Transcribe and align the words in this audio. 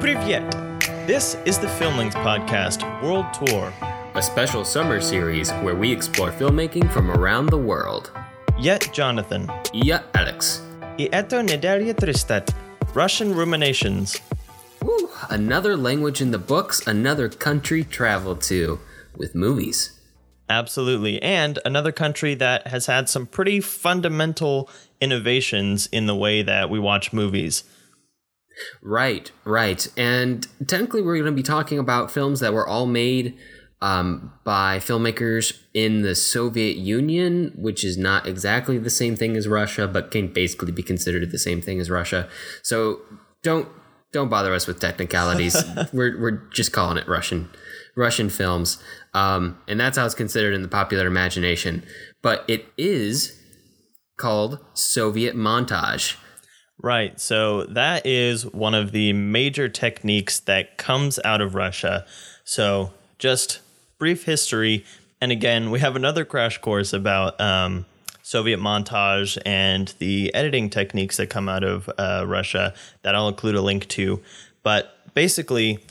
Privyet! 0.00 0.50
This 1.06 1.36
is 1.44 1.58
the 1.58 1.66
Filmlings 1.66 2.14
Podcast 2.14 2.80
World 3.02 3.26
Tour. 3.34 3.70
a 4.14 4.22
special 4.22 4.64
summer 4.64 4.98
series 4.98 5.50
where 5.60 5.74
we 5.74 5.92
explore 5.92 6.32
filmmaking 6.32 6.90
from 6.90 7.10
around 7.10 7.50
the 7.50 7.58
world. 7.58 8.10
Yet 8.58 8.88
Jonathan. 8.94 9.50
Yeah, 9.74 10.02
Alex. 10.14 10.62
I 10.98 11.08
eto 11.12 11.46
nedelia 11.46 11.94
tristet. 11.94 12.48
Russian 12.94 13.34
Ruminations. 13.34 14.18
Woo, 14.82 15.10
another 15.28 15.76
language 15.76 16.22
in 16.22 16.30
the 16.30 16.38
books, 16.38 16.86
another 16.86 17.28
country 17.28 17.84
traveled 17.84 18.40
to 18.42 18.80
with 19.18 19.34
movies. 19.34 20.00
Absolutely. 20.48 21.20
And 21.22 21.58
another 21.66 21.92
country 21.92 22.34
that 22.36 22.68
has 22.68 22.86
had 22.86 23.10
some 23.10 23.26
pretty 23.26 23.60
fundamental 23.60 24.70
innovations 24.98 25.88
in 25.92 26.06
the 26.06 26.16
way 26.16 26.42
that 26.42 26.70
we 26.70 26.78
watch 26.78 27.12
movies. 27.12 27.64
Right, 28.82 29.30
right. 29.44 29.86
And 29.96 30.46
technically, 30.66 31.02
we're 31.02 31.16
going 31.16 31.26
to 31.26 31.32
be 31.32 31.42
talking 31.42 31.78
about 31.78 32.10
films 32.10 32.40
that 32.40 32.52
were 32.52 32.66
all 32.66 32.86
made 32.86 33.36
um, 33.82 34.32
by 34.44 34.78
filmmakers 34.78 35.58
in 35.72 36.02
the 36.02 36.14
Soviet 36.14 36.76
Union, 36.76 37.52
which 37.56 37.82
is 37.82 37.96
not 37.96 38.26
exactly 38.26 38.78
the 38.78 38.90
same 38.90 39.16
thing 39.16 39.36
as 39.36 39.48
Russia, 39.48 39.88
but 39.88 40.10
can 40.10 40.28
basically 40.28 40.72
be 40.72 40.82
considered 40.82 41.30
the 41.30 41.38
same 41.38 41.62
thing 41.62 41.80
as 41.80 41.90
Russia. 41.90 42.28
So 42.62 43.00
don't 43.42 43.68
don't 44.12 44.28
bother 44.28 44.52
us 44.52 44.66
with 44.66 44.80
technicalities. 44.80 45.56
we're 45.92 46.20
we're 46.20 46.42
just 46.50 46.72
calling 46.72 46.98
it 46.98 47.08
Russian 47.08 47.48
Russian 47.96 48.28
films, 48.28 48.82
um, 49.14 49.58
and 49.66 49.80
that's 49.80 49.96
how 49.96 50.04
it's 50.04 50.14
considered 50.14 50.54
in 50.54 50.62
the 50.62 50.68
popular 50.68 51.06
imagination. 51.06 51.84
But 52.22 52.44
it 52.48 52.66
is 52.76 53.40
called 54.16 54.58
Soviet 54.74 55.34
montage. 55.34 56.16
Right. 56.82 57.20
So 57.20 57.64
that 57.64 58.06
is 58.06 58.46
one 58.46 58.74
of 58.74 58.92
the 58.92 59.12
major 59.12 59.68
techniques 59.68 60.40
that 60.40 60.78
comes 60.78 61.18
out 61.24 61.40
of 61.42 61.54
Russia. 61.54 62.06
So 62.44 62.92
just 63.18 63.60
brief 63.98 64.24
history. 64.24 64.84
And 65.20 65.30
again, 65.30 65.70
we 65.70 65.80
have 65.80 65.94
another 65.94 66.24
crash 66.24 66.56
course 66.58 66.94
about 66.94 67.38
um, 67.38 67.84
Soviet 68.22 68.58
montage 68.58 69.36
and 69.44 69.92
the 69.98 70.34
editing 70.34 70.70
techniques 70.70 71.18
that 71.18 71.28
come 71.28 71.50
out 71.50 71.64
of 71.64 71.90
uh, 71.98 72.24
Russia 72.26 72.72
that 73.02 73.14
I'll 73.14 73.28
include 73.28 73.56
a 73.56 73.62
link 73.62 73.86
to. 73.88 74.22
But 74.62 74.96
basically, 75.14 75.84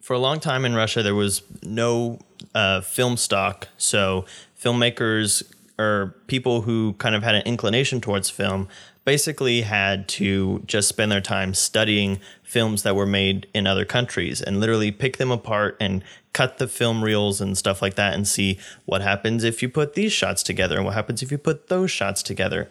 for 0.00 0.14
a 0.14 0.18
long 0.18 0.40
time 0.40 0.64
in 0.64 0.74
Russia, 0.74 1.02
there 1.02 1.14
was 1.14 1.42
no 1.62 2.18
uh, 2.54 2.80
film 2.80 3.18
stock. 3.18 3.68
So 3.76 4.24
filmmakers 4.58 5.42
or 5.78 6.14
people 6.26 6.62
who 6.62 6.94
kind 6.94 7.14
of 7.14 7.22
had 7.22 7.34
an 7.34 7.42
inclination 7.42 8.00
towards 8.00 8.30
film 8.30 8.68
basically 9.04 9.62
had 9.62 10.06
to 10.08 10.62
just 10.66 10.88
spend 10.88 11.10
their 11.10 11.20
time 11.20 11.54
studying 11.54 12.20
films 12.42 12.82
that 12.82 12.96
were 12.96 13.06
made 13.06 13.46
in 13.54 13.66
other 13.66 13.84
countries 13.84 14.42
and 14.42 14.60
literally 14.60 14.90
pick 14.90 15.16
them 15.16 15.30
apart 15.30 15.76
and 15.80 16.02
cut 16.32 16.58
the 16.58 16.68
film 16.68 17.02
reels 17.02 17.40
and 17.40 17.56
stuff 17.56 17.80
like 17.80 17.94
that 17.94 18.14
and 18.14 18.26
see 18.28 18.58
what 18.84 19.00
happens 19.00 19.42
if 19.44 19.62
you 19.62 19.68
put 19.68 19.94
these 19.94 20.12
shots 20.12 20.42
together 20.42 20.76
and 20.76 20.84
what 20.84 20.94
happens 20.94 21.22
if 21.22 21.32
you 21.32 21.38
put 21.38 21.68
those 21.68 21.90
shots 21.90 22.22
together. 22.22 22.68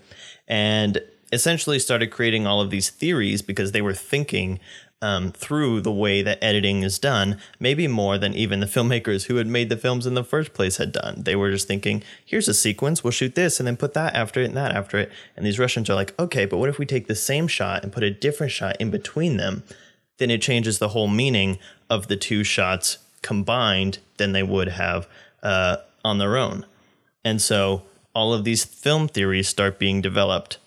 And 0.48 1.02
essentially 1.32 1.80
started 1.80 2.08
creating 2.08 2.48
all 2.48 2.62
of 2.62 2.70
these 2.70 2.90
theories 2.90 3.42
because 3.42 3.72
they 3.72 3.82
were 3.82 3.94
thinking 3.94 4.60
um, 5.02 5.32
through 5.32 5.82
the 5.82 5.92
way 5.92 6.22
that 6.22 6.44
editing 6.44 6.84
is 6.84 7.00
done, 7.00 7.38
maybe 7.60 7.88
more 7.88 8.18
than 8.18 8.34
even 8.34 8.60
the 8.60 8.66
filmmakers 8.66 9.26
who 9.26 9.38
had 9.38 9.48
made 9.48 9.70
the 9.70 9.78
films 9.78 10.06
in 10.06 10.14
the 10.14 10.24
first 10.24 10.54
place 10.54 10.78
had 10.78 10.92
done. 10.92 11.24
They 11.24 11.36
were 11.36 11.52
just 11.52 11.68
thinking, 11.68 12.04
here's 12.26 12.48
a 12.48 12.54
sequence, 12.54 13.04
we'll 13.04 13.12
shoot 13.12 13.36
this 13.36 13.60
and 13.60 13.68
then 13.68 13.78
put 13.78 13.94
that 13.94 14.16
after 14.16 14.42
it 14.42 14.46
and 14.46 14.58
that 14.58 14.76
after 14.76 14.98
it. 14.98 15.12
And 15.38 15.46
these 15.46 15.60
Russians 15.60 15.90
are 15.90 15.96
like, 15.96 16.18
okay, 16.20 16.46
but 16.46 16.58
what 16.58 16.70
if 16.70 16.80
we 16.80 16.86
take 16.86 17.08
the 17.08 17.16
same 17.16 17.48
shot 17.48 17.84
and 17.84 17.94
put 17.94 18.04
a 18.04 18.12
different 18.12 18.52
shot 18.52 18.76
in 18.80 18.92
between 18.92 19.38
them? 19.38 19.64
Then 20.18 20.32
it 20.32 20.42
changes 20.42 20.80
the 20.80 20.90
whole 20.90 21.08
meaning 21.08 21.60
of 21.90 22.08
the 22.08 22.18
two 22.18 22.44
shots 22.44 22.98
combined 23.22 24.00
than 24.18 24.34
they 24.34 24.44
would 24.44 24.70
have 24.70 25.08
uh, 25.42 25.78
on 26.04 26.18
their 26.18 26.36
own. 26.36 26.66
And 27.24 27.42
so 27.42 27.84
all 28.14 28.34
of 28.34 28.44
these 28.44 28.66
film 28.66 29.08
theories 29.08 29.48
start 29.48 29.80
being 29.80 30.02
developed 30.02 30.58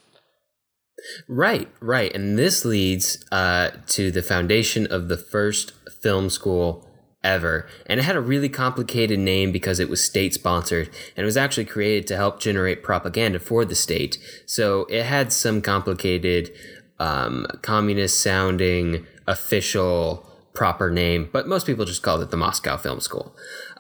Right, 1.29 1.69
right. 1.81 2.15
And 2.15 2.39
this 2.39 2.65
leads 2.65 3.25
uh, 3.33 3.71
to 3.89 4.11
the 4.11 4.23
foundation 4.23 4.87
of 4.87 5.09
the 5.09 5.17
first 5.17 5.73
film 6.01 6.31
school 6.31 6.89
ever. 7.25 7.69
And 7.87 8.01
it 8.01 8.05
had 8.05 8.17
a 8.17 8.21
really 8.21 8.49
complicated 8.49 9.19
name 9.19 9.53
because 9.53 9.79
it 9.79 9.89
was 9.89 10.03
state 10.03 10.35
sponsored 10.35 10.89
and 11.17 11.23
it 11.23 11.27
was 11.27 11.37
actually 11.37 11.67
created 11.67 12.07
to 12.09 12.17
help 12.17 12.41
generate 12.41 12.83
propaganda 12.83 13.39
for 13.39 13.65
the 13.65 13.75
state. 13.75 14.19
So 14.47 14.87
it 14.87 15.05
had 15.05 15.33
some 15.33 15.63
complicated, 15.63 16.53
um, 16.99 17.47
communist 17.63 18.21
sounding, 18.21 19.07
official, 19.27 20.29
proper 20.53 20.91
name, 20.91 21.29
but 21.33 21.49
most 21.49 21.67
people 21.67 21.85
just 21.85 22.03
called 22.03 22.23
it 22.23 22.31
the 22.31 22.37
Moscow 22.37 22.77
Film 22.77 23.01
School. 23.01 23.35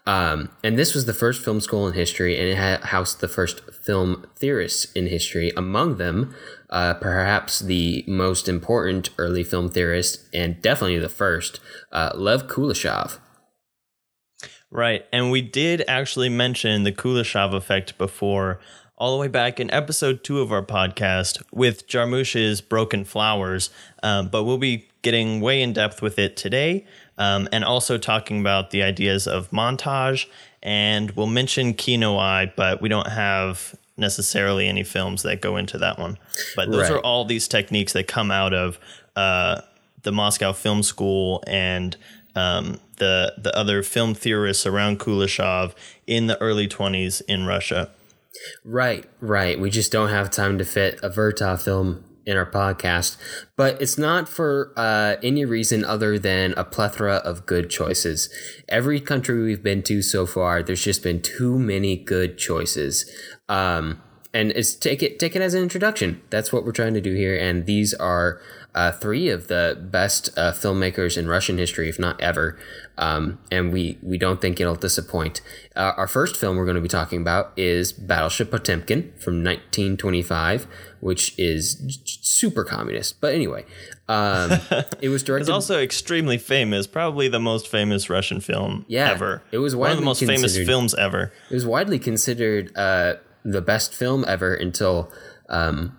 Um, 0.05 0.51
and 0.65 0.77
this 0.77 0.95
was 0.95 1.07
the 1.07 1.15
first 1.15 1.45
film 1.45 1.61
school 1.61 1.87
in 1.87 1.95
history, 1.95 2.37
and 2.37 2.49
it 2.49 2.85
housed 2.87 3.21
the 3.21 3.29
first 3.29 3.61
film 3.71 4.27
theorists 4.37 4.91
in 4.93 5.07
history. 5.07 5.53
Among 5.57 5.97
them, 5.97 6.35
uh, 6.71 6.95
perhaps 6.95 7.61
the 7.61 8.05
most 8.09 8.49
important 8.49 9.11
early 9.17 9.45
film 9.45 9.69
theorist, 9.69 10.27
and 10.35 10.61
definitely 10.61 10.99
the 10.99 11.09
first, 11.09 11.61
uh, 11.93 12.11
Lev 12.15 12.49
Kuleshov. 12.49 13.19
Right. 14.73 15.05
And 15.13 15.31
we 15.31 15.43
did 15.43 15.85
actually 15.87 16.31
mention 16.31 16.83
the 16.83 16.93
Kuleshov 16.93 17.55
effect 17.55 17.99
before, 17.99 18.59
all 18.97 19.13
the 19.13 19.21
way 19.21 19.29
back 19.29 19.61
in 19.61 19.71
episode 19.71 20.25
two 20.25 20.41
of 20.41 20.51
our 20.51 20.65
podcast 20.65 21.43
with 21.53 21.87
Jarmusch's 21.87 22.61
Broken 22.61 23.05
Flowers. 23.05 23.71
Um, 24.03 24.29
but 24.29 24.45
we'll 24.45 24.59
be 24.59 24.89
getting 25.03 25.41
way 25.41 25.61
in 25.61 25.73
depth 25.73 26.01
with 26.01 26.19
it 26.19 26.37
today 26.37 26.87
um, 27.19 27.49
and 27.53 27.65
also 27.65 27.99
talking 27.99 28.41
about 28.41 28.71
the 28.71 28.83
ideas 28.83 29.27
of 29.27 29.51
montage. 29.51 30.27
And 30.63 31.11
we'll 31.13 31.27
mention 31.27 31.75
Kino 31.75 32.17
Eye, 32.17 32.53
but 32.57 32.81
we 32.81 32.89
don't 32.89 33.09
have 33.09 33.75
necessarily 33.97 34.69
any 34.69 34.85
films 34.85 35.23
that 35.23 35.41
go 35.41 35.57
into 35.57 35.79
that 35.79 35.99
one. 35.99 36.19
But 36.57 36.71
those 36.71 36.83
Right. 36.83 36.93
are 36.93 37.01
all 37.01 37.25
these 37.25 37.49
techniques 37.49 37.93
that 37.95 38.07
come 38.09 38.31
out 38.31 38.55
of 38.55 38.79
uh, 39.17 39.61
the 40.03 40.13
Moscow 40.13 40.53
Film 40.53 40.83
School 40.83 41.43
and 41.47 41.97
um, 42.35 42.81
the 42.97 43.35
the 43.37 43.55
other 43.57 43.83
film 43.83 44.15
theorists 44.15 44.65
around 44.67 44.99
Kuleshov 45.01 45.75
in 46.07 46.29
the 46.29 46.41
early 46.41 46.67
20s 46.67 47.21
in 47.29 47.45
Russia. 47.45 47.91
Right, 48.65 49.05
right. 49.21 49.61
We 49.61 49.69
just 49.69 49.93
don't 49.93 50.09
have 50.09 50.31
time 50.31 50.57
to 50.59 50.65
fit 50.65 50.99
a 51.03 51.11
Vertov 51.11 51.63
film 51.63 52.05
in 52.27 52.37
our 52.37 52.51
podcast, 52.51 53.17
but 53.57 53.81
it's 53.81 53.99
not 53.99 54.29
for 54.29 54.73
uh, 54.77 55.17
any 55.23 55.45
reason 55.45 55.85
other 55.85 56.19
than 56.19 56.55
a 56.57 56.65
plethora 56.65 57.17
of 57.17 57.47
good 57.47 57.71
choices. 57.71 58.29
Every 58.69 59.01
country 59.01 59.43
we've 59.43 59.63
been 59.63 59.83
to 59.85 60.03
so 60.03 60.27
far, 60.27 60.63
there's 60.63 60.85
just 60.85 61.03
been 61.03 61.21
too 61.21 61.59
many 61.59 61.97
good 61.97 62.39
choices. 62.39 63.11
Um, 63.49 64.03
and 64.35 64.51
it's 64.53 64.75
take 64.75 65.03
it 65.03 65.19
take 65.19 65.37
it 65.37 65.43
as 65.43 65.55
an 65.55 65.63
introduction. 65.63 66.23
That's 66.31 66.53
what 66.53 66.65
we're 66.65 66.73
trying 66.73 66.95
to 66.95 67.01
do 67.01 67.15
here. 67.15 67.37
And 67.37 67.67
these 67.67 67.93
are 67.95 68.41
uh, 68.75 68.91
three 68.93 69.29
of 69.29 69.49
the 69.49 69.79
best 69.91 70.31
uh, 70.39 70.51
filmmakers 70.53 71.19
in 71.19 71.29
Russian 71.29 71.59
history, 71.59 71.89
if 71.91 71.99
not 71.99 72.19
ever. 72.21 72.59
Um, 72.99 73.39
and 73.51 73.73
we 73.73 73.99
we 74.03 74.17
don't 74.19 74.41
think 74.41 74.61
it'll 74.61 74.75
disappoint. 74.75 75.41
Uh, 75.77 75.93
our 75.97 76.07
first 76.09 76.37
film 76.37 76.57
we're 76.57 76.65
going 76.65 76.77
to 76.77 76.81
be 76.83 76.89
talking 76.89 77.21
about 77.21 77.53
is 77.57 77.93
Battleship 77.93 78.51
Potemkin 78.51 79.13
from 79.19 79.43
1925, 79.45 80.67
which 81.01 81.39
is 81.39 81.99
super 82.05 82.65
communist. 82.65 83.21
But 83.21 83.35
anyway, 83.35 83.65
um, 84.09 84.53
it 85.01 85.09
was 85.09 85.23
directed. 85.25 85.43
It's 85.49 85.51
also 85.51 85.81
extremely 85.81 86.39
famous, 86.39 86.87
probably 86.87 87.29
the 87.29 87.41
most 87.41 87.69
famous 87.69 88.09
Russian 88.11 88.41
film 88.41 88.85
Yeah, 88.89 89.11
ever. 89.11 89.43
it 89.53 89.59
was 89.59 89.75
one 89.75 89.91
of 89.91 89.97
the 89.97 90.01
widely 90.03 90.05
most 90.07 90.21
famous 90.21 90.41
considered- 90.43 90.67
films 90.67 90.95
ever. 90.95 91.33
It 91.51 91.55
was 91.55 91.67
widely 91.67 91.99
considered 91.99 92.73
uh, 92.77 93.15
the 93.45 93.63
best 93.63 93.95
film 93.95 94.25
ever 94.29 94.55
until 94.55 95.11
um, 95.49 95.97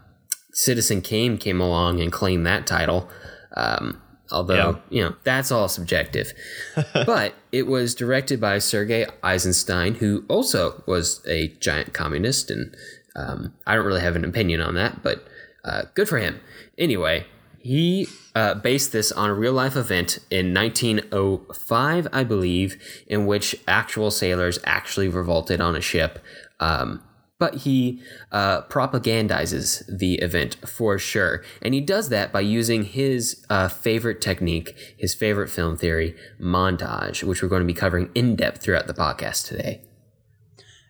Citizen 0.53 1.01
Kane 1.01 1.37
came 1.37 1.59
along 1.59 1.99
and 1.99 2.11
claimed 2.11 2.45
that 2.45 2.65
title. 2.65 3.09
Um, 3.55 4.01
although, 4.31 4.55
Yeah. 4.55 4.75
you 4.89 5.03
know, 5.03 5.15
that's 5.23 5.51
all 5.51 5.67
subjective. 5.67 6.33
but 6.93 7.33
it 7.51 7.67
was 7.67 7.93
directed 7.95 8.39
by 8.39 8.59
Sergei 8.59 9.05
Eisenstein, 9.21 9.95
who 9.95 10.23
also 10.27 10.83
was 10.85 11.21
a 11.27 11.49
giant 11.59 11.93
communist. 11.93 12.49
And 12.49 12.75
um, 13.15 13.53
I 13.67 13.75
don't 13.75 13.85
really 13.85 14.01
have 14.01 14.15
an 14.15 14.25
opinion 14.25 14.61
on 14.61 14.75
that, 14.75 15.03
but 15.03 15.25
uh, 15.65 15.83
good 15.93 16.07
for 16.09 16.17
him. 16.19 16.39
Anyway, 16.77 17.25
he 17.59 18.07
uh, 18.35 18.55
based 18.55 18.91
this 18.91 19.11
on 19.11 19.29
a 19.29 19.33
real 19.33 19.53
life 19.53 19.75
event 19.75 20.19
in 20.29 20.53
1905, 20.53 22.07
I 22.11 22.23
believe, 22.23 22.81
in 23.07 23.25
which 23.25 23.55
actual 23.67 24.11
sailors 24.11 24.59
actually 24.65 25.07
revolted 25.07 25.61
on 25.61 25.75
a 25.75 25.81
ship. 25.81 26.19
Um, 26.59 27.01
but 27.43 27.55
he 27.55 28.01
uh, 28.31 28.61
propagandizes 28.69 29.83
the 29.89 30.13
event 30.19 30.55
for 30.65 30.97
sure. 30.97 31.43
And 31.61 31.73
he 31.73 31.81
does 31.81 32.07
that 32.07 32.31
by 32.31 32.39
using 32.39 32.85
his 32.85 33.45
uh, 33.49 33.67
favorite 33.67 34.21
technique, 34.21 34.73
his 34.97 35.13
favorite 35.13 35.49
film 35.49 35.75
theory, 35.75 36.15
montage, 36.39 37.21
which 37.21 37.43
we're 37.43 37.49
going 37.49 37.61
to 37.61 37.67
be 37.67 37.73
covering 37.73 38.09
in 38.15 38.37
depth 38.37 38.61
throughout 38.61 38.87
the 38.87 38.93
podcast 38.93 39.45
today. 39.45 39.81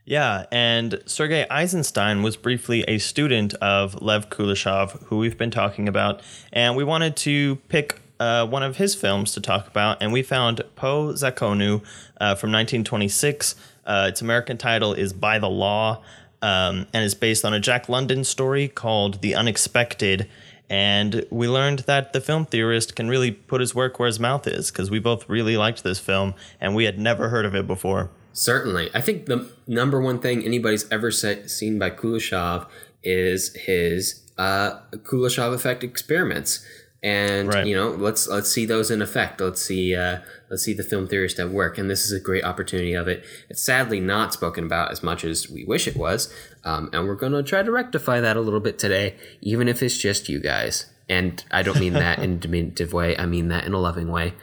Yeah, 0.06 0.46
and 0.52 1.02
Sergei 1.08 1.48
Eisenstein 1.50 2.22
was 2.22 2.38
briefly 2.38 2.84
a 2.84 3.00
student 3.00 3.56
of 3.56 4.00
Lev 4.00 4.30
Kuleshov, 4.30 5.06
who 5.06 5.18
we've 5.18 5.40
been 5.40 5.50
talking 5.50 5.88
about, 5.88 6.22
and 6.52 6.76
we 6.76 6.84
wanted 6.84 7.16
to 7.16 7.56
pick 7.68 8.00
uh, 8.20 8.46
one 8.46 8.62
of 8.62 8.78
his 8.78 8.94
films 8.94 9.34
to 9.34 9.42
talk 9.42 9.68
about, 9.68 9.98
and 10.04 10.14
we 10.14 10.22
found 10.22 10.62
Po 10.76 11.14
Zakonu 11.14 11.82
uh, 12.22 12.36
from 12.36 12.52
1926. 12.52 13.56
Uh, 13.86 14.08
its 14.10 14.22
American 14.22 14.58
title 14.58 14.94
is 14.94 15.12
By 15.12 15.40
the 15.40 15.50
Law, 15.50 16.02
um, 16.44 16.86
and 16.94 17.04
is 17.04 17.16
based 17.16 17.46
on 17.46 17.54
a 17.54 17.60
Jack 17.60 17.90
London 17.90 18.24
story 18.24 18.68
called 18.68 19.22
The 19.22 19.34
Unexpected. 19.34 20.30
And 20.70 21.26
we 21.30 21.48
learned 21.48 21.80
that 21.80 22.14
the 22.14 22.22
film 22.22 22.46
theorist 22.46 22.96
can 22.96 23.08
really 23.08 23.32
put 23.32 23.62
his 23.62 23.74
work 23.74 23.98
where 23.98 24.08
his 24.08 24.20
mouth 24.20 24.46
is 24.46 24.70
because 24.70 24.92
we 24.92 25.00
both 25.00 25.28
really 25.30 25.56
liked 25.56 25.84
this 25.84 26.00
film 26.00 26.36
and 26.60 26.76
we 26.76 26.84
had 26.84 27.00
never 27.00 27.30
heard 27.30 27.46
of 27.46 27.56
it 27.56 27.66
before. 27.66 28.12
Certainly. 28.34 28.90
I 28.94 29.02
think 29.02 29.28
the 29.28 29.50
number 29.68 30.02
one 30.02 30.20
thing 30.20 30.44
anybody's 30.44 30.90
ever 30.92 31.12
se- 31.12 31.48
seen 31.48 31.80
by 31.80 31.92
Kuleshov 31.92 32.68
is 33.04 33.56
his 33.56 34.22
uh, 34.38 34.80
Kuleshov 34.92 35.54
effect 35.54 35.84
experiments. 35.84 36.66
And 37.04 37.54
Right. 37.54 37.68
you 37.68 37.76
know, 37.76 37.90
let's 37.90 38.28
let's 38.28 38.50
see 38.50 38.66
those 38.66 38.90
in 38.90 39.02
effect. 39.02 39.42
Let's 39.42 39.62
see 39.62 39.94
uh, 39.94 40.20
let's 40.50 40.64
see 40.64 40.74
the 40.74 40.84
film 40.84 41.06
theorist 41.06 41.38
at 41.38 41.50
work, 41.50 41.78
and 41.78 41.90
this 41.90 42.06
is 42.06 42.14
a 42.14 42.20
great 42.20 42.46
opportunity 42.46 42.94
of 42.94 43.10
it. 43.10 43.26
It's 43.50 43.62
sadly 43.62 44.00
not 44.00 44.34
spoken 44.34 44.64
about 44.64 44.92
as 44.92 45.04
much 45.04 45.26
as 45.26 45.50
we 45.50 45.66
wish 45.66 45.86
it 45.86 45.98
was, 45.98 46.34
um, 46.64 46.90
and 46.94 47.06
we're 47.06 47.16
going 47.16 47.34
to 47.34 47.44
try 47.44 47.62
to 47.62 47.72
rectify 47.72 48.22
that 48.22 48.38
a 48.38 48.42
little 48.42 48.62
bit 48.62 48.80
today, 48.80 49.16
even 49.42 49.68
if 49.68 49.84
it's 49.84 49.98
just 49.98 50.30
you 50.30 50.40
guys. 50.40 50.86
And 51.10 51.44
I 51.52 51.62
don't 51.62 51.78
mean 51.78 51.92
that 51.94 52.20
in 52.20 52.32
a 52.36 52.38
diminutive 52.38 52.94
way; 52.94 53.18
I 53.18 53.26
mean 53.26 53.50
that 53.50 53.66
in 53.66 53.74
a 53.74 53.80
loving 53.80 54.10
way. 54.10 54.34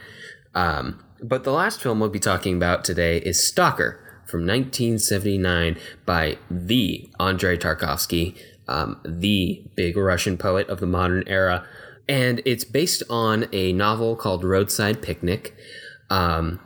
Um, 0.53 1.03
but 1.19 1.43
the 1.43 1.51
last 1.51 1.81
film 1.81 1.99
we'll 1.99 2.09
be 2.09 2.19
talking 2.19 2.55
about 2.55 2.83
today 2.83 3.17
is 3.17 3.43
Stalker 3.43 3.99
from 4.27 4.41
1979 4.41 5.77
by 6.05 6.37
the 6.49 7.09
Andrei 7.19 7.57
Tarkovsky, 7.57 8.37
um, 8.67 8.99
the 9.03 9.63
big 9.75 9.97
Russian 9.97 10.37
poet 10.37 10.69
of 10.69 10.79
the 10.79 10.85
modern 10.87 11.23
era. 11.25 11.65
And 12.11 12.41
it's 12.43 12.65
based 12.65 13.03
on 13.09 13.47
a 13.53 13.71
novel 13.71 14.17
called 14.17 14.43
Roadside 14.43 15.01
Picnic. 15.01 15.55
Um, 16.09 16.59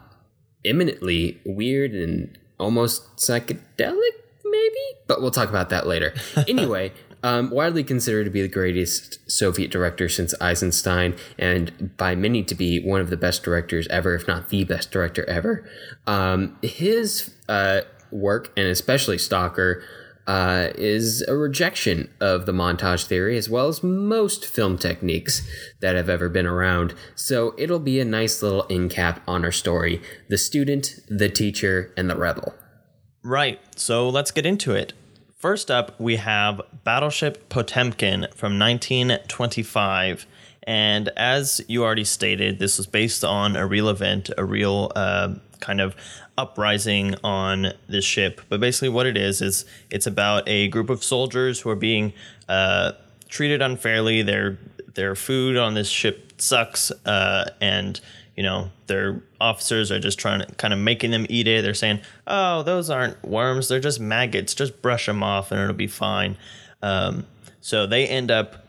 eminently 0.66 1.40
weird 1.46 1.92
and 1.94 2.36
almost 2.60 3.18
psychedelic, 3.18 4.16
maybe? 4.44 4.86
But 5.06 5.22
we'll 5.22 5.30
talk 5.30 5.50
about 5.50 5.70
that 5.70 5.86
later. 5.86 6.16
anyway, 6.48 6.94
um, 7.22 7.52
widely 7.52 7.84
considered 7.84 8.24
to 8.24 8.32
be 8.32 8.42
the 8.42 8.48
greatest 8.48 9.20
Soviet 9.30 9.70
director 9.70 10.10
since 10.10 10.34
Eisenstein, 10.42 11.16
and 11.38 11.96
by 11.96 12.16
many 12.16 12.44
to 12.44 12.56
be 12.56 12.80
one 12.80 13.00
of 13.00 13.12
the 13.12 13.18
best 13.18 13.44
directors 13.44 13.88
ever, 13.90 14.16
if 14.16 14.28
not 14.28 14.50
the 14.50 14.64
best 14.64 14.92
director 14.92 15.30
ever. 15.30 15.70
Um, 16.08 16.58
his 16.64 17.36
uh, 17.48 17.82
work, 18.10 18.52
and 18.58 18.66
especially 18.66 19.20
Stalker, 19.20 19.84
uh, 20.28 20.70
is 20.76 21.22
a 21.28 21.36
rejection 21.36 22.10
of 22.20 22.46
the 22.46 22.52
montage 22.52 23.06
theory 23.06 23.38
as 23.38 23.50
well 23.50 23.68
as 23.68 23.84
most 23.84 24.46
film 24.46 24.78
techniques 24.78 25.48
that 25.82 25.96
have 25.96 26.10
ever 26.10 26.30
been 26.30 26.48
around. 26.48 26.94
So 27.16 27.54
it'll 27.58 27.80
be 27.80 28.00
a 28.00 28.06
nice 28.06 28.42
little 28.42 28.66
end 28.70 28.92
cap 28.92 29.22
on 29.28 29.46
our 29.46 29.52
story 29.52 30.02
the 30.30 30.38
student, 30.38 31.00
the 31.08 31.30
teacher, 31.30 31.94
and 31.96 32.10
the 32.10 32.16
rebel. 32.16 32.54
Right. 33.24 33.60
So 33.76 34.10
let's 34.10 34.32
get 34.32 34.46
into 34.46 34.74
it. 34.74 34.94
First 35.36 35.70
up, 35.70 36.00
we 36.00 36.16
have 36.16 36.62
Battleship 36.84 37.50
Potemkin 37.50 38.28
from 38.36 38.58
1925. 38.58 40.26
And 40.64 41.10
as 41.10 41.62
you 41.68 41.84
already 41.84 42.04
stated, 42.04 42.58
this 42.58 42.78
was 42.78 42.88
based 42.88 43.24
on 43.24 43.56
a 43.56 43.68
real 43.68 43.90
event, 43.90 44.32
a 44.38 44.44
real 44.44 44.92
uh, 44.96 45.36
kind 45.60 45.82
of 45.82 45.96
uprising 46.38 47.16
on 47.24 47.74
this 47.88 48.06
ship. 48.06 48.42
But 48.50 48.60
basically, 48.60 48.90
what 48.90 49.06
it 49.06 49.18
is 49.18 49.42
is 49.42 49.66
it's 49.90 50.08
about 50.08 50.48
a 50.48 50.68
group 50.68 50.90
of 50.90 51.04
soldiers 51.04 51.62
who 51.62 51.70
are 51.70 51.76
being 51.76 52.14
uh, 52.48 52.94
treated 53.30 53.62
unfairly. 53.62 54.22
Their 54.22 54.58
their 54.96 55.16
food 55.16 55.58
on 55.58 55.74
this 55.74 55.90
ship 55.90 56.34
sucks, 56.38 56.92
uh, 57.06 57.52
and 57.62 58.00
you 58.36 58.44
know 58.44 58.72
their 58.88 59.22
officers 59.40 59.92
are 59.92 60.00
just 60.00 60.20
trying 60.20 60.40
to 60.40 60.56
kind 60.56 60.74
of 60.74 60.80
making 60.80 61.12
them 61.12 61.26
eat 61.30 61.48
it. 61.48 61.62
They're 61.62 61.74
saying, 61.74 62.02
"Oh, 62.28 62.64
those 62.64 62.90
aren't 62.90 63.24
worms; 63.24 63.68
they're 63.68 63.80
just 63.80 64.00
maggots. 64.00 64.54
Just 64.54 64.82
brush 64.82 65.06
them 65.06 65.24
off, 65.24 65.52
and 65.52 65.62
it'll 65.62 65.74
be 65.74 65.88
fine." 65.88 66.38
Um, 66.82 67.26
so 67.62 67.88
they 67.88 68.08
end 68.08 68.32
up 68.32 68.66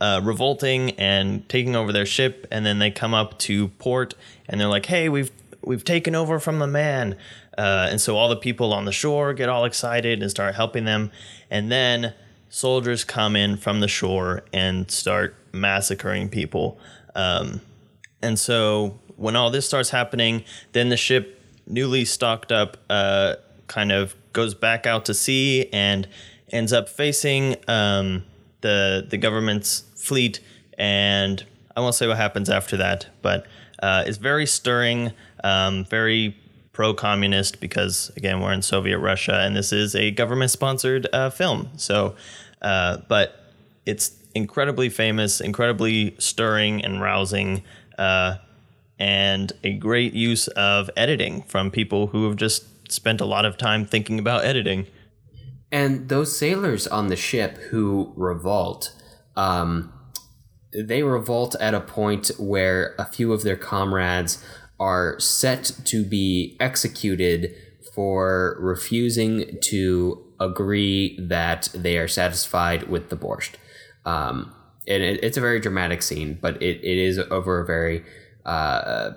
uh, 0.00 0.20
revolting 0.22 0.90
and 0.92 1.46
taking 1.48 1.76
over 1.76 1.92
their 1.92 2.06
ship, 2.06 2.46
and 2.50 2.64
then 2.64 2.78
they 2.78 2.90
come 2.90 3.14
up 3.14 3.38
to 3.40 3.68
port, 3.68 4.14
and 4.48 4.60
they're 4.60 4.68
like, 4.68 4.86
"Hey, 4.86 5.08
we've 5.08 5.30
we've 5.62 5.84
taken 5.84 6.14
over 6.14 6.38
from 6.38 6.58
the 6.58 6.66
man," 6.66 7.16
uh, 7.58 7.88
and 7.90 8.00
so 8.00 8.16
all 8.16 8.28
the 8.28 8.36
people 8.36 8.72
on 8.72 8.84
the 8.84 8.92
shore 8.92 9.34
get 9.34 9.48
all 9.48 9.64
excited 9.64 10.22
and 10.22 10.30
start 10.30 10.54
helping 10.54 10.84
them, 10.84 11.10
and 11.50 11.70
then 11.70 12.14
soldiers 12.48 13.04
come 13.04 13.36
in 13.36 13.56
from 13.56 13.80
the 13.80 13.88
shore 13.88 14.42
and 14.52 14.90
start 14.90 15.36
massacring 15.52 16.28
people. 16.28 16.78
Um, 17.14 17.60
and 18.22 18.38
so 18.38 18.98
when 19.16 19.36
all 19.36 19.50
this 19.50 19.66
starts 19.66 19.90
happening, 19.90 20.44
then 20.72 20.88
the 20.88 20.96
ship, 20.96 21.40
newly 21.66 22.04
stocked 22.04 22.50
up, 22.52 22.76
uh, 22.88 23.36
kind 23.66 23.92
of 23.92 24.14
goes 24.32 24.54
back 24.54 24.86
out 24.86 25.04
to 25.06 25.14
sea 25.14 25.68
and 25.72 26.08
ends 26.50 26.72
up 26.72 26.88
facing 26.88 27.56
um, 27.68 28.24
the 28.60 29.06
the 29.08 29.16
government's 29.16 29.84
fleet. 29.96 30.40
And 30.76 31.44
I 31.76 31.80
won't 31.80 31.94
say 31.94 32.06
what 32.08 32.16
happens 32.16 32.50
after 32.50 32.76
that, 32.78 33.06
but 33.22 33.46
uh, 33.82 34.04
it's 34.06 34.18
very 34.18 34.46
stirring, 34.46 35.12
um, 35.44 35.84
very 35.84 36.36
pro-communist 36.72 37.60
because 37.60 38.10
again 38.16 38.40
we're 38.40 38.52
in 38.52 38.62
Soviet 38.62 38.98
Russia 38.98 39.40
and 39.40 39.56
this 39.56 39.72
is 39.72 39.94
a 39.94 40.10
government-sponsored 40.12 41.08
uh, 41.12 41.30
film. 41.30 41.68
So, 41.76 42.14
uh, 42.62 42.98
but 43.08 43.40
it's 43.86 44.12
incredibly 44.34 44.88
famous, 44.88 45.40
incredibly 45.40 46.14
stirring 46.18 46.84
and 46.84 47.00
rousing, 47.00 47.62
uh, 47.98 48.36
and 48.98 49.52
a 49.64 49.72
great 49.74 50.12
use 50.12 50.48
of 50.48 50.90
editing 50.96 51.42
from 51.42 51.70
people 51.70 52.08
who 52.08 52.26
have 52.28 52.36
just 52.36 52.92
spent 52.92 53.20
a 53.20 53.24
lot 53.24 53.44
of 53.44 53.56
time 53.56 53.84
thinking 53.84 54.18
about 54.18 54.44
editing. 54.44 54.86
And 55.72 56.08
those 56.08 56.36
sailors 56.36 56.86
on 56.86 57.08
the 57.08 57.16
ship 57.16 57.56
who 57.70 58.12
revolt, 58.16 58.92
um, 59.36 59.92
they 60.72 61.02
revolt 61.02 61.56
at 61.60 61.74
a 61.74 61.80
point 61.80 62.30
where 62.38 62.94
a 62.98 63.04
few 63.04 63.32
of 63.32 63.42
their 63.42 63.56
comrades 63.56 64.44
are 64.80 65.20
set 65.20 65.72
to 65.84 66.04
be 66.04 66.56
executed 66.58 67.54
for 67.94 68.56
refusing 68.60 69.58
to 69.60 70.24
agree 70.40 71.18
that 71.20 71.68
they 71.74 71.98
are 71.98 72.08
satisfied 72.08 72.88
with 72.88 73.10
the 73.10 73.16
borscht. 73.16 73.56
Um, 74.06 74.54
and 74.88 75.02
it, 75.02 75.22
it's 75.22 75.36
a 75.36 75.40
very 75.40 75.60
dramatic 75.60 76.02
scene, 76.02 76.38
but 76.40 76.60
it, 76.62 76.78
it 76.82 76.98
is 76.98 77.18
over 77.18 77.60
a 77.60 77.66
very 77.66 78.04
uh, 78.46 79.10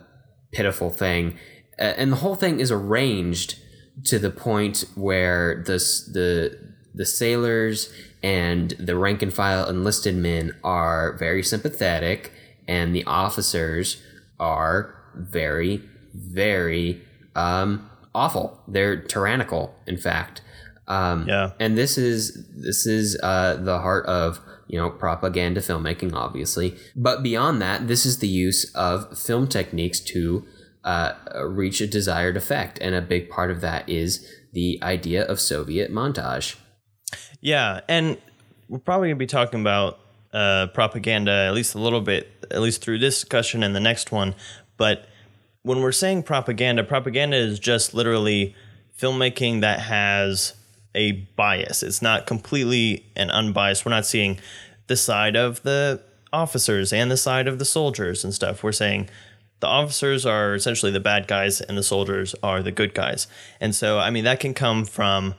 pitiful 0.51 0.89
thing. 0.89 1.37
And 1.79 2.11
the 2.11 2.17
whole 2.17 2.35
thing 2.35 2.59
is 2.59 2.71
arranged 2.71 3.57
to 4.05 4.19
the 4.19 4.29
point 4.29 4.83
where 4.95 5.63
the 5.65 5.77
the 6.11 6.73
the 6.95 7.05
sailors 7.05 7.91
and 8.21 8.71
the 8.71 8.95
rank 8.95 9.21
and 9.23 9.33
file 9.33 9.67
enlisted 9.67 10.15
men 10.15 10.55
are 10.63 11.13
very 11.17 11.41
sympathetic, 11.41 12.31
and 12.67 12.93
the 12.93 13.03
officers 13.05 14.01
are 14.39 15.02
very 15.15 15.81
very 16.15 17.01
um, 17.35 17.89
awful. 18.13 18.61
They're 18.67 18.97
tyrannical, 19.01 19.73
in 19.87 19.97
fact. 19.97 20.41
Um, 20.87 21.25
Yeah. 21.27 21.51
and 21.59 21.77
this 21.77 21.97
is 21.97 22.45
this 22.55 22.85
is 22.85 23.17
uh, 23.23 23.55
the 23.55 23.79
heart 23.79 24.05
of 24.05 24.39
you 24.67 24.77
know 24.77 24.89
propaganda 24.89 25.61
filmmaking, 25.61 26.13
obviously. 26.13 26.75
But 26.95 27.23
beyond 27.23 27.61
that, 27.61 27.87
this 27.87 28.05
is 28.05 28.19
the 28.19 28.27
use 28.27 28.71
of 28.75 29.17
film 29.17 29.47
techniques 29.47 29.99
to 30.01 30.45
uh, 30.83 31.13
reach 31.45 31.81
a 31.81 31.87
desired 31.87 32.37
effect, 32.37 32.77
and 32.81 32.93
a 32.93 33.01
big 33.01 33.29
part 33.29 33.49
of 33.49 33.61
that 33.61 33.87
is 33.89 34.27
the 34.51 34.77
idea 34.83 35.23
of 35.25 35.39
Soviet 35.39 35.91
montage. 35.91 36.57
Yeah, 37.41 37.81
and 37.87 38.17
we're 38.69 38.79
probably 38.79 39.07
gonna 39.09 39.17
be 39.17 39.25
talking 39.25 39.61
about 39.61 39.99
uh, 40.33 40.67
propaganda 40.67 41.31
at 41.31 41.53
least 41.53 41.75
a 41.75 41.79
little 41.79 42.01
bit, 42.01 42.27
at 42.51 42.61
least 42.61 42.81
through 42.81 42.99
this 42.99 43.15
discussion 43.19 43.63
and 43.63 43.75
the 43.75 43.79
next 43.79 44.11
one. 44.11 44.35
But 44.83 45.05
when 45.61 45.79
we're 45.79 45.93
saying 45.93 46.23
propaganda, 46.23 46.83
propaganda 46.83 47.37
is 47.37 47.57
just 47.57 47.93
literally 47.93 48.53
filmmaking 48.99 49.61
that 49.61 49.79
has 49.79 50.55
a 50.93 51.13
bias. 51.37 51.83
It's 51.83 52.01
not 52.01 52.27
completely 52.27 53.05
and 53.15 53.31
unbiased. 53.31 53.85
We're 53.85 53.91
not 53.91 54.05
seeing 54.05 54.41
the 54.87 54.97
side 54.97 55.37
of 55.37 55.63
the 55.63 56.01
officers 56.33 56.91
and 56.91 57.09
the 57.09 57.15
side 57.15 57.47
of 57.47 57.59
the 57.59 57.63
soldiers 57.63 58.25
and 58.25 58.33
stuff. 58.33 58.61
We're 58.61 58.73
saying 58.73 59.09
the 59.61 59.67
officers 59.67 60.25
are 60.25 60.53
essentially 60.53 60.91
the 60.91 60.99
bad 60.99 61.29
guys 61.29 61.61
and 61.61 61.77
the 61.77 61.83
soldiers 61.83 62.35
are 62.43 62.61
the 62.61 62.73
good 62.73 62.93
guys. 62.93 63.27
And 63.61 63.73
so, 63.73 63.99
I 63.99 64.09
mean, 64.09 64.25
that 64.25 64.41
can 64.41 64.53
come 64.53 64.83
from 64.83 65.33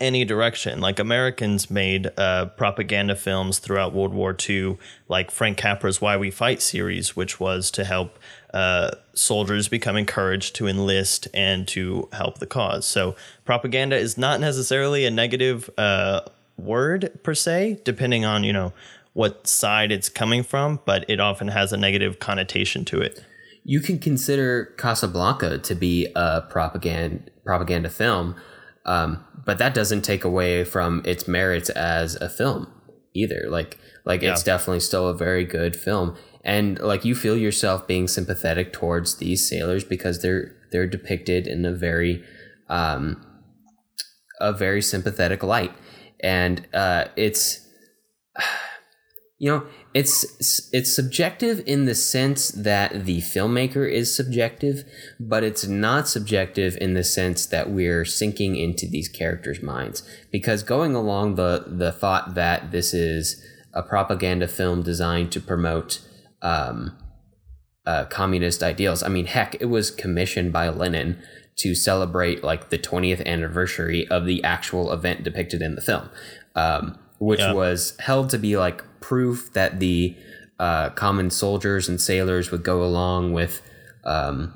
any 0.00 0.24
direction. 0.24 0.80
Like 0.80 0.98
Americans 0.98 1.70
made 1.70 2.08
uh, 2.16 2.46
propaganda 2.46 3.14
films 3.14 3.58
throughout 3.58 3.92
World 3.92 4.14
War 4.14 4.36
II, 4.48 4.78
like 5.08 5.30
Frank 5.30 5.58
Capra's 5.58 6.00
Why 6.00 6.16
We 6.16 6.30
Fight 6.30 6.62
series, 6.62 7.14
which 7.14 7.38
was 7.38 7.70
to 7.72 7.84
help 7.84 8.18
uh, 8.52 8.90
soldiers 9.14 9.68
become 9.68 9.96
encouraged 9.96 10.56
to 10.56 10.66
enlist 10.66 11.28
and 11.32 11.68
to 11.68 12.08
help 12.12 12.38
the 12.38 12.46
cause. 12.46 12.86
So 12.86 13.14
propaganda 13.44 13.96
is 13.96 14.18
not 14.18 14.40
necessarily 14.40 15.04
a 15.04 15.10
negative 15.10 15.70
uh, 15.78 16.22
word 16.56 17.10
per 17.22 17.34
se, 17.34 17.80
depending 17.84 18.24
on 18.24 18.44
you 18.44 18.52
know 18.52 18.72
what 19.12 19.46
side 19.46 19.90
it's 19.90 20.08
coming 20.08 20.42
from, 20.42 20.80
but 20.84 21.04
it 21.08 21.20
often 21.20 21.48
has 21.48 21.72
a 21.72 21.76
negative 21.76 22.18
connotation 22.18 22.84
to 22.86 23.00
it. 23.00 23.24
You 23.64 23.80
can 23.80 23.98
consider 23.98 24.66
Casablanca 24.78 25.58
to 25.58 25.74
be 25.74 26.08
a 26.14 26.42
propaganda 26.42 27.22
propaganda 27.44 27.90
film, 27.90 28.36
um, 28.86 29.24
but 29.44 29.58
that 29.58 29.74
doesn't 29.74 30.02
take 30.02 30.24
away 30.24 30.64
from 30.64 31.02
its 31.04 31.26
merits 31.26 31.68
as 31.70 32.14
a 32.16 32.28
film 32.28 32.72
either. 33.14 33.46
Like 33.48 33.78
like 34.04 34.22
yeah. 34.22 34.32
it's 34.32 34.42
definitely 34.42 34.80
still 34.80 35.08
a 35.08 35.14
very 35.14 35.44
good 35.44 35.76
film, 35.76 36.16
and 36.42 36.78
like 36.78 37.04
you 37.04 37.14
feel 37.14 37.36
yourself 37.36 37.86
being 37.86 38.08
sympathetic 38.08 38.72
towards 38.72 39.16
these 39.16 39.46
sailors 39.48 39.84
because 39.84 40.22
they're 40.22 40.56
they're 40.72 40.86
depicted 40.86 41.46
in 41.46 41.64
a 41.64 41.72
very 41.72 42.24
um, 42.68 43.24
a 44.40 44.52
very 44.52 44.80
sympathetic 44.80 45.42
light, 45.42 45.72
and 46.20 46.66
uh, 46.72 47.06
it's 47.16 47.66
you 49.38 49.50
know 49.50 49.66
it's 49.92 50.70
it's 50.72 50.94
subjective 50.94 51.62
in 51.66 51.84
the 51.84 51.94
sense 51.94 52.48
that 52.48 53.04
the 53.06 53.18
filmmaker 53.18 53.90
is 53.90 54.14
subjective 54.14 54.84
but 55.18 55.42
it's 55.42 55.66
not 55.66 56.06
subjective 56.06 56.76
in 56.80 56.94
the 56.94 57.02
sense 57.02 57.46
that 57.46 57.70
we're 57.70 58.04
sinking 58.04 58.54
into 58.54 58.86
these 58.86 59.08
characters 59.08 59.62
minds. 59.62 60.02
Because 60.30 60.62
going 60.62 60.94
along 60.94 61.34
the 61.34 61.64
the 61.66 61.92
thought 61.92 62.34
that 62.34 62.70
this 62.70 62.94
is 62.94 63.44
a 63.72 63.82
propaganda 63.82 64.48
film 64.48 64.82
designed 64.82 65.32
to 65.32 65.40
promote 65.40 66.00
um, 66.42 66.96
uh, 67.86 68.04
communist 68.06 68.62
ideals 68.62 69.02
i 69.02 69.08
mean 69.08 69.26
heck 69.26 69.56
it 69.60 69.66
was 69.66 69.90
commissioned 69.90 70.52
by 70.52 70.68
lenin 70.68 71.20
to 71.56 71.74
celebrate 71.74 72.42
like 72.44 72.70
the 72.70 72.78
20th 72.78 73.24
anniversary 73.26 74.06
of 74.08 74.24
the 74.24 74.42
actual 74.44 74.92
event 74.92 75.22
depicted 75.22 75.60
in 75.60 75.74
the 75.74 75.80
film 75.80 76.08
um, 76.54 76.98
which 77.18 77.40
yeah. 77.40 77.52
was 77.52 77.96
held 78.00 78.30
to 78.30 78.38
be 78.38 78.56
like 78.56 78.82
proof 79.00 79.52
that 79.52 79.80
the 79.80 80.16
uh, 80.58 80.90
common 80.90 81.30
soldiers 81.30 81.88
and 81.88 82.00
sailors 82.00 82.50
would 82.50 82.62
go 82.62 82.84
along 82.84 83.32
with 83.32 83.62
um, 84.04 84.52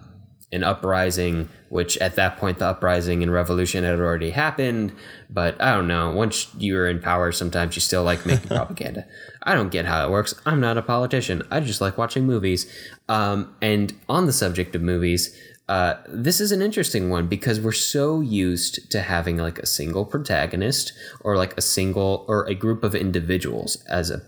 an 0.53 0.63
uprising, 0.63 1.49
which 1.75 1.99
at 1.99 2.15
that 2.15 2.37
point 2.37 2.61
the 2.61 2.67
uprising 2.67 3.21
and 3.21 3.33
revolution 3.33 3.83
had 3.83 3.99
already 3.99 4.31
happened. 4.31 4.93
But 5.29 5.61
I 5.61 5.75
don't 5.75 5.89
know. 5.89 6.13
Once 6.13 6.47
you're 6.57 6.89
in 6.89 7.01
power, 7.01 7.33
sometimes 7.33 7.75
you 7.75 7.81
still 7.81 8.05
like 8.05 8.25
making 8.25 8.47
propaganda. 8.57 9.09
I 9.43 9.55
don't 9.57 9.73
get 9.73 9.85
how 9.85 10.07
it 10.07 10.11
works. 10.13 10.41
I'm 10.47 10.61
not 10.61 10.79
a 10.79 10.83
politician. 10.83 11.43
I 11.51 11.59
just 11.59 11.81
like 11.81 11.99
watching 11.99 12.27
movies. 12.27 12.73
Um, 13.09 13.57
and 13.61 13.93
on 14.09 14.27
the 14.27 14.33
subject 14.33 14.77
of 14.77 14.83
movies, 14.83 15.37
uh, 15.69 15.95
this 16.07 16.41
is 16.41 16.53
an 16.53 16.63
interesting 16.63 17.11
one 17.11 17.27
because 17.27 17.61
we're 17.61 17.73
so 17.73 18.21
used 18.21 18.89
to 18.93 19.01
having 19.01 19.39
like 19.39 19.59
a 19.59 19.67
single 19.67 20.05
protagonist 20.05 20.93
or 21.23 21.37
like 21.37 21.59
a 21.59 21.61
single 21.61 22.25
or 22.29 22.47
a 22.47 22.55
group 22.55 22.85
of 22.85 22.95
individuals 22.95 23.83
as 23.89 24.13
a 24.13 24.23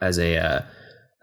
as 0.00 0.18
a 0.18 0.38
uh, 0.38 0.62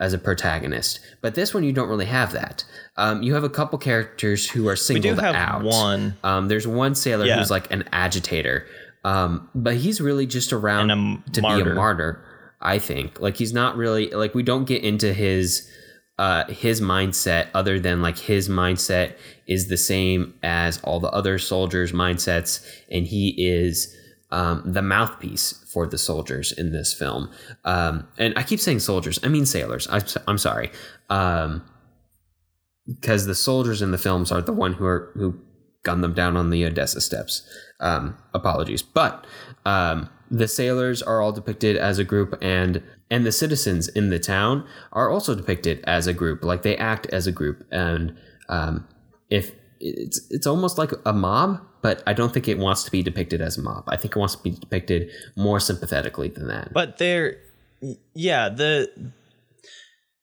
as 0.03 0.11
a 0.11 0.17
protagonist. 0.17 0.99
But 1.21 1.33
this 1.33 1.53
one 1.53 1.63
you 1.63 1.71
don't 1.71 1.87
really 1.87 2.05
have 2.05 2.33
that. 2.33 2.65
Um, 2.97 3.23
you 3.23 3.33
have 3.35 3.45
a 3.45 3.49
couple 3.49 3.79
characters 3.79 4.49
who 4.49 4.67
are 4.67 4.75
singled 4.75 5.03
we 5.05 5.09
do 5.11 5.21
have 5.21 5.33
out. 5.33 5.63
One. 5.63 6.17
Um, 6.23 6.49
there's 6.49 6.67
one 6.67 6.93
sailor 6.93 7.25
yeah. 7.25 7.39
who's 7.39 7.49
like 7.49 7.71
an 7.71 7.85
agitator, 7.93 8.67
um, 9.05 9.49
but 9.55 9.77
he's 9.77 10.01
really 10.01 10.25
just 10.25 10.51
around 10.51 10.89
to 11.31 11.41
martyr. 11.41 11.63
be 11.63 11.71
a 11.71 11.73
martyr. 11.73 12.25
I 12.59 12.79
think 12.79 13.21
like 13.21 13.37
he's 13.37 13.53
not 13.53 13.77
really 13.77 14.09
like 14.09 14.35
we 14.35 14.43
don't 14.43 14.65
get 14.65 14.83
into 14.83 15.13
his 15.13 15.69
uh, 16.19 16.45
his 16.47 16.81
mindset 16.81 17.47
other 17.53 17.79
than 17.79 18.01
like 18.01 18.17
his 18.17 18.49
mindset 18.49 19.15
is 19.47 19.69
the 19.69 19.77
same 19.77 20.33
as 20.43 20.81
all 20.83 20.99
the 20.99 21.11
other 21.11 21.39
soldiers' 21.39 21.93
mindsets, 21.93 22.65
and 22.91 23.07
he 23.07 23.35
is 23.37 23.95
um, 24.33 24.63
the 24.65 24.81
mouthpiece 24.81 25.63
for 25.71 25.85
the 25.85 25.97
soldiers 25.97 26.51
in 26.51 26.71
this 26.71 26.91
film. 26.91 27.29
Um, 27.63 28.07
and 28.17 28.33
I 28.35 28.41
keep 28.41 28.59
saying 28.59 28.79
soldiers, 28.79 29.19
I 29.23 29.27
mean 29.27 29.45
sailors. 29.45 29.87
I, 29.87 30.01
am 30.27 30.39
sorry, 30.39 30.71
because 31.07 31.51
um, 31.51 31.61
the 33.27 33.35
soldiers 33.35 33.83
in 33.83 33.91
the 33.91 33.97
films 33.99 34.31
are 34.31 34.41
the 34.41 34.51
one 34.51 34.73
who 34.73 34.85
are 34.85 35.11
who 35.13 35.39
gun 35.83 36.01
them 36.01 36.15
down 36.15 36.35
on 36.35 36.49
the 36.49 36.65
Odessa 36.65 36.99
steps. 36.99 37.47
Um, 37.79 38.17
apologies, 38.33 38.81
but 38.81 39.27
um, 39.65 40.09
the 40.31 40.47
sailors 40.47 41.03
are 41.03 41.21
all 41.21 41.31
depicted 41.31 41.77
as 41.77 41.99
a 41.99 42.03
group, 42.03 42.35
and 42.41 42.81
and 43.11 43.27
the 43.27 43.31
citizens 43.31 43.87
in 43.87 44.09
the 44.09 44.19
town 44.19 44.65
are 44.93 45.11
also 45.11 45.35
depicted 45.35 45.83
as 45.85 46.07
a 46.07 46.13
group. 46.13 46.43
Like 46.43 46.63
they 46.63 46.75
act 46.75 47.05
as 47.07 47.27
a 47.27 47.31
group, 47.31 47.67
and 47.71 48.17
um, 48.49 48.87
if 49.29 49.51
it's 49.79 50.19
it's 50.31 50.47
almost 50.47 50.79
like 50.79 50.91
a 51.05 51.13
mob, 51.13 51.61
but 51.83 52.01
I 52.07 52.13
don't 52.13 52.33
think 52.33 52.47
it 52.47 52.57
wants 52.57 52.83
to 52.85 52.91
be 52.91 53.03
depicted 53.03 53.41
as 53.41 53.57
a 53.57 53.61
mob. 53.61 53.83
I 53.87 53.97
think 53.97 54.15
it 54.15 54.19
wants 54.19 54.35
to 54.35 54.41
be 54.41 54.51
depicted 54.51 55.11
more 55.35 55.59
sympathetically 55.59 56.29
than 56.29 56.47
that. 56.47 56.73
But 56.73 56.97
they're 56.97 57.37
yeah, 58.15 58.49
the 58.49 58.89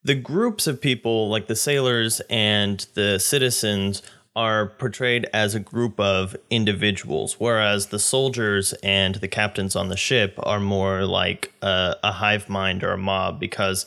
the 0.02 0.14
groups 0.14 0.66
of 0.66 0.80
people 0.80 1.28
like 1.28 1.46
the 1.46 1.54
sailors 1.54 2.20
and 2.30 2.84
the 2.94 3.18
citizens 3.20 4.02
are 4.34 4.68
portrayed 4.68 5.28
as 5.34 5.54
a 5.54 5.60
group 5.60 6.00
of 6.00 6.34
individuals, 6.48 7.38
whereas 7.38 7.88
the 7.88 7.98
soldiers 7.98 8.72
and 8.82 9.16
the 9.16 9.28
captains 9.28 9.76
on 9.76 9.88
the 9.88 9.96
ship 9.96 10.38
are 10.44 10.60
more 10.60 11.04
like 11.04 11.52
a, 11.60 11.96
a 12.02 12.12
hive 12.12 12.48
mind 12.48 12.82
or 12.82 12.92
a 12.92 12.98
mob 12.98 13.38
because 13.38 13.84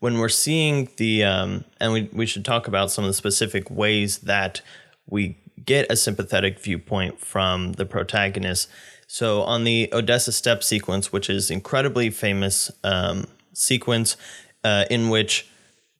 when 0.00 0.18
we're 0.18 0.28
seeing 0.28 0.90
the 0.98 1.24
um, 1.24 1.64
and 1.80 1.94
we, 1.94 2.10
we 2.12 2.26
should 2.26 2.44
talk 2.44 2.68
about 2.68 2.90
some 2.90 3.04
of 3.04 3.08
the 3.08 3.14
specific 3.14 3.70
ways 3.70 4.18
that 4.18 4.60
we 5.06 5.38
get 5.64 5.90
a 5.90 5.96
sympathetic 5.96 6.58
viewpoint 6.58 7.20
from 7.20 7.72
the 7.72 7.86
protagonist. 7.86 8.68
So 9.06 9.42
on 9.42 9.64
the 9.64 9.88
Odessa 9.92 10.32
step 10.32 10.62
sequence, 10.62 11.12
which 11.12 11.30
is 11.30 11.50
incredibly 11.50 12.10
famous 12.10 12.70
um, 12.82 13.26
sequence 13.52 14.16
uh, 14.62 14.84
in 14.90 15.08
which 15.08 15.48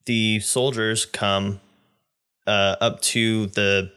the 0.07 0.41
soldiers 0.41 1.07
come 1.07 1.61
uh, 2.47 2.77
up 2.81 3.01
to 3.01 3.47
the 3.47 3.91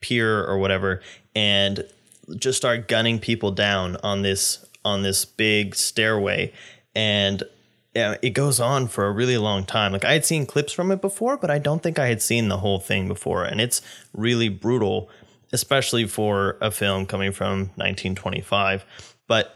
pier 0.00 0.44
or 0.44 0.58
whatever 0.58 1.00
and 1.34 1.84
just 2.36 2.58
start 2.58 2.88
gunning 2.88 3.18
people 3.18 3.50
down 3.50 3.96
on 4.02 4.22
this 4.22 4.64
on 4.84 5.02
this 5.02 5.24
big 5.24 5.76
stairway 5.76 6.52
and 6.94 7.44
yeah, 7.94 8.16
it 8.22 8.30
goes 8.30 8.58
on 8.58 8.88
for 8.88 9.06
a 9.06 9.12
really 9.12 9.36
long 9.36 9.64
time. 9.64 9.92
Like 9.92 10.04
I 10.04 10.14
had 10.14 10.24
seen 10.24 10.46
clips 10.46 10.72
from 10.72 10.90
it 10.90 11.00
before, 11.00 11.36
but 11.36 11.50
I 11.50 11.58
don't 11.58 11.82
think 11.82 11.98
I 11.98 12.06
had 12.06 12.22
seen 12.22 12.48
the 12.48 12.58
whole 12.58 12.80
thing 12.80 13.06
before. 13.06 13.44
And 13.44 13.60
it's 13.60 13.82
really 14.14 14.48
brutal, 14.48 15.10
especially 15.52 16.06
for 16.06 16.56
a 16.60 16.70
film 16.70 17.04
coming 17.04 17.32
from 17.32 17.58
1925. 17.76 18.86
But 19.26 19.54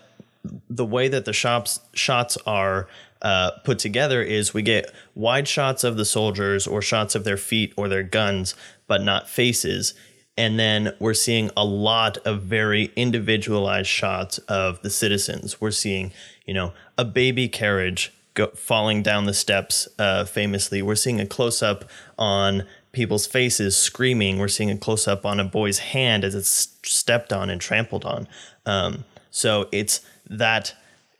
the 0.68 0.84
way 0.84 1.08
that 1.08 1.24
the 1.24 1.32
shops 1.32 1.80
shots 1.94 2.36
are 2.46 2.88
uh, 3.22 3.52
put 3.64 3.78
together 3.78 4.22
is 4.22 4.52
we 4.52 4.62
get 4.62 4.92
wide 5.14 5.48
shots 5.48 5.82
of 5.82 5.96
the 5.96 6.04
soldiers 6.04 6.66
or 6.66 6.82
shots 6.82 7.14
of 7.14 7.24
their 7.24 7.38
feet 7.38 7.72
or 7.76 7.88
their 7.88 8.02
guns, 8.02 8.54
but 8.86 9.02
not 9.02 9.30
faces. 9.30 9.94
And 10.36 10.58
then 10.58 10.94
we're 11.00 11.14
seeing 11.14 11.50
a 11.56 11.64
lot 11.64 12.18
of 12.18 12.42
very 12.42 12.92
individualized 12.94 13.88
shots 13.88 14.36
of 14.40 14.82
the 14.82 14.90
citizens. 14.90 15.62
We're 15.62 15.70
seeing, 15.70 16.12
you 16.44 16.52
know, 16.52 16.74
a 16.98 17.06
baby 17.06 17.48
carriage 17.48 18.12
go, 18.36 18.46
falling 18.54 19.02
down 19.02 19.24
the 19.24 19.34
steps 19.34 19.88
uh, 19.98 20.24
famously. 20.24 20.80
We're 20.82 20.94
seeing 20.94 21.20
a 21.20 21.26
close 21.26 21.62
up 21.62 21.84
on 22.16 22.64
people's 22.92 23.26
faces 23.26 23.76
screaming. 23.76 24.38
We're 24.38 24.46
seeing 24.46 24.70
a 24.70 24.78
close 24.78 25.08
up 25.08 25.26
on 25.26 25.40
a 25.40 25.44
boy's 25.44 25.80
hand 25.80 26.22
as 26.22 26.36
it's 26.36 26.68
stepped 26.84 27.32
on 27.32 27.50
and 27.50 27.60
trampled 27.60 28.04
on. 28.04 28.28
Um, 28.64 29.04
so 29.30 29.68
it's 29.72 30.00
that 30.30 30.74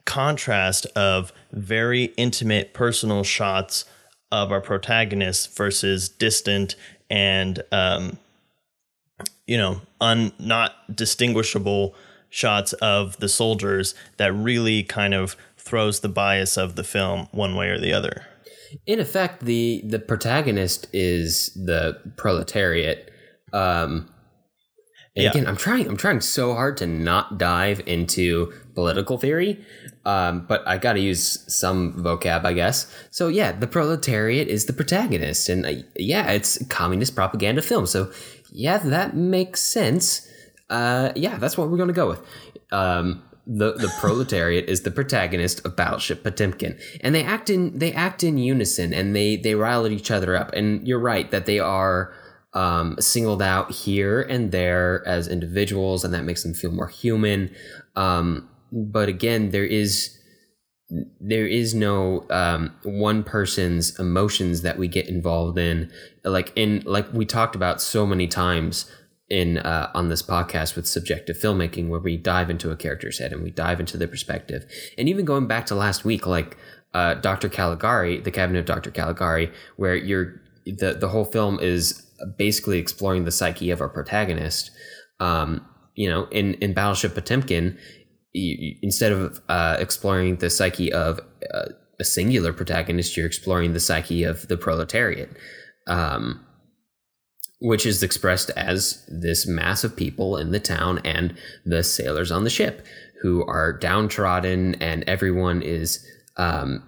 contrast 0.04 0.86
of 0.94 1.32
very 1.52 2.04
intimate 2.16 2.72
personal 2.72 3.24
shots 3.24 3.84
of 4.30 4.52
our 4.52 4.60
protagonists 4.60 5.46
versus 5.46 6.08
distant 6.08 6.76
and 7.10 7.62
um, 7.72 8.18
you 9.46 9.56
know 9.56 9.80
un 10.00 10.32
not 10.38 10.94
distinguishable 10.94 11.94
shots 12.30 12.72
of 12.74 13.16
the 13.18 13.28
soldiers 13.28 13.94
that 14.16 14.32
really 14.32 14.82
kind 14.82 15.14
of 15.14 15.36
throws 15.66 16.00
the 16.00 16.08
bias 16.08 16.56
of 16.56 16.76
the 16.76 16.84
film 16.84 17.28
one 17.32 17.56
way 17.56 17.68
or 17.68 17.78
the 17.78 17.92
other. 17.92 18.24
In 18.86 19.00
effect, 19.00 19.44
the 19.44 19.82
the 19.84 19.98
protagonist 19.98 20.86
is 20.92 21.52
the 21.54 22.00
proletariat. 22.16 23.10
Um, 23.52 24.08
and 25.16 25.24
yeah. 25.24 25.30
again, 25.30 25.46
I'm 25.46 25.56
trying. 25.56 25.88
I'm 25.88 25.96
trying 25.96 26.20
so 26.20 26.54
hard 26.54 26.76
to 26.78 26.86
not 26.86 27.38
dive 27.38 27.80
into 27.86 28.52
political 28.74 29.16
theory, 29.16 29.64
um, 30.04 30.44
but 30.46 30.66
I 30.68 30.76
got 30.76 30.92
to 30.92 31.00
use 31.00 31.42
some 31.52 31.94
vocab, 31.94 32.44
I 32.44 32.52
guess. 32.52 32.92
So 33.10 33.28
yeah, 33.28 33.52
the 33.52 33.66
proletariat 33.66 34.48
is 34.48 34.66
the 34.66 34.74
protagonist, 34.74 35.48
and 35.48 35.64
uh, 35.64 35.72
yeah, 35.96 36.32
it's 36.32 36.62
communist 36.66 37.14
propaganda 37.14 37.62
film. 37.62 37.86
So 37.86 38.12
yeah, 38.52 38.78
that 38.78 39.16
makes 39.16 39.62
sense. 39.62 40.28
Uh, 40.68 41.12
yeah, 41.16 41.38
that's 41.38 41.56
what 41.56 41.70
we're 41.70 41.78
gonna 41.78 41.94
go 41.94 42.08
with. 42.08 42.22
Um, 42.70 43.22
the 43.46 43.74
the 43.74 43.92
proletariat 44.00 44.68
is 44.68 44.82
the 44.82 44.90
protagonist 44.90 45.64
of 45.64 45.76
Battleship 45.76 46.24
Potemkin, 46.24 46.78
and 47.00 47.14
they 47.14 47.22
act 47.22 47.48
in 47.48 47.78
they 47.78 47.92
act 47.92 48.24
in 48.24 48.38
unison, 48.38 48.92
and 48.92 49.14
they 49.14 49.36
they 49.36 49.54
rile 49.54 49.86
each 49.86 50.10
other 50.10 50.36
up. 50.36 50.52
And 50.52 50.86
you're 50.86 50.98
right 50.98 51.30
that 51.30 51.46
they 51.46 51.60
are 51.60 52.12
um, 52.54 52.96
singled 52.98 53.42
out 53.42 53.70
here 53.70 54.22
and 54.22 54.50
there 54.50 55.06
as 55.06 55.28
individuals, 55.28 56.04
and 56.04 56.12
that 56.12 56.24
makes 56.24 56.42
them 56.42 56.54
feel 56.54 56.72
more 56.72 56.88
human. 56.88 57.54
Um, 57.94 58.48
but 58.72 59.08
again, 59.08 59.50
there 59.50 59.64
is 59.64 60.18
there 61.20 61.46
is 61.46 61.74
no 61.74 62.26
um, 62.30 62.74
one 62.82 63.22
person's 63.22 63.98
emotions 63.98 64.62
that 64.62 64.78
we 64.78 64.88
get 64.88 65.08
involved 65.08 65.58
in 65.58 65.90
like 66.24 66.52
in 66.56 66.82
like 66.84 67.12
we 67.12 67.24
talked 67.24 67.54
about 67.54 67.80
so 67.80 68.06
many 68.06 68.26
times 68.26 68.90
in 69.28 69.58
uh, 69.58 69.90
on 69.94 70.08
this 70.08 70.22
podcast 70.22 70.76
with 70.76 70.86
subjective 70.86 71.36
filmmaking 71.36 71.88
where 71.88 72.00
we 72.00 72.16
dive 72.16 72.48
into 72.48 72.70
a 72.70 72.76
character's 72.76 73.18
head 73.18 73.32
and 73.32 73.42
we 73.42 73.50
dive 73.50 73.80
into 73.80 73.96
their 73.96 74.08
perspective. 74.08 74.64
And 74.96 75.08
even 75.08 75.24
going 75.24 75.46
back 75.46 75.66
to 75.66 75.74
last 75.74 76.04
week 76.04 76.26
like 76.26 76.56
uh, 76.94 77.14
dr 77.14 77.48
caligari 77.50 78.20
the 78.20 78.30
cabinet 78.30 78.60
of 78.60 78.64
dr 78.64 78.90
caligari 78.92 79.52
where 79.76 79.96
you're 79.96 80.40
the, 80.64 80.96
the 80.98 81.08
whole 81.08 81.24
film 81.24 81.58
is 81.60 82.06
basically 82.38 82.78
exploring 82.78 83.24
the 83.24 83.30
psyche 83.30 83.70
of 83.70 83.80
our 83.80 83.88
protagonist 83.88 84.70
um, 85.20 85.66
you 85.94 86.08
know 86.08 86.26
in, 86.30 86.54
in 86.54 86.72
battleship 86.72 87.14
potemkin 87.14 87.76
you, 88.32 88.76
instead 88.82 89.12
of 89.12 89.40
uh, 89.48 89.76
exploring 89.78 90.36
the 90.36 90.50
psyche 90.50 90.92
of 90.92 91.20
uh, 91.52 91.66
a 91.98 92.04
singular 92.04 92.52
protagonist, 92.52 93.16
you're 93.16 93.26
exploring 93.26 93.72
the 93.72 93.80
psyche 93.80 94.24
of 94.24 94.48
the 94.48 94.56
proletariat, 94.56 95.30
um, 95.86 96.44
which 97.60 97.86
is 97.86 98.02
expressed 98.02 98.50
as 98.50 99.04
this 99.08 99.46
mass 99.46 99.82
of 99.84 99.96
people 99.96 100.36
in 100.36 100.52
the 100.52 100.60
town 100.60 101.00
and 101.04 101.34
the 101.64 101.82
sailors 101.82 102.30
on 102.30 102.44
the 102.44 102.50
ship 102.50 102.86
who 103.22 103.44
are 103.46 103.72
downtrodden, 103.72 104.74
and 104.76 105.02
everyone 105.04 105.62
is 105.62 106.06
um, 106.36 106.82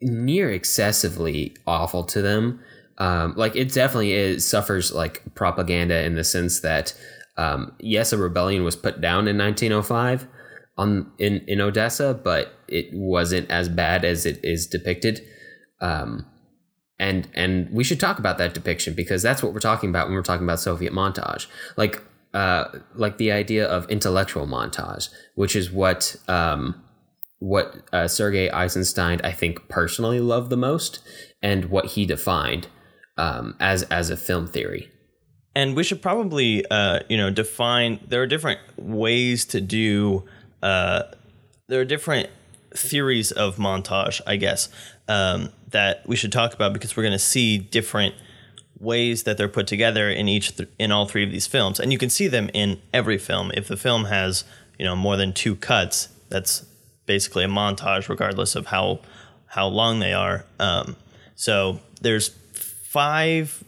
near 0.00 0.50
excessively 0.50 1.54
awful 1.66 2.04
to 2.04 2.22
them. 2.22 2.60
Um, 2.98 3.34
like 3.36 3.56
it 3.56 3.72
definitely 3.72 4.12
is 4.12 4.46
suffers 4.46 4.92
like 4.92 5.22
propaganda 5.34 6.04
in 6.04 6.14
the 6.14 6.24
sense 6.24 6.60
that 6.60 6.94
um, 7.36 7.74
yes, 7.80 8.12
a 8.12 8.18
rebellion 8.18 8.64
was 8.64 8.76
put 8.76 9.00
down 9.00 9.26
in 9.26 9.36
1905 9.36 10.26
on 10.76 11.10
in 11.18 11.40
in 11.46 11.60
Odessa, 11.60 12.18
but 12.22 12.52
it 12.68 12.86
wasn't 12.92 13.50
as 13.50 13.68
bad 13.68 14.04
as 14.04 14.26
it 14.26 14.40
is 14.44 14.66
depicted. 14.66 15.22
Um, 15.80 16.26
and 16.98 17.28
and 17.34 17.70
we 17.70 17.84
should 17.84 18.00
talk 18.00 18.18
about 18.18 18.38
that 18.38 18.54
depiction 18.54 18.94
because 18.94 19.22
that's 19.22 19.42
what 19.42 19.52
we're 19.52 19.60
talking 19.60 19.90
about 19.90 20.06
when 20.06 20.14
we're 20.14 20.22
talking 20.22 20.46
about 20.46 20.60
Soviet 20.60 20.92
montage, 20.92 21.46
like 21.76 22.02
uh, 22.32 22.66
like 22.94 23.18
the 23.18 23.32
idea 23.32 23.66
of 23.66 23.88
intellectual 23.90 24.46
montage, 24.46 25.08
which 25.34 25.56
is 25.56 25.70
what 25.70 26.16
um, 26.28 26.82
what 27.38 27.74
uh, 27.92 28.08
Sergei 28.08 28.50
Eisenstein 28.50 29.20
I 29.24 29.32
think 29.32 29.68
personally 29.68 30.20
loved 30.20 30.50
the 30.50 30.56
most, 30.56 31.00
and 31.42 31.66
what 31.66 31.86
he 31.86 32.06
defined 32.06 32.68
um, 33.16 33.56
as 33.60 33.82
as 33.84 34.10
a 34.10 34.16
film 34.16 34.46
theory. 34.46 34.90
And 35.56 35.76
we 35.76 35.84
should 35.84 36.02
probably, 36.02 36.66
uh, 36.68 37.00
you 37.08 37.16
know, 37.16 37.30
define. 37.30 38.00
There 38.06 38.20
are 38.22 38.26
different 38.26 38.58
ways 38.76 39.44
to 39.46 39.60
do 39.60 40.24
uh, 40.64 41.02
there 41.68 41.80
are 41.80 41.84
different 41.84 42.30
theories 42.74 43.30
of 43.32 43.56
montage, 43.56 44.20
I 44.26 44.36
guess, 44.36 44.68
um, 45.08 45.50
that 45.70 46.06
we 46.06 46.16
should 46.16 46.32
talk 46.32 46.54
about 46.54 46.72
because 46.72 46.96
we're 46.96 47.02
going 47.02 47.12
to 47.12 47.18
see 47.18 47.58
different 47.58 48.14
ways 48.80 49.22
that 49.22 49.36
they're 49.38 49.48
put 49.48 49.66
together 49.66 50.10
in 50.10 50.28
each 50.28 50.56
th- 50.56 50.68
in 50.78 50.92
all 50.92 51.06
three 51.06 51.24
of 51.24 51.30
these 51.30 51.46
films, 51.46 51.80
and 51.80 51.92
you 51.92 51.98
can 51.98 52.10
see 52.10 52.28
them 52.28 52.50
in 52.54 52.80
every 52.92 53.18
film. 53.18 53.50
If 53.54 53.68
the 53.68 53.76
film 53.76 54.06
has 54.06 54.44
you 54.78 54.84
know 54.84 54.96
more 54.96 55.16
than 55.16 55.32
two 55.32 55.56
cuts, 55.56 56.08
that's 56.28 56.64
basically 57.06 57.44
a 57.44 57.48
montage, 57.48 58.08
regardless 58.08 58.54
of 58.54 58.66
how 58.66 59.00
how 59.46 59.66
long 59.66 60.00
they 60.00 60.12
are. 60.12 60.44
Um, 60.58 60.96
so 61.34 61.80
there's 62.00 62.28
five 62.28 63.62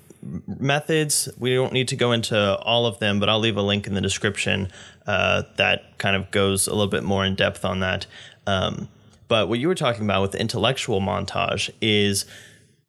methods. 0.47 1.29
We 1.39 1.55
don't 1.55 1.73
need 1.73 1.89
to 1.89 1.97
go 1.97 2.13
into 2.13 2.57
all 2.59 2.87
of 2.87 2.99
them, 2.99 3.21
but 3.21 3.29
I'll 3.29 3.39
leave 3.39 3.57
a 3.57 3.63
link 3.63 3.87
in 3.87 3.95
the 3.95 4.01
description 4.01 4.69
uh, 5.07 5.43
that 5.57 5.99
kind 5.99 6.17
of 6.17 6.31
goes 6.31 6.67
a 6.67 6.71
little 6.71 6.89
bit 6.89 7.05
more 7.05 7.25
in 7.25 7.35
depth 7.35 7.65
on 7.65 7.81
that. 7.81 8.07
Um, 8.47 8.89
but 9.29 9.49
what 9.49 9.59
you 9.59 9.69
were 9.69 9.75
talking 9.75 10.05
about 10.05 10.23
with 10.23 10.35
intellectual 10.35 11.01
montage 11.01 11.71
is 11.81 12.25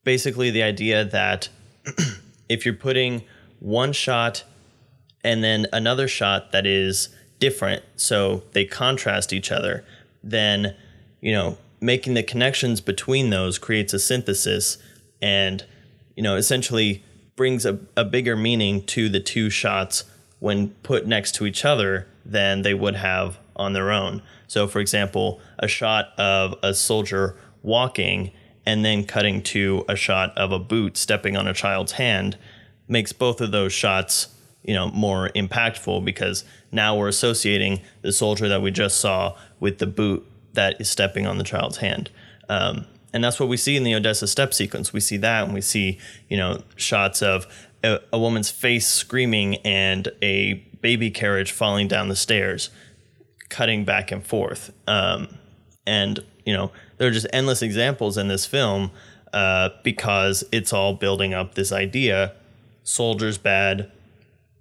basically 0.03 0.51
the 0.51 0.63
idea 0.63 1.03
that 1.03 1.50
if 2.50 2.65
you're 2.65 2.75
putting 2.75 3.24
one 3.60 3.91
shot 3.91 4.44
and 5.24 5.44
then 5.44 5.66
another 5.74 6.07
shot 6.07 6.51
that 6.51 6.66
is 6.66 7.09
different, 7.40 7.83
so 7.96 8.44
they 8.53 8.66
contrast 8.66 9.33
each 9.33 9.51
other, 9.51 9.83
then, 10.24 10.75
you 11.22 11.33
know, 11.33 11.57
making 11.81 12.14
the 12.14 12.24
connections 12.24 12.81
between 12.81 13.29
those 13.29 13.57
creates 13.57 13.94
a 13.94 14.00
synthesis 14.00 14.77
and, 15.22 15.66
you 16.16 16.24
know, 16.24 16.35
essentially 16.35 17.03
brings 17.35 17.66
a, 17.66 17.79
a 17.96 18.03
bigger 18.03 18.35
meaning 18.35 18.83
to 18.85 19.09
the 19.09 19.20
two 19.20 19.50
shots 19.50 20.03
when 20.40 20.70
put 20.83 21.07
next 21.07 21.33
to 21.35 21.46
each 21.46 21.66
other 21.66 22.07
than 22.25 22.62
they 22.62 22.74
would 22.74 22.96
have 22.96 23.38
on 23.57 23.74
their 23.74 23.91
own. 23.91 24.22
So, 24.48 24.67
for 24.67 24.79
example, 24.79 25.41
a 25.59 25.67
shot 25.67 26.17
of 26.17 26.55
a 26.63 26.74
soldier 26.74 27.35
walking 27.63 28.31
and 28.65 28.83
then 28.83 29.05
cutting 29.05 29.41
to 29.41 29.83
a 29.87 29.96
shot 29.96 30.37
of 30.37 30.51
a 30.51 30.59
boot 30.59 30.98
stepping 30.98 31.35
on 31.35 31.48
a 31.48 31.53
child's 31.53 31.93
hand 31.93 32.37
makes 32.87 33.11
both 33.11 33.41
of 33.41 33.51
those 33.51 33.74
shots 33.74 34.27
you 34.63 34.74
know 34.74 34.89
more 34.89 35.29
impactful 35.29 36.03
because 36.03 36.43
now 36.72 36.96
we're 36.96 37.07
associating 37.07 37.81
the 38.01 38.11
soldier 38.11 38.48
that 38.50 38.61
we 38.61 38.70
just 38.70 39.00
saw 39.00 39.35
with 39.59 39.79
the 39.79 39.87
boot 39.87 40.25
that 40.53 40.79
is 40.79 40.89
stepping 40.89 41.25
on 41.25 41.37
the 41.37 41.43
child's 41.43 41.77
hand. 41.77 42.09
Um, 42.50 42.85
and 43.13 43.24
that's 43.24 43.39
what 43.39 43.48
we 43.48 43.57
see 43.57 43.77
in 43.77 43.83
the 43.83 43.96
odessa 43.96 44.27
step 44.27 44.53
sequence. 44.53 44.91
We 44.91 45.00
see 45.00 45.17
that 45.17 45.46
and 45.46 45.53
we 45.53 45.61
see 45.61 46.00
you 46.29 46.37
know 46.37 46.61
shots 46.75 47.22
of 47.22 47.48
a, 47.83 48.00
a 48.11 48.20
woman's 48.20 48.51
face 48.51 48.87
screaming 48.87 49.55
and 49.57 50.09
a 50.22 50.55
baby 50.81 51.09
carriage 51.09 51.51
falling 51.51 51.87
down 51.87 52.09
the 52.09 52.15
stairs, 52.15 52.70
cutting 53.50 53.86
back 53.86 54.12
and 54.12 54.25
forth. 54.25 54.72
Um, 54.88 55.38
and, 55.86 56.20
you 56.46 56.53
know, 56.53 56.72
there 56.98 57.07
are 57.07 57.12
just 57.12 57.27
endless 57.31 57.62
examples 57.62 58.18
in 58.18 58.27
this 58.27 58.46
film 58.46 58.92
uh, 59.33 59.70
because 59.83 60.44
it's 60.51 60.74
all 60.74 60.94
building 60.94 61.33
up 61.33 61.55
this 61.55 61.72
idea 61.72 62.33
soldiers 62.83 63.38
bad, 63.38 63.92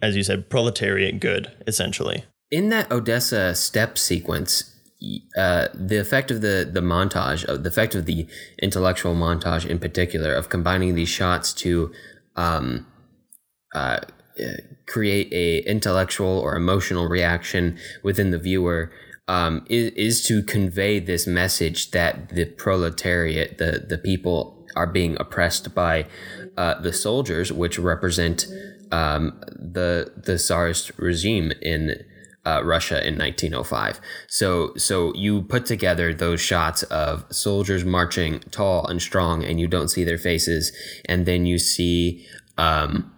as 0.03 0.17
you 0.17 0.23
said, 0.23 0.51
proletariat 0.51 1.21
good, 1.21 1.53
essentially. 1.67 2.25
In 2.51 2.69
that 2.71 2.91
Odessa 2.91 3.55
step 3.55 3.99
sequence, 3.99 4.73
uh, 5.37 5.69
the 5.75 5.99
effect 5.99 6.31
of 6.31 6.41
the 6.41 6.69
the 6.71 6.81
montage, 6.81 7.45
of 7.45 7.63
the 7.63 7.69
effect 7.69 7.95
of 7.95 8.07
the 8.07 8.27
intellectual 8.61 9.15
montage 9.15 9.67
in 9.67 9.79
particular, 9.79 10.33
of 10.35 10.49
combining 10.49 10.95
these 10.95 11.09
shots 11.09 11.53
to 11.53 11.93
um, 12.35 12.87
uh, 13.75 14.01
create 14.87 15.33
a 15.33 15.59
intellectual 15.69 16.39
or 16.39 16.57
emotional 16.57 17.09
reaction 17.09 17.79
within 18.03 18.31
the 18.31 18.39
viewer 18.39 18.91
um, 19.29 19.65
is, 19.69 19.93
is 19.93 20.27
to 20.27 20.43
convey 20.43 20.99
this 21.01 21.27
message 21.27 21.91
that 21.91 22.29
the 22.31 22.45
proletariat, 22.45 23.59
the, 23.59 23.85
the 23.89 23.99
people 23.99 24.65
are 24.77 24.87
being 24.87 25.17
oppressed 25.19 25.75
by 25.75 26.07
uh, 26.57 26.81
the 26.81 26.93
soldiers, 26.93 27.53
which 27.53 27.79
represent 27.79 28.47
um, 28.93 29.41
the 29.51 30.13
the 30.17 30.39
Tsarist 30.39 30.93
regime 30.97 31.53
in 31.61 32.05
uh, 32.45 32.63
Russia 32.65 33.05
in 33.07 33.19
1905. 33.19 34.01
So 34.29 34.73
so 34.77 35.13
you 35.15 35.43
put 35.43 35.67
together 35.67 36.15
those 36.15 36.41
shots 36.41 36.85
of 36.85 37.25
soldiers 37.31 37.85
marching 37.85 38.41
tall 38.51 38.87
and 38.87 39.03
strong, 39.03 39.45
and 39.45 39.59
you 39.59 39.67
don't 39.67 39.89
see 39.89 40.05
their 40.05 40.19
faces, 40.19 40.73
and 41.07 41.27
then 41.27 41.47
you 41.47 41.59
see 41.59 42.27
um, 42.59 43.13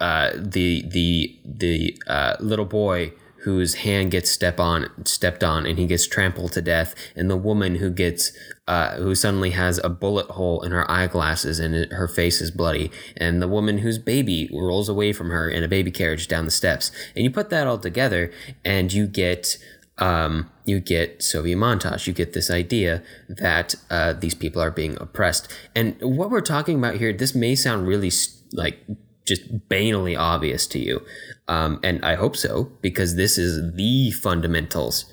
uh, 0.00 0.30
the 0.36 0.84
the 0.88 1.38
the 1.44 2.00
uh, 2.06 2.36
little 2.40 2.64
boy 2.64 3.12
whose 3.46 3.74
hand 3.74 4.10
gets 4.10 4.28
step 4.28 4.58
on 4.58 4.90
stepped 5.04 5.44
on 5.44 5.66
and 5.66 5.78
he 5.78 5.86
gets 5.86 6.06
trampled 6.06 6.50
to 6.52 6.60
death 6.60 6.94
and 7.14 7.30
the 7.30 7.36
woman 7.36 7.76
who 7.76 7.90
gets 7.90 8.32
uh, 8.66 8.96
who 8.96 9.14
suddenly 9.14 9.50
has 9.50 9.78
a 9.84 9.88
bullet 9.88 10.26
hole 10.30 10.60
in 10.62 10.72
her 10.72 10.90
eyeglasses 10.90 11.60
and 11.60 11.74
it, 11.74 11.92
her 11.92 12.08
face 12.08 12.40
is 12.40 12.50
bloody 12.50 12.90
and 13.16 13.40
the 13.40 13.46
woman 13.46 13.78
whose 13.78 13.98
baby 13.98 14.50
rolls 14.52 14.88
away 14.88 15.12
from 15.12 15.30
her 15.30 15.48
in 15.48 15.62
a 15.62 15.68
baby 15.68 15.92
carriage 15.92 16.26
down 16.26 16.44
the 16.44 16.50
steps 16.50 16.90
and 17.14 17.24
you 17.24 17.30
put 17.30 17.50
that 17.50 17.68
all 17.68 17.78
together 17.78 18.32
and 18.64 18.92
you 18.92 19.06
get 19.06 19.56
um, 19.98 20.50
you 20.66 20.78
get 20.78 21.22
Soviet 21.22 21.56
montage. 21.56 22.06
You 22.06 22.12
get 22.12 22.34
this 22.34 22.50
idea 22.50 23.02
that 23.28 23.74
uh, 23.88 24.12
these 24.12 24.34
people 24.34 24.60
are 24.60 24.70
being 24.70 24.96
oppressed. 25.00 25.50
And 25.74 25.96
what 26.02 26.30
we're 26.30 26.42
talking 26.42 26.78
about 26.78 26.96
here, 26.96 27.14
this 27.14 27.34
may 27.34 27.54
sound 27.54 27.86
really 27.86 28.12
like 28.52 28.84
just 29.26 29.68
banally 29.68 30.18
obvious 30.18 30.66
to 30.68 30.78
you. 30.78 31.04
Um, 31.48 31.80
and 31.82 32.04
I 32.04 32.14
hope 32.14 32.36
so, 32.36 32.72
because 32.80 33.16
this 33.16 33.38
is 33.38 33.74
the 33.74 34.10
fundamentals 34.12 35.12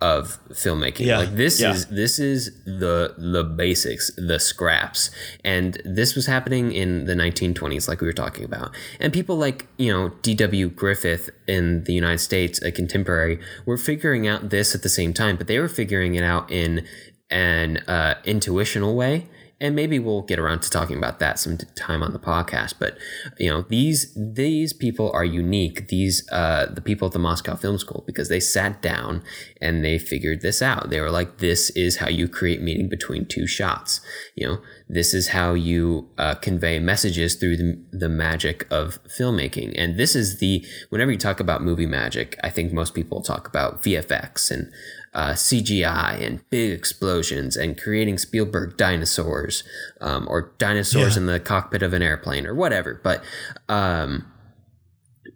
of 0.00 0.38
filmmaking. 0.50 1.06
Yeah, 1.06 1.18
like 1.18 1.34
this 1.34 1.60
yeah. 1.60 1.72
is 1.72 1.86
this 1.86 2.18
is 2.18 2.62
the 2.64 3.14
the 3.16 3.42
basics, 3.42 4.10
the 4.16 4.38
scraps. 4.38 5.10
And 5.44 5.80
this 5.84 6.14
was 6.14 6.26
happening 6.26 6.72
in 6.72 7.06
the 7.06 7.14
1920s 7.14 7.88
like 7.88 8.00
we 8.00 8.06
were 8.06 8.12
talking 8.12 8.44
about. 8.44 8.74
And 9.00 9.12
people 9.12 9.36
like, 9.36 9.66
you 9.78 9.90
know, 9.90 10.10
D.W. 10.20 10.68
Griffith 10.70 11.30
in 11.46 11.84
the 11.84 11.94
United 11.94 12.18
States, 12.18 12.60
a 12.62 12.70
contemporary, 12.70 13.40
were 13.64 13.78
figuring 13.78 14.28
out 14.28 14.50
this 14.50 14.74
at 14.74 14.82
the 14.82 14.90
same 14.90 15.14
time, 15.14 15.36
but 15.36 15.46
they 15.46 15.58
were 15.58 15.68
figuring 15.68 16.14
it 16.16 16.24
out 16.24 16.50
in 16.50 16.86
an 17.30 17.78
uh, 17.88 18.16
intuitional 18.24 18.94
way 18.94 19.26
and 19.64 19.74
maybe 19.74 19.98
we'll 19.98 20.20
get 20.20 20.38
around 20.38 20.60
to 20.60 20.68
talking 20.68 20.98
about 20.98 21.20
that 21.20 21.38
some 21.38 21.56
time 21.74 22.02
on 22.02 22.12
the 22.12 22.18
podcast. 22.18 22.74
But 22.78 22.98
you 23.38 23.48
know, 23.48 23.62
these 23.62 24.12
these 24.14 24.74
people 24.74 25.10
are 25.12 25.24
unique. 25.24 25.88
These 25.88 26.30
uh, 26.30 26.66
the 26.66 26.82
people 26.82 27.06
at 27.06 27.12
the 27.12 27.18
Moscow 27.18 27.56
Film 27.56 27.78
School 27.78 28.04
because 28.06 28.28
they 28.28 28.40
sat 28.40 28.82
down 28.82 29.22
and 29.62 29.82
they 29.82 29.98
figured 29.98 30.42
this 30.42 30.60
out. 30.60 30.90
They 30.90 31.00
were 31.00 31.10
like, 31.10 31.38
"This 31.38 31.70
is 31.70 31.96
how 31.96 32.10
you 32.10 32.28
create 32.28 32.60
meaning 32.60 32.90
between 32.90 33.24
two 33.24 33.46
shots." 33.46 34.02
You 34.34 34.48
know, 34.48 34.58
this 34.86 35.14
is 35.14 35.28
how 35.28 35.54
you 35.54 36.10
uh, 36.18 36.34
convey 36.34 36.78
messages 36.78 37.34
through 37.34 37.56
the, 37.56 37.82
the 37.90 38.10
magic 38.10 38.66
of 38.70 39.02
filmmaking. 39.04 39.72
And 39.78 39.98
this 39.98 40.14
is 40.14 40.40
the 40.40 40.62
whenever 40.90 41.10
you 41.10 41.16
talk 41.16 41.40
about 41.40 41.62
movie 41.62 41.86
magic, 41.86 42.38
I 42.44 42.50
think 42.50 42.70
most 42.70 42.92
people 42.92 43.22
talk 43.22 43.48
about 43.48 43.82
VFX 43.82 44.50
and 44.50 44.70
uh, 45.14 45.32
CGI 45.32 46.20
and 46.20 46.48
big 46.50 46.72
explosions 46.72 47.56
and 47.56 47.80
creating 47.80 48.18
Spielberg 48.18 48.76
dinosaurs 48.76 49.62
um, 50.00 50.26
or 50.28 50.52
dinosaurs 50.58 51.14
yeah. 51.14 51.20
in 51.20 51.26
the 51.26 51.38
cockpit 51.38 51.82
of 51.82 51.92
an 51.92 52.02
airplane 52.02 52.46
or 52.46 52.54
whatever. 52.54 53.00
But 53.02 53.22
um, 53.68 54.26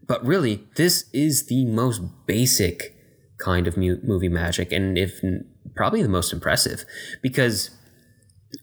but 0.07 0.25
really, 0.25 0.65
this 0.77 1.09
is 1.13 1.47
the 1.47 1.65
most 1.67 2.03
basic 2.27 2.97
kind 3.39 3.67
of 3.69 3.77
mu- 3.77 4.01
movie 4.03 4.29
magic, 4.29 4.73
and 4.73 4.99
if 4.99 5.21
probably 5.77 6.03
the 6.03 6.09
most 6.09 6.33
impressive, 6.33 6.85
because 7.23 7.71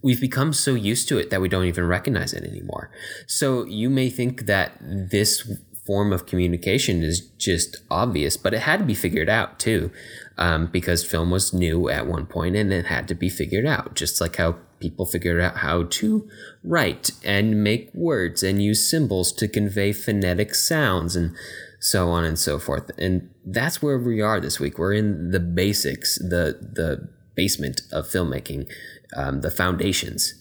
we've 0.04 0.20
become 0.20 0.52
so 0.52 0.74
used 0.74 1.08
to 1.08 1.18
it 1.18 1.30
that 1.30 1.40
we 1.40 1.48
don't 1.48 1.66
even 1.66 1.86
recognize 1.86 2.34
it 2.34 2.44
anymore. 2.44 2.92
So 3.28 3.66
you 3.66 3.90
may 3.90 4.10
think 4.10 4.48
that 4.48 4.78
this 4.82 5.50
form 5.86 6.12
of 6.12 6.26
communication 6.26 7.04
is 7.04 7.22
just 7.22 7.78
obvious, 7.92 8.38
but 8.38 8.54
it 8.54 8.62
had 8.62 8.80
to 8.80 8.86
be 8.86 8.96
figured 8.96 9.30
out 9.30 9.60
too 9.60 9.92
um, 10.38 10.68
because 10.68 11.06
film 11.06 11.32
was 11.32 11.54
new 11.54 11.90
at 11.90 12.08
one 12.08 12.26
point 12.26 12.56
and 12.56 12.72
it 12.74 12.86
had 12.86 13.08
to 13.08 13.16
be 13.16 13.30
figured 13.30 13.66
out, 13.66 13.96
just 13.96 14.20
like 14.20 14.36
how 14.36 14.58
people 14.80 15.06
figured 15.06 15.42
out 15.42 15.58
how 15.58 15.84
to 15.84 16.28
write 16.64 17.12
and 17.24 17.64
make 17.64 17.90
words 17.94 18.44
and 18.44 18.62
use 18.62 18.90
symbols 18.90 19.32
to 19.32 19.48
convey 19.48 19.94
phonetic 19.94 20.54
sounds 20.54 21.16
and 21.16 21.36
so 21.80 22.10
on 22.10 22.26
and 22.26 22.38
so 22.38 22.60
forth. 22.60 22.92
And 22.98 23.30
that's 23.46 23.82
where 23.82 23.98
we 23.98 24.22
are 24.22 24.40
this 24.40 24.60
week. 24.60 24.78
We're 24.78 24.94
in 24.94 25.32
the 25.32 25.40
basics, 25.40 26.18
the 26.18 26.58
the 26.62 27.10
basement 27.36 27.82
of 27.92 28.08
filmmaking, 28.08 28.70
um, 29.16 29.42
the 29.42 29.52
foundations. 29.52 30.34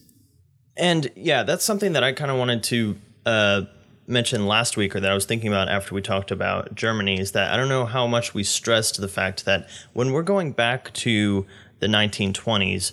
And 0.77 1.11
yeah, 1.15 1.43
that's 1.43 1.65
something 1.65 1.93
that 1.93 2.03
I 2.03 2.13
kind 2.13 2.31
of 2.31 2.39
wanted 2.39 2.63
to 2.65 2.97
uh, 3.27 3.63
mentioned 4.07 4.47
last 4.47 4.77
week 4.77 4.95
or 4.95 5.01
that 5.01 5.11
I 5.11 5.15
was 5.15 5.25
thinking 5.25 5.49
about 5.49 5.69
after 5.69 5.95
we 5.95 6.03
talked 6.03 6.31
about 6.31 6.75
Germany 6.75 7.19
is 7.19 7.33
that 7.33 7.53
I 7.53 7.57
don't 7.57 7.69
know 7.69 7.87
how 7.87 8.07
much 8.07 8.35
we 8.35 8.45
stressed 8.45 9.01
the 9.01 9.09
fact 9.09 9.45
that 9.45 9.69
when 9.93 10.13
we're 10.13 10.23
going 10.23 10.53
back 10.53 10.93
to 10.95 11.47
the 11.81 11.87
1920s, 11.87 12.93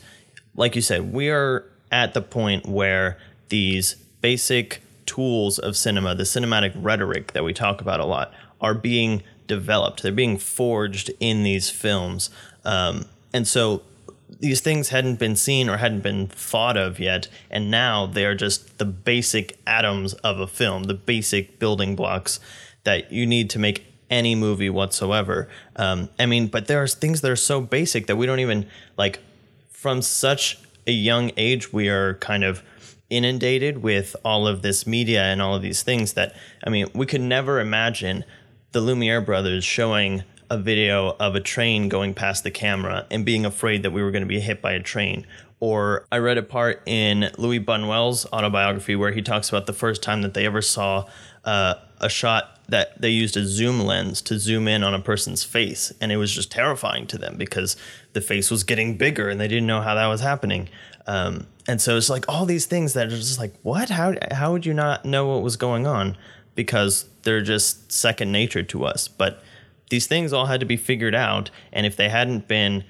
like 0.56 0.76
you 0.76 0.82
said, 0.82 1.14
we 1.14 1.30
are 1.30 1.66
at 1.92 2.14
the 2.14 2.22
point 2.22 2.66
where 2.66 3.18
these 3.50 3.96
basic 4.22 4.82
tools 5.06 5.60
of 5.60 5.76
cinema, 5.76 6.16
the 6.16 6.24
cinematic 6.24 6.72
rhetoric 6.76 7.34
that 7.34 7.44
we 7.44 7.54
talk 7.54 7.82
about 7.82 8.00
a 8.00 8.06
lot, 8.06 8.34
are 8.62 8.74
being 8.74 9.24
developed. 9.48 10.04
They're 10.04 10.12
being 10.12 10.38
forged 10.38 11.12
in 11.20 11.44
these 11.44 11.70
films. 11.70 12.30
Um, 12.64 13.06
and 13.34 13.48
so 13.48 13.82
these 14.40 14.62
things 14.62 14.90
hadn't 14.90 15.20
been 15.20 15.36
seen 15.36 15.70
or 15.70 15.78
hadn't 15.78 16.02
been 16.02 16.28
thought 16.28 16.78
of 16.78 17.00
yet, 17.00 17.28
and 17.50 17.70
now 17.70 18.06
they 18.06 18.26
are 18.26 18.36
just 18.36 18.78
the 18.78 18.86
basic 18.86 19.60
atoms 19.68 20.14
of 20.16 20.40
a 20.40 20.48
film, 20.48 20.84
the 20.84 20.94
basic 20.94 21.60
building 21.60 21.96
blocks 21.96 22.40
that 22.84 23.12
you 23.12 23.26
need 23.26 23.50
to 23.52 23.60
make 23.60 23.86
any 24.10 24.36
movie 24.36 24.70
whatsoever. 24.70 25.48
Um, 25.76 26.10
I 26.20 26.26
mean, 26.26 26.48
but 26.48 26.68
there 26.68 26.82
are 26.82 26.88
things 26.88 27.22
that 27.22 27.32
are 27.32 27.36
so 27.36 27.62
basic 27.62 28.08
that 28.08 28.16
we 28.16 28.26
don't 28.26 28.40
even 28.40 28.68
like. 28.98 29.20
From 29.70 30.04
such 30.04 30.60
a 30.86 30.92
young 30.92 31.32
age, 31.38 31.74
we 31.74 31.90
are 31.90 32.14
kind 32.16 32.44
of 32.44 32.62
inundated 33.10 33.82
with 33.82 34.16
all 34.24 34.48
of 34.48 34.62
this 34.62 34.86
media 34.86 35.24
and 35.24 35.42
all 35.42 35.56
of 35.56 35.62
these 35.62 35.82
things 35.82 36.14
that 36.14 36.36
I 36.64 36.70
mean, 36.70 36.88
we 36.94 37.06
could 37.06 37.22
never 37.22 37.60
imagine 37.60 38.24
the 38.72 38.80
Lumiere 38.80 39.22
brothers 39.22 39.64
showing 39.64 40.24
a 40.52 40.58
video 40.58 41.16
of 41.18 41.34
a 41.34 41.40
train 41.40 41.88
going 41.88 42.14
past 42.14 42.44
the 42.44 42.52
camera 42.52 43.08
and 43.10 43.26
being 43.26 43.46
afraid 43.46 43.84
that 43.84 43.92
we 43.92 44.04
were 44.04 44.12
going 44.12 44.22
to 44.22 44.28
be 44.28 44.42
hit 44.42 44.62
by 44.62 44.74
a 44.74 44.82
train. 44.82 45.26
Or 45.62 46.06
I 46.12 46.18
read 46.18 46.38
a 46.38 46.44
part 46.44 46.84
in 46.86 47.32
Louis 47.38 47.62
Buñuel's 47.62 48.26
autobiography 48.34 48.98
where 48.98 49.14
he 49.14 49.22
talks 49.22 49.48
about 49.48 49.66
the 49.66 49.74
first 49.74 50.04
time 50.04 50.24
that 50.24 50.34
they 50.34 50.46
ever 50.46 50.62
saw 50.62 51.08
uh, 51.46 51.76
a 52.02 52.10
shot 52.10 52.60
that 52.68 53.00
they 53.00 53.10
used 53.10 53.38
a 53.38 53.46
zoom 53.46 53.80
lens 53.80 54.22
to 54.24 54.38
zoom 54.38 54.68
in 54.68 54.84
on 54.84 54.94
a 54.94 55.00
person's 55.00 55.46
face. 55.46 55.94
And 56.02 56.12
it 56.12 56.18
was 56.18 56.36
just 56.36 56.52
terrifying 56.52 57.08
to 57.08 57.18
them 57.18 57.38
because 57.38 57.78
the 58.12 58.22
face 58.22 58.52
was 58.52 58.66
getting 58.66 58.98
bigger 58.98 59.30
and 59.30 59.40
they 59.40 59.48
didn't 59.48 59.68
know 59.68 59.80
how 59.80 59.96
that 59.96 60.08
was 60.08 60.20
happening. 60.20 60.68
Um, 61.08 61.48
and 61.66 61.80
so 61.80 61.96
it's 61.96 62.10
like 62.10 62.26
all 62.28 62.46
these 62.46 62.66
things 62.66 62.92
that 62.94 63.08
are 63.08 63.12
just 63.12 63.40
like, 63.40 63.54
what? 63.62 63.90
How, 63.90 64.16
how 64.32 64.52
would 64.52 64.66
you 64.66 64.74
not 64.74 65.06
know 65.06 65.28
what 65.28 65.44
was 65.44 65.56
going 65.56 65.88
on? 65.88 66.18
Because 66.56 67.06
they're 67.22 67.42
just 67.42 67.90
second 67.94 68.34
nature 68.34 68.64
to 68.64 68.84
us. 68.84 69.08
But 69.08 69.42
these 69.92 70.08
things 70.08 70.34
all 70.34 70.48
had 70.48 70.62
to 70.62 70.66
be 70.66 70.78
figured 70.78 71.14
out. 71.14 71.52
And 71.72 71.86
if 71.86 71.96
they 71.96 72.10
hadn't 72.10 72.48
been, 72.48 72.84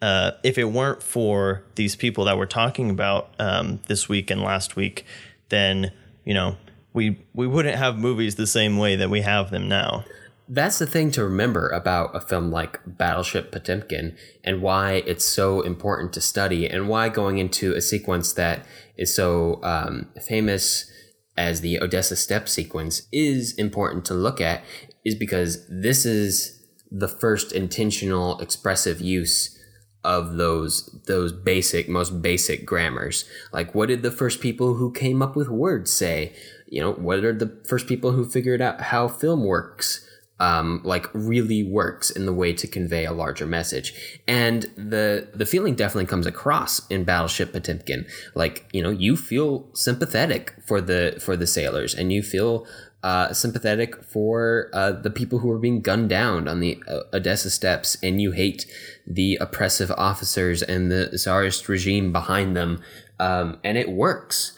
uh, 0.00 0.32
if 0.44 0.58
it 0.58 0.66
weren't 0.66 1.02
for 1.02 1.64
these 1.74 1.96
people 1.96 2.24
that 2.26 2.38
we're 2.38 2.46
talking 2.46 2.90
about 2.90 3.30
um, 3.40 3.80
this 3.88 4.08
week 4.08 4.30
and 4.30 4.40
last 4.40 4.76
week, 4.76 5.04
then 5.48 5.90
you 6.24 6.34
know 6.34 6.56
we 6.92 7.18
we 7.34 7.48
wouldn't 7.48 7.76
have 7.76 7.98
movies 7.98 8.36
the 8.36 8.46
same 8.46 8.78
way 8.78 8.94
that 8.94 9.10
we 9.10 9.22
have 9.22 9.50
them 9.50 9.68
now. 9.68 10.04
That's 10.48 10.78
the 10.78 10.86
thing 10.86 11.10
to 11.12 11.24
remember 11.24 11.68
about 11.68 12.14
a 12.14 12.20
film 12.20 12.50
like 12.50 12.80
Battleship 12.84 13.50
Potemkin 13.50 14.16
and 14.44 14.60
why 14.60 15.02
it's 15.06 15.24
so 15.24 15.62
important 15.62 16.12
to 16.12 16.20
study 16.20 16.68
and 16.68 16.88
why 16.88 17.08
going 17.08 17.38
into 17.38 17.72
a 17.72 17.80
sequence 17.80 18.34
that 18.34 18.66
is 18.96 19.14
so 19.14 19.60
um, 19.62 20.08
famous 20.20 20.90
as 21.36 21.62
the 21.62 21.80
Odessa 21.80 22.16
Step 22.16 22.48
sequence 22.48 23.08
is 23.12 23.54
important 23.54 24.04
to 24.06 24.14
look 24.14 24.40
at 24.40 24.62
is 25.04 25.14
because 25.14 25.66
this 25.68 26.04
is 26.06 26.62
the 26.90 27.08
first 27.08 27.52
intentional 27.52 28.38
expressive 28.40 29.00
use 29.00 29.58
of 30.04 30.36
those 30.36 30.86
those 31.06 31.32
basic 31.32 31.88
most 31.88 32.22
basic 32.22 32.66
grammars. 32.66 33.24
Like 33.52 33.74
what 33.74 33.88
did 33.88 34.02
the 34.02 34.10
first 34.10 34.40
people 34.40 34.74
who 34.74 34.92
came 34.92 35.22
up 35.22 35.36
with 35.36 35.48
words 35.48 35.92
say? 35.92 36.34
You 36.66 36.80
know 36.80 36.92
what 36.92 37.24
are 37.24 37.32
the 37.32 37.60
first 37.66 37.86
people 37.86 38.12
who 38.12 38.28
figured 38.28 38.60
out 38.60 38.80
how 38.80 39.08
film 39.08 39.44
works 39.44 40.06
um, 40.40 40.80
like 40.84 41.06
really 41.14 41.62
works 41.62 42.10
in 42.10 42.26
the 42.26 42.32
way 42.32 42.52
to 42.52 42.66
convey 42.66 43.04
a 43.04 43.12
larger 43.12 43.46
message? 43.46 43.94
And 44.26 44.64
the 44.76 45.28
the 45.34 45.46
feeling 45.46 45.76
definitely 45.76 46.06
comes 46.06 46.26
across 46.26 46.84
in 46.88 47.04
battleship 47.04 47.52
potemkin. 47.52 48.06
Like 48.34 48.68
you 48.72 48.82
know 48.82 48.90
you 48.90 49.16
feel 49.16 49.68
sympathetic 49.72 50.54
for 50.66 50.80
the 50.80 51.18
for 51.20 51.36
the 51.36 51.46
sailors 51.46 51.94
and 51.94 52.12
you 52.12 52.22
feel 52.22 52.66
uh, 53.02 53.32
sympathetic 53.32 54.02
for 54.04 54.70
uh, 54.72 54.92
the 54.92 55.10
people 55.10 55.40
who 55.40 55.50
are 55.50 55.58
being 55.58 55.80
gunned 55.80 56.08
down 56.08 56.46
on 56.46 56.60
the 56.60 56.80
uh, 56.86 57.00
Odessa 57.12 57.50
steps, 57.50 57.96
and 58.02 58.20
you 58.20 58.32
hate 58.32 58.66
the 59.06 59.36
oppressive 59.40 59.90
officers 59.92 60.62
and 60.62 60.90
the 60.90 61.10
Tsarist 61.18 61.68
regime 61.68 62.12
behind 62.12 62.56
them, 62.56 62.80
um, 63.18 63.58
and 63.64 63.76
it 63.76 63.90
works, 63.90 64.56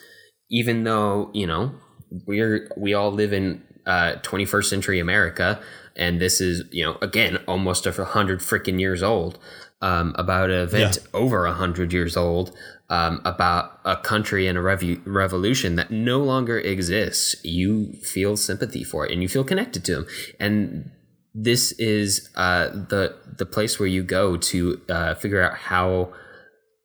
even 0.50 0.84
though 0.84 1.30
you 1.32 1.46
know 1.46 1.72
we're 2.26 2.70
we 2.76 2.92
all 2.92 3.10
live 3.10 3.32
in 3.32 3.62
21st 3.86 4.58
uh, 4.58 4.62
century 4.62 5.00
America, 5.00 5.60
and 5.96 6.20
this 6.20 6.40
is 6.40 6.64
you 6.70 6.84
know 6.84 6.98
again 7.00 7.38
almost 7.48 7.86
a 7.86 8.04
hundred 8.04 8.40
freaking 8.40 8.78
years 8.78 9.02
old. 9.02 9.38
Um, 9.82 10.14
about 10.16 10.48
an 10.48 10.62
event 10.62 10.96
yeah. 11.02 11.08
over 11.12 11.44
a 11.44 11.52
hundred 11.52 11.92
years 11.92 12.16
old 12.16 12.56
um, 12.94 13.20
about 13.24 13.80
a 13.84 13.96
country 13.96 14.46
and 14.46 14.56
a 14.56 14.62
rev- 14.62 15.00
revolution 15.04 15.74
that 15.74 15.90
no 15.90 16.20
longer 16.20 16.60
exists, 16.60 17.34
you 17.44 17.92
feel 17.94 18.36
sympathy 18.36 18.84
for 18.84 19.04
it 19.04 19.10
and 19.10 19.20
you 19.20 19.28
feel 19.28 19.42
connected 19.42 19.84
to 19.86 19.94
them. 19.96 20.06
And 20.38 20.92
this 21.34 21.72
is 21.72 22.30
uh, 22.36 22.68
the 22.68 23.16
the 23.36 23.46
place 23.46 23.80
where 23.80 23.88
you 23.88 24.04
go 24.04 24.36
to 24.36 24.80
uh, 24.88 25.14
figure 25.16 25.42
out 25.42 25.56
how 25.56 26.12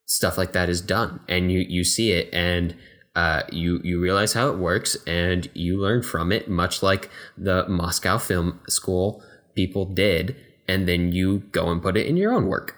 stuff 0.06 0.36
like 0.36 0.54
that 0.54 0.68
is 0.68 0.82
done, 0.82 1.20
and 1.30 1.52
you 1.52 1.60
you 1.60 1.84
see 1.84 2.12
it 2.12 2.34
and. 2.34 2.76
Uh, 3.16 3.42
you 3.52 3.82
you 3.84 4.00
realize 4.00 4.34
how 4.34 4.48
it 4.50 4.58
works 4.58 4.96
and 5.06 5.50
you 5.54 5.78
learn 5.78 6.02
from 6.02 6.32
it, 6.32 6.48
much 6.48 6.82
like 6.82 7.10
the 7.38 7.68
Moscow 7.68 8.18
Film 8.18 8.60
School 8.70 9.22
people 9.56 9.84
did, 9.84 10.38
and 10.70 10.88
then 10.88 11.12
you 11.12 11.40
go 11.52 11.70
and 11.70 11.82
put 11.82 11.98
it 11.98 12.06
in 12.06 12.16
your 12.16 12.32
own 12.32 12.46
work. 12.46 12.78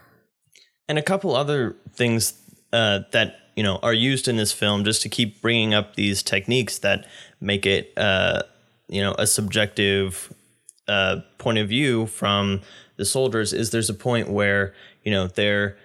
And 0.88 0.98
a 0.98 1.04
couple 1.04 1.36
other 1.36 1.76
things 1.94 2.41
uh, 2.74 3.00
that 3.12 3.38
you 3.56 3.64
know 3.64 3.80
are 3.84 3.94
used 3.94 4.28
in 4.28 4.38
this 4.38 4.52
film 4.52 4.84
just 4.84 5.02
to 5.02 5.10
keep 5.10 5.42
bringing 5.42 5.74
up 5.74 5.96
these 5.96 6.24
techniques 6.24 6.80
that 6.80 7.06
make 7.40 7.66
it 7.66 7.94
uh, 7.98 8.42
you 8.88 9.02
know 9.02 9.16
a 9.18 9.28
subjective 9.28 10.34
uh, 10.88 11.18
point 11.38 11.58
of 11.58 11.70
view 11.70 12.06
from 12.08 12.62
the 12.98 13.06
soldiers 13.06 13.54
is 13.54 13.72
there's 13.72 13.90
a 13.90 13.94
point 13.94 14.30
where 14.30 14.74
you 15.04 15.12
know 15.12 15.28
they're 15.28 15.78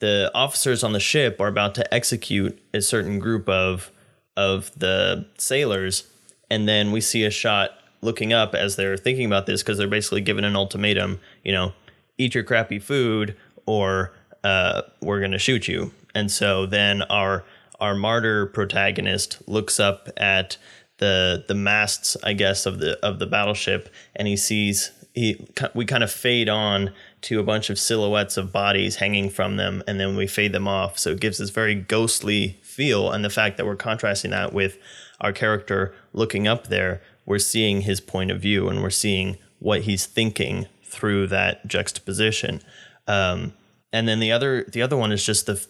the 0.00 0.30
officers 0.34 0.82
on 0.82 0.92
the 0.92 1.00
ship 1.00 1.40
are 1.40 1.48
about 1.48 1.74
to 1.76 1.94
execute 1.94 2.60
a 2.74 2.80
certain 2.80 3.18
group 3.18 3.48
of 3.48 3.92
of 4.36 4.72
the 4.76 5.26
sailors. 5.38 6.04
And 6.50 6.66
then 6.66 6.90
we 6.90 7.00
see 7.00 7.24
a 7.24 7.30
shot 7.30 7.72
looking 8.00 8.32
up 8.32 8.54
as 8.54 8.76
they're 8.76 8.96
thinking 8.96 9.26
about 9.26 9.46
this 9.46 9.62
because 9.62 9.78
they're 9.78 9.86
basically 9.86 10.22
given 10.22 10.42
an 10.42 10.56
ultimatum 10.56 11.20
you 11.44 11.52
know 11.52 11.74
eat 12.16 12.34
your 12.34 12.42
crappy 12.42 12.78
food 12.78 13.36
or 13.66 14.12
uh, 14.42 14.82
we're 15.02 15.18
going 15.18 15.32
to 15.32 15.38
shoot 15.38 15.68
you 15.68 15.92
and 16.14 16.30
so 16.30 16.66
then 16.66 17.02
our 17.02 17.44
our 17.80 17.94
martyr 17.94 18.46
protagonist 18.46 19.46
looks 19.48 19.80
up 19.80 20.08
at 20.16 20.56
the 20.98 21.44
the 21.48 21.54
masts, 21.54 22.16
I 22.22 22.34
guess, 22.34 22.66
of 22.66 22.78
the 22.78 22.98
of 23.04 23.18
the 23.18 23.26
battleship, 23.26 23.88
and 24.14 24.28
he 24.28 24.36
sees 24.36 24.92
he 25.14 25.48
we 25.74 25.84
kind 25.84 26.04
of 26.04 26.12
fade 26.12 26.48
on 26.48 26.92
to 27.22 27.40
a 27.40 27.42
bunch 27.42 27.70
of 27.70 27.78
silhouettes 27.78 28.36
of 28.36 28.52
bodies 28.52 28.96
hanging 28.96 29.30
from 29.30 29.56
them, 29.56 29.82
and 29.88 29.98
then 29.98 30.16
we 30.16 30.26
fade 30.26 30.52
them 30.52 30.68
off. 30.68 30.98
So 30.98 31.10
it 31.10 31.20
gives 31.20 31.38
this 31.38 31.50
very 31.50 31.74
ghostly 31.74 32.58
feel, 32.62 33.10
and 33.10 33.24
the 33.24 33.30
fact 33.30 33.56
that 33.56 33.66
we're 33.66 33.76
contrasting 33.76 34.30
that 34.30 34.52
with 34.52 34.78
our 35.20 35.32
character 35.32 35.94
looking 36.12 36.46
up 36.46 36.68
there, 36.68 37.02
we're 37.26 37.38
seeing 37.38 37.82
his 37.82 38.00
point 38.00 38.30
of 38.30 38.40
view, 38.40 38.68
and 38.68 38.82
we're 38.82 38.90
seeing 38.90 39.38
what 39.58 39.82
he's 39.82 40.06
thinking 40.06 40.66
through 40.84 41.26
that 41.28 41.66
juxtaposition. 41.66 42.62
Um, 43.06 43.54
and 43.92 44.06
then 44.06 44.20
the 44.20 44.32
other 44.32 44.64
the 44.64 44.82
other 44.82 44.96
one 44.96 45.12
is 45.12 45.24
just 45.24 45.46
the 45.46 45.66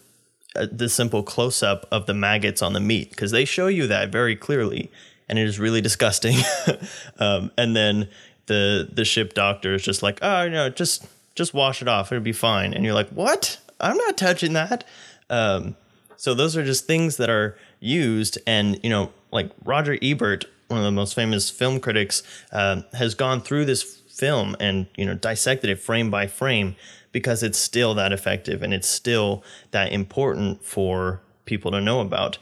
the 0.55 0.89
simple 0.89 1.23
close 1.23 1.63
up 1.63 1.87
of 1.91 2.07
the 2.07 2.15
maggots 2.15 2.63
on 2.63 2.73
the 2.73 2.81
meat 2.81 3.11
because 3.11 3.31
they 3.31 3.45
show 3.45 3.69
you 3.69 3.87
that 3.87 4.11
very 4.11 4.37
clearly, 4.37 4.91
and 5.29 5.39
it 5.39 5.47
is 5.47 5.59
really 5.59 5.81
disgusting. 5.81 6.39
um, 7.19 7.51
and 7.57 7.77
then 7.77 8.09
the 8.47 8.89
the 8.93 9.05
ship 9.05 9.35
doctor 9.35 9.75
is 9.75 9.83
just 9.83 10.03
like, 10.03 10.19
oh 10.23 10.49
no, 10.49 10.69
just 10.69 11.07
just 11.35 11.55
wash 11.55 11.81
it 11.81 11.89
off, 11.89 12.11
it'll 12.11 12.23
be 12.23 12.33
fine. 12.33 12.75
And 12.75 12.85
you're 12.85 12.95
like, 12.95 13.11
what? 13.11 13.59
I'm 13.79 13.97
not 13.97 14.19
touching 14.19 14.53
that. 14.55 14.85
Um, 15.31 15.77
so 16.17 16.35
those 16.35 16.57
are 16.57 16.65
just 16.65 16.87
things 16.87 17.17
that 17.17 17.31
are 17.31 17.57
used, 17.79 18.39
and 18.47 18.79
you 18.83 18.91
know, 18.91 19.11
like 19.33 19.51
Roger 19.65 19.97
Ebert, 20.03 20.45
one 20.69 20.79
of 20.79 20.85
the 20.85 20.91
most 20.91 21.15
famous 21.15 21.49
film 21.49 21.81
critics, 21.81 22.23
uh, 22.53 22.83
has 22.93 23.15
gone 23.15 23.41
through 23.41 23.65
this 23.65 23.83
film 23.83 24.55
and 24.61 24.87
you 24.97 25.07
know 25.07 25.15
dissected 25.15 25.71
it 25.71 25.77
frame 25.77 26.11
by 26.11 26.27
frame 26.27 26.77
because 27.13 27.43
it's 27.43 27.59
still 27.59 27.95
that 27.95 28.13
effective 28.13 28.63
and 28.63 28.73
it's 28.73 28.89
still 28.89 29.43
that 29.71 29.93
important 29.93 30.65
for 30.65 31.21
people 31.45 31.71
to 31.71 31.81
know 31.81 32.01
about. 32.01 32.39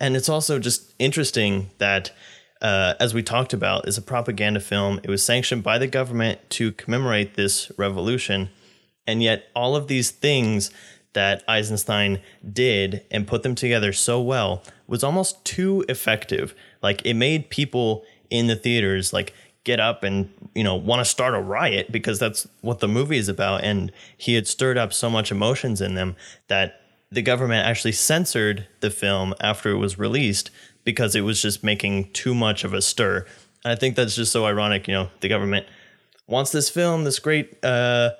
And 0.00 0.16
it's 0.16 0.28
also 0.28 0.58
just 0.58 0.94
interesting 0.98 1.70
that, 1.78 2.12
uh, 2.62 2.94
as 3.00 3.14
we 3.14 3.22
talked 3.22 3.52
about, 3.52 3.88
is 3.88 3.98
a 3.98 4.02
propaganda 4.02 4.60
film. 4.60 5.00
It 5.02 5.10
was 5.10 5.24
sanctioned 5.24 5.62
by 5.62 5.78
the 5.78 5.86
government 5.86 6.38
to 6.50 6.72
commemorate 6.72 7.34
this 7.34 7.72
revolution. 7.76 8.50
And 9.06 9.22
yet, 9.22 9.48
all 9.56 9.74
of 9.74 9.88
these 9.88 10.10
things 10.10 10.70
that 11.14 11.42
Eisenstein 11.48 12.20
did 12.52 13.04
and 13.10 13.26
put 13.26 13.42
them 13.42 13.54
together 13.54 13.92
so 13.92 14.20
well 14.20 14.62
was 14.86 15.02
almost 15.02 15.44
too 15.44 15.84
effective. 15.88 16.54
Like, 16.82 17.04
it 17.04 17.14
made 17.14 17.50
people 17.50 18.04
in 18.30 18.46
the 18.46 18.56
theaters 18.56 19.12
like 19.12 19.32
get 19.68 19.80
up 19.80 20.02
and 20.02 20.30
you 20.54 20.64
know 20.64 20.74
want 20.74 20.98
to 20.98 21.04
start 21.04 21.34
a 21.34 21.40
riot 21.40 21.92
because 21.92 22.18
that's 22.18 22.48
what 22.62 22.80
the 22.80 22.88
movie 22.88 23.18
is 23.18 23.28
about. 23.28 23.62
And 23.62 23.92
he 24.16 24.34
had 24.34 24.48
stirred 24.48 24.78
up 24.78 24.94
so 24.94 25.10
much 25.10 25.30
emotions 25.30 25.82
in 25.82 25.94
them 25.94 26.16
that 26.48 26.80
the 27.12 27.20
government 27.20 27.66
actually 27.66 27.92
censored 27.92 28.66
the 28.80 28.90
film 28.90 29.34
after 29.40 29.70
it 29.70 29.76
was 29.76 29.98
released 29.98 30.50
because 30.84 31.14
it 31.14 31.20
was 31.20 31.42
just 31.42 31.62
making 31.62 32.10
too 32.12 32.34
much 32.34 32.64
of 32.64 32.72
a 32.72 32.80
stir. 32.80 33.26
And 33.62 33.72
i 33.72 33.74
think 33.74 33.94
that's 33.94 34.16
just 34.16 34.32
so 34.32 34.46
ironic 34.46 34.88
you 34.88 34.94
know 34.94 35.10
the 35.20 35.28
government 35.28 35.66
wants 36.26 36.52
this 36.52 36.70
film 36.70 37.04
this 37.04 37.18
great 37.18 37.62
uh 37.64 38.10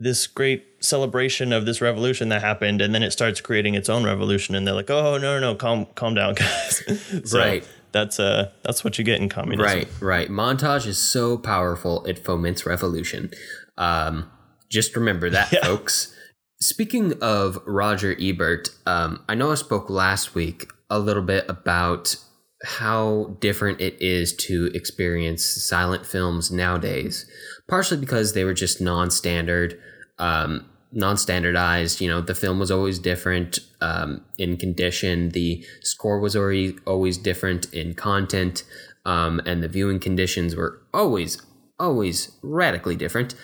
this 0.00 0.28
great 0.28 0.64
celebration 0.80 1.52
of 1.52 1.66
this 1.66 1.80
revolution 1.80 2.28
that 2.28 2.40
happened 2.40 2.80
and 2.80 2.94
then 2.94 3.02
it 3.02 3.10
starts 3.10 3.40
creating 3.40 3.74
its 3.74 3.88
own 3.88 4.04
revolution 4.04 4.54
and 4.54 4.66
they're 4.66 4.74
like 4.74 4.88
oh 4.88 5.18
no 5.18 5.38
no 5.38 5.40
no 5.40 5.54
calm 5.54 5.86
calm 5.96 6.14
down 6.14 6.34
guys. 6.42 6.82
So, 7.24 7.38
right 7.38 7.66
that's 7.92 8.20
uh 8.20 8.50
that's 8.62 8.84
what 8.84 8.98
you 8.98 9.04
get 9.04 9.20
in 9.20 9.28
communism. 9.28 9.64
Right, 9.64 9.88
right. 10.00 10.28
Montage 10.28 10.86
is 10.86 10.98
so 10.98 11.38
powerful 11.38 12.04
it 12.04 12.22
foments 12.24 12.66
revolution. 12.66 13.30
Um, 13.76 14.30
just 14.68 14.96
remember 14.96 15.30
that, 15.30 15.52
yeah. 15.52 15.64
folks. 15.64 16.14
Speaking 16.60 17.14
of 17.22 17.60
Roger 17.66 18.16
Ebert, 18.20 18.70
um, 18.84 19.22
I 19.28 19.34
know 19.34 19.52
I 19.52 19.54
spoke 19.54 19.88
last 19.88 20.34
week 20.34 20.68
a 20.90 20.98
little 20.98 21.22
bit 21.22 21.44
about 21.48 22.16
how 22.64 23.36
different 23.40 23.80
it 23.80 23.96
is 24.00 24.34
to 24.34 24.66
experience 24.74 25.44
silent 25.44 26.04
films 26.04 26.50
nowadays, 26.50 27.30
partially 27.68 28.00
because 28.00 28.32
they 28.32 28.44
were 28.44 28.54
just 28.54 28.80
non-standard. 28.80 29.80
Um, 30.18 30.68
non-standardized 30.90 32.00
you 32.00 32.08
know 32.08 32.20
the 32.20 32.34
film 32.34 32.58
was 32.58 32.70
always 32.70 32.98
different 32.98 33.58
um, 33.80 34.22
in 34.38 34.56
condition. 34.56 35.30
The 35.30 35.64
score 35.82 36.18
was 36.20 36.34
already 36.34 36.76
always 36.86 37.18
different 37.18 37.72
in 37.72 37.94
content 37.94 38.64
um, 39.04 39.40
and 39.46 39.62
the 39.62 39.68
viewing 39.68 40.00
conditions 40.00 40.54
were 40.54 40.82
always 40.92 41.40
always 41.78 42.32
radically 42.42 42.96
different. 42.96 43.34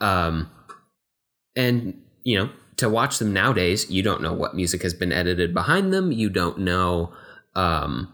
Um, 0.00 0.50
and 1.56 2.00
you 2.24 2.38
know 2.38 2.50
to 2.76 2.88
watch 2.88 3.18
them 3.18 3.32
nowadays 3.32 3.90
you 3.90 4.02
don't 4.02 4.22
know 4.22 4.32
what 4.32 4.54
music 4.54 4.82
has 4.82 4.94
been 4.94 5.12
edited 5.12 5.52
behind 5.52 5.92
them. 5.92 6.12
You 6.12 6.30
don't 6.30 6.58
know 6.58 7.12
um, 7.54 8.12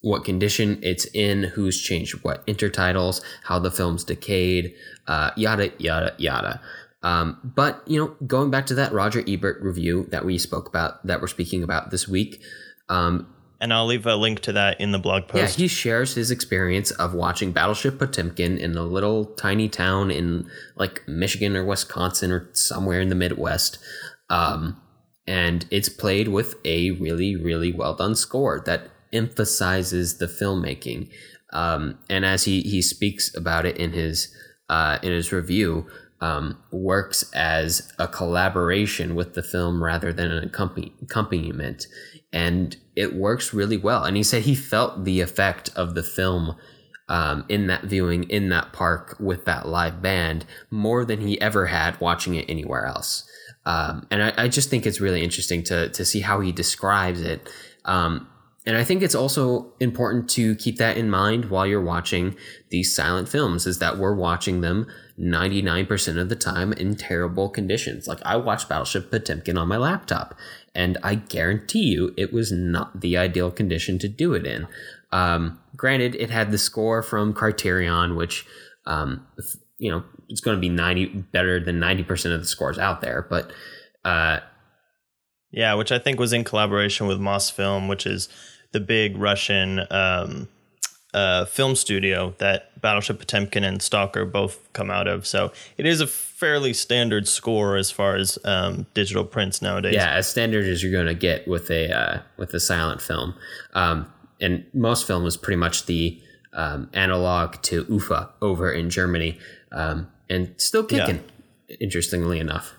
what 0.00 0.24
condition 0.24 0.78
it's 0.82 1.06
in 1.06 1.44
who's 1.44 1.80
changed 1.80 2.22
what 2.22 2.46
intertitles 2.46 3.20
how 3.44 3.58
the 3.58 3.70
film's 3.70 4.04
decayed 4.04 4.74
uh, 5.06 5.30
yada 5.36 5.72
yada 5.78 6.14
yada 6.18 6.60
um, 7.08 7.38
but 7.42 7.82
you 7.86 7.98
know, 7.98 8.14
going 8.26 8.50
back 8.50 8.66
to 8.66 8.74
that 8.74 8.92
Roger 8.92 9.24
Ebert 9.26 9.62
review 9.62 10.06
that 10.10 10.26
we 10.26 10.36
spoke 10.36 10.68
about, 10.68 11.06
that 11.06 11.22
we're 11.22 11.26
speaking 11.26 11.62
about 11.62 11.90
this 11.90 12.06
week, 12.06 12.42
um, 12.90 13.26
and 13.62 13.72
I'll 13.72 13.86
leave 13.86 14.04
a 14.04 14.14
link 14.14 14.40
to 14.40 14.52
that 14.52 14.78
in 14.78 14.92
the 14.92 14.98
blog 14.98 15.26
post. 15.26 15.58
Yeah, 15.58 15.62
he 15.62 15.68
shares 15.68 16.14
his 16.14 16.30
experience 16.30 16.90
of 16.90 17.14
watching 17.14 17.52
Battleship 17.52 17.98
Potemkin 17.98 18.58
in 18.58 18.76
a 18.76 18.82
little 18.82 19.24
tiny 19.24 19.70
town 19.70 20.10
in 20.10 20.50
like 20.76 21.02
Michigan 21.08 21.56
or 21.56 21.64
Wisconsin 21.64 22.30
or 22.30 22.50
somewhere 22.52 23.00
in 23.00 23.08
the 23.08 23.14
Midwest. 23.14 23.78
Um, 24.28 24.78
and 25.26 25.66
it's 25.70 25.88
played 25.88 26.28
with 26.28 26.56
a 26.66 26.90
really, 26.90 27.36
really 27.36 27.72
well 27.72 27.94
done 27.94 28.16
score 28.16 28.62
that 28.66 28.90
emphasizes 29.14 30.18
the 30.18 30.26
filmmaking. 30.26 31.08
Um, 31.54 31.98
and 32.10 32.26
as 32.26 32.44
he, 32.44 32.60
he 32.60 32.82
speaks 32.82 33.34
about 33.34 33.64
it 33.64 33.78
in 33.78 33.92
his 33.92 34.34
uh, 34.68 34.98
in 35.02 35.10
his 35.12 35.32
review, 35.32 35.86
um, 36.20 36.58
works 36.70 37.30
as 37.32 37.92
a 37.98 38.08
collaboration 38.08 39.14
with 39.14 39.34
the 39.34 39.42
film 39.42 39.82
rather 39.82 40.12
than 40.12 40.30
an 40.30 40.44
accompaniment. 40.44 41.86
And 42.32 42.76
it 42.96 43.14
works 43.14 43.54
really 43.54 43.76
well. 43.76 44.04
And 44.04 44.16
he 44.16 44.22
said 44.22 44.42
he 44.42 44.54
felt 44.54 45.04
the 45.04 45.20
effect 45.20 45.70
of 45.76 45.94
the 45.94 46.02
film 46.02 46.56
um, 47.08 47.44
in 47.48 47.68
that 47.68 47.84
viewing 47.84 48.24
in 48.24 48.50
that 48.50 48.72
park 48.72 49.16
with 49.18 49.46
that 49.46 49.66
live 49.66 50.02
band 50.02 50.44
more 50.70 51.04
than 51.04 51.20
he 51.20 51.40
ever 51.40 51.66
had 51.66 51.98
watching 52.00 52.34
it 52.34 52.44
anywhere 52.48 52.84
else. 52.84 53.26
Um, 53.64 54.06
and 54.10 54.22
I, 54.22 54.34
I, 54.36 54.48
just 54.48 54.70
think 54.70 54.86
it's 54.86 55.00
really 55.00 55.22
interesting 55.22 55.62
to 55.64 55.88
to 55.90 56.04
see 56.04 56.20
how 56.20 56.40
he 56.40 56.52
describes 56.52 57.22
it. 57.22 57.48
Um, 57.84 58.28
and 58.66 58.76
I 58.76 58.84
think 58.84 59.02
it's 59.02 59.14
also 59.14 59.72
important 59.80 60.28
to 60.30 60.54
keep 60.56 60.76
that 60.76 60.98
in 60.98 61.08
mind 61.08 61.46
while 61.46 61.66
you're 61.66 61.82
watching 61.82 62.36
these 62.68 62.94
silent 62.94 63.28
films, 63.28 63.66
is 63.66 63.78
that 63.78 63.96
we're 63.96 64.14
watching 64.14 64.60
them 64.60 64.86
99% 65.18 66.18
of 66.18 66.28
the 66.28 66.36
time 66.36 66.72
in 66.72 66.94
terrible 66.94 67.48
conditions. 67.48 68.06
Like 68.06 68.20
I 68.24 68.36
watched 68.36 68.68
Battleship 68.68 69.10
Potemkin 69.10 69.58
on 69.58 69.68
my 69.68 69.76
laptop, 69.76 70.34
and 70.74 70.96
I 71.02 71.16
guarantee 71.16 71.84
you 71.84 72.14
it 72.16 72.32
was 72.32 72.52
not 72.52 73.00
the 73.00 73.16
ideal 73.16 73.50
condition 73.50 73.98
to 74.00 74.08
do 74.08 74.34
it 74.34 74.46
in. 74.46 74.68
Um, 75.10 75.58
granted, 75.76 76.14
it 76.14 76.30
had 76.30 76.50
the 76.50 76.58
score 76.58 77.02
from 77.02 77.32
Criterion, 77.32 78.14
which, 78.14 78.46
um, 78.86 79.26
you 79.78 79.90
know, 79.90 80.04
it's 80.28 80.40
going 80.40 80.56
to 80.56 80.60
be 80.60 80.68
90 80.68 81.06
better 81.32 81.58
than 81.58 81.80
90% 81.80 82.34
of 82.34 82.40
the 82.40 82.46
scores 82.46 82.78
out 82.78 83.00
there, 83.00 83.26
but, 83.28 83.50
uh, 84.04 84.40
yeah, 85.50 85.74
which 85.74 85.90
I 85.90 85.98
think 85.98 86.20
was 86.20 86.34
in 86.34 86.44
collaboration 86.44 87.06
with 87.06 87.18
Mosfilm, 87.18 87.88
which 87.88 88.06
is 88.06 88.28
the 88.72 88.80
big 88.80 89.16
Russian 89.16 89.80
um, 89.90 90.48
uh, 91.14 91.46
film 91.46 91.74
studio 91.74 92.34
that 92.38 92.80
Battleship 92.80 93.18
Potemkin 93.18 93.64
and 93.64 93.80
Stalker 93.80 94.24
both 94.24 94.70
come 94.72 94.90
out 94.90 95.08
of. 95.08 95.26
So 95.26 95.52
it 95.76 95.86
is 95.86 96.00
a 96.00 96.06
fairly 96.06 96.72
standard 96.72 97.26
score 97.26 97.76
as 97.76 97.90
far 97.90 98.16
as 98.16 98.38
um, 98.44 98.86
digital 98.94 99.24
prints 99.24 99.62
nowadays. 99.62 99.94
Yeah, 99.94 100.10
as 100.10 100.28
standard 100.28 100.66
as 100.66 100.82
you're 100.82 100.92
going 100.92 101.06
to 101.06 101.14
get 101.14 101.48
with 101.48 101.70
a 101.70 101.92
uh, 101.92 102.20
with 102.36 102.52
a 102.54 102.60
silent 102.60 103.00
film. 103.00 103.34
Um, 103.72 104.12
and 104.40 104.64
Mosfilm 104.74 105.26
is 105.26 105.36
pretty 105.36 105.56
much 105.56 105.86
the 105.86 106.20
um, 106.52 106.90
analog 106.92 107.60
to 107.62 107.86
UFA 107.88 108.30
over 108.40 108.70
in 108.70 108.90
Germany, 108.90 109.38
um, 109.72 110.08
and 110.28 110.54
still 110.58 110.84
kicking. 110.84 111.16
Yeah. 111.16 111.76
Interestingly 111.80 112.38
enough. 112.38 112.74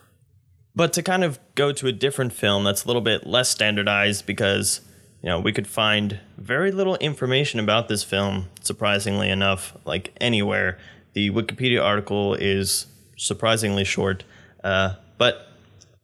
But 0.76 0.94
to 0.94 1.04
kind 1.04 1.24
of 1.24 1.40
go 1.56 1.72
to 1.72 1.88
a 1.88 1.92
different 1.92 2.34
film 2.34 2.64
that's 2.64 2.86
a 2.86 2.88
little 2.88 3.02
bit 3.02 3.28
less 3.28 3.50
standardized 3.50 4.26
because 4.26 4.82
you 5.22 5.30
know, 5.30 5.40
we 5.40 5.52
could 5.52 5.68
find 5.68 6.20
very 6.38 6.72
little 6.72 6.96
information 6.98 7.60
about 7.60 7.88
this 7.88 8.04
film, 8.04 8.48
surprisingly 8.62 9.30
enough, 9.30 9.76
like 9.86 10.14
anywhere. 10.22 10.78
The 11.14 11.30
Wikipedia 11.32 11.84
article 11.84 12.36
is 12.36 12.86
surprisingly 13.18 13.84
short, 13.84 14.24
uh, 14.64 14.96
but 15.18 15.48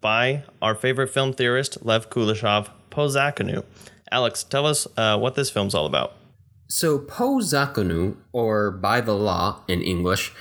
by 0.01 0.43
our 0.61 0.75
favorite 0.75 1.09
film 1.09 1.33
theorist, 1.33 1.85
Lev 1.85 2.09
Kuleshov, 2.09 2.69
Po 2.89 3.07
Zakonu. 3.07 3.63
Alex, 4.11 4.43
tell 4.43 4.65
us 4.65 4.87
uh, 4.97 5.17
what 5.17 5.35
this 5.35 5.49
film's 5.49 5.73
all 5.73 5.85
about. 5.85 6.13
So, 6.67 6.99
Po 6.99 7.37
Zakonu, 7.37 8.17
or 8.33 8.71
By 8.71 9.01
the 9.01 9.15
Law 9.15 9.63
in 9.67 9.81
English, 9.81 10.33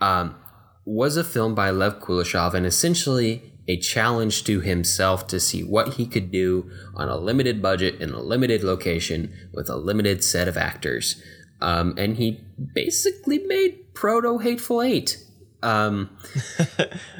um, 0.00 0.36
was 0.84 1.16
a 1.16 1.24
film 1.24 1.54
by 1.54 1.70
Lev 1.70 2.00
Kuleshov, 2.00 2.54
and 2.54 2.64
essentially 2.64 3.53
a 3.66 3.78
challenge 3.78 4.44
to 4.44 4.60
himself 4.60 5.26
to 5.28 5.40
see 5.40 5.62
what 5.62 5.94
he 5.94 6.06
could 6.06 6.30
do 6.30 6.70
on 6.94 7.08
a 7.08 7.16
limited 7.16 7.62
budget 7.62 8.00
in 8.00 8.10
a 8.10 8.20
limited 8.20 8.62
location 8.62 9.32
with 9.52 9.68
a 9.68 9.76
limited 9.76 10.22
set 10.22 10.48
of 10.48 10.56
actors. 10.56 11.22
Um, 11.60 11.94
and 11.96 12.16
he 12.16 12.44
basically 12.74 13.38
made 13.38 13.94
Proto 13.94 14.38
Hateful 14.38 14.82
Eight. 14.82 15.18
Um, 15.62 16.10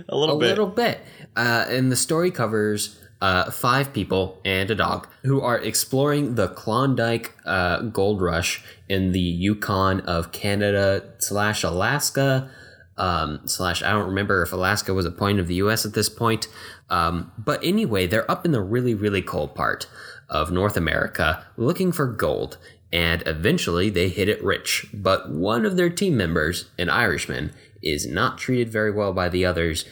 a 0.09 0.17
little 0.17 0.37
a 0.37 0.41
bit. 0.41 0.49
little 0.49 0.67
bit. 0.67 1.01
Uh, 1.35 1.65
and 1.69 1.91
the 1.91 1.97
story 1.97 2.31
covers 2.31 3.01
uh, 3.23 3.51
five 3.51 3.93
people 3.95 4.39
and 4.45 4.71
a 4.71 4.75
dog 4.75 5.09
who 5.23 5.41
are 5.41 5.59
exploring 5.59 6.35
the 6.35 6.49
Klondike 6.49 7.35
uh, 7.47 7.81
gold 7.83 8.21
rush 8.21 8.63
in 8.87 9.13
the 9.13 9.21
Yukon 9.21 10.01
of 10.01 10.31
Canada 10.31 11.03
slash 11.19 11.63
Alaska. 11.63 12.51
Um, 12.97 13.41
slash, 13.47 13.83
I 13.83 13.91
don't 13.91 14.07
remember 14.07 14.43
if 14.43 14.53
Alaska 14.53 14.95
was 14.95 15.07
a 15.07 15.11
point 15.11 15.41
of 15.41 15.49
the 15.49 15.57
U.S. 15.57 15.85
at 15.85 15.95
this 15.95 16.09
point. 16.09 16.47
Um, 16.91 17.33
but 17.37 17.63
anyway, 17.65 18.07
they're 18.07 18.31
up 18.31 18.45
in 18.45 18.53
the 18.53 18.63
really, 18.63 18.95
really 18.95 19.23
cold 19.23 19.55
part 19.55 19.89
of 20.29 20.51
North 20.51 20.77
America 20.77 21.45
looking 21.57 21.93
for 21.93 22.07
gold. 22.07 22.59
And 22.93 23.23
eventually 23.27 23.91
they 23.91 24.09
hit 24.09 24.29
it 24.29 24.43
rich. 24.43 24.87
But 24.95 25.31
one 25.31 25.67
of 25.67 25.77
their 25.77 25.91
team 25.91 26.17
members, 26.17 26.71
an 26.79 26.89
Irishman, 26.89 27.53
is 27.83 28.07
not 28.07 28.39
treated 28.39 28.71
very 28.71 28.93
well 28.93 29.13
by 29.13 29.29
the 29.29 29.45
others. 29.45 29.85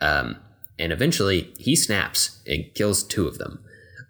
Um, 0.00 0.38
and 0.78 0.92
eventually 0.92 1.52
he 1.58 1.76
snaps 1.76 2.42
and 2.46 2.72
kills 2.74 3.02
two 3.02 3.26
of 3.26 3.38
them. 3.38 3.62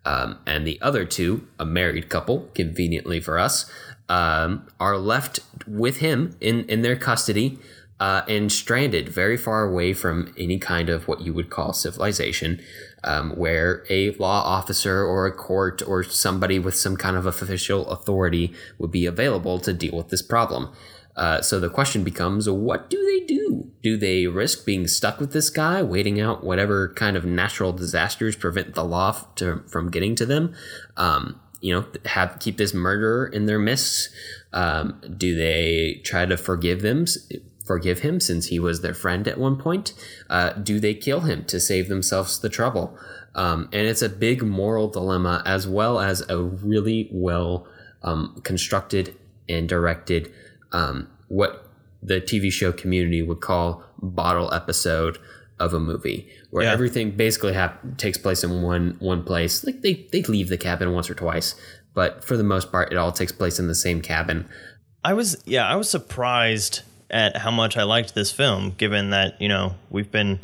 Um, 0.04 0.38
and 0.46 0.64
the 0.64 0.80
other 0.80 1.04
two, 1.04 1.48
a 1.58 1.64
married 1.64 2.08
couple, 2.08 2.48
conveniently 2.54 3.20
for 3.20 3.38
us, 3.38 3.68
um, 4.08 4.68
are 4.78 4.96
left 4.96 5.40
with 5.66 5.96
him 5.96 6.36
in, 6.40 6.64
in 6.66 6.82
their 6.82 6.94
custody 6.94 7.58
uh, 7.98 8.22
and 8.28 8.52
stranded 8.52 9.08
very 9.08 9.36
far 9.36 9.64
away 9.64 9.92
from 9.92 10.34
any 10.36 10.58
kind 10.58 10.88
of 10.88 11.08
what 11.08 11.22
you 11.22 11.32
would 11.32 11.48
call 11.50 11.72
civilization, 11.72 12.60
um, 13.04 13.30
where 13.36 13.84
a 13.88 14.10
law 14.12 14.42
officer 14.42 15.04
or 15.04 15.26
a 15.26 15.32
court 15.32 15.82
or 15.86 16.02
somebody 16.02 16.58
with 16.58 16.76
some 16.76 16.96
kind 16.96 17.16
of 17.16 17.24
official 17.24 17.88
authority 17.88 18.52
would 18.78 18.90
be 18.90 19.06
available 19.06 19.58
to 19.58 19.72
deal 19.72 19.96
with 19.96 20.08
this 20.08 20.22
problem. 20.22 20.72
Uh, 21.16 21.40
so 21.40 21.58
the 21.58 21.70
question 21.70 22.04
becomes 22.04 22.48
what 22.48 22.90
do 22.90 23.02
they 23.02 23.24
do? 23.24 23.70
Do 23.82 23.96
they 23.96 24.26
risk 24.26 24.66
being 24.66 24.86
stuck 24.86 25.18
with 25.18 25.32
this 25.32 25.48
guy, 25.48 25.82
waiting 25.82 26.20
out 26.20 26.44
whatever 26.44 26.92
kind 26.94 27.16
of 27.16 27.24
natural 27.24 27.72
disasters 27.72 28.36
prevent 28.36 28.74
the 28.74 28.84
law 28.84 29.12
to, 29.36 29.62
from 29.68 29.90
getting 29.90 30.14
to 30.16 30.26
them? 30.26 30.54
Um, 30.98 31.40
you 31.60 31.74
know, 31.74 31.86
have 32.04 32.36
keep 32.38 32.58
this 32.58 32.74
murderer 32.74 33.26
in 33.26 33.46
their 33.46 33.58
midst? 33.58 34.10
Um, 34.52 35.00
do 35.16 35.34
they 35.34 36.02
try 36.04 36.26
to 36.26 36.36
forgive 36.36 36.82
them? 36.82 37.06
Forgive 37.66 37.98
him 38.00 38.20
since 38.20 38.46
he 38.46 38.58
was 38.60 38.80
their 38.80 38.94
friend 38.94 39.26
at 39.26 39.38
one 39.38 39.56
point? 39.56 39.92
Uh, 40.30 40.50
do 40.52 40.78
they 40.80 40.94
kill 40.94 41.20
him 41.20 41.44
to 41.46 41.58
save 41.60 41.88
themselves 41.88 42.38
the 42.38 42.48
trouble? 42.48 42.96
Um, 43.34 43.68
and 43.72 43.86
it's 43.86 44.02
a 44.02 44.08
big 44.08 44.42
moral 44.42 44.88
dilemma 44.88 45.42
as 45.44 45.66
well 45.66 45.98
as 46.00 46.22
a 46.30 46.40
really 46.40 47.08
well 47.12 47.66
um, 48.02 48.40
constructed 48.44 49.14
and 49.48 49.68
directed 49.68 50.32
um, 50.72 51.08
what 51.28 51.68
the 52.02 52.20
TV 52.20 52.52
show 52.52 52.72
community 52.72 53.20
would 53.22 53.40
call 53.40 53.82
bottle 54.00 54.52
episode 54.54 55.18
of 55.58 55.72
a 55.74 55.80
movie, 55.80 56.28
where 56.50 56.64
Yeah. 56.64 56.72
everything 56.72 57.10
basically 57.12 57.52
hap- 57.54 57.96
takes 57.98 58.18
place 58.18 58.44
in 58.44 58.62
one 58.62 58.96
one 59.00 59.22
place. 59.24 59.64
Like 59.64 59.80
they 59.82 60.06
they 60.12 60.22
leave 60.22 60.48
the 60.50 60.58
cabin 60.58 60.92
once 60.92 61.08
or 61.10 61.14
twice, 61.14 61.54
but 61.94 62.22
for 62.22 62.36
the 62.36 62.44
most 62.44 62.70
part, 62.70 62.92
it 62.92 62.96
all 62.96 63.10
takes 63.10 63.32
place 63.32 63.58
in 63.58 63.66
the 63.66 63.74
same 63.74 64.00
cabin. 64.02 64.46
I 65.02 65.14
was 65.14 65.42
yeah, 65.46 65.66
I 65.66 65.76
was 65.76 65.88
surprised 65.90 66.82
at 67.10 67.36
how 67.36 67.50
much 67.50 67.76
I 67.76 67.82
liked 67.84 68.14
this 68.14 68.32
film, 68.32 68.74
given 68.76 69.10
that 69.10 69.40
you 69.40 69.48
know 69.48 69.74
we've 69.90 70.10
been 70.10 70.40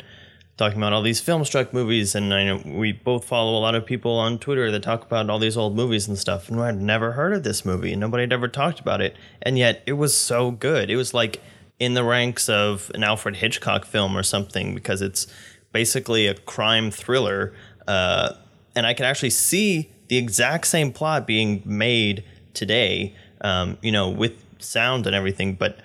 talking 0.55 0.77
about 0.77 0.93
all 0.93 1.01
these 1.01 1.19
film 1.19 1.43
struck 1.45 1.73
movies, 1.73 2.15
and 2.15 2.33
I 2.33 2.45
know 2.45 2.61
we 2.65 2.91
both 2.91 3.25
follow 3.25 3.57
a 3.57 3.61
lot 3.61 3.75
of 3.75 3.85
people 3.85 4.11
on 4.13 4.37
Twitter 4.37 4.69
that 4.71 4.83
talk 4.83 5.03
about 5.03 5.29
all 5.29 5.39
these 5.39 5.57
old 5.57 5.75
movies 5.75 6.07
and 6.07 6.17
stuff, 6.17 6.49
and 6.49 6.59
I'd 6.61 6.79
never 6.79 7.13
heard 7.13 7.33
of 7.33 7.43
this 7.43 7.65
movie, 7.65 7.91
and 7.91 7.99
nobody 7.99 8.23
had 8.23 8.33
ever 8.33 8.47
talked 8.47 8.79
about 8.79 9.01
it, 9.01 9.15
and 9.41 9.57
yet 9.57 9.81
it 9.85 9.93
was 9.93 10.15
so 10.15 10.51
good. 10.51 10.89
It 10.89 10.95
was 10.95 11.13
like 11.13 11.41
in 11.79 11.95
the 11.95 12.03
ranks 12.03 12.49
of 12.49 12.91
an 12.93 13.03
Alfred 13.03 13.37
Hitchcock 13.37 13.85
film 13.85 14.15
or 14.15 14.23
something 14.23 14.75
because 14.75 15.01
it's 15.01 15.27
basically 15.71 16.27
a 16.27 16.35
crime 16.35 16.91
thriller, 16.91 17.53
uh, 17.87 18.33
and 18.75 18.85
I 18.85 18.93
can 18.93 19.05
actually 19.05 19.31
see 19.31 19.91
the 20.07 20.17
exact 20.17 20.67
same 20.67 20.91
plot 20.91 21.25
being 21.25 21.63
made 21.65 22.23
today, 22.53 23.15
um, 23.41 23.77
you 23.81 23.91
know, 23.91 24.09
with 24.09 24.33
sound 24.59 25.07
and 25.07 25.15
everything. 25.15 25.55
But 25.55 25.79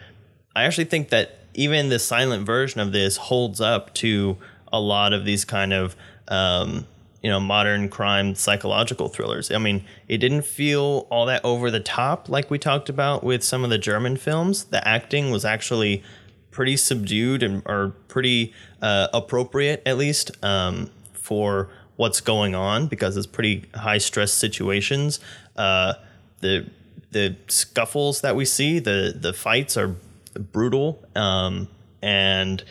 I 0.58 0.64
actually 0.64 0.86
think 0.86 1.10
that 1.10 1.38
even 1.54 1.88
the 1.88 1.98
silent 1.98 2.44
version 2.44 2.80
of 2.80 2.92
this 2.92 3.16
holds 3.16 3.60
up 3.60 3.94
to 3.94 4.36
a 4.72 4.80
lot 4.80 5.12
of 5.12 5.24
these 5.24 5.44
kind 5.44 5.72
of 5.72 5.96
um, 6.26 6.86
you 7.22 7.30
know 7.30 7.40
modern 7.40 7.88
crime 7.88 8.34
psychological 8.34 9.08
thrillers. 9.08 9.50
I 9.50 9.58
mean, 9.58 9.84
it 10.08 10.18
didn't 10.18 10.42
feel 10.42 11.06
all 11.10 11.26
that 11.26 11.44
over 11.44 11.70
the 11.70 11.80
top 11.80 12.28
like 12.28 12.50
we 12.50 12.58
talked 12.58 12.88
about 12.88 13.22
with 13.22 13.42
some 13.42 13.64
of 13.64 13.70
the 13.70 13.78
German 13.78 14.16
films. 14.16 14.64
The 14.64 14.86
acting 14.86 15.30
was 15.30 15.44
actually 15.44 16.02
pretty 16.50 16.76
subdued 16.76 17.42
and 17.42 17.62
or 17.66 17.94
pretty 18.08 18.52
uh, 18.82 19.08
appropriate 19.14 19.82
at 19.86 19.96
least 19.96 20.32
um, 20.44 20.90
for 21.12 21.70
what's 21.96 22.20
going 22.20 22.54
on 22.54 22.88
because 22.88 23.16
it's 23.16 23.26
pretty 23.26 23.64
high 23.74 23.98
stress 23.98 24.32
situations. 24.32 25.20
Uh, 25.56 25.94
the 26.40 26.68
the 27.10 27.36
scuffles 27.48 28.20
that 28.20 28.36
we 28.36 28.44
see, 28.44 28.78
the 28.80 29.16
the 29.18 29.32
fights 29.32 29.76
are 29.76 29.96
brutal, 30.38 31.04
um, 31.14 31.68
and 32.02 32.64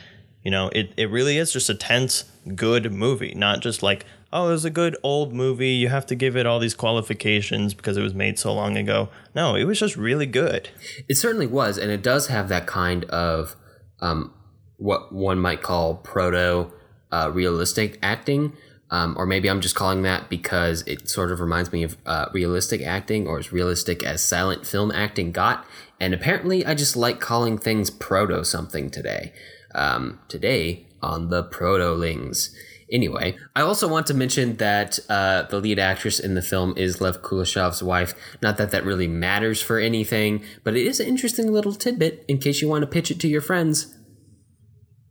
you 0.43 0.51
know 0.51 0.69
it 0.69 0.91
it 0.97 1.10
really 1.10 1.38
is 1.38 1.51
just 1.51 1.69
a 1.69 1.75
tense, 1.75 2.25
good 2.56 2.91
movie, 2.91 3.34
not 3.36 3.62
just 3.62 3.84
like 3.84 4.06
oh 4.34 4.47
it 4.47 4.51
was 4.51 4.65
a 4.65 4.69
good 4.69 4.97
old 5.03 5.34
movie. 5.34 5.69
You 5.71 5.89
have 5.89 6.06
to 6.08 6.15
give 6.15 6.36
it 6.36 6.45
all 6.45 6.60
these 6.60 6.73
qualifications 6.73 7.73
because 7.73 7.97
it 7.97 8.01
was 8.01 8.13
made 8.13 8.39
so 8.39 8.53
long 8.53 8.77
ago. 8.77 9.10
No, 9.36 9.56
it 9.56 9.65
was 9.65 9.80
just 9.80 9.95
really 9.95 10.25
good. 10.25 10.69
It 11.08 11.15
certainly 11.15 11.47
was, 11.47 11.77
and 11.77 11.91
it 11.91 12.03
does 12.03 12.27
have 12.27 12.49
that 12.49 12.67
kind 12.67 13.06
of 13.06 13.56
um, 13.99 14.34
what 14.77 15.13
one 15.13 15.39
might 15.39 15.62
call 15.62 15.95
proto 15.95 16.71
uh, 17.12 17.32
realistic 17.34 17.99
acting. 18.01 18.53
Um, 18.89 19.15
or 19.17 19.25
maybe 19.25 19.49
I'm 19.49 19.60
just 19.60 19.75
calling 19.75 20.03
that 20.03 20.30
because 20.30 20.82
it 20.84 21.10
sort 21.10 21.30
of 21.30 21.41
reminds 21.41 21.73
me 21.73 21.84
of 21.84 21.97
uh, 22.06 22.27
realistic 22.34 22.82
acting, 22.82 23.27
or 23.27 23.38
as 23.38 23.51
realistic 23.51 24.01
as 24.03 24.23
silent 24.23 24.65
film 24.65 24.91
acting 24.91 25.34
got. 25.34 25.65
And 25.99 26.13
apparently, 26.13 26.65
I 26.65 26.73
just 26.75 26.95
like 26.95 27.19
calling 27.19 27.57
things 27.57 27.89
proto 27.89 28.43
something 28.43 28.89
today. 28.89 29.33
Um, 29.73 30.19
today 30.27 30.88
on 31.01 31.29
the 31.29 31.43
Protolings. 31.43 32.49
Anyway, 32.89 33.38
I 33.55 33.62
also 33.62 33.88
want 33.88 34.07
to 34.07 34.13
mention 34.13 34.55
that 34.57 34.97
uh, 35.10 35.43
the 35.43 35.60
lead 35.60 35.77
actress 35.77 36.19
in 36.19 36.36
the 36.36 36.41
film 36.41 36.73
is 36.77 37.01
Lev 37.01 37.21
Kuleshov's 37.21 37.83
wife. 37.83 38.13
Not 38.41 38.57
that 38.57 38.71
that 38.71 38.86
really 38.86 39.07
matters 39.07 39.62
for 39.62 39.77
anything, 39.77 40.43
but 40.63 40.75
it 40.75 40.88
is 40.88 41.01
an 41.01 41.07
interesting 41.07 41.51
little 41.51 41.73
tidbit 41.73 42.23
in 42.29 42.38
case 42.38 42.62
you 42.62 42.69
want 42.69 42.83
to 42.83 42.88
pitch 42.88 43.12
it 43.12 43.19
to 43.19 43.27
your 43.27 43.41
friends. 43.41 43.93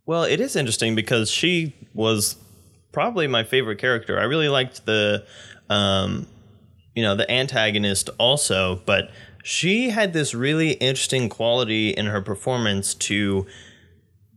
Well, 0.07 0.23
it 0.25 0.41
is 0.41 0.57
interesting 0.57 0.95
because 0.95 1.31
she 1.31 1.75
was 1.93 2.37
probably 2.93 3.27
my 3.27 3.45
favorite 3.45 3.79
character. 3.79 4.19
I 4.19 4.25
really 4.25 4.49
liked 4.49 4.87
the, 4.87 5.27
um, 5.69 6.27
you 6.95 7.03
know, 7.03 7.15
the 7.15 7.31
antagonist 7.31 8.09
also, 8.19 8.81
but 8.87 9.11
she 9.47 9.91
had 9.91 10.13
this 10.13 10.35
really 10.35 10.73
interesting 10.73 11.29
quality 11.29 11.91
in 11.91 12.07
her 12.07 12.21
performance 12.21 12.95
to 12.95 13.47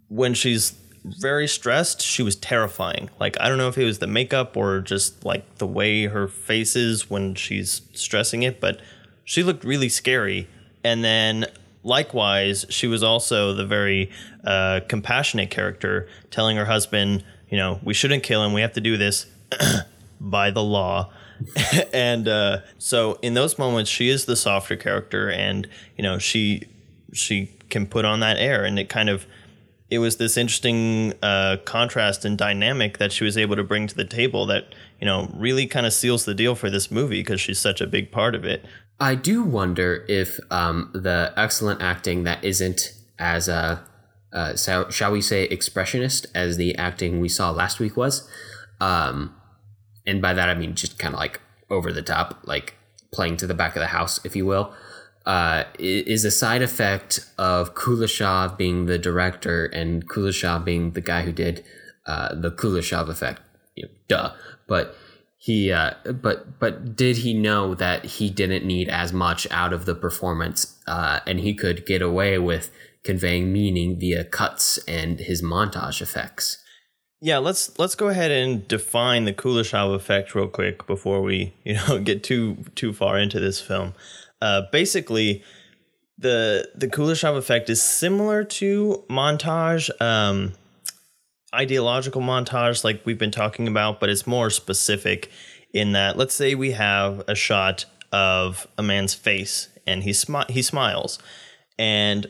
when 0.07 0.35
she's 0.35 0.75
very 1.03 1.47
stressed, 1.47 1.99
she 1.99 2.21
was 2.21 2.35
terrifying. 2.35 3.09
Like 3.19 3.35
I 3.39 3.49
don't 3.49 3.57
know 3.57 3.69
if 3.69 3.77
it 3.79 3.85
was 3.85 3.97
the 3.97 4.05
makeup 4.05 4.55
or 4.55 4.81
just 4.81 5.25
like 5.25 5.55
the 5.55 5.65
way 5.65 6.05
her 6.05 6.27
face 6.27 6.75
is 6.75 7.09
when 7.09 7.33
she's 7.33 7.81
stressing 7.95 8.43
it, 8.43 8.61
but 8.61 8.81
she 9.23 9.41
looked 9.41 9.63
really 9.63 9.89
scary. 9.89 10.47
And 10.83 11.03
then 11.03 11.47
likewise, 11.81 12.67
she 12.69 12.85
was 12.85 13.01
also 13.01 13.55
the 13.55 13.65
very 13.65 14.11
uh, 14.43 14.81
compassionate 14.87 15.49
character, 15.49 16.07
telling 16.29 16.55
her 16.55 16.65
husband, 16.65 17.23
you 17.49 17.57
know, 17.57 17.79
we 17.81 17.95
shouldn't 17.95 18.21
kill 18.21 18.45
him. 18.45 18.53
We 18.53 18.61
have 18.61 18.73
to 18.73 18.81
do 18.81 18.95
this 18.95 19.25
by 20.21 20.51
the 20.51 20.61
law. 20.61 21.11
and 21.93 22.27
uh, 22.27 22.59
so 22.77 23.19
in 23.21 23.33
those 23.33 23.57
moments, 23.57 23.89
she 23.89 24.09
is 24.09 24.25
the 24.25 24.35
softer 24.35 24.75
character, 24.75 25.29
and 25.29 25.67
you 25.97 26.03
know, 26.03 26.17
she 26.17 26.63
she 27.13 27.51
can 27.69 27.85
put 27.85 28.05
on 28.05 28.19
that 28.19 28.37
air, 28.37 28.65
and 28.65 28.79
it 28.79 28.89
kind 28.89 29.09
of 29.09 29.25
it 29.89 29.99
was 29.99 30.17
this 30.17 30.37
interesting 30.37 31.13
uh, 31.23 31.57
contrast 31.65 32.23
and 32.25 32.37
dynamic 32.37 32.99
that 32.99 33.11
she 33.11 33.23
was 33.23 33.37
able 33.37 33.55
to 33.55 33.63
bring 33.63 33.87
to 33.87 33.95
the 33.95 34.05
table 34.05 34.45
that 34.45 34.73
you 34.99 35.05
know 35.05 35.31
really 35.35 35.67
kind 35.67 35.85
of 35.85 35.93
seals 35.93 36.25
the 36.25 36.33
deal 36.33 36.55
for 36.55 36.69
this 36.69 36.91
movie 36.91 37.21
because 37.21 37.41
she's 37.41 37.59
such 37.59 37.81
a 37.81 37.87
big 37.87 38.11
part 38.11 38.35
of 38.35 38.45
it. 38.45 38.65
I 38.99 39.15
do 39.15 39.43
wonder 39.43 40.05
if 40.09 40.39
um, 40.51 40.91
the 40.93 41.33
excellent 41.37 41.81
acting 41.81 42.23
that 42.23 42.43
isn't 42.43 42.93
as 43.17 43.47
uh, 43.47 43.79
uh, 44.31 44.55
so, 44.55 44.89
shall 44.89 45.11
we 45.11 45.21
say 45.21 45.47
expressionist 45.47 46.25
as 46.35 46.57
the 46.57 46.75
acting 46.77 47.19
we 47.19 47.29
saw 47.29 47.49
last 47.49 47.79
week 47.79 47.97
was, 47.97 48.29
um, 48.79 49.35
and 50.09 50.21
by 50.21 50.33
that 50.33 50.49
I 50.49 50.55
mean 50.55 50.75
just 50.75 50.97
kind 50.99 51.13
of 51.13 51.19
like 51.19 51.39
over 51.69 51.93
the 51.93 52.01
top, 52.01 52.39
like 52.45 52.75
playing 53.11 53.37
to 53.37 53.47
the 53.47 53.53
back 53.53 53.75
of 53.75 53.79
the 53.79 53.87
house, 53.87 54.19
if 54.23 54.35
you 54.35 54.45
will, 54.45 54.73
uh, 55.25 55.63
is 55.77 56.25
a 56.25 56.31
side 56.31 56.61
effect 56.61 57.19
of 57.37 57.75
Kuleshov 57.75 58.57
being 58.57 58.85
the 58.85 58.97
director 58.97 59.65
and 59.65 60.07
Kuleshov 60.07 60.65
being 60.65 60.91
the 60.91 61.01
guy 61.01 61.23
who 61.23 61.31
did 61.31 61.63
uh, 62.05 62.33
the 62.33 62.51
Kuleshov 62.51 63.09
effect. 63.09 63.41
You 63.75 63.85
know, 63.85 63.91
duh. 64.07 64.33
But 64.67 64.95
he, 65.37 65.71
uh, 65.71 65.93
but 66.21 66.59
but 66.59 66.95
did 66.95 67.17
he 67.17 67.33
know 67.33 67.75
that 67.75 68.05
he 68.05 68.29
didn't 68.29 68.65
need 68.65 68.89
as 68.89 69.13
much 69.13 69.47
out 69.51 69.73
of 69.73 69.85
the 69.85 69.95
performance, 69.95 70.77
uh, 70.87 71.19
and 71.25 71.39
he 71.39 71.53
could 71.53 71.85
get 71.85 72.01
away 72.01 72.37
with 72.39 72.71
conveying 73.03 73.53
meaning 73.53 73.99
via 73.99 74.23
cuts 74.23 74.79
and 74.79 75.19
his 75.19 75.41
montage 75.41 76.01
effects? 76.01 76.63
Yeah, 77.21 77.39
let's 77.39 77.77
let's 77.77 77.95
go 77.95 78.07
ahead 78.07 78.31
and 78.31 78.65
define 78.67 79.25
the 79.25 79.33
Kuleshov 79.33 79.93
effect 79.93 80.33
real 80.35 80.47
quick 80.47 80.87
before 80.87 81.21
we 81.21 81.53
you 81.63 81.75
know 81.75 81.99
get 81.99 82.23
too 82.23 82.65
too 82.75 82.93
far 82.93 83.19
into 83.19 83.39
this 83.39 83.59
film. 83.59 83.93
Uh, 84.41 84.63
basically, 84.71 85.43
the 86.17 86.69
the 86.75 86.87
Kuleshov 86.87 87.37
effect 87.37 87.69
is 87.69 87.81
similar 87.81 88.43
to 88.45 89.03
montage, 89.09 89.89
um, 90.01 90.53
ideological 91.53 92.21
montage, 92.21 92.83
like 92.83 93.05
we've 93.05 93.17
been 93.17 93.31
talking 93.31 93.67
about, 93.67 93.99
but 93.99 94.09
it's 94.09 94.25
more 94.25 94.49
specific 94.49 95.29
in 95.73 95.91
that. 95.91 96.17
Let's 96.17 96.33
say 96.33 96.55
we 96.55 96.71
have 96.71 97.23
a 97.27 97.35
shot 97.35 97.85
of 98.13 98.65
a 98.77 98.83
man's 98.83 99.13
face, 99.13 99.67
and 99.85 100.03
he 100.03 100.11
smi- 100.11 100.49
he 100.49 100.61
smiles, 100.61 101.19
and 101.77 102.27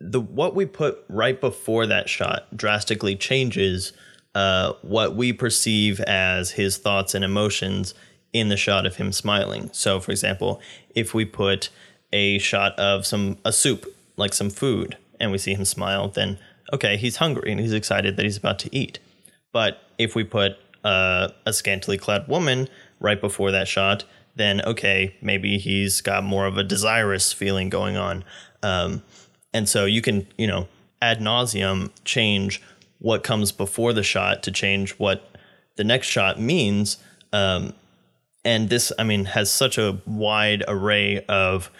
the 0.00 0.20
what 0.20 0.56
we 0.56 0.66
put 0.66 1.04
right 1.08 1.40
before 1.40 1.86
that 1.86 2.08
shot 2.08 2.56
drastically 2.56 3.14
changes 3.14 3.92
uh, 4.34 4.74
what 4.82 5.14
we 5.16 5.32
perceive 5.32 6.00
as 6.00 6.52
his 6.52 6.76
thoughts 6.76 7.14
and 7.14 7.24
emotions 7.24 7.94
in 8.32 8.48
the 8.48 8.56
shot 8.56 8.86
of 8.86 8.96
him 8.96 9.12
smiling. 9.12 9.70
So, 9.72 10.00
for 10.00 10.10
example, 10.10 10.60
if 10.94 11.14
we 11.14 11.24
put 11.24 11.70
a 12.12 12.38
shot 12.38 12.78
of 12.78 13.06
some 13.06 13.38
a 13.44 13.52
soup, 13.52 13.86
like 14.16 14.34
some 14.34 14.50
food, 14.50 14.96
and 15.20 15.32
we 15.32 15.38
see 15.38 15.54
him 15.54 15.64
smile, 15.64 16.08
then 16.08 16.38
okay, 16.72 16.96
he's 16.96 17.16
hungry 17.16 17.50
and 17.50 17.60
he's 17.60 17.72
excited 17.72 18.16
that 18.16 18.24
he's 18.24 18.36
about 18.36 18.58
to 18.60 18.76
eat. 18.76 18.98
But 19.52 19.82
if 19.98 20.14
we 20.14 20.24
put 20.24 20.56
uh, 20.84 21.28
a 21.46 21.52
scantily 21.52 21.98
clad 21.98 22.28
woman 22.28 22.68
right 23.00 23.20
before 23.20 23.50
that 23.50 23.68
shot, 23.68 24.04
then 24.36 24.60
okay, 24.62 25.16
maybe 25.20 25.58
he's 25.58 26.00
got 26.00 26.22
more 26.22 26.46
of 26.46 26.56
a 26.56 26.62
desirous 26.62 27.32
feeling 27.32 27.68
going 27.68 27.96
on. 27.96 28.24
Um, 28.62 29.02
and 29.52 29.68
so 29.68 29.84
you 29.84 30.02
can, 30.02 30.26
you 30.36 30.46
know, 30.46 30.68
ad 31.00 31.20
nauseum 31.20 31.90
change 32.04 32.62
what 32.98 33.22
comes 33.22 33.52
before 33.52 33.92
the 33.92 34.02
shot 34.02 34.42
to 34.42 34.50
change 34.50 34.92
what 34.92 35.30
the 35.76 35.84
next 35.84 36.08
shot 36.08 36.40
means. 36.40 36.98
Um, 37.32 37.74
and 38.44 38.68
this, 38.68 38.92
I 38.98 39.04
mean, 39.04 39.26
has 39.26 39.50
such 39.50 39.78
a 39.78 39.98
wide 40.06 40.64
array 40.66 41.24
of 41.26 41.70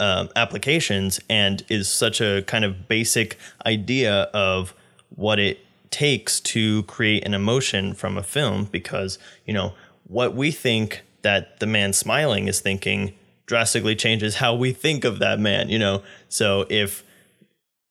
um, 0.00 0.28
applications 0.36 1.20
and 1.28 1.64
is 1.68 1.88
such 1.88 2.20
a 2.20 2.42
kind 2.46 2.64
of 2.64 2.88
basic 2.88 3.36
idea 3.66 4.22
of 4.34 4.74
what 5.10 5.38
it 5.38 5.58
takes 5.90 6.38
to 6.40 6.82
create 6.84 7.26
an 7.26 7.34
emotion 7.34 7.94
from 7.94 8.16
a 8.16 8.22
film 8.22 8.64
because, 8.64 9.18
you 9.46 9.54
know, 9.54 9.74
what 10.04 10.34
we 10.34 10.50
think 10.50 11.02
that 11.22 11.60
the 11.60 11.66
man 11.66 11.92
smiling 11.92 12.46
is 12.46 12.60
thinking 12.60 13.14
drastically 13.46 13.96
changes 13.96 14.36
how 14.36 14.54
we 14.54 14.72
think 14.72 15.04
of 15.04 15.18
that 15.18 15.40
man, 15.40 15.68
you 15.68 15.78
know. 15.78 16.02
So 16.28 16.66
if 16.68 17.02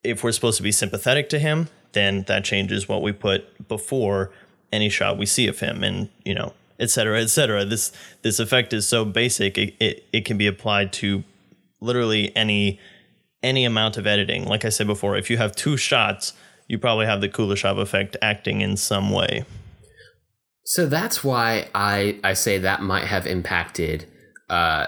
if 0.03 0.23
we're 0.23 0.31
supposed 0.31 0.57
to 0.57 0.63
be 0.63 0.71
sympathetic 0.71 1.27
to 1.29 1.39
him, 1.39 1.67
then 1.93 2.23
that 2.27 2.43
changes 2.43 2.87
what 2.87 3.01
we 3.01 3.11
put 3.11 3.67
before 3.67 4.31
any 4.71 4.89
shot 4.89 5.17
we 5.17 5.25
see 5.25 5.47
of 5.47 5.59
him. 5.59 5.83
And 5.83 6.09
you 6.23 6.35
know 6.35 6.53
et 6.79 6.89
cetera 6.89 7.21
et 7.21 7.27
cetera. 7.27 7.65
This 7.65 7.91
this 8.21 8.39
effect 8.39 8.73
is 8.73 8.87
so 8.87 9.05
basic 9.05 9.57
it, 9.57 9.75
it, 9.79 10.05
it 10.13 10.25
can 10.25 10.37
be 10.37 10.47
applied 10.47 10.93
to 10.93 11.23
literally 11.81 12.35
any 12.35 12.79
any 13.43 13.65
amount 13.65 13.97
of 13.97 14.07
editing. 14.07 14.45
Like 14.45 14.65
i 14.65 14.69
said 14.69 14.87
before 14.87 15.17
if 15.17 15.29
you 15.29 15.37
have 15.37 15.55
two 15.55 15.77
shots 15.77 16.33
you 16.67 16.77
probably 16.77 17.05
have 17.05 17.21
the 17.21 17.29
kuleshov 17.29 17.79
effect 17.79 18.17
acting 18.21 18.61
in 18.61 18.75
some 18.75 19.09
way. 19.09 19.45
So 20.65 20.85
that's 20.85 21.23
why 21.23 21.69
i 21.73 22.19
i 22.23 22.33
say 22.33 22.57
that 22.59 22.81
might 22.81 23.05
have 23.05 23.25
impacted 23.25 24.05
uh 24.49 24.87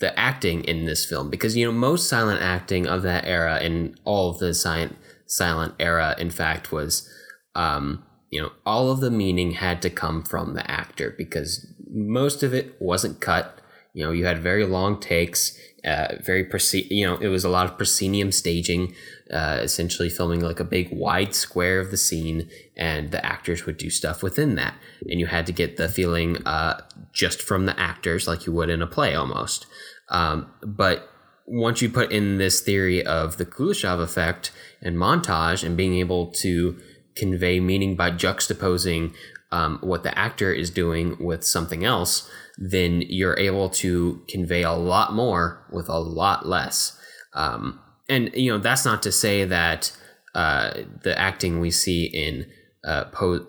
the 0.00 0.16
acting 0.18 0.62
in 0.64 0.84
this 0.84 1.04
film. 1.04 1.28
Because 1.30 1.56
you 1.56 1.64
know 1.64 1.72
most 1.72 2.08
silent 2.08 2.40
acting 2.40 2.86
of 2.86 3.02
that 3.02 3.24
era 3.24 3.56
and 3.56 3.98
all 4.04 4.30
of 4.30 4.38
the 4.38 4.54
silent 4.54 4.96
silent 5.28 5.74
era, 5.78 6.16
in 6.18 6.30
fact, 6.30 6.72
was, 6.72 7.08
um, 7.54 8.04
you 8.30 8.42
know, 8.42 8.50
all 8.66 8.90
of 8.90 9.00
the 9.00 9.10
meaning 9.10 9.52
had 9.52 9.80
to 9.82 9.90
come 9.90 10.22
from 10.22 10.54
the 10.54 10.68
actor 10.68 11.14
because 11.16 11.66
most 11.90 12.42
of 12.42 12.52
it 12.52 12.74
wasn't 12.80 13.20
cut. 13.20 13.60
You 13.94 14.04
know, 14.04 14.10
you 14.10 14.26
had 14.26 14.42
very 14.42 14.64
long 14.64 15.00
takes, 15.00 15.58
uh, 15.84 16.16
very, 16.24 16.44
proce- 16.44 16.90
you 16.90 17.06
know, 17.06 17.16
it 17.16 17.28
was 17.28 17.44
a 17.44 17.48
lot 17.48 17.66
of 17.66 17.76
proscenium 17.76 18.32
staging, 18.32 18.94
uh, 19.30 19.60
essentially 19.62 20.08
filming 20.08 20.40
like 20.40 20.60
a 20.60 20.64
big 20.64 20.88
wide 20.92 21.34
square 21.34 21.80
of 21.80 21.90
the 21.90 21.96
scene, 21.96 22.48
and 22.76 23.10
the 23.10 23.24
actors 23.24 23.66
would 23.66 23.76
do 23.76 23.90
stuff 23.90 24.22
within 24.22 24.54
that. 24.56 24.74
And 25.08 25.20
you 25.20 25.26
had 25.26 25.46
to 25.46 25.52
get 25.52 25.76
the 25.76 25.88
feeling 25.88 26.38
uh, 26.46 26.80
just 27.12 27.42
from 27.42 27.66
the 27.66 27.78
actors, 27.78 28.28
like 28.28 28.46
you 28.46 28.52
would 28.52 28.70
in 28.70 28.82
a 28.82 28.86
play 28.86 29.14
almost. 29.14 29.66
Um, 30.10 30.50
but 30.62 31.08
once 31.48 31.80
you 31.80 31.88
put 31.88 32.12
in 32.12 32.38
this 32.38 32.60
theory 32.60 33.04
of 33.04 33.38
the 33.38 33.46
Kuleshov 33.46 34.00
effect 34.00 34.52
and 34.82 34.96
montage 34.96 35.64
and 35.64 35.76
being 35.76 35.94
able 35.94 36.28
to 36.32 36.78
convey 37.16 37.60
meaning 37.60 37.96
by 37.96 38.10
juxtaposing 38.10 39.12
um, 39.50 39.78
what 39.80 40.02
the 40.02 40.16
actor 40.16 40.52
is 40.52 40.70
doing 40.70 41.16
with 41.18 41.44
something 41.44 41.84
else, 41.84 42.30
then 42.58 43.02
you're 43.08 43.38
able 43.38 43.68
to 43.68 44.22
convey 44.28 44.62
a 44.62 44.72
lot 44.72 45.12
more 45.12 45.64
with 45.72 45.88
a 45.88 45.98
lot 45.98 46.46
less. 46.46 46.98
Um, 47.34 47.80
and 48.08 48.30
you 48.34 48.50
know 48.50 48.58
that's 48.58 48.84
not 48.84 49.02
to 49.02 49.12
say 49.12 49.44
that 49.44 49.96
uh, 50.34 50.72
the 51.02 51.18
acting 51.18 51.60
we 51.60 51.70
see 51.70 52.04
in 52.04 52.46
uh, 52.84 53.04
Po 53.06 53.46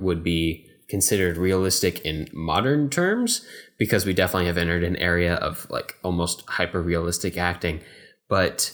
would 0.00 0.22
be 0.22 0.66
considered 0.88 1.36
realistic 1.36 2.00
in 2.00 2.28
modern 2.32 2.88
terms 2.88 3.44
because 3.78 4.06
we 4.06 4.12
definitely 4.12 4.46
have 4.46 4.58
entered 4.58 4.84
an 4.84 4.96
area 4.96 5.34
of 5.34 5.68
like 5.68 5.96
almost 6.04 6.48
hyper 6.48 6.80
realistic 6.80 7.36
acting 7.36 7.80
but 8.28 8.72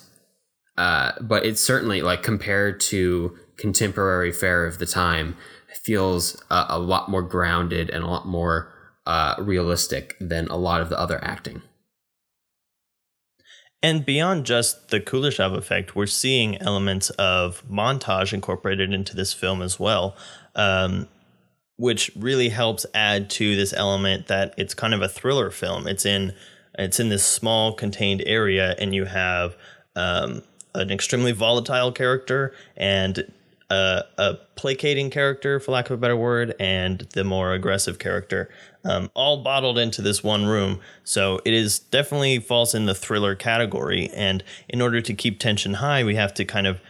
uh, 0.77 1.13
but 1.21 1.45
it's 1.45 1.61
certainly 1.61 2.03
like 2.03 2.23
compared 2.23 2.81
to 2.81 3.37
contemporary 3.57 4.33
fare 4.33 4.67
of 4.67 4.79
the 4.79 4.87
time 4.87 5.37
feels 5.85 6.41
uh, 6.51 6.67
a 6.69 6.79
lot 6.79 7.09
more 7.09 7.23
grounded 7.23 7.91
and 7.91 8.05
a 8.05 8.07
lot 8.07 8.27
more 8.27 8.73
uh, 9.07 9.35
realistic 9.39 10.17
than 10.21 10.47
a 10.49 10.57
lot 10.57 10.81
of 10.81 10.89
the 10.89 10.99
other 10.99 11.23
acting 11.25 11.63
and 13.83 14.07
beyond 14.07 14.47
just 14.47 14.91
the 14.91 15.01
Kuleshov 15.01 15.57
effect, 15.57 15.97
we're 15.97 16.07
seeing 16.07 16.57
elements 16.59 17.11
of 17.11 17.65
montage 17.69 18.33
incorporated 18.33 18.93
into 18.93 19.17
this 19.17 19.33
film 19.33 19.61
as 19.61 19.81
well. 19.81 20.17
Um, 20.55 21.09
which 21.77 22.13
really 22.15 22.51
helps 22.51 22.87
add 22.95 23.29
to 23.29 23.57
this 23.57 23.73
element 23.73 24.29
that 24.29 24.55
it's 24.57 24.73
kind 24.73 24.95
of 24.95 25.03
a 25.03 25.09
thriller 25.09 25.51
film. 25.51 25.89
It's 25.89 26.07
in 26.07 26.33
it's 26.79 27.01
in 27.01 27.09
this 27.09 27.27
small 27.27 27.73
contained 27.73 28.23
area, 28.25 28.77
and 28.79 28.95
you 28.95 29.07
have 29.07 29.57
um, 29.97 30.43
an 30.75 30.91
extremely 30.91 31.33
volatile 31.33 31.93
character 31.93 32.55
and 32.77 33.31
a, 33.71 34.05
a, 34.19 34.35
placating 34.55 35.11
character, 35.11 35.59
for 35.59 35.73
lack 35.73 35.87
of 35.87 35.93
a 35.93 35.97
better 35.97 36.17
word, 36.17 36.55
and 36.61 37.01
the 37.15 37.25
more 37.25 37.53
aggressive 37.53 37.99
character, 37.99 38.49
um, 38.85 39.11
all 39.15 39.43
bottled 39.43 39.79
into 39.79 40.03
this 40.03 40.23
one 40.23 40.47
room. 40.47 40.79
So 41.05 41.41
it 41.45 41.55
is 41.55 41.79
definitely 41.79 42.39
falls 42.39 42.75
in 42.75 42.87
the 42.87 42.95
thriller 42.95 43.35
category. 43.35 44.11
And 44.15 44.45
in 44.69 44.81
order 44.81 45.01
to 45.01 45.15
keep 45.15 45.39
tension 45.39 45.75
high, 45.75 46.05
we 46.05 46.15
have 46.17 46.35
to 46.35 46.45
kind 46.45 46.67
of 46.67 46.81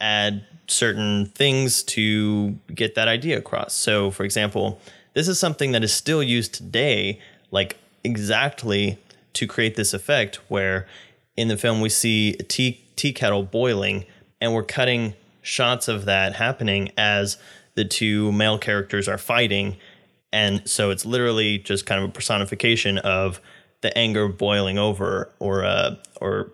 add 0.00 0.44
certain 0.66 1.26
things 1.26 1.82
to 1.82 2.58
get 2.74 2.94
that 2.94 3.08
idea 3.08 3.38
across. 3.38 3.72
So, 3.74 4.10
for 4.10 4.24
example, 4.24 4.80
this 5.14 5.28
is 5.28 5.38
something 5.38 5.72
that 5.72 5.82
is 5.82 5.92
still 5.92 6.22
used 6.22 6.52
today, 6.52 7.20
like 7.50 7.78
exactly 8.04 8.98
to 9.34 9.46
create 9.46 9.76
this 9.76 9.94
effect 9.94 10.36
where 10.48 10.86
in 11.36 11.48
the 11.48 11.56
film 11.56 11.80
we 11.80 11.88
see 11.88 12.36
a 12.38 12.42
tea, 12.98 13.12
kettle 13.12 13.42
boiling 13.42 14.04
and 14.40 14.52
we're 14.52 14.62
cutting 14.62 15.14
shots 15.42 15.88
of 15.88 16.04
that 16.04 16.34
happening 16.34 16.90
as 16.96 17.38
the 17.74 17.84
two 17.84 18.30
male 18.32 18.58
characters 18.58 19.08
are 19.08 19.18
fighting. 19.18 19.76
And 20.32 20.68
so 20.68 20.90
it's 20.90 21.06
literally 21.06 21.58
just 21.58 21.86
kind 21.86 22.02
of 22.02 22.10
a 22.10 22.12
personification 22.12 22.98
of 22.98 23.40
the 23.80 23.96
anger 23.96 24.28
boiling 24.28 24.78
over 24.78 25.30
or, 25.38 25.64
uh, 25.64 25.96
or, 26.20 26.50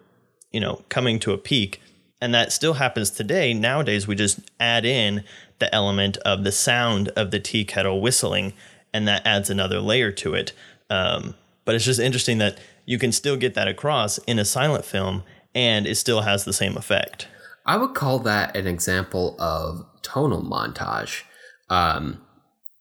you 0.53 0.61
know, 0.61 0.85
coming 0.89 1.19
to 1.21 1.33
a 1.33 1.39
peak 1.39 1.81
and 2.25 2.33
that 2.33 2.53
still 2.53 2.73
happens 2.73 3.11
today. 3.11 3.53
Nowadays, 3.53 4.07
we 4.07 4.15
just 4.15 4.41
add 4.59 4.87
in 4.87 5.25
the 5.59 5.73
element 5.75 6.17
of 6.25 6.43
the 6.43 6.53
sound 6.53 7.09
of 7.09 7.31
the 7.31 7.39
tea 7.39 7.67
kettle 7.67 8.01
whistling, 8.01 8.55
and 8.95 9.07
that 9.07 9.27
adds 9.27 9.51
another 9.51 9.79
layer 9.79 10.11
to 10.11 10.33
it. 10.33 10.55
Um, 10.89 11.35
but 11.67 11.75
it's 11.75 11.85
just 11.85 12.01
interesting 12.01 12.39
that 12.39 12.59
you 12.87 12.99
can 12.99 13.13
still 13.13 13.37
get 13.37 13.53
that 13.53 13.69
across 13.69 14.17
in 14.19 14.39
a 14.39 14.45
silent 14.47 14.87
film, 14.87 15.23
and 15.55 15.87
it 15.87 15.97
still 15.97 16.23
has 16.23 16.45
the 16.45 16.53
same 16.53 16.77
effect. 16.77 17.29
I 17.67 17.77
would 17.77 17.95
call 17.95 18.19
that 18.21 18.57
an 18.57 18.67
example 18.67 19.37
of 19.41 19.87
tonal 20.03 20.43
montage, 20.43 21.23
um, 21.71 22.21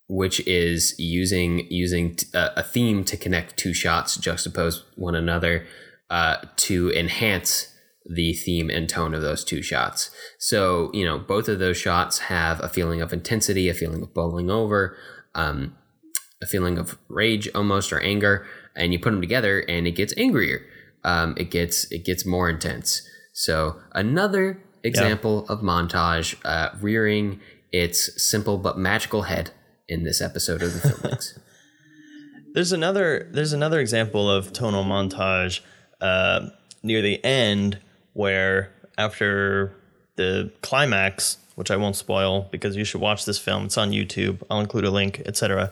which 0.07 0.45
is 0.45 0.95
using 0.97 1.65
using 1.69 2.15
t- 2.15 2.27
a 2.33 2.61
theme 2.63 3.03
to 3.05 3.15
connect 3.15 3.57
two 3.57 3.73
shots, 3.73 4.17
juxtapose 4.17 4.83
one 4.95 5.15
another 5.15 5.65
uh, 6.09 6.37
to 6.57 6.91
enhance 6.91 7.73
the 8.05 8.33
theme 8.33 8.69
and 8.69 8.89
tone 8.89 9.13
of 9.13 9.21
those 9.21 9.45
two 9.45 9.61
shots. 9.61 10.11
So, 10.37 10.91
you 10.93 11.05
know, 11.05 11.17
both 11.17 11.47
of 11.47 11.59
those 11.59 11.77
shots 11.77 12.19
have 12.19 12.61
a 12.61 12.67
feeling 12.67 13.01
of 13.01 13.13
intensity, 13.13 13.69
a 13.69 13.73
feeling 13.73 14.01
of 14.01 14.13
bowling 14.13 14.51
over, 14.51 14.97
um, 15.33 15.75
a 16.41 16.45
feeling 16.45 16.77
of 16.77 16.99
rage 17.07 17.47
almost 17.55 17.93
or 17.93 18.01
anger, 18.01 18.45
and 18.75 18.91
you 18.91 18.99
put 18.99 19.11
them 19.11 19.21
together 19.21 19.59
and 19.59 19.87
it 19.87 19.91
gets 19.91 20.13
angrier. 20.17 20.65
Um, 21.03 21.35
it 21.37 21.51
gets 21.51 21.91
it 21.91 22.05
gets 22.05 22.25
more 22.25 22.49
intense. 22.49 23.01
So 23.33 23.79
another 23.93 24.61
example 24.83 25.45
yeah. 25.47 25.55
of 25.55 25.61
montage 25.61 26.35
uh, 26.45 26.69
rearing 26.81 27.39
its 27.71 28.21
simple 28.21 28.57
but 28.57 28.77
magical 28.77 29.23
head 29.23 29.51
in 29.87 30.03
this 30.03 30.21
episode 30.21 30.61
of 30.61 30.73
the 30.73 30.87
Filmlings. 30.87 31.39
there's 32.53 32.71
another 32.71 33.29
there's 33.33 33.53
another 33.53 33.79
example 33.79 34.29
of 34.29 34.53
tonal 34.53 34.83
montage 34.83 35.61
uh, 36.01 36.47
near 36.83 37.01
the 37.01 37.23
end 37.25 37.79
where 38.13 38.71
after 38.97 39.75
the 40.15 40.51
climax, 40.61 41.37
which 41.55 41.71
I 41.71 41.77
won't 41.77 41.95
spoil 41.95 42.47
because 42.51 42.75
you 42.75 42.83
should 42.83 43.01
watch 43.01 43.25
this 43.25 43.39
film. 43.39 43.65
It's 43.65 43.77
on 43.77 43.91
YouTube. 43.91 44.41
I'll 44.49 44.59
include 44.59 44.85
a 44.85 44.91
link, 44.91 45.21
etc. 45.25 45.71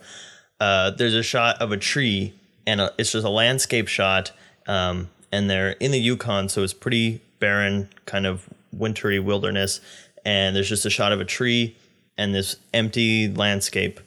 Uh, 0.59 0.91
there's 0.91 1.13
a 1.13 1.23
shot 1.23 1.61
of 1.61 1.71
a 1.71 1.77
tree, 1.77 2.33
and 2.65 2.81
a, 2.81 2.93
it's 2.97 3.11
just 3.11 3.25
a 3.25 3.29
landscape 3.29 3.87
shot, 3.87 4.31
um, 4.67 5.09
and 5.31 5.49
they're 5.49 5.71
in 5.71 5.91
the 5.91 5.99
Yukon, 5.99 6.49
so 6.49 6.63
it's 6.63 6.73
pretty 6.73 7.21
barren, 7.39 7.89
kind 8.05 8.25
of 8.25 8.49
wintry 8.71 9.19
wilderness. 9.19 9.81
And 10.23 10.55
there's 10.55 10.69
just 10.69 10.85
a 10.85 10.89
shot 10.89 11.11
of 11.11 11.19
a 11.19 11.25
tree 11.25 11.75
and 12.17 12.35
this 12.35 12.55
empty 12.73 13.27
landscape, 13.27 13.99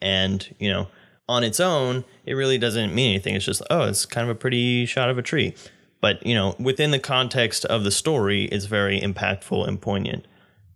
and 0.00 0.54
you 0.58 0.70
know, 0.70 0.88
on 1.28 1.42
its 1.42 1.58
own, 1.58 2.04
it 2.24 2.34
really 2.34 2.58
doesn't 2.58 2.94
mean 2.94 3.10
anything. 3.10 3.34
It's 3.34 3.44
just 3.44 3.62
oh, 3.70 3.82
it's 3.82 4.06
kind 4.06 4.28
of 4.28 4.36
a 4.36 4.38
pretty 4.38 4.86
shot 4.86 5.10
of 5.10 5.18
a 5.18 5.22
tree 5.22 5.54
but 6.00 6.24
you 6.26 6.34
know 6.34 6.54
within 6.58 6.90
the 6.90 6.98
context 6.98 7.64
of 7.64 7.84
the 7.84 7.90
story 7.90 8.44
it's 8.46 8.66
very 8.66 9.00
impactful 9.00 9.66
and 9.66 9.80
poignant 9.80 10.26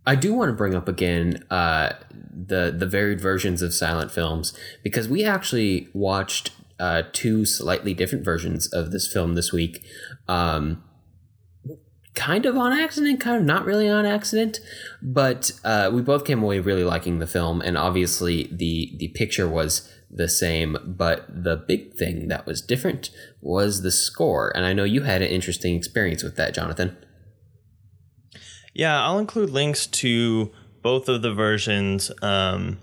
i 0.07 0.15
do 0.15 0.35
want 0.35 0.49
to 0.49 0.53
bring 0.53 0.75
up 0.75 0.89
again 0.89 1.45
uh, 1.51 1.91
the 2.13 2.75
the 2.77 2.87
varied 2.87 3.21
versions 3.21 3.63
of 3.63 3.73
silent 3.73 4.11
films 4.11 4.57
because 4.83 5.09
we 5.09 5.25
actually 5.25 5.89
watched 5.93 6.51
uh, 6.81 7.03
two 7.13 7.45
slightly 7.45 7.95
different 7.95 8.25
versions 8.25 8.67
of 8.73 8.91
this 8.91 9.07
film 9.13 9.35
this 9.35 9.53
week 9.53 9.85
um, 10.29 10.83
kind 12.15 12.45
of 12.45 12.57
on 12.57 12.73
accident, 12.73 13.21
kind 13.21 13.37
of 13.37 13.45
not 13.45 13.65
really 13.65 13.89
on 13.89 14.05
accident, 14.05 14.61
but 15.01 15.53
uh, 15.65 15.91
we 15.93 16.03
both 16.03 16.25
came 16.25 16.43
away 16.43 16.59
really 16.61 16.85
liking 16.85 17.19
the 17.19 17.27
film, 17.27 17.61
and 17.61 17.79
obviously 17.79 18.49
the 18.51 18.95
the 18.99 19.09
picture 19.09 19.49
was 19.49 19.91
the 20.11 20.29
same, 20.29 20.77
but 20.85 21.25
the 21.29 21.57
big 21.57 21.95
thing 21.95 22.29
that 22.29 22.45
was 22.45 22.61
different 22.61 23.11
was 23.41 23.83
the 23.83 23.93
score. 23.93 24.53
And 24.57 24.67
I 24.67 24.73
know 24.73 24.85
you 24.85 25.03
had 25.03 25.23
an 25.23 25.29
interesting 25.29 25.77
experience 25.77 26.23
with 26.23 26.37
that, 26.37 26.53
Jonathan. 26.53 26.97
Yeah, 28.75 29.03
I'll 29.03 29.19
include 29.19 29.51
links 29.51 29.87
to 29.87 30.51
both 30.83 31.09
of 31.09 31.23
the 31.23 31.33
versions 31.33 32.11
um, 32.23 32.79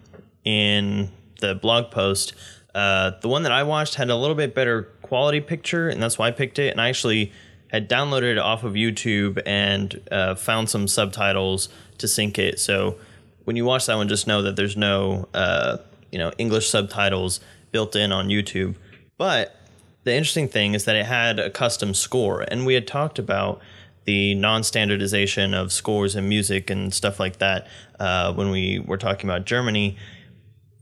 in 0.45 1.11
the 1.41 1.53
blog 1.55 1.91
post. 1.91 2.33
Uh, 2.75 3.11
the 3.21 3.27
one 3.27 3.43
that 3.43 3.51
I 3.51 3.63
watched 3.63 3.95
had 3.95 4.09
a 4.09 4.15
little 4.15 4.35
bit 4.35 4.53
better 4.53 4.83
quality 5.01 5.41
picture, 5.41 5.89
and 5.89 6.01
that's 6.01 6.17
why 6.17 6.27
I 6.27 6.31
picked 6.31 6.59
it. 6.59 6.71
And 6.71 6.81
I 6.81 6.89
actually 6.89 7.31
had 7.69 7.89
downloaded 7.89 8.33
it 8.33 8.37
off 8.37 8.63
of 8.63 8.73
YouTube 8.73 9.41
and 9.45 10.01
uh, 10.11 10.35
found 10.35 10.69
some 10.69 10.87
subtitles 10.87 11.69
to 11.97 12.07
sync 12.07 12.37
it. 12.37 12.59
So 12.59 12.97
when 13.45 13.55
you 13.55 13.65
watch 13.65 13.85
that 13.87 13.95
one, 13.95 14.07
just 14.07 14.27
know 14.27 14.41
that 14.43 14.55
there's 14.55 14.77
no 14.77 15.27
uh, 15.33 15.77
you 16.11 16.19
know 16.19 16.31
English 16.37 16.69
subtitles 16.69 17.39
built 17.71 17.95
in 17.95 18.11
on 18.11 18.27
YouTube. 18.27 18.75
But 19.17 19.55
the 20.03 20.13
interesting 20.13 20.47
thing 20.47 20.73
is 20.73 20.85
that 20.85 20.95
it 20.95 21.05
had 21.05 21.39
a 21.39 21.49
custom 21.49 21.93
score, 21.93 22.41
and 22.41 22.65
we 22.65 22.73
had 22.73 22.87
talked 22.87 23.19
about 23.19 23.61
the 24.05 24.35
non-standardization 24.35 25.53
of 25.53 25.71
scores 25.71 26.15
and 26.15 26.29
music 26.29 26.69
and 26.69 26.93
stuff 26.93 27.19
like 27.19 27.39
that 27.39 27.67
uh, 27.99 28.33
when 28.33 28.51
we 28.51 28.79
were 28.79 28.97
talking 28.97 29.29
about 29.29 29.45
Germany. 29.45 29.97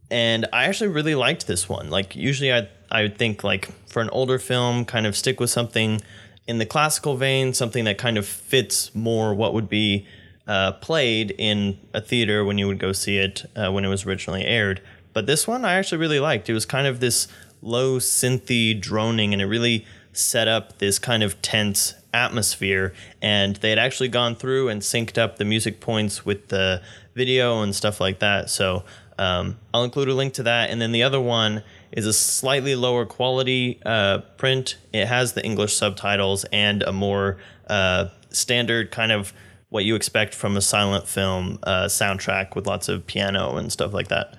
And 0.09 0.47
I 0.53 0.65
actually 0.65 0.89
really 0.89 1.15
liked 1.15 1.47
this 1.47 1.67
one. 1.67 1.89
Like 1.89 2.15
usually, 2.15 2.53
I 2.53 2.67
I 2.91 3.01
would 3.03 3.17
think 3.17 3.43
like 3.43 3.69
for 3.87 4.01
an 4.01 4.09
older 4.09 4.39
film, 4.39 4.85
kind 4.85 5.05
of 5.05 5.15
stick 5.15 5.39
with 5.39 5.49
something 5.49 6.01
in 6.47 6.59
the 6.59 6.65
classical 6.65 7.17
vein, 7.17 7.53
something 7.53 7.85
that 7.85 7.97
kind 7.97 8.17
of 8.17 8.27
fits 8.27 8.93
more 8.93 9.33
what 9.33 9.53
would 9.53 9.67
be 9.67 10.05
uh, 10.47 10.73
played 10.73 11.33
in 11.37 11.79
a 11.93 12.01
theater 12.01 12.45
when 12.45 12.57
you 12.57 12.67
would 12.67 12.77
go 12.77 12.91
see 12.91 13.17
it 13.17 13.45
uh, 13.55 13.71
when 13.71 13.83
it 13.83 13.87
was 13.87 14.05
originally 14.05 14.45
aired. 14.45 14.81
But 15.13 15.25
this 15.25 15.47
one 15.47 15.65
I 15.65 15.73
actually 15.73 15.97
really 15.99 16.19
liked. 16.19 16.49
It 16.49 16.53
was 16.53 16.65
kind 16.65 16.87
of 16.87 16.99
this 16.99 17.27
low 17.61 17.97
synthy 17.97 18.79
droning, 18.79 19.33
and 19.33 19.41
it 19.41 19.45
really 19.45 19.85
set 20.13 20.47
up 20.47 20.77
this 20.77 20.99
kind 20.99 21.23
of 21.23 21.41
tense 21.41 21.95
atmosphere. 22.13 22.93
And 23.21 23.55
they 23.57 23.69
had 23.69 23.79
actually 23.79 24.09
gone 24.09 24.35
through 24.35 24.69
and 24.69 24.81
synced 24.81 25.17
up 25.17 25.37
the 25.37 25.45
music 25.45 25.79
points 25.79 26.25
with 26.25 26.49
the 26.49 26.81
video 27.15 27.61
and 27.61 27.75
stuff 27.75 27.99
like 27.99 28.19
that. 28.19 28.49
So 28.49 28.83
um, 29.17 29.57
I'll 29.73 29.83
include 29.83 30.09
a 30.09 30.13
link 30.13 30.33
to 30.35 30.43
that. 30.43 30.69
And 30.69 30.81
then 30.81 30.91
the 30.91 31.03
other 31.03 31.21
one 31.21 31.63
is 31.91 32.05
a 32.05 32.13
slightly 32.13 32.75
lower 32.75 33.05
quality 33.05 33.79
uh, 33.85 34.19
print. 34.37 34.77
It 34.93 35.05
has 35.07 35.33
the 35.33 35.43
English 35.43 35.75
subtitles 35.75 36.45
and 36.51 36.83
a 36.83 36.91
more 36.91 37.37
uh, 37.67 38.09
standard 38.29 38.91
kind 38.91 39.11
of 39.11 39.33
what 39.69 39.83
you 39.83 39.95
expect 39.95 40.33
from 40.33 40.55
a 40.55 40.61
silent 40.61 41.07
film 41.07 41.59
uh, 41.63 41.85
soundtrack 41.85 42.55
with 42.55 42.67
lots 42.67 42.87
of 42.87 43.05
piano 43.07 43.57
and 43.57 43.71
stuff 43.71 43.93
like 43.93 44.07
that. 44.09 44.37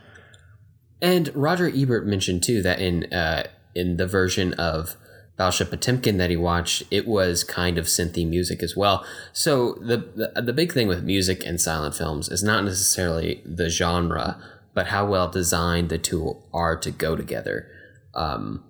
And 1.03 1.31
Roger 1.35 1.71
Ebert 1.75 2.07
mentioned 2.07 2.43
too 2.43 2.63
that 2.63 2.81
in 2.81 3.13
uh, 3.13 3.47
in 3.75 3.97
the 3.99 4.07
version 4.07 4.55
of 4.55 4.97
Battleship 5.37 5.69
Potemkin 5.69 6.17
that 6.17 6.31
he 6.31 6.37
watched, 6.37 6.85
it 6.91 7.07
was 7.07 7.45
kind 7.45 7.77
of 7.77 7.85
synthy 7.85 8.27
music 8.27 8.63
as 8.63 8.75
well. 8.75 9.05
So 9.33 9.75
the, 9.75 10.31
the 10.35 10.41
the 10.41 10.53
big 10.55 10.73
thing 10.73 10.89
with 10.89 11.05
music 11.05 11.45
and 11.45 11.61
silent 11.61 11.95
films 11.95 12.31
is 12.31 12.43
not 12.43 12.65
necessarily 12.65 13.43
the 13.45 13.69
genre, 13.69 14.43
but 14.77 14.89
how 14.89 15.07
well 15.07 15.27
designed 15.27 15.89
the 15.89 15.97
two 15.97 16.37
are 16.53 16.77
to 16.77 16.91
go 16.91 17.17
together. 17.17 17.67
Um, 18.15 18.63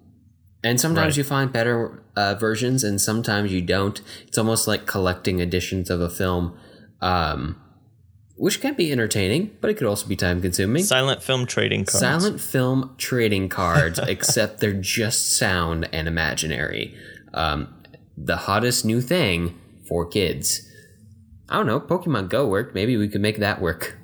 and 0.62 0.80
sometimes 0.80 1.14
right. 1.14 1.16
you 1.18 1.24
find 1.24 1.52
better 1.52 2.04
uh, 2.14 2.36
versions, 2.36 2.84
and 2.84 3.00
sometimes 3.00 3.52
you 3.52 3.60
don't. 3.60 4.00
It's 4.26 4.38
almost 4.38 4.68
like 4.68 4.86
collecting 4.86 5.40
editions 5.40 5.90
of 5.90 6.00
a 6.00 6.08
film. 6.08 6.56
Um, 7.02 7.60
which 8.36 8.60
can 8.60 8.74
be 8.74 8.92
entertaining, 8.92 9.56
but 9.60 9.70
it 9.70 9.74
could 9.74 9.86
also 9.86 10.06
be 10.06 10.14
time 10.14 10.40
consuming. 10.40 10.84
Silent 10.84 11.22
film 11.22 11.44
trading 11.46 11.86
cards. 11.86 12.00
Silent 12.00 12.40
film 12.40 12.94
trading 12.98 13.48
cards, 13.48 13.98
except 14.06 14.60
they're 14.60 14.72
just 14.74 15.36
sound 15.36 15.88
and 15.92 16.06
imaginary. 16.06 16.94
Um, 17.34 17.74
the 18.16 18.36
hottest 18.36 18.84
new 18.84 19.00
thing 19.00 19.58
for 19.88 20.06
kids. 20.06 20.70
I 21.48 21.56
don't 21.56 21.66
know, 21.66 21.80
Pokemon 21.80 22.28
Go 22.28 22.46
worked. 22.46 22.74
Maybe 22.74 22.96
we 22.96 23.08
could 23.08 23.22
make 23.22 23.38
that 23.38 23.60
work. 23.60 23.98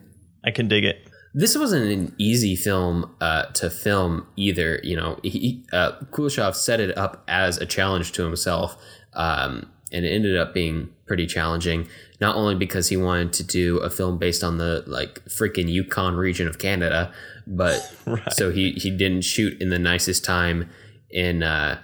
I 0.45 0.51
can 0.51 0.67
dig 0.67 0.85
it. 0.85 1.12
This 1.35 1.57
wasn't 1.57 1.91
an 1.91 2.15
easy 2.19 2.57
film 2.57 3.15
uh, 3.21 3.45
to 3.55 3.71
film 3.71 4.27
either. 4.37 4.81
You 4.83 4.97
know, 4.97 5.19
he, 5.23 5.65
uh, 5.73 5.93
Kuleshov 6.11 6.55
set 6.55 6.79
it 6.79 6.97
up 6.99 7.25
as 7.27 7.59
a 7.59 7.67
challenge 7.67 8.13
to 8.13 8.25
himself, 8.25 8.77
um, 9.15 9.71
and 9.91 10.05
it 10.05 10.11
ended 10.11 10.37
up 10.37 10.53
being 10.53 10.91
pretty 11.07 11.27
challenging 11.27 11.89
not 12.23 12.37
only 12.37 12.55
because 12.55 12.89
he 12.89 12.97
wanted 12.97 13.33
to 13.33 13.43
do 13.43 13.79
a 13.79 13.91
film 13.91 14.17
based 14.17 14.45
on 14.45 14.57
the 14.57 14.85
like 14.87 15.25
freaking 15.25 15.69
Yukon 15.69 16.15
region 16.15 16.47
of 16.47 16.57
Canada, 16.57 17.13
but 17.49 17.81
right. 18.07 18.33
so 18.33 18.53
he 18.53 18.73
he 18.73 18.91
didn't 18.91 19.23
shoot 19.23 19.61
in 19.61 19.71
the 19.71 19.79
nicest 19.79 20.25
time 20.25 20.71
in 21.11 21.43
uh, 21.43 21.81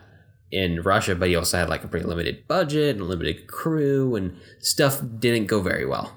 in 0.52 0.80
Russia, 0.80 1.16
but 1.16 1.28
he 1.28 1.34
also 1.34 1.58
had 1.58 1.68
like 1.68 1.82
a 1.82 1.88
pretty 1.88 2.06
limited 2.06 2.46
budget 2.46 2.96
and 2.96 3.08
limited 3.08 3.48
crew, 3.48 4.14
and 4.14 4.36
stuff 4.60 5.00
didn't 5.18 5.46
go 5.46 5.60
very 5.60 5.84
well. 5.84 6.16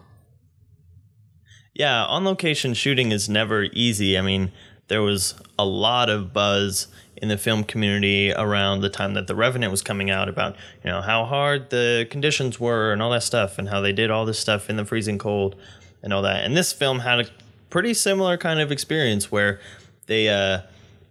Yeah, 1.74 2.04
on 2.06 2.26
location 2.26 2.74
shooting 2.74 3.12
is 3.12 3.30
never 3.30 3.64
easy. 3.72 4.18
I 4.18 4.22
mean, 4.22 4.52
there 4.88 5.02
was 5.02 5.36
a 5.58 5.66
lot 5.66 6.10
of 6.10 6.34
buzz 6.34 6.88
in 7.16 7.30
the 7.30 7.38
film 7.38 7.64
community 7.64 8.34
around 8.34 8.82
the 8.82 8.90
time 8.90 9.14
that 9.14 9.28
The 9.28 9.36
Revenant 9.36 9.72
was 9.72 9.82
coming 9.82 10.10
out 10.10 10.28
about 10.28 10.56
you 10.84 10.90
know 10.90 11.02
how 11.02 11.24
hard 11.26 11.70
the 11.70 12.08
conditions 12.10 12.60
were 12.60 12.92
and 12.92 13.02
all 13.02 13.12
that 13.12 13.24
stuff 13.24 13.58
and 13.58 13.70
how 13.70 13.80
they 13.80 13.94
did 13.94 14.12
all 14.12 14.26
this 14.26 14.40
stuff 14.40 14.70
in 14.70 14.76
the 14.76 14.84
freezing 14.84 15.18
cold 15.18 15.56
and 16.04 16.12
all 16.12 16.24
that. 16.24 16.44
And 16.44 16.58
this 16.58 16.74
film 16.74 17.00
had 17.00 17.20
a 17.22 17.26
pretty 17.70 17.94
similar 17.94 18.38
kind 18.38 18.60
of 18.60 18.72
experience 18.72 19.32
where 19.32 19.62
they 20.08 20.28
uh, 20.28 20.62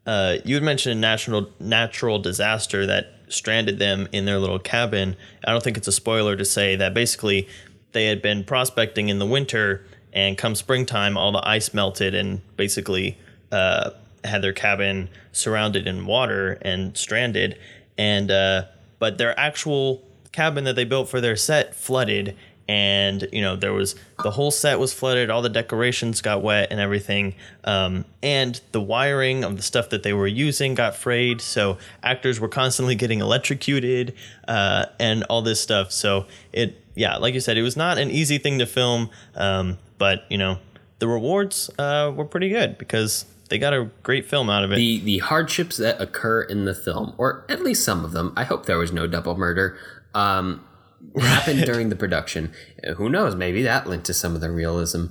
uh, 0.04 0.38
you 0.44 0.56
had 0.56 0.64
mentioned 0.64 0.98
a 0.98 1.00
natural 1.00 1.48
natural 1.58 2.18
disaster 2.18 2.84
that 2.84 3.14
stranded 3.28 3.78
them 3.78 4.08
in 4.12 4.24
their 4.26 4.38
little 4.38 4.58
cabin. 4.58 5.16
I 5.46 5.52
don't 5.52 5.62
think 5.62 5.76
it's 5.78 5.88
a 5.88 5.92
spoiler 5.92 6.36
to 6.36 6.44
say 6.44 6.76
that 6.76 6.92
basically 6.92 7.48
they 7.92 8.06
had 8.06 8.20
been 8.20 8.44
prospecting 8.44 9.08
in 9.08 9.18
the 9.18 9.26
winter 9.26 9.86
and 10.12 10.36
come 10.36 10.54
springtime 10.54 11.16
all 11.16 11.32
the 11.32 11.46
ice 11.46 11.72
melted 11.72 12.14
and 12.14 12.40
basically 12.56 13.16
uh, 13.52 13.90
had 14.24 14.42
their 14.42 14.52
cabin 14.52 15.08
surrounded 15.32 15.86
in 15.86 16.06
water 16.06 16.58
and 16.62 16.96
stranded, 16.96 17.58
and 17.96 18.30
uh, 18.30 18.64
but 18.98 19.18
their 19.18 19.38
actual 19.38 20.02
cabin 20.32 20.64
that 20.64 20.76
they 20.76 20.84
built 20.84 21.08
for 21.08 21.20
their 21.20 21.36
set 21.36 21.74
flooded, 21.74 22.36
and 22.68 23.28
you 23.32 23.40
know 23.40 23.56
there 23.56 23.72
was 23.72 23.94
the 24.22 24.30
whole 24.30 24.50
set 24.50 24.78
was 24.78 24.92
flooded, 24.92 25.30
all 25.30 25.42
the 25.42 25.48
decorations 25.48 26.20
got 26.20 26.42
wet 26.42 26.68
and 26.70 26.80
everything, 26.80 27.34
um, 27.64 28.04
and 28.22 28.61
the 28.72 28.80
wiring 28.80 29.42
of 29.44 29.56
the 29.56 29.62
stuff 29.62 29.90
that 29.90 30.02
they 30.02 30.12
were 30.12 30.26
using 30.26 30.74
got 30.74 30.94
frayed, 30.94 31.40
so 31.40 31.78
actors 32.02 32.38
were 32.38 32.48
constantly 32.48 32.94
getting 32.94 33.20
electrocuted 33.20 34.14
uh, 34.46 34.86
and 34.98 35.24
all 35.24 35.42
this 35.42 35.61
stuff. 35.61 35.92
So 35.92 36.26
it 36.52 36.76
yeah, 37.01 37.16
like 37.16 37.32
you 37.32 37.40
said, 37.40 37.57
it 37.57 37.62
was 37.62 37.78
not 37.78 37.96
an 37.96 38.11
easy 38.11 38.36
thing 38.36 38.59
to 38.59 38.66
film, 38.66 39.09
um, 39.34 39.78
but 39.96 40.26
you 40.28 40.36
know, 40.36 40.59
the 40.98 41.09
rewards 41.09 41.70
uh, 41.78 42.12
were 42.14 42.26
pretty 42.26 42.51
good 42.51 42.76
because 42.76 43.24
they 43.48 43.59
got 43.59 43.72
a 43.72 43.88
great 44.03 44.28
film 44.28 44.51
out 44.51 44.64
of 44.64 44.72
it. 44.72 44.76
The 44.76 45.01
the 45.01 45.18
hardships 45.18 45.78
that 45.78 45.98
occur 45.98 46.42
in 46.42 46.66
the 46.66 46.74
film, 46.74 47.14
or 47.16 47.46
at 47.48 47.62
least 47.62 47.86
some 47.86 48.05
of 48.05 48.12
them, 48.12 48.34
I 48.36 48.44
hope 48.44 48.66
there 48.66 48.76
was 48.76 48.92
no 48.92 49.07
double 49.07 49.34
murder, 49.34 49.78
um, 50.12 50.62
happened 51.18 51.64
during 51.64 51.88
the 51.88 51.96
production. 51.96 52.53
Who 52.98 53.09
knows? 53.09 53.34
Maybe 53.34 53.62
that 53.62 53.86
lent 53.86 54.05
to 54.05 54.12
some 54.12 54.34
of 54.34 54.42
the 54.42 54.51
realism 54.51 55.07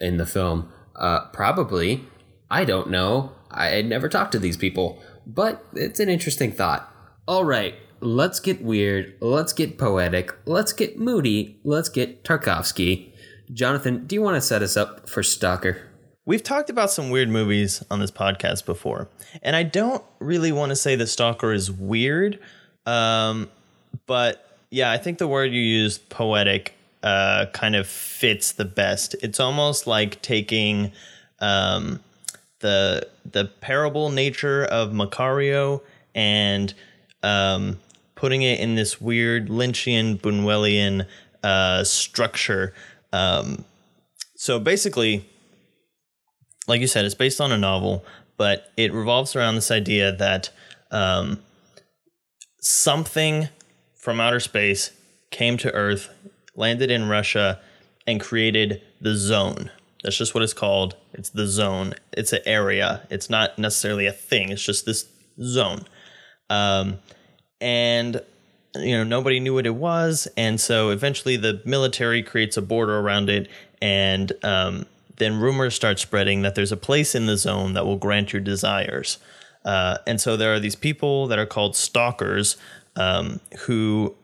in 0.00 0.18
the 0.18 0.26
film. 0.26 0.72
Uh, 0.94 1.26
probably. 1.32 2.04
I 2.48 2.64
don't 2.64 2.90
know. 2.90 3.32
I 3.50 3.70
had 3.70 3.86
never 3.86 4.08
talked 4.08 4.30
to 4.32 4.38
these 4.38 4.56
people, 4.56 5.02
but 5.26 5.64
it's 5.74 5.98
an 5.98 6.08
interesting 6.08 6.52
thought. 6.52 6.88
All 7.26 7.44
right, 7.44 7.74
let's 8.04 8.40
get 8.40 8.62
weird. 8.62 9.14
Let's 9.20 9.52
get 9.52 9.78
poetic. 9.78 10.32
Let's 10.46 10.72
get 10.72 10.98
moody. 10.98 11.58
Let's 11.64 11.88
get 11.88 12.24
Tarkovsky. 12.24 13.12
Jonathan, 13.52 14.06
do 14.06 14.14
you 14.14 14.22
want 14.22 14.36
to 14.36 14.40
set 14.40 14.62
us 14.62 14.76
up 14.76 15.08
for 15.08 15.22
Stalker? 15.22 15.82
We've 16.26 16.42
talked 16.42 16.70
about 16.70 16.90
some 16.90 17.10
weird 17.10 17.28
movies 17.28 17.82
on 17.90 18.00
this 18.00 18.10
podcast 18.10 18.64
before, 18.64 19.08
and 19.42 19.54
I 19.54 19.62
don't 19.62 20.02
really 20.20 20.52
want 20.52 20.70
to 20.70 20.76
say 20.76 20.96
that 20.96 21.08
Stalker 21.08 21.52
is 21.52 21.70
weird, 21.70 22.38
um, 22.86 23.50
but 24.06 24.58
yeah, 24.70 24.90
I 24.90 24.96
think 24.96 25.18
the 25.18 25.28
word 25.28 25.52
you 25.52 25.60
used, 25.60 26.08
poetic, 26.08 26.74
uh, 27.02 27.46
kind 27.52 27.76
of 27.76 27.86
fits 27.86 28.52
the 28.52 28.64
best. 28.64 29.14
It's 29.22 29.38
almost 29.38 29.86
like 29.86 30.22
taking 30.22 30.92
um, 31.40 32.00
the 32.60 33.06
the 33.30 33.44
parable 33.44 34.08
nature 34.08 34.64
of 34.64 34.92
Macario 34.92 35.82
and 36.14 36.72
um, 37.22 37.78
putting 38.24 38.40
it 38.40 38.58
in 38.58 38.74
this 38.74 39.02
weird 39.02 39.48
Lynchian 39.50 40.18
Buñuelian 40.18 41.06
uh, 41.42 41.84
structure. 41.84 42.72
Um, 43.12 43.66
so 44.34 44.58
basically, 44.58 45.28
like 46.66 46.80
you 46.80 46.86
said, 46.86 47.04
it's 47.04 47.14
based 47.14 47.38
on 47.38 47.52
a 47.52 47.58
novel, 47.58 48.02
but 48.38 48.72
it 48.78 48.94
revolves 48.94 49.36
around 49.36 49.56
this 49.56 49.70
idea 49.70 50.10
that 50.10 50.48
um, 50.90 51.38
something 52.62 53.50
from 53.94 54.20
outer 54.20 54.40
space 54.40 54.90
came 55.30 55.58
to 55.58 55.70
Earth, 55.74 56.08
landed 56.56 56.90
in 56.90 57.10
Russia, 57.10 57.60
and 58.06 58.22
created 58.22 58.80
the 59.02 59.16
zone. 59.16 59.70
That's 60.02 60.16
just 60.16 60.34
what 60.34 60.42
it's 60.42 60.54
called. 60.54 60.96
It's 61.12 61.28
the 61.28 61.46
zone. 61.46 61.92
It's 62.10 62.32
an 62.32 62.40
area. 62.46 63.06
It's 63.10 63.28
not 63.28 63.58
necessarily 63.58 64.06
a 64.06 64.12
thing. 64.12 64.48
It's 64.48 64.64
just 64.64 64.86
this 64.86 65.04
zone. 65.42 65.84
Um, 66.48 67.00
and 67.64 68.20
you 68.76 68.96
know 68.96 69.04
nobody 69.04 69.40
knew 69.40 69.54
what 69.54 69.66
it 69.66 69.74
was, 69.74 70.28
and 70.36 70.60
so 70.60 70.90
eventually 70.90 71.36
the 71.36 71.62
military 71.64 72.22
creates 72.22 72.56
a 72.56 72.62
border 72.62 72.98
around 72.98 73.30
it, 73.30 73.48
and 73.80 74.32
um, 74.44 74.86
then 75.16 75.40
rumors 75.40 75.74
start 75.74 75.98
spreading 75.98 76.42
that 76.42 76.54
there's 76.54 76.72
a 76.72 76.76
place 76.76 77.14
in 77.14 77.26
the 77.26 77.38
zone 77.38 77.72
that 77.72 77.86
will 77.86 77.96
grant 77.96 78.32
your 78.32 78.42
desires. 78.42 79.18
Uh, 79.64 79.96
and 80.06 80.20
so 80.20 80.36
there 80.36 80.52
are 80.52 80.60
these 80.60 80.76
people 80.76 81.26
that 81.26 81.38
are 81.38 81.46
called 81.46 81.74
stalkers 81.74 82.58
um, 82.96 83.40
who 83.60 84.14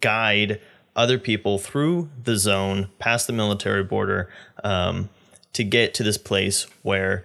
guide 0.00 0.60
other 0.96 1.18
people 1.18 1.58
through 1.58 2.08
the 2.24 2.36
zone 2.36 2.88
past 2.98 3.28
the 3.28 3.32
military 3.32 3.84
border 3.84 4.28
um, 4.64 5.08
to 5.52 5.62
get 5.62 5.94
to 5.94 6.02
this 6.02 6.18
place 6.18 6.66
where 6.82 7.24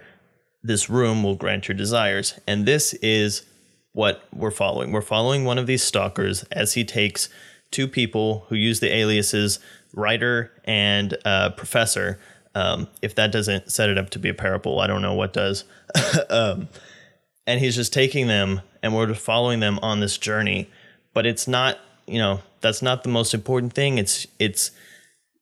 this 0.62 0.88
room 0.88 1.24
will 1.24 1.34
grant 1.34 1.66
your 1.66 1.76
desires. 1.76 2.38
And 2.46 2.64
this 2.64 2.94
is 2.94 3.42
what 3.94 4.22
we're 4.34 4.50
following. 4.50 4.92
We're 4.92 5.00
following 5.00 5.44
one 5.44 5.56
of 5.56 5.66
these 5.66 5.82
stalkers 5.82 6.42
as 6.52 6.74
he 6.74 6.84
takes 6.84 7.30
two 7.70 7.88
people 7.88 8.44
who 8.48 8.56
use 8.56 8.80
the 8.80 8.94
aliases 8.94 9.60
writer 9.94 10.52
and 10.64 11.16
uh, 11.24 11.50
professor. 11.50 12.18
Um, 12.54 12.88
if 13.02 13.14
that 13.14 13.32
doesn't 13.32 13.70
set 13.72 13.88
it 13.88 13.96
up 13.96 14.10
to 14.10 14.18
be 14.18 14.28
a 14.28 14.34
parable, 14.34 14.80
I 14.80 14.86
don't 14.86 15.00
know 15.00 15.14
what 15.14 15.32
does. 15.32 15.64
um, 16.30 16.68
and 17.46 17.60
he's 17.60 17.76
just 17.76 17.92
taking 17.92 18.26
them 18.26 18.60
and 18.82 18.94
we're 18.94 19.14
following 19.14 19.60
them 19.60 19.78
on 19.80 20.00
this 20.00 20.18
journey. 20.18 20.68
But 21.12 21.24
it's 21.24 21.46
not, 21.46 21.78
you 22.06 22.18
know, 22.18 22.40
that's 22.60 22.82
not 22.82 23.04
the 23.04 23.08
most 23.08 23.32
important 23.32 23.72
thing. 23.72 23.98
It's 23.98 24.26
it's 24.38 24.72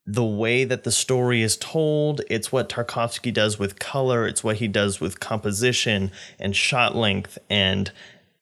the 0.04 0.24
way 0.24 0.64
that 0.64 0.84
the 0.84 0.90
story 0.90 1.42
is 1.42 1.56
told. 1.56 2.20
It's 2.28 2.50
what 2.50 2.68
Tarkovsky 2.68 3.32
does 3.32 3.58
with 3.58 3.78
color. 3.78 4.26
It's 4.26 4.42
what 4.42 4.56
he 4.56 4.68
does 4.68 5.00
with 5.00 5.20
composition 5.20 6.10
and 6.38 6.56
shot 6.56 6.96
length 6.96 7.38
and 7.48 7.92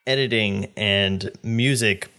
editing 0.06 0.72
and 0.76 1.30
music. 1.42 2.10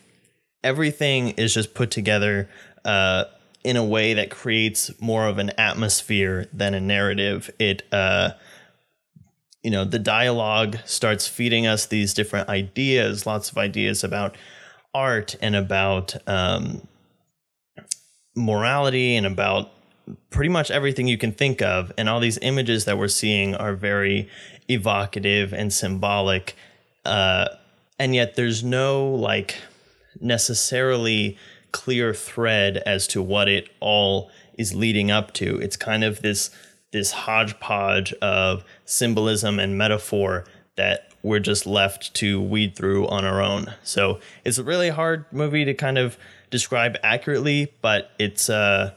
Everything 0.63 1.29
is 1.29 1.53
just 1.53 1.73
put 1.73 1.91
together 1.91 2.49
uh, 2.85 3.25
in 3.63 3.77
a 3.77 3.85
way 3.85 4.13
that 4.13 4.29
creates 4.29 4.91
more 4.99 5.27
of 5.27 5.37
an 5.37 5.51
atmosphere 5.57 6.47
than 6.53 6.73
a 6.73 6.79
narrative. 6.79 7.49
It, 7.59 7.83
uh, 7.91 8.31
you 9.63 9.71
know, 9.71 9.85
the 9.85 9.99
dialogue 9.99 10.77
starts 10.85 11.27
feeding 11.27 11.67
us 11.67 11.85
these 11.85 12.13
different 12.13 12.49
ideas, 12.49 13.25
lots 13.25 13.51
of 13.51 13.57
ideas 13.57 14.03
about 14.03 14.35
art 14.93 15.35
and 15.41 15.55
about 15.55 16.15
um, 16.27 16.87
morality 18.35 19.15
and 19.15 19.25
about 19.25 19.71
pretty 20.29 20.49
much 20.49 20.71
everything 20.71 21.07
you 21.07 21.17
can 21.17 21.31
think 21.31 21.61
of. 21.61 21.91
And 21.97 22.09
all 22.09 22.19
these 22.19 22.39
images 22.41 22.85
that 22.85 22.97
we're 22.97 23.07
seeing 23.07 23.55
are 23.55 23.75
very 23.75 24.29
evocative 24.67 25.53
and 25.53 25.71
symbolic. 25.71 26.55
Uh, 27.05 27.47
and 28.01 28.15
yet 28.15 28.35
there's 28.35 28.63
no 28.63 29.07
like 29.11 29.57
necessarily 30.19 31.37
clear 31.71 32.15
thread 32.15 32.77
as 32.77 33.05
to 33.05 33.21
what 33.21 33.47
it 33.47 33.69
all 33.79 34.31
is 34.57 34.73
leading 34.73 35.11
up 35.11 35.31
to. 35.33 35.59
It's 35.59 35.77
kind 35.77 36.03
of 36.03 36.23
this 36.23 36.49
this 36.91 37.11
hodgepodge 37.11 38.11
of 38.13 38.63
symbolism 38.85 39.59
and 39.59 39.77
metaphor 39.77 40.45
that 40.77 41.11
we're 41.21 41.39
just 41.39 41.67
left 41.67 42.15
to 42.15 42.41
weed 42.41 42.75
through 42.75 43.07
on 43.07 43.23
our 43.23 43.39
own. 43.39 43.71
So 43.83 44.19
it's 44.43 44.57
a 44.57 44.63
really 44.63 44.89
hard 44.89 45.25
movie 45.31 45.63
to 45.63 45.75
kind 45.75 45.99
of 45.99 46.17
describe 46.49 46.97
accurately, 47.03 47.71
but 47.83 48.09
it's 48.17 48.49
uh 48.49 48.93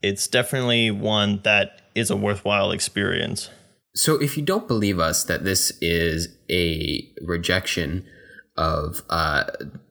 it's 0.00 0.26
definitely 0.26 0.90
one 0.90 1.40
that 1.44 1.82
is 1.94 2.08
a 2.08 2.16
worthwhile 2.16 2.70
experience. 2.70 3.50
So, 3.94 4.14
if 4.14 4.36
you 4.36 4.44
don't 4.44 4.68
believe 4.68 5.00
us 5.00 5.24
that 5.24 5.44
this 5.44 5.72
is 5.82 6.28
a 6.48 7.06
rejection 7.20 8.06
of 8.58 9.02
uh, 9.08 9.44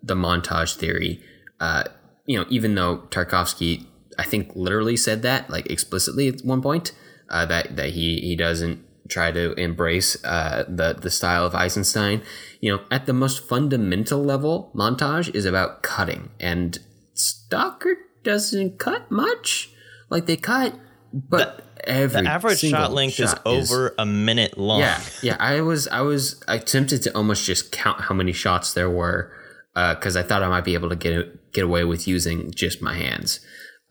the 0.03 0.13
montage 0.13 0.76
theory, 0.76 1.24
uh, 1.59 1.86
you 2.26 2.38
know, 2.38 2.45
even 2.49 2.76
though 2.76 2.97
Tarkovsky, 3.09 3.88
I 4.20 4.24
think, 4.24 4.51
literally 4.55 4.97
said 4.97 5.22
that, 5.24 5.49
like 5.49 5.72
explicitly 5.72 6.28
at 6.28 6.41
one 6.41 6.61
point, 6.61 6.91
uh, 7.30 7.45
that 7.45 7.78
that 7.78 7.91
he 7.91 8.20
he 8.20 8.36
doesn't 8.36 8.84
try 9.07 9.32
to 9.32 9.53
embrace 9.53 10.22
uh, 10.26 10.65
the 10.68 10.93
the 10.93 11.09
style 11.09 11.45
of 11.45 11.55
Eisenstein. 11.55 12.22
You 12.59 12.76
know, 12.76 12.84
at 12.91 13.05
the 13.05 13.13
most 13.13 13.47
fundamental 13.47 14.24
level, 14.24 14.72
montage 14.76 15.34
is 15.34 15.45
about 15.45 15.82
cutting, 15.82 16.30
and 16.39 16.78
Stalker 17.13 17.95
doesn't 18.24 18.78
cut 18.78 19.09
much. 19.09 19.72
Like 20.09 20.26
they 20.26 20.38
cut, 20.38 20.76
but 21.13 21.63
every 21.84 22.23
The 22.23 22.30
average 22.30 22.59
shot 22.59 22.91
length 22.93 23.19
is 23.19 23.30
shot 23.32 23.41
over 23.45 23.93
a 23.97 24.05
minute 24.05 24.57
long. 24.57 24.80
yeah, 24.80 25.01
yeah. 25.21 25.38
I 25.39 25.61
was, 25.61 25.88
I 25.88 26.01
was, 26.01 26.41
I 26.47 26.55
attempted 26.55 27.01
to 27.03 27.15
almost 27.15 27.45
just 27.45 27.71
count 27.71 28.01
how 28.01 28.15
many 28.15 28.32
shots 28.34 28.73
there 28.73 28.89
were, 28.89 29.32
because 29.73 30.15
I 30.15 30.23
thought 30.23 30.43
I 30.43 30.49
might 30.49 30.65
be 30.65 30.73
able 30.73 30.89
to 30.89 30.95
get 30.95 31.51
get 31.53 31.63
away 31.63 31.84
with 31.84 32.07
using 32.07 32.51
just 32.51 32.82
my 32.82 32.95
hands. 32.95 33.39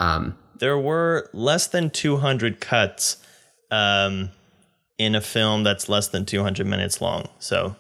Um, 0.01 0.37
There 0.59 0.79
were 0.79 1.29
less 1.33 1.67
than 1.67 1.91
200 1.91 2.61
cuts 2.61 3.17
um, 3.71 4.31
in 4.99 5.15
a 5.15 5.21
film 5.21 5.65
that's 5.65 5.89
less 5.89 6.09
than 6.09 6.25
200 6.25 6.67
minutes 6.67 7.01
long. 7.01 7.29
So 7.39 7.77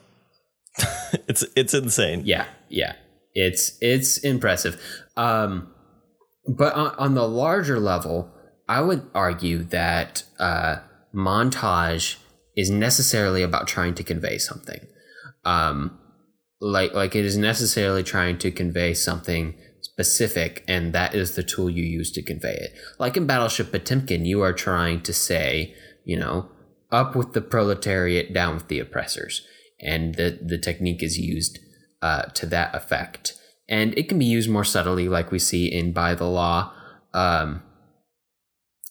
it's 1.29 1.45
it's 1.57 1.75
insane. 1.75 2.23
yeah, 2.25 2.47
yeah. 2.69 2.95
It's 3.35 3.77
it's 3.83 4.19
impressive. 4.19 4.81
Um, 5.17 5.73
but 6.49 6.73
on, 6.75 6.95
on 6.97 7.15
the 7.15 7.27
larger 7.29 7.79
level, 7.81 8.31
I 8.69 8.81
would 8.81 9.09
argue 9.15 9.63
that 9.65 10.25
uh, 10.39 10.77
montage 11.15 12.17
is 12.57 12.71
necessarily 12.71 13.43
about 13.43 13.69
trying 13.69 13.95
to 13.95 14.03
convey 14.03 14.39
something. 14.39 14.81
Um, 15.45 15.99
like 16.61 16.95
like 16.95 17.15
it 17.15 17.25
is 17.25 17.37
necessarily 17.37 18.03
trying 18.03 18.39
to 18.39 18.51
convey 18.51 18.95
something 18.95 19.55
specific, 19.83 20.65
and 20.67 20.93
that 20.93 21.15
is 21.15 21.37
the 21.37 21.43
tool 21.43 21.71
you 21.71 21.85
use 21.85 22.11
to 22.13 22.23
convey 22.23 22.55
it. 22.55 22.75
Like 22.99 23.17
in 23.17 23.27
Battleship 23.27 23.71
Potemkin, 23.71 24.25
you 24.25 24.43
are 24.43 24.53
trying 24.53 25.03
to 25.03 25.13
say, 25.13 25.75
you 26.05 26.19
know, 26.19 26.51
up 26.91 27.15
with 27.15 27.35
the 27.35 27.43
proletariat, 27.43 28.33
down 28.33 28.55
with 28.55 28.69
the 28.69 28.81
oppressors, 28.81 29.47
and 29.81 30.15
the 30.15 30.39
the 30.43 30.59
technique 30.59 31.03
is 31.03 31.19
used 31.19 31.59
uh, 32.03 32.23
to 32.23 32.47
that 32.47 32.75
effect. 32.75 33.35
And 33.69 33.97
it 33.99 34.09
can 34.09 34.19
be 34.19 34.25
used 34.25 34.49
more 34.49 34.65
subtly, 34.65 35.09
like 35.09 35.33
we 35.33 35.41
see 35.41 35.67
in 35.67 35.93
By 35.93 36.15
the 36.15 36.27
Law. 36.27 36.73
Um, 37.13 37.63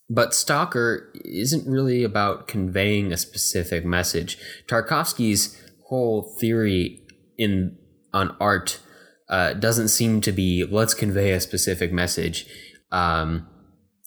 but 0.10 0.34
Stalker 0.34 1.12
isn't 1.26 1.68
really 1.68 2.04
about 2.04 2.48
conveying 2.48 3.12
a 3.12 3.18
specific 3.18 3.86
message. 3.86 4.38
Tarkovsky's 4.68 5.62
whole 5.88 6.36
theory 6.40 7.02
in 7.38 7.78
on 8.14 8.36
art 8.40 8.80
uh, 9.30 9.54
doesn't 9.54 9.90
seem 9.90 10.22
to 10.22 10.32
be 10.32 10.66
let's 10.70 10.94
convey 10.94 11.32
a 11.32 11.40
specific 11.40 11.92
message. 11.92 12.46
Um, 12.92 13.48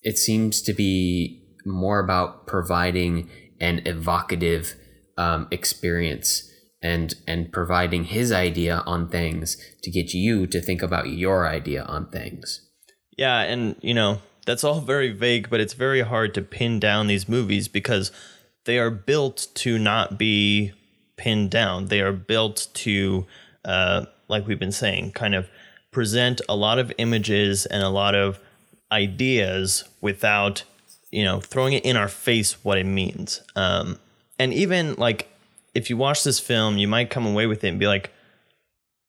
it 0.03 0.17
seems 0.17 0.63
to 0.63 0.73
be 0.73 1.45
more 1.67 1.99
about 1.99 2.47
providing 2.47 3.29
an 3.61 3.83
evocative 3.85 4.75
um, 5.17 5.49
experience 5.51 6.49
and 6.81 7.15
and 7.27 7.53
providing 7.53 8.05
his 8.05 8.31
idea 8.31 8.83
on 8.87 9.09
things 9.09 9.57
to 9.83 9.91
get 9.91 10.15
you 10.15 10.47
to 10.47 10.61
think 10.61 10.81
about 10.83 11.09
your 11.09 11.47
idea 11.47 11.83
on 11.83 12.09
things. 12.11 12.65
Yeah, 13.17 13.41
and 13.41 13.75
you 13.81 13.95
know, 13.95 14.21
that's 14.49 14.65
all 14.65 14.81
very 14.81 15.13
vague, 15.13 15.51
but 15.51 15.61
it's 15.61 15.75
very 15.75 16.01
hard 16.01 16.33
to 16.33 16.41
pin 16.41 16.81
down 16.81 17.07
these 17.07 17.29
movies 17.29 17.69
because 17.69 18.11
they 18.65 18.79
are 18.79 18.89
built 18.89 19.49
to 19.57 19.79
not 19.79 20.17
be 20.17 20.73
pinned 21.19 21.51
down. 21.51 21.89
They 21.89 22.01
are 22.01 22.15
built 22.15 22.69
to, 22.73 23.27
uh, 23.67 24.07
like 24.27 24.47
we've 24.47 24.59
been 24.59 24.73
saying, 24.73 25.13
kind 25.13 25.35
of 25.35 25.51
present 25.91 26.41
a 26.49 26.57
lot 26.57 26.79
of 26.79 26.91
images 26.97 27.67
and 27.67 27.83
a 27.83 27.91
lot 27.91 28.15
of 28.15 28.41
ideas 28.91 29.85
without, 30.01 30.65
you 31.11 31.25
know, 31.25 31.41
throwing 31.41 31.75
it 31.75 31.85
in 31.85 31.99
our 31.99 32.09
face 32.09 32.65
what 32.65 32.79
it 32.79 32.87
means. 32.87 33.43
Um, 33.55 33.99
and 34.39 34.55
even 34.55 34.95
like 34.95 35.29
if 35.75 35.91
you 35.91 35.99
watch 35.99 36.25
this 36.25 36.41
film, 36.41 36.79
you 36.79 36.89
might 36.89 37.11
come 37.11 37.27
away 37.27 37.47
with 37.47 37.65
it 37.65 37.69
and 37.69 37.79
be 37.79 37.87
like, 37.87 38.15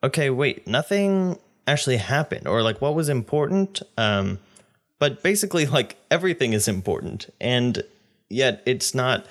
okay, 0.04 0.30
wait, 0.30 0.68
nothing 0.68 1.40
actually 1.66 1.96
happened, 1.96 2.46
or 2.46 2.62
like 2.62 2.82
what 2.82 2.94
was 2.94 3.08
important. 3.08 3.82
Um, 3.98 4.40
but 5.00 5.24
basically, 5.24 5.66
like 5.66 5.98
everything 6.12 6.54
is 6.54 6.68
important, 6.68 7.34
and 7.40 7.84
yet 8.30 8.62
it's 8.66 8.94
not. 8.94 9.26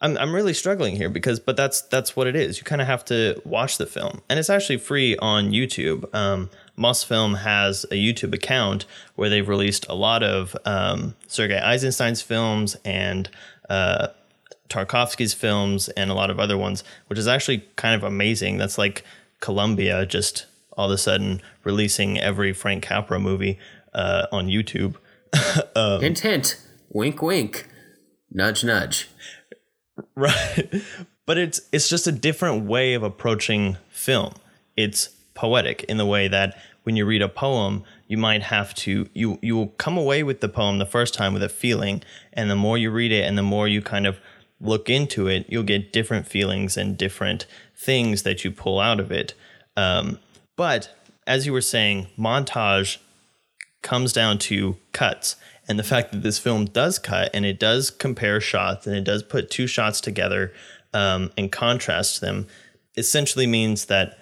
I'm 0.00 0.18
I'm 0.18 0.34
really 0.34 0.52
struggling 0.52 0.96
here 0.96 1.08
because, 1.08 1.40
but 1.40 1.56
that's 1.56 1.80
that's 1.82 2.16
what 2.16 2.26
it 2.26 2.36
is. 2.36 2.58
You 2.58 2.64
kind 2.64 2.82
of 2.82 2.88
have 2.88 3.04
to 3.06 3.40
watch 3.44 3.78
the 3.78 3.86
film, 3.86 4.20
and 4.28 4.38
it's 4.38 4.50
actually 4.50 4.78
free 4.78 5.16
on 5.18 5.50
YouTube. 5.50 6.12
Um, 6.14 6.50
Mosfilm 6.76 7.38
has 7.38 7.84
a 7.84 7.94
YouTube 7.94 8.34
account 8.34 8.84
where 9.14 9.30
they've 9.30 9.48
released 9.48 9.86
a 9.88 9.94
lot 9.94 10.22
of 10.22 10.56
um, 10.64 11.14
Sergei 11.28 11.60
Eisenstein's 11.60 12.20
films 12.20 12.76
and 12.84 13.30
uh, 13.70 14.08
Tarkovsky's 14.68 15.34
films 15.34 15.88
and 15.90 16.10
a 16.10 16.14
lot 16.14 16.30
of 16.30 16.40
other 16.40 16.58
ones, 16.58 16.82
which 17.06 17.18
is 17.18 17.28
actually 17.28 17.64
kind 17.76 17.94
of 17.94 18.02
amazing. 18.02 18.58
That's 18.58 18.76
like 18.76 19.04
Columbia 19.40 20.04
just 20.04 20.46
all 20.76 20.86
of 20.86 20.92
a 20.92 20.98
sudden 20.98 21.40
releasing 21.62 22.18
every 22.18 22.52
Frank 22.52 22.82
Capra 22.82 23.20
movie 23.20 23.58
uh, 23.94 24.26
on 24.32 24.48
YouTube. 24.48 24.96
um, 25.76 26.00
hint, 26.00 26.20
hint, 26.20 26.60
wink, 26.90 27.22
wink, 27.22 27.68
nudge, 28.30 28.64
nudge. 28.64 29.08
Right, 30.14 30.82
but 31.26 31.38
it's 31.38 31.60
it's 31.72 31.88
just 31.88 32.06
a 32.06 32.12
different 32.12 32.64
way 32.66 32.94
of 32.94 33.02
approaching 33.02 33.76
film. 33.90 34.34
It's 34.76 35.08
poetic 35.34 35.84
in 35.84 35.96
the 35.96 36.06
way 36.06 36.28
that 36.28 36.56
when 36.84 36.96
you 36.96 37.06
read 37.06 37.22
a 37.22 37.28
poem, 37.28 37.84
you 38.06 38.16
might 38.16 38.42
have 38.42 38.74
to 38.74 39.08
you 39.14 39.38
you 39.42 39.56
will 39.56 39.68
come 39.68 39.96
away 39.96 40.22
with 40.22 40.40
the 40.40 40.48
poem 40.48 40.78
the 40.78 40.86
first 40.86 41.14
time 41.14 41.32
with 41.32 41.42
a 41.42 41.48
feeling, 41.48 42.02
and 42.32 42.50
the 42.50 42.56
more 42.56 42.78
you 42.78 42.90
read 42.90 43.12
it, 43.12 43.24
and 43.24 43.36
the 43.36 43.42
more 43.42 43.66
you 43.68 43.80
kind 43.82 44.06
of 44.06 44.18
look 44.60 44.88
into 44.88 45.26
it, 45.26 45.46
you'll 45.48 45.62
get 45.62 45.92
different 45.92 46.26
feelings 46.26 46.76
and 46.76 46.96
different 46.96 47.46
things 47.76 48.22
that 48.22 48.44
you 48.44 48.50
pull 48.50 48.80
out 48.80 49.00
of 49.00 49.10
it. 49.10 49.34
Um, 49.76 50.18
but 50.56 50.96
as 51.26 51.46
you 51.46 51.52
were 51.52 51.60
saying, 51.60 52.08
montage 52.18 52.98
comes 53.84 54.12
down 54.12 54.38
to 54.38 54.76
cuts. 54.92 55.36
And 55.68 55.78
the 55.78 55.84
fact 55.84 56.10
that 56.10 56.22
this 56.22 56.38
film 56.38 56.64
does 56.64 56.98
cut 56.98 57.30
and 57.32 57.46
it 57.46 57.60
does 57.60 57.90
compare 57.90 58.40
shots 58.40 58.86
and 58.86 58.96
it 58.96 59.04
does 59.04 59.22
put 59.22 59.50
two 59.50 59.68
shots 59.68 60.00
together 60.00 60.52
um, 60.92 61.30
and 61.38 61.52
contrast 61.52 62.20
them 62.20 62.48
essentially 62.96 63.46
means 63.46 63.84
that 63.86 64.18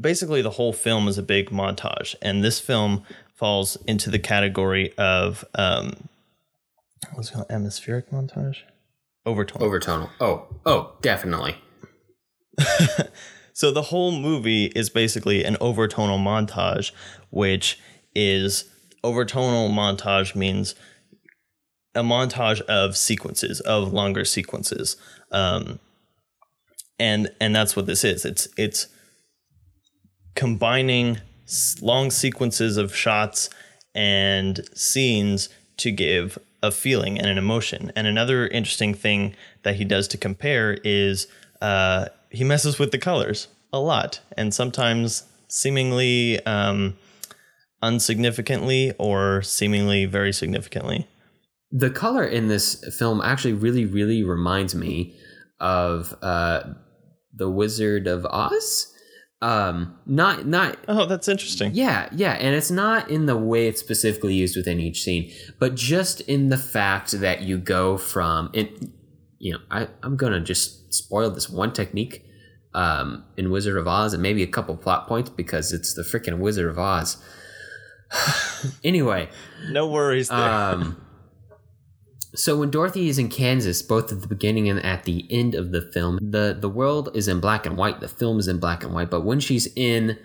basically 0.00 0.42
the 0.42 0.50
whole 0.50 0.72
film 0.72 1.08
is 1.08 1.18
a 1.18 1.22
big 1.22 1.50
montage. 1.50 2.14
And 2.22 2.44
this 2.44 2.60
film 2.60 3.02
falls 3.34 3.76
into 3.86 4.10
the 4.10 4.18
category 4.18 4.92
of 4.96 5.44
um, 5.54 6.08
what's 7.14 7.30
it 7.30 7.34
called? 7.34 7.50
Atmospheric 7.50 8.10
montage? 8.10 8.58
Overtonal. 9.26 9.58
Overtonal. 9.58 10.10
Oh, 10.20 10.46
oh, 10.66 10.92
definitely. 11.00 11.56
so 13.52 13.70
the 13.70 13.82
whole 13.82 14.12
movie 14.12 14.66
is 14.66 14.90
basically 14.90 15.44
an 15.44 15.56
overtonal 15.56 16.18
montage, 16.18 16.92
which 17.30 17.78
is 18.14 18.71
overtonal 19.04 19.70
montage 19.70 20.34
means 20.34 20.74
a 21.94 22.02
montage 22.02 22.60
of 22.62 22.96
sequences 22.96 23.60
of 23.60 23.92
longer 23.92 24.24
sequences, 24.24 24.96
um, 25.30 25.78
and 26.98 27.30
and 27.40 27.54
that's 27.54 27.76
what 27.76 27.86
this 27.86 28.04
is. 28.04 28.24
It's 28.24 28.48
it's 28.56 28.88
combining 30.34 31.18
long 31.80 32.10
sequences 32.10 32.76
of 32.76 32.94
shots 32.94 33.50
and 33.94 34.60
scenes 34.74 35.48
to 35.76 35.90
give 35.90 36.38
a 36.62 36.70
feeling 36.70 37.18
and 37.18 37.26
an 37.26 37.38
emotion. 37.38 37.92
And 37.96 38.06
another 38.06 38.46
interesting 38.46 38.94
thing 38.94 39.34
that 39.64 39.76
he 39.76 39.84
does 39.84 40.08
to 40.08 40.16
compare 40.16 40.78
is 40.84 41.26
uh, 41.60 42.06
he 42.30 42.44
messes 42.44 42.78
with 42.78 42.92
the 42.92 42.98
colors 42.98 43.48
a 43.72 43.80
lot, 43.80 44.20
and 44.36 44.54
sometimes 44.54 45.24
seemingly 45.48 46.44
um, 46.46 46.96
unsignificantly 47.82 48.94
or 48.98 49.42
seemingly 49.42 50.04
very 50.06 50.32
significantly. 50.32 51.08
The 51.70 51.90
color 51.90 52.24
in 52.24 52.48
this 52.48 52.84
film 52.96 53.20
actually 53.20 53.54
really, 53.54 53.86
really 53.86 54.22
reminds 54.22 54.74
me 54.74 55.16
of 55.58 56.14
uh, 56.22 56.64
the 57.34 57.50
Wizard 57.50 58.06
of 58.06 58.26
Oz. 58.26 58.88
Um 59.40 59.98
not 60.06 60.46
not 60.46 60.78
oh 60.86 61.04
that's 61.04 61.26
interesting. 61.26 61.72
Yeah 61.74 62.08
yeah 62.12 62.34
and 62.34 62.54
it's 62.54 62.70
not 62.70 63.10
in 63.10 63.26
the 63.26 63.36
way 63.36 63.66
it's 63.66 63.80
specifically 63.80 64.34
used 64.34 64.56
within 64.56 64.78
each 64.78 65.02
scene 65.02 65.32
but 65.58 65.74
just 65.74 66.20
in 66.20 66.48
the 66.48 66.56
fact 66.56 67.10
that 67.10 67.40
you 67.42 67.58
go 67.58 67.98
from 67.98 68.50
it 68.52 68.70
you 69.42 69.52
know 69.52 69.58
I, 69.70 69.88
i'm 70.04 70.16
gonna 70.16 70.40
just 70.40 70.94
spoil 70.94 71.28
this 71.30 71.50
one 71.50 71.72
technique 71.72 72.24
um 72.72 73.24
in 73.36 73.50
wizard 73.50 73.76
of 73.76 73.88
oz 73.88 74.14
and 74.14 74.22
maybe 74.22 74.42
a 74.42 74.46
couple 74.46 74.76
plot 74.76 75.08
points 75.08 75.28
because 75.28 75.72
it's 75.72 75.92
the 75.94 76.02
freaking 76.02 76.38
wizard 76.38 76.70
of 76.70 76.78
oz 76.78 77.20
anyway 78.84 79.28
no 79.70 79.86
worries 79.86 80.28
there. 80.28 80.38
um 80.38 81.02
so 82.34 82.56
when 82.58 82.70
Dorothy 82.70 83.10
is 83.10 83.18
in 83.18 83.28
Kansas, 83.28 83.82
both 83.82 84.10
at 84.10 84.22
the 84.22 84.26
beginning 84.26 84.66
and 84.68 84.82
at 84.82 85.04
the 85.04 85.26
end 85.30 85.54
of 85.54 85.70
the 85.70 85.82
film, 85.82 86.18
the 86.22 86.56
the 86.58 86.68
world 86.68 87.10
is 87.14 87.28
in 87.28 87.40
black 87.40 87.66
and 87.66 87.76
white. 87.76 88.00
The 88.00 88.08
film 88.08 88.38
is 88.38 88.48
in 88.48 88.58
black 88.58 88.82
and 88.84 88.94
white. 88.94 89.10
But 89.10 89.20
when 89.22 89.38
she's 89.38 89.66
in 89.76 90.18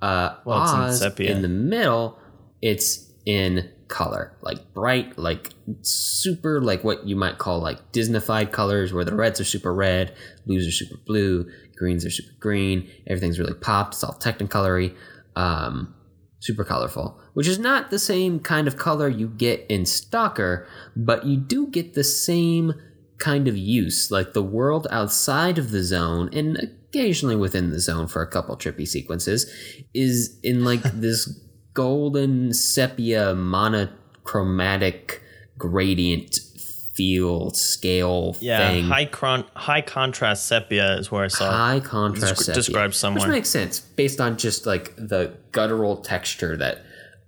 uh, 0.00 0.36
well, 0.44 0.58
Oz, 0.58 1.02
in, 1.02 1.26
in 1.26 1.42
the 1.42 1.48
middle, 1.48 2.18
it's 2.62 3.10
in 3.26 3.68
color, 3.88 4.36
like 4.40 4.72
bright, 4.72 5.18
like 5.18 5.50
super, 5.82 6.60
like 6.60 6.84
what 6.84 7.06
you 7.06 7.16
might 7.16 7.38
call 7.38 7.58
like 7.60 7.92
Disneyfied 7.92 8.52
colors, 8.52 8.92
where 8.92 9.04
the 9.04 9.14
reds 9.14 9.40
are 9.40 9.44
super 9.44 9.74
red, 9.74 10.14
blues 10.46 10.66
are 10.66 10.70
super 10.70 11.00
blue, 11.06 11.50
greens 11.76 12.04
are 12.04 12.10
super 12.10 12.34
green. 12.38 12.88
Everything's 13.06 13.40
really 13.40 13.54
popped. 13.54 13.94
It's 13.94 14.04
all 14.04 14.14
technicolory. 14.14 14.94
Um, 15.34 15.94
super 16.40 16.64
colorful, 16.64 17.20
which 17.38 17.46
is 17.46 17.60
not 17.60 17.90
the 17.90 18.00
same 18.00 18.40
kind 18.40 18.66
of 18.66 18.76
color 18.76 19.08
you 19.08 19.28
get 19.28 19.64
in 19.68 19.86
Stalker, 19.86 20.66
but 20.96 21.24
you 21.24 21.36
do 21.36 21.68
get 21.68 21.94
the 21.94 22.02
same 22.02 22.74
kind 23.18 23.46
of 23.46 23.56
use, 23.56 24.10
like 24.10 24.32
the 24.32 24.42
world 24.42 24.88
outside 24.90 25.56
of 25.56 25.70
the 25.70 25.84
zone 25.84 26.28
and 26.32 26.58
occasionally 26.58 27.36
within 27.36 27.70
the 27.70 27.78
zone 27.78 28.08
for 28.08 28.22
a 28.22 28.26
couple 28.26 28.56
trippy 28.56 28.88
sequences, 28.88 29.48
is 29.94 30.36
in 30.42 30.64
like 30.64 30.82
this 30.94 31.28
golden 31.74 32.52
sepia 32.52 33.36
monochromatic 33.36 35.22
gradient 35.56 36.40
feel 36.96 37.50
scale 37.50 38.36
yeah, 38.40 38.68
thing. 38.68 38.84
high 38.86 39.06
con- 39.06 39.46
high 39.54 39.80
contrast 39.80 40.46
sepia 40.46 40.98
is 40.98 41.12
where 41.12 41.22
I 41.22 41.28
saw 41.28 41.52
high 41.52 41.78
contrast 41.78 42.46
des- 42.46 42.52
described 42.52 42.96
somewhere, 42.96 43.28
which 43.28 43.30
makes 43.30 43.48
sense 43.48 43.78
based 43.78 44.20
on 44.20 44.36
just 44.36 44.66
like 44.66 44.96
the 44.96 45.36
guttural 45.52 45.98
texture 45.98 46.56
that 46.56 46.82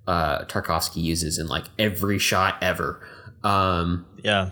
uh, 0.06 0.44
Tarkovsky 0.44 1.02
uses 1.02 1.38
in 1.38 1.46
like 1.46 1.64
every 1.78 2.18
shot 2.18 2.56
ever. 2.62 3.06
Um, 3.42 4.06
yeah, 4.22 4.50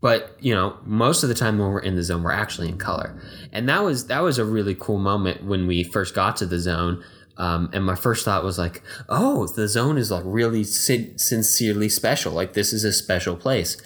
but 0.00 0.36
you 0.38 0.54
know, 0.54 0.76
most 0.84 1.22
of 1.22 1.30
the 1.30 1.34
time 1.34 1.58
when 1.58 1.70
we're 1.70 1.80
in 1.80 1.96
the 1.96 2.02
zone, 2.02 2.22
we're 2.22 2.32
actually 2.32 2.68
in 2.68 2.76
color, 2.76 3.18
and 3.52 3.66
that 3.68 3.82
was 3.82 4.08
that 4.08 4.20
was 4.20 4.38
a 4.38 4.44
really 4.44 4.74
cool 4.74 4.98
moment 4.98 5.44
when 5.44 5.66
we 5.66 5.82
first 5.82 6.14
got 6.14 6.36
to 6.36 6.46
the 6.46 6.58
zone. 6.58 7.02
Um, 7.36 7.70
and 7.72 7.84
my 7.84 7.96
first 7.96 8.24
thought 8.24 8.44
was 8.44 8.58
like, 8.58 8.82
oh, 9.08 9.46
the 9.46 9.66
zone 9.66 9.98
is 9.98 10.10
like 10.10 10.22
really 10.26 10.62
sin- 10.62 11.18
sincerely 11.18 11.88
special. 11.88 12.32
Like 12.32 12.52
this 12.52 12.72
is 12.72 12.84
a 12.84 12.92
special 12.92 13.34
place. 13.34 13.76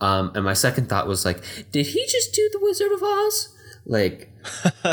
Um, 0.00 0.32
and 0.34 0.44
my 0.44 0.52
second 0.52 0.88
thought 0.88 1.06
was 1.06 1.24
like, 1.24 1.42
did 1.72 1.86
he 1.86 2.04
just 2.06 2.34
do 2.34 2.48
the 2.52 2.58
Wizard 2.60 2.92
of 2.92 3.02
Oz? 3.02 3.56
Like, 3.86 4.30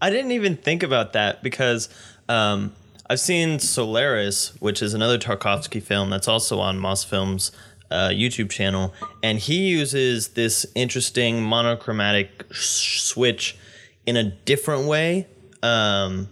I 0.00 0.10
didn't 0.10 0.32
even 0.32 0.56
think 0.56 0.82
about 0.82 1.14
that 1.14 1.42
because 1.42 1.88
um, 2.28 2.74
I've 3.10 3.20
seen 3.20 3.58
Solaris, 3.58 4.52
which 4.60 4.82
is 4.82 4.92
another 4.92 5.18
Tarkovsky 5.18 5.82
film 5.82 6.10
that's 6.10 6.28
also 6.28 6.60
on 6.60 6.78
Mosfilm's 6.78 7.52
uh, 7.90 8.08
YouTube 8.08 8.50
channel, 8.50 8.92
and 9.22 9.38
he 9.38 9.68
uses 9.68 10.28
this 10.28 10.66
interesting 10.74 11.42
monochromatic 11.42 12.44
sh- 12.50 13.00
switch 13.00 13.56
in 14.04 14.16
a 14.16 14.24
different 14.24 14.86
way. 14.86 15.26
Um, 15.62 16.28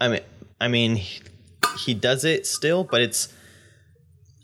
I 0.00 0.08
mean, 0.08 0.20
I 0.60 0.68
mean, 0.68 0.96
he, 0.96 1.20
he 1.78 1.94
does 1.94 2.24
it 2.24 2.46
still, 2.46 2.84
but 2.84 3.02
it's 3.02 3.28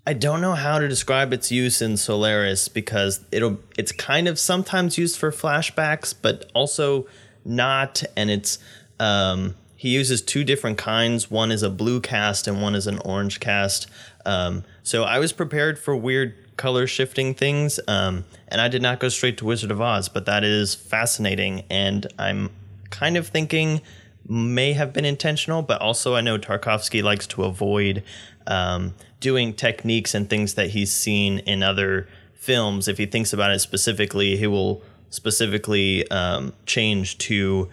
I 0.06 0.12
don't 0.12 0.40
know 0.40 0.54
how 0.54 0.78
to 0.78 0.88
describe 0.88 1.32
its 1.32 1.50
use 1.50 1.80
in 1.80 1.96
Solaris 1.96 2.68
because 2.68 3.24
it'll 3.32 3.58
it's 3.78 3.92
kind 3.92 4.28
of 4.28 4.38
sometimes 4.38 4.98
used 4.98 5.18
for 5.18 5.30
flashbacks, 5.30 6.14
but 6.20 6.50
also 6.54 7.06
not. 7.44 8.02
And 8.16 8.30
it's 8.30 8.58
um, 8.98 9.54
he 9.80 9.88
uses 9.88 10.20
two 10.20 10.44
different 10.44 10.76
kinds. 10.76 11.30
One 11.30 11.50
is 11.50 11.62
a 11.62 11.70
blue 11.70 12.02
cast 12.02 12.46
and 12.46 12.60
one 12.60 12.74
is 12.74 12.86
an 12.86 12.98
orange 12.98 13.40
cast. 13.40 13.86
Um, 14.26 14.62
so 14.82 15.04
I 15.04 15.18
was 15.18 15.32
prepared 15.32 15.78
for 15.78 15.96
weird 15.96 16.34
color 16.58 16.86
shifting 16.86 17.32
things, 17.32 17.80
um, 17.88 18.26
and 18.48 18.60
I 18.60 18.68
did 18.68 18.82
not 18.82 19.00
go 19.00 19.08
straight 19.08 19.38
to 19.38 19.46
Wizard 19.46 19.70
of 19.70 19.80
Oz, 19.80 20.10
but 20.10 20.26
that 20.26 20.44
is 20.44 20.74
fascinating, 20.74 21.64
and 21.70 22.06
I'm 22.18 22.50
kind 22.90 23.16
of 23.16 23.28
thinking 23.28 23.80
may 24.28 24.74
have 24.74 24.92
been 24.92 25.06
intentional, 25.06 25.62
but 25.62 25.80
also 25.80 26.14
I 26.14 26.20
know 26.20 26.36
Tarkovsky 26.36 27.02
likes 27.02 27.26
to 27.28 27.44
avoid 27.44 28.02
um, 28.46 28.92
doing 29.18 29.54
techniques 29.54 30.14
and 30.14 30.28
things 30.28 30.56
that 30.56 30.68
he's 30.68 30.92
seen 30.92 31.38
in 31.38 31.62
other 31.62 32.06
films. 32.34 32.86
If 32.86 32.98
he 32.98 33.06
thinks 33.06 33.32
about 33.32 33.50
it 33.50 33.60
specifically, 33.60 34.36
he 34.36 34.46
will 34.46 34.82
specifically 35.08 36.06
um, 36.10 36.52
change 36.66 37.16
to 37.16 37.70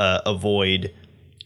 uh, 0.00 0.20
avoid, 0.26 0.92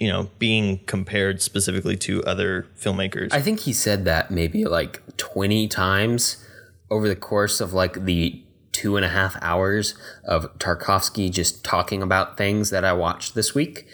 you 0.00 0.08
know, 0.08 0.30
being 0.38 0.78
compared 0.86 1.42
specifically 1.42 1.96
to 1.96 2.22
other 2.24 2.66
filmmakers. 2.78 3.32
I 3.32 3.42
think 3.42 3.60
he 3.60 3.72
said 3.72 4.04
that 4.04 4.30
maybe 4.30 4.64
like 4.64 5.02
20 5.16 5.66
times 5.68 6.44
over 6.90 7.08
the 7.08 7.16
course 7.16 7.60
of 7.60 7.72
like 7.72 8.04
the 8.04 8.42
two 8.78 8.96
and 8.96 9.04
a 9.04 9.08
half 9.08 9.36
hours 9.42 9.96
of 10.24 10.56
Tarkovsky 10.58 11.32
just 11.32 11.64
talking 11.64 12.00
about 12.00 12.36
things 12.36 12.70
that 12.70 12.84
I 12.84 12.92
watched 12.92 13.34
this 13.34 13.52
week. 13.52 13.88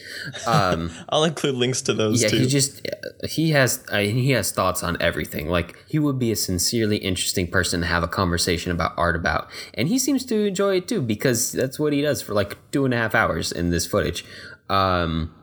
Um, 0.47 0.91
I'll 1.09 1.25
include 1.25 1.55
links 1.55 1.81
to 1.83 1.95
those 1.95 2.23
yeah, 2.23 2.29
too. 2.29 2.37
he 2.41 2.47
just 2.47 2.87
he 3.27 3.53
has 3.53 3.83
uh, 3.91 4.01
he 4.01 4.33
has 4.33 4.53
thoughts 4.53 4.83
on 4.83 4.99
everything. 5.01 5.49
Like 5.49 5.83
he 5.89 5.99
would 5.99 6.19
be 6.19 6.31
a 6.31 6.37
sincerely 6.37 6.99
interesting 6.99 7.47
person 7.47 7.81
to 7.81 7.87
have 7.87 8.03
a 8.03 8.09
conversation 8.09 8.73
about 8.73 8.93
art 8.99 9.17
about, 9.17 9.49
and 9.73 9.89
he 9.89 9.99
seems 9.99 10.23
to 10.27 10.45
enjoy 10.45 10.77
it 10.77 10.89
too 10.89 11.01
because 11.01 11.53
that's 11.53 11.79
what 11.79 11.95
he 11.95 12.03
does 12.03 12.21
for 12.21 12.35
like 12.35 12.59
two 12.71 12.85
and 12.85 12.93
a 12.93 12.99
half 12.99 13.15
hours 13.15 13.51
in 13.51 13.71
this 13.71 13.87
footage. 13.87 14.23
Um, 14.69 15.35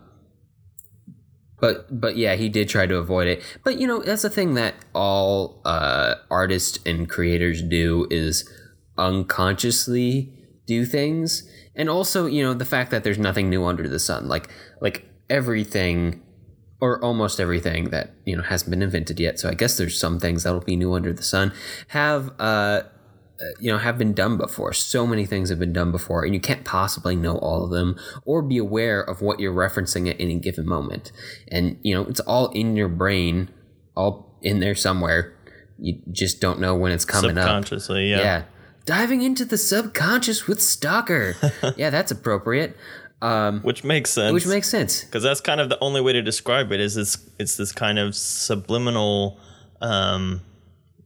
but 1.62 2.02
but 2.02 2.18
yeah, 2.18 2.36
he 2.36 2.50
did 2.50 2.68
try 2.68 2.86
to 2.88 2.98
avoid 2.98 3.28
it. 3.28 3.42
But 3.64 3.80
you 3.80 3.88
know, 3.88 4.00
that's 4.00 4.24
the 4.24 4.30
thing 4.30 4.56
that 4.56 4.76
all 4.94 5.62
uh, 5.64 6.16
artists 6.30 6.80
and 6.86 7.08
creators 7.08 7.62
do 7.62 8.08
is 8.10 8.50
unconsciously 8.98 10.34
do 10.66 10.86
things, 10.86 11.50
and 11.76 11.90
also 11.90 12.26
you 12.26 12.44
know 12.44 12.54
the 12.54 12.66
fact 12.66 12.92
that 12.92 13.04
there's 13.04 13.20
nothing 13.20 13.50
new 13.50 13.64
under 13.64 13.88
the 13.88 14.00
sun. 14.00 14.28
Like 14.28 14.50
like 14.82 15.06
everything 15.30 16.22
or 16.82 17.02
almost 17.04 17.40
everything 17.40 17.92
that 17.92 18.16
you 18.26 18.36
know 18.36 18.42
hasn't 18.42 18.72
been 18.72 18.82
invented 18.82 19.20
yet. 19.20 19.40
So 19.40 19.48
I 19.48 19.54
guess 19.54 19.78
there's 19.78 19.98
some 19.98 20.20
things 20.20 20.44
that'll 20.44 20.62
be 20.62 20.76
new 20.76 20.94
under 20.94 21.14
the 21.14 21.24
sun. 21.24 21.54
Have 21.90 22.32
uh, 22.40 22.82
you 23.60 23.72
know 23.72 23.78
have 23.78 23.98
been 23.98 24.14
done 24.14 24.38
before. 24.38 24.74
So 24.74 25.06
many 25.08 25.26
things 25.26 25.50
have 25.50 25.60
been 25.60 25.74
done 25.74 25.92
before, 25.92 26.24
and 26.24 26.34
you 26.34 26.40
can't 26.40 26.64
possibly 26.64 27.16
know 27.16 27.38
all 27.38 27.64
of 27.64 27.72
them 27.72 27.98
or 28.26 28.42
be 28.42 28.58
aware 28.58 29.02
of 29.02 29.22
what 29.22 29.40
you're 29.40 29.54
referencing 29.54 30.10
at 30.10 30.16
any 30.20 30.38
given 30.40 30.68
moment. 30.68 31.12
And 31.50 31.78
you 31.82 31.94
know 31.94 32.04
it's 32.04 32.20
all 32.22 32.50
in 32.50 32.76
your 32.76 32.90
brain, 32.90 33.50
all 33.96 34.38
in 34.42 34.60
there 34.60 34.76
somewhere. 34.76 35.36
You 35.80 36.00
just 36.12 36.40
don't 36.40 36.60
know 36.60 36.76
when 36.76 36.92
it's 36.92 37.06
coming 37.06 37.38
up. 37.38 37.44
Subconsciously, 37.44 38.10
yeah. 38.12 38.20
Yeah. 38.20 38.44
Diving 38.86 39.22
into 39.22 39.46
the 39.46 39.58
subconscious 39.58 40.48
with 40.48 40.62
Stalker. 40.62 41.36
yeah, 41.78 41.90
that's 41.90 42.12
appropriate. 42.12 42.76
Um, 43.22 43.62
Which 43.62 43.84
makes 43.84 44.10
sense. 44.10 44.34
which 44.34 44.48
makes 44.48 44.68
sense. 44.68 45.04
because 45.04 45.22
that's 45.22 45.42
kind 45.42 45.62
of 45.62 45.70
the 45.70 45.78
only 45.80 46.02
way 46.02 46.14
to 46.14 46.24
describe 46.24 46.72
it 46.72 46.80
is 46.80 46.98
it's 46.98 47.20
it's 47.38 47.56
this 47.56 47.72
kind 47.72 48.00
of 48.00 48.16
subliminal 48.16 49.40
um 49.80 50.42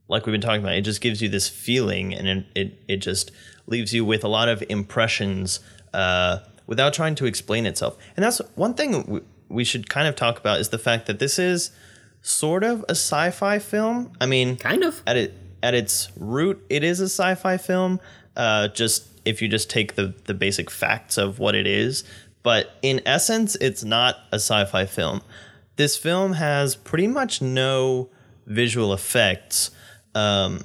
like 0.08 0.26
we've 0.26 0.32
been 0.32 0.40
talking 0.40 0.60
about 0.60 0.74
it 0.74 0.82
just 0.82 1.00
gives 1.00 1.20
you 1.22 1.28
this 1.28 1.48
feeling 1.48 2.14
and 2.14 2.44
it 2.54 2.78
it, 2.88 2.96
just 2.98 3.30
leaves 3.66 3.92
you 3.92 4.04
with 4.04 4.22
a 4.24 4.28
lot 4.28 4.48
of 4.48 4.62
impressions 4.68 5.60
uh 5.94 6.38
without 6.66 6.92
trying 6.92 7.14
to 7.14 7.26
explain 7.26 7.66
itself 7.66 7.96
and 8.16 8.24
that's 8.24 8.38
one 8.54 8.74
thing 8.74 9.04
we, 9.06 9.20
we 9.48 9.64
should 9.64 9.88
kind 9.88 10.08
of 10.08 10.14
talk 10.16 10.38
about 10.38 10.60
is 10.60 10.68
the 10.70 10.78
fact 10.78 11.06
that 11.06 11.18
this 11.18 11.38
is 11.38 11.70
sort 12.22 12.64
of 12.64 12.84
a 12.88 12.92
sci-fi 12.92 13.58
film 13.58 14.12
i 14.20 14.26
mean 14.26 14.56
Kind 14.56 14.84
of. 14.84 15.02
at 15.06 15.16
it 15.16 15.34
at 15.62 15.74
its 15.74 16.10
root, 16.16 16.64
it 16.68 16.84
is 16.84 17.00
a 17.00 17.08
sci-fi 17.08 17.56
film. 17.56 17.98
Uh, 18.36 18.68
just 18.68 19.08
if 19.24 19.40
you 19.42 19.48
just 19.48 19.68
take 19.68 19.94
the 19.96 20.14
the 20.24 20.34
basic 20.34 20.70
facts 20.70 21.18
of 21.18 21.38
what 21.38 21.54
it 21.54 21.66
is, 21.66 22.04
but 22.42 22.76
in 22.82 23.00
essence, 23.06 23.56
it's 23.56 23.82
not 23.82 24.16
a 24.30 24.36
sci-fi 24.36 24.86
film. 24.86 25.22
This 25.76 25.96
film 25.96 26.34
has 26.34 26.76
pretty 26.76 27.06
much 27.08 27.42
no 27.42 28.10
visual 28.46 28.92
effects, 28.92 29.70
um, 30.16 30.62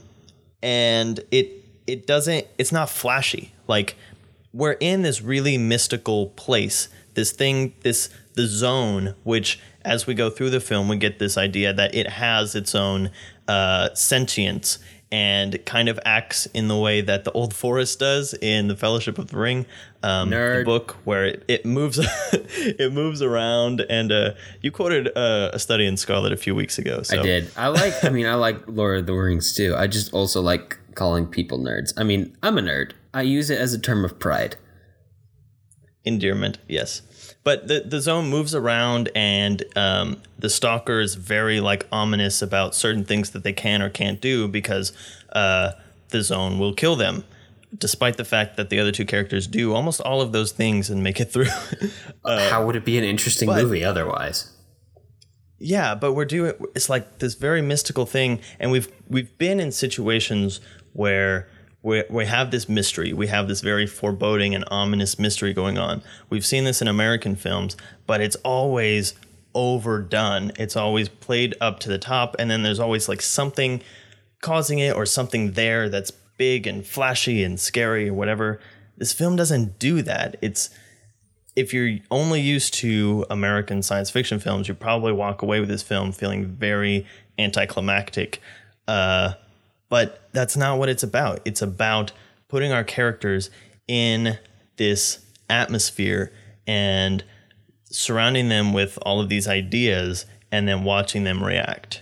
and 0.63 1.19
it 1.29 1.65
it 1.85 2.07
doesn't. 2.07 2.47
It's 2.57 2.71
not 2.71 2.89
flashy. 2.89 3.53
Like 3.67 3.95
we're 4.53 4.77
in 4.79 5.01
this 5.01 5.21
really 5.21 5.57
mystical 5.57 6.27
place. 6.27 6.87
This 7.13 7.33
thing, 7.33 7.73
this 7.81 8.09
the 8.33 8.47
zone, 8.47 9.15
which 9.23 9.59
as 9.83 10.07
we 10.07 10.13
go 10.13 10.29
through 10.29 10.51
the 10.51 10.61
film, 10.61 10.87
we 10.87 10.95
get 10.95 11.19
this 11.19 11.37
idea 11.37 11.73
that 11.73 11.93
it 11.93 12.07
has 12.07 12.55
its 12.55 12.73
own 12.73 13.11
uh, 13.47 13.93
sentience 13.93 14.79
and 15.11 15.63
kind 15.65 15.89
of 15.89 15.99
acts 16.05 16.45
in 16.47 16.67
the 16.67 16.77
way 16.77 17.01
that 17.01 17.25
the 17.25 17.31
old 17.33 17.53
forest 17.53 17.99
does 17.99 18.33
in 18.33 18.67
the 18.67 18.77
Fellowship 18.77 19.17
of 19.17 19.27
the 19.27 19.37
Ring, 19.37 19.65
um, 20.03 20.29
the 20.29 20.63
book 20.65 20.97
where 21.03 21.25
it, 21.25 21.43
it 21.47 21.65
moves, 21.65 21.99
it 22.33 22.93
moves 22.93 23.21
around. 23.21 23.81
And 23.89 24.11
uh, 24.11 24.31
you 24.61 24.71
quoted 24.71 25.09
uh, 25.17 25.51
a 25.53 25.59
study 25.59 25.85
in 25.85 25.97
Scarlet 25.97 26.31
a 26.31 26.37
few 26.37 26.55
weeks 26.55 26.77
ago. 26.77 27.01
So 27.03 27.19
I 27.19 27.21
did. 27.21 27.51
I 27.57 27.67
like. 27.67 28.03
I 28.05 28.09
mean, 28.09 28.25
I 28.25 28.35
like 28.35 28.57
Lord 28.67 28.99
of 28.99 29.05
the 29.05 29.13
Rings 29.13 29.53
too. 29.53 29.75
I 29.75 29.87
just 29.87 30.13
also 30.13 30.41
like 30.41 30.77
calling 30.95 31.27
people 31.27 31.59
nerds. 31.59 31.93
I 31.97 32.03
mean, 32.03 32.35
I'm 32.41 32.57
a 32.57 32.61
nerd. 32.61 32.91
I 33.13 33.23
use 33.23 33.49
it 33.49 33.59
as 33.59 33.73
a 33.73 33.79
term 33.79 34.05
of 34.05 34.17
pride. 34.19 34.55
endearment 36.05 36.57
yes 36.67 37.03
but 37.43 37.67
the 37.67 37.81
the 37.81 37.99
zone 38.01 38.29
moves 38.29 38.53
around 38.53 39.09
and 39.15 39.63
um, 39.75 40.21
the 40.37 40.49
stalker 40.49 40.99
is 40.99 41.15
very 41.15 41.59
like 41.59 41.87
ominous 41.91 42.41
about 42.41 42.75
certain 42.75 43.03
things 43.05 43.31
that 43.31 43.43
they 43.43 43.53
can 43.53 43.81
or 43.81 43.89
can't 43.89 44.21
do 44.21 44.47
because 44.47 44.93
uh, 45.33 45.71
the 46.09 46.21
zone 46.21 46.59
will 46.59 46.73
kill 46.73 46.95
them 46.95 47.23
despite 47.77 48.17
the 48.17 48.25
fact 48.25 48.57
that 48.57 48.69
the 48.69 48.79
other 48.79 48.91
two 48.91 49.05
characters 49.05 49.47
do 49.47 49.73
almost 49.73 50.01
all 50.01 50.19
of 50.19 50.33
those 50.33 50.51
things 50.51 50.89
and 50.89 51.01
make 51.01 51.19
it 51.21 51.31
through 51.31 51.47
How 52.25 52.65
would 52.65 52.75
it 52.75 52.83
be 52.85 52.97
an 52.97 53.03
interesting 53.03 53.47
but- 53.47 53.61
movie 53.63 53.83
otherwise? 53.83 54.51
Yeah, 55.63 55.93
but 55.93 56.13
we're 56.13 56.25
doing 56.25 56.53
it's 56.73 56.89
like 56.89 57.19
this 57.19 57.35
very 57.35 57.61
mystical 57.61 58.07
thing, 58.07 58.39
and 58.59 58.71
we've 58.71 58.91
we've 59.07 59.37
been 59.37 59.59
in 59.59 59.71
situations 59.71 60.59
where 60.93 61.47
we 61.83 62.03
we 62.09 62.25
have 62.25 62.51
this 62.51 62.69
mystery, 62.69 63.13
we 63.13 63.27
have 63.27 63.47
this 63.47 63.61
very 63.61 63.87
foreboding 63.87 64.53
and 64.53 64.63
ominous 64.69 65.17
mystery 65.17 65.53
going 65.53 65.77
on. 65.77 66.01
We've 66.29 66.45
seen 66.45 66.63
this 66.63 66.81
in 66.81 66.87
American 66.87 67.35
films, 67.35 67.75
but 68.05 68.21
it's 68.21 68.35
always 68.37 69.15
overdone. 69.53 70.51
It's 70.57 70.75
always 70.75 71.09
played 71.09 71.55
up 71.59 71.79
to 71.81 71.89
the 71.89 71.97
top, 71.97 72.35
and 72.39 72.49
then 72.49 72.63
there's 72.63 72.79
always 72.79 73.09
like 73.09 73.21
something 73.21 73.81
causing 74.41 74.79
it 74.79 74.95
or 74.95 75.05
something 75.05 75.53
there 75.53 75.89
that's 75.89 76.11
big 76.37 76.65
and 76.65 76.85
flashy 76.85 77.43
and 77.43 77.59
scary 77.59 78.09
or 78.09 78.13
whatever. 78.13 78.59
This 78.97 79.13
film 79.13 79.35
doesn't 79.35 79.79
do 79.79 80.01
that. 80.03 80.37
It's 80.41 80.69
if 81.55 81.73
you're 81.73 81.97
only 82.09 82.39
used 82.39 82.73
to 82.75 83.25
American 83.29 83.81
science 83.83 84.09
fiction 84.09 84.39
films, 84.39 84.67
you 84.67 84.73
probably 84.73 85.11
walk 85.11 85.41
away 85.41 85.59
with 85.59 85.69
this 85.69 85.83
film 85.83 86.11
feeling 86.11 86.45
very 86.45 87.05
anticlimactic. 87.37 88.39
Uh, 88.87 89.33
but 89.91 90.29
that's 90.31 90.55
not 90.55 90.79
what 90.79 90.87
it's 90.87 91.03
about. 91.03 91.41
It's 91.43 91.61
about 91.61 92.13
putting 92.47 92.71
our 92.71 92.83
characters 92.83 93.51
in 93.89 94.39
this 94.77 95.19
atmosphere 95.49 96.31
and 96.65 97.25
surrounding 97.91 98.47
them 98.47 98.71
with 98.71 98.97
all 99.01 99.19
of 99.19 99.27
these 99.27 99.49
ideas 99.49 100.25
and 100.49 100.65
then 100.65 100.85
watching 100.85 101.25
them 101.25 101.43
react. 101.43 102.01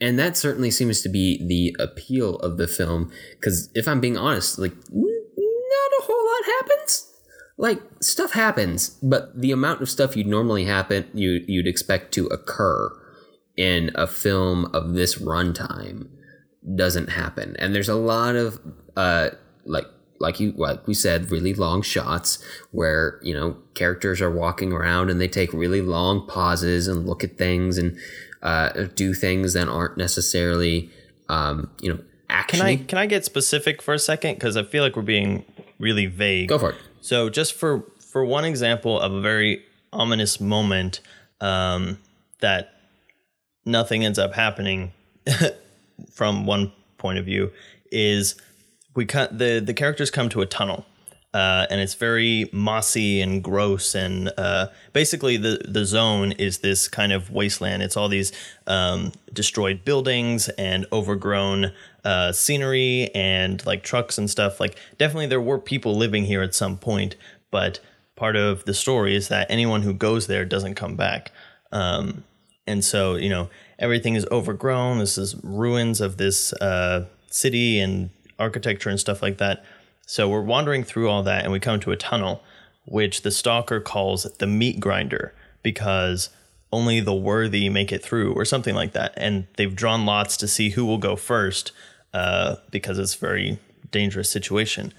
And 0.00 0.18
that 0.18 0.36
certainly 0.36 0.72
seems 0.72 1.02
to 1.02 1.08
be 1.08 1.38
the 1.46 1.76
appeal 1.80 2.34
of 2.38 2.56
the 2.56 2.66
film. 2.66 3.12
Because 3.38 3.70
if 3.76 3.86
I'm 3.86 4.00
being 4.00 4.18
honest, 4.18 4.58
like, 4.58 4.74
not 4.74 5.90
a 6.00 6.02
whole 6.02 6.26
lot 6.26 6.44
happens. 6.58 7.12
Like, 7.56 7.80
stuff 8.00 8.32
happens, 8.32 8.98
but 9.04 9.40
the 9.40 9.52
amount 9.52 9.82
of 9.82 9.88
stuff 9.88 10.16
you'd 10.16 10.26
normally 10.26 10.64
happen, 10.64 11.06
you, 11.14 11.44
you'd 11.46 11.68
expect 11.68 12.12
to 12.14 12.26
occur 12.26 12.90
in 13.56 13.92
a 13.94 14.08
film 14.08 14.64
of 14.74 14.94
this 14.94 15.20
runtime 15.20 16.08
doesn't 16.74 17.10
happen. 17.10 17.56
And 17.58 17.74
there's 17.74 17.88
a 17.88 17.94
lot 17.94 18.36
of, 18.36 18.60
uh, 18.96 19.30
like, 19.64 19.86
like 20.20 20.38
you 20.38 20.52
like 20.56 20.86
we 20.86 20.94
said 20.94 21.30
really 21.30 21.52
long 21.52 21.82
shots 21.82 22.38
where 22.70 23.18
you 23.22 23.34
know 23.34 23.56
characters 23.74 24.22
are 24.22 24.30
walking 24.30 24.72
around 24.72 25.10
and 25.10 25.20
they 25.20 25.26
take 25.26 25.52
really 25.52 25.82
long 25.82 26.24
pauses 26.28 26.86
and 26.86 27.04
look 27.04 27.24
at 27.24 27.36
things 27.36 27.76
and 27.76 27.98
uh, 28.42 28.84
do 28.94 29.12
things 29.12 29.54
that 29.54 29.68
aren't 29.68 29.98
necessarily 29.98 30.88
um, 31.28 31.68
you 31.80 31.92
know 31.92 31.98
action 32.30 32.60
Can 32.60 32.66
I 32.66 32.76
can 32.76 32.98
I 32.98 33.06
get 33.06 33.24
specific 33.24 33.82
for 33.82 33.92
a 33.92 33.98
second 33.98 34.34
because 34.34 34.56
I 34.56 34.62
feel 34.62 34.82
like 34.82 34.96
we're 34.96 35.02
being 35.02 35.44
really 35.78 36.06
vague. 36.06 36.48
go 36.48 36.58
for 36.58 36.70
it 36.70 36.76
So, 37.00 37.28
just 37.28 37.54
for 37.54 37.84
for 37.98 38.24
one 38.24 38.44
example 38.44 39.00
of 39.00 39.12
a 39.12 39.20
very 39.20 39.64
ominous 39.92 40.40
moment 40.40 41.00
um, 41.40 41.98
that 42.40 42.74
nothing 43.64 44.04
ends 44.04 44.18
up 44.18 44.34
happening, 44.34 44.92
from 46.10 46.46
one 46.46 46.72
point 46.98 47.18
of 47.18 47.24
view 47.24 47.50
is 47.90 48.36
we 48.94 49.04
cut 49.04 49.38
the 49.38 49.60
the 49.64 49.74
characters 49.74 50.10
come 50.10 50.28
to 50.28 50.40
a 50.40 50.46
tunnel 50.46 50.86
uh, 51.34 51.66
and 51.68 51.80
it's 51.80 51.94
very 51.94 52.48
mossy 52.52 53.20
and 53.20 53.42
gross 53.42 53.96
and 53.96 54.32
uh, 54.38 54.68
basically 54.92 55.36
the 55.36 55.60
the 55.68 55.84
zone 55.84 56.30
is 56.32 56.58
this 56.58 56.86
kind 56.86 57.12
of 57.12 57.30
wasteland. 57.30 57.82
It's 57.82 57.96
all 57.96 58.08
these 58.08 58.30
um, 58.68 59.10
destroyed 59.32 59.84
buildings 59.84 60.48
and 60.50 60.86
overgrown 60.92 61.72
uh, 62.04 62.30
scenery 62.30 63.10
and 63.16 63.64
like 63.66 63.82
trucks 63.82 64.16
and 64.16 64.30
stuff. 64.30 64.60
Like 64.60 64.78
definitely 64.96 65.26
there 65.26 65.40
were 65.40 65.58
people 65.58 65.96
living 65.96 66.24
here 66.24 66.40
at 66.40 66.54
some 66.54 66.78
point 66.78 67.16
but 67.50 67.80
part 68.14 68.36
of 68.36 68.64
the 68.64 68.74
story 68.74 69.16
is 69.16 69.26
that 69.28 69.50
anyone 69.50 69.82
who 69.82 69.92
goes 69.92 70.28
there 70.28 70.44
doesn't 70.44 70.74
come 70.76 70.94
back. 70.94 71.32
Um, 71.72 72.22
and 72.66 72.84
so 72.84 73.16
you 73.16 73.28
know 73.28 73.50
everything 73.78 74.14
is 74.14 74.26
overgrown 74.30 74.98
this 74.98 75.18
is 75.18 75.34
ruins 75.42 76.00
of 76.00 76.16
this 76.16 76.52
uh, 76.54 77.06
city 77.30 77.80
and 77.80 78.10
architecture 78.38 78.90
and 78.90 79.00
stuff 79.00 79.22
like 79.22 79.38
that 79.38 79.64
so 80.06 80.28
we're 80.28 80.42
wandering 80.42 80.84
through 80.84 81.08
all 81.08 81.22
that 81.22 81.44
and 81.44 81.52
we 81.52 81.60
come 81.60 81.80
to 81.80 81.92
a 81.92 81.96
tunnel, 81.96 82.42
which 82.84 83.22
the 83.22 83.30
stalker 83.30 83.80
calls 83.80 84.24
the 84.38 84.46
meat 84.46 84.80
grinder 84.80 85.34
because 85.62 86.28
only 86.72 87.00
the 87.00 87.14
worthy 87.14 87.68
make 87.68 87.92
it 87.92 88.02
through 88.02 88.34
or 88.34 88.44
something 88.44 88.74
like 88.74 88.92
that. 88.92 89.14
And 89.16 89.46
they've 89.56 89.74
drawn 89.74 90.04
lots 90.04 90.36
to 90.38 90.48
see 90.48 90.70
who 90.70 90.84
will 90.84 90.98
go 90.98 91.16
first 91.16 91.72
uh, 92.12 92.56
because 92.70 92.98
it's 92.98 93.14
a 93.14 93.18
very 93.18 93.58
dangerous 93.90 94.30
situation. 94.30 94.92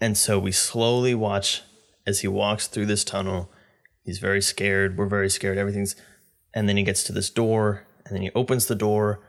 And 0.00 0.16
so 0.16 0.38
we 0.38 0.52
slowly 0.52 1.14
watch 1.14 1.62
as 2.06 2.20
he 2.20 2.28
walks 2.28 2.66
through 2.66 2.86
this 2.86 3.04
tunnel. 3.04 3.50
He's 4.02 4.18
very 4.18 4.40
scared. 4.40 4.96
We're 4.96 5.06
very 5.06 5.30
scared. 5.30 5.58
Everything's. 5.58 5.94
And 6.52 6.68
then 6.68 6.76
he 6.76 6.82
gets 6.82 7.04
to 7.04 7.12
this 7.12 7.30
door 7.30 7.84
and 8.10 8.16
then 8.16 8.22
he 8.22 8.30
opens 8.34 8.66
the 8.66 8.74
door. 8.74 9.20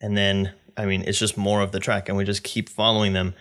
And 0.00 0.16
then, 0.16 0.54
I 0.76 0.86
mean, 0.86 1.02
it's 1.06 1.18
just 1.18 1.36
more 1.36 1.60
of 1.60 1.72
the 1.72 1.80
track. 1.80 2.08
And 2.08 2.16
we 2.16 2.24
just 2.24 2.42
keep 2.42 2.68
following 2.68 3.12
them. 3.12 3.34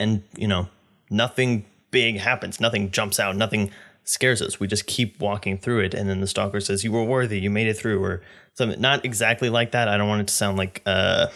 And, 0.00 0.22
you 0.36 0.48
know, 0.48 0.68
nothing 1.10 1.66
big 1.90 2.18
happens, 2.18 2.60
nothing 2.60 2.90
jumps 2.90 3.20
out, 3.20 3.36
nothing 3.36 3.70
scares 4.04 4.40
us. 4.40 4.58
We 4.58 4.66
just 4.66 4.86
keep 4.86 5.20
walking 5.20 5.58
through 5.58 5.80
it, 5.80 5.94
and 5.94 6.08
then 6.08 6.20
the 6.20 6.26
stalker 6.26 6.60
says, 6.60 6.84
"You 6.84 6.92
were 6.92 7.04
worthy. 7.04 7.40
You 7.40 7.50
made 7.50 7.66
it 7.66 7.74
through," 7.74 8.02
or 8.02 8.22
something. 8.54 8.80
Not 8.80 9.04
exactly 9.04 9.50
like 9.50 9.72
that. 9.72 9.88
I 9.88 9.96
don't 9.96 10.08
want 10.08 10.22
it 10.22 10.28
to 10.28 10.34
sound 10.34 10.56
like, 10.56 10.82
uh, 10.86 11.26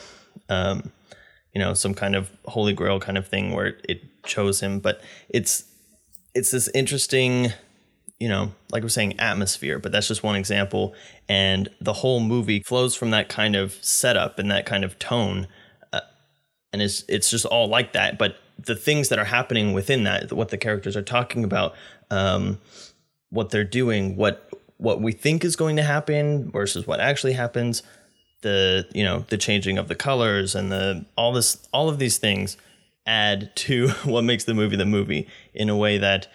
um, 0.49 0.93
you 1.53 1.61
know, 1.61 1.75
some 1.75 1.95
kind 1.95 2.15
of 2.15 2.31
holy 2.47 2.73
grail 2.73 3.01
kind 3.01 3.19
of 3.19 3.27
thing 3.27 3.53
where 3.53 3.77
it 3.89 4.03
chose 4.25 4.61
him, 4.61 4.79
but 4.81 5.03
it's 5.29 5.65
it's 6.35 6.53
this 6.53 6.69
interesting 6.69 7.53
you 8.21 8.29
know, 8.29 8.53
like 8.71 8.83
we're 8.83 8.91
saying, 8.91 9.19
atmosphere, 9.19 9.79
but 9.79 9.91
that's 9.91 10.07
just 10.07 10.23
one 10.23 10.37
example. 10.37 10.95
And 11.29 11.69
the 11.81 11.95
whole 11.95 12.21
movie 12.21 12.61
flows 12.61 12.95
from 12.95 13.11
that 13.11 13.29
kind 13.29 13.57
of 13.57 13.73
setup 13.81 14.39
and 14.39 14.51
that 14.51 14.67
kind 14.67 14.85
of 14.85 14.99
tone. 14.99 15.49
Uh, 15.93 16.01
and 16.73 16.83
it's, 16.83 17.03
it's 17.09 17.31
just 17.31 17.47
all 17.47 17.67
like 17.67 17.95
that. 17.95 18.19
But 18.19 18.37
the 18.59 18.77
things 18.77 19.09
that 19.09 19.19
are 19.19 19.25
happening 19.25 19.73
within 19.73 20.05
that, 20.05 20.33
what 20.33 20.51
the 20.51 20.59
characters 20.59 20.97
are 20.97 21.03
talking 21.03 21.45
about, 21.45 21.75
um, 22.11 22.59
what 23.31 23.51
they're 23.51 23.65
doing, 23.65 24.17
what 24.17 24.47
what 24.77 25.03
we 25.03 25.13
think 25.13 25.45
is 25.45 25.57
going 25.57 25.77
to 25.77 25.83
happen 25.83 26.51
versus 26.51 26.87
what 26.87 27.01
actually 27.01 27.35
happens, 27.35 27.83
the 28.43 28.87
you 28.95 29.05
know 29.05 29.25
the 29.29 29.37
changing 29.37 29.79
of 29.79 29.89
the 29.89 29.95
colors 29.95 30.55
and 30.55 30.73
the 30.73 31.05
all 31.17 31.33
this 31.33 31.69
all 31.73 31.89
of 31.89 31.99
these 31.99 32.19
things 32.19 32.57
add 33.07 33.55
to 33.57 33.89
what 34.05 34.23
makes 34.23 34.45
the 34.45 34.55
movie 34.55 34.77
the 34.77 34.87
movie 34.87 35.29
in 35.55 35.69
a 35.69 35.77
way 35.77 35.99
that 35.99 36.27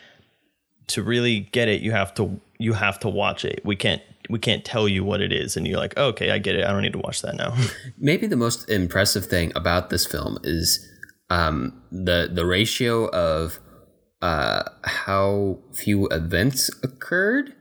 to 0.88 1.04
really 1.04 1.42
get 1.52 1.68
it 1.68 1.82
you 1.82 1.92
have 1.92 2.14
to 2.14 2.40
you 2.58 2.74
have 2.74 3.00
to 3.00 3.10
watch 3.10 3.44
it. 3.44 3.62
We 3.66 3.76
can't 3.76 4.02
we 4.30 4.40
can't 4.40 4.66
tell 4.66 4.88
you 4.88 5.04
what 5.04 5.22
it 5.22 5.32
is 5.32 5.56
and 5.56 5.68
you're 5.68 5.78
like 5.78 5.94
oh, 5.98 6.08
okay 6.08 6.32
i 6.32 6.40
get 6.40 6.56
it 6.56 6.66
i 6.66 6.72
don't 6.72 6.82
need 6.82 6.94
to 6.94 6.98
watch 6.98 7.22
that 7.22 7.36
now 7.36 7.56
maybe 8.00 8.26
the 8.26 8.36
most 8.36 8.68
impressive 8.68 9.28
thing 9.28 9.52
about 9.56 9.92
this 9.92 10.04
film 10.08 10.40
is 10.44 10.84
um, 11.30 11.82
the 11.92 12.30
the 12.32 12.46
ratio 12.46 13.08
of 13.10 13.60
uh, 14.22 14.64
how 14.84 15.60
few 15.74 16.08
events 16.08 16.70
occurred 16.84 17.54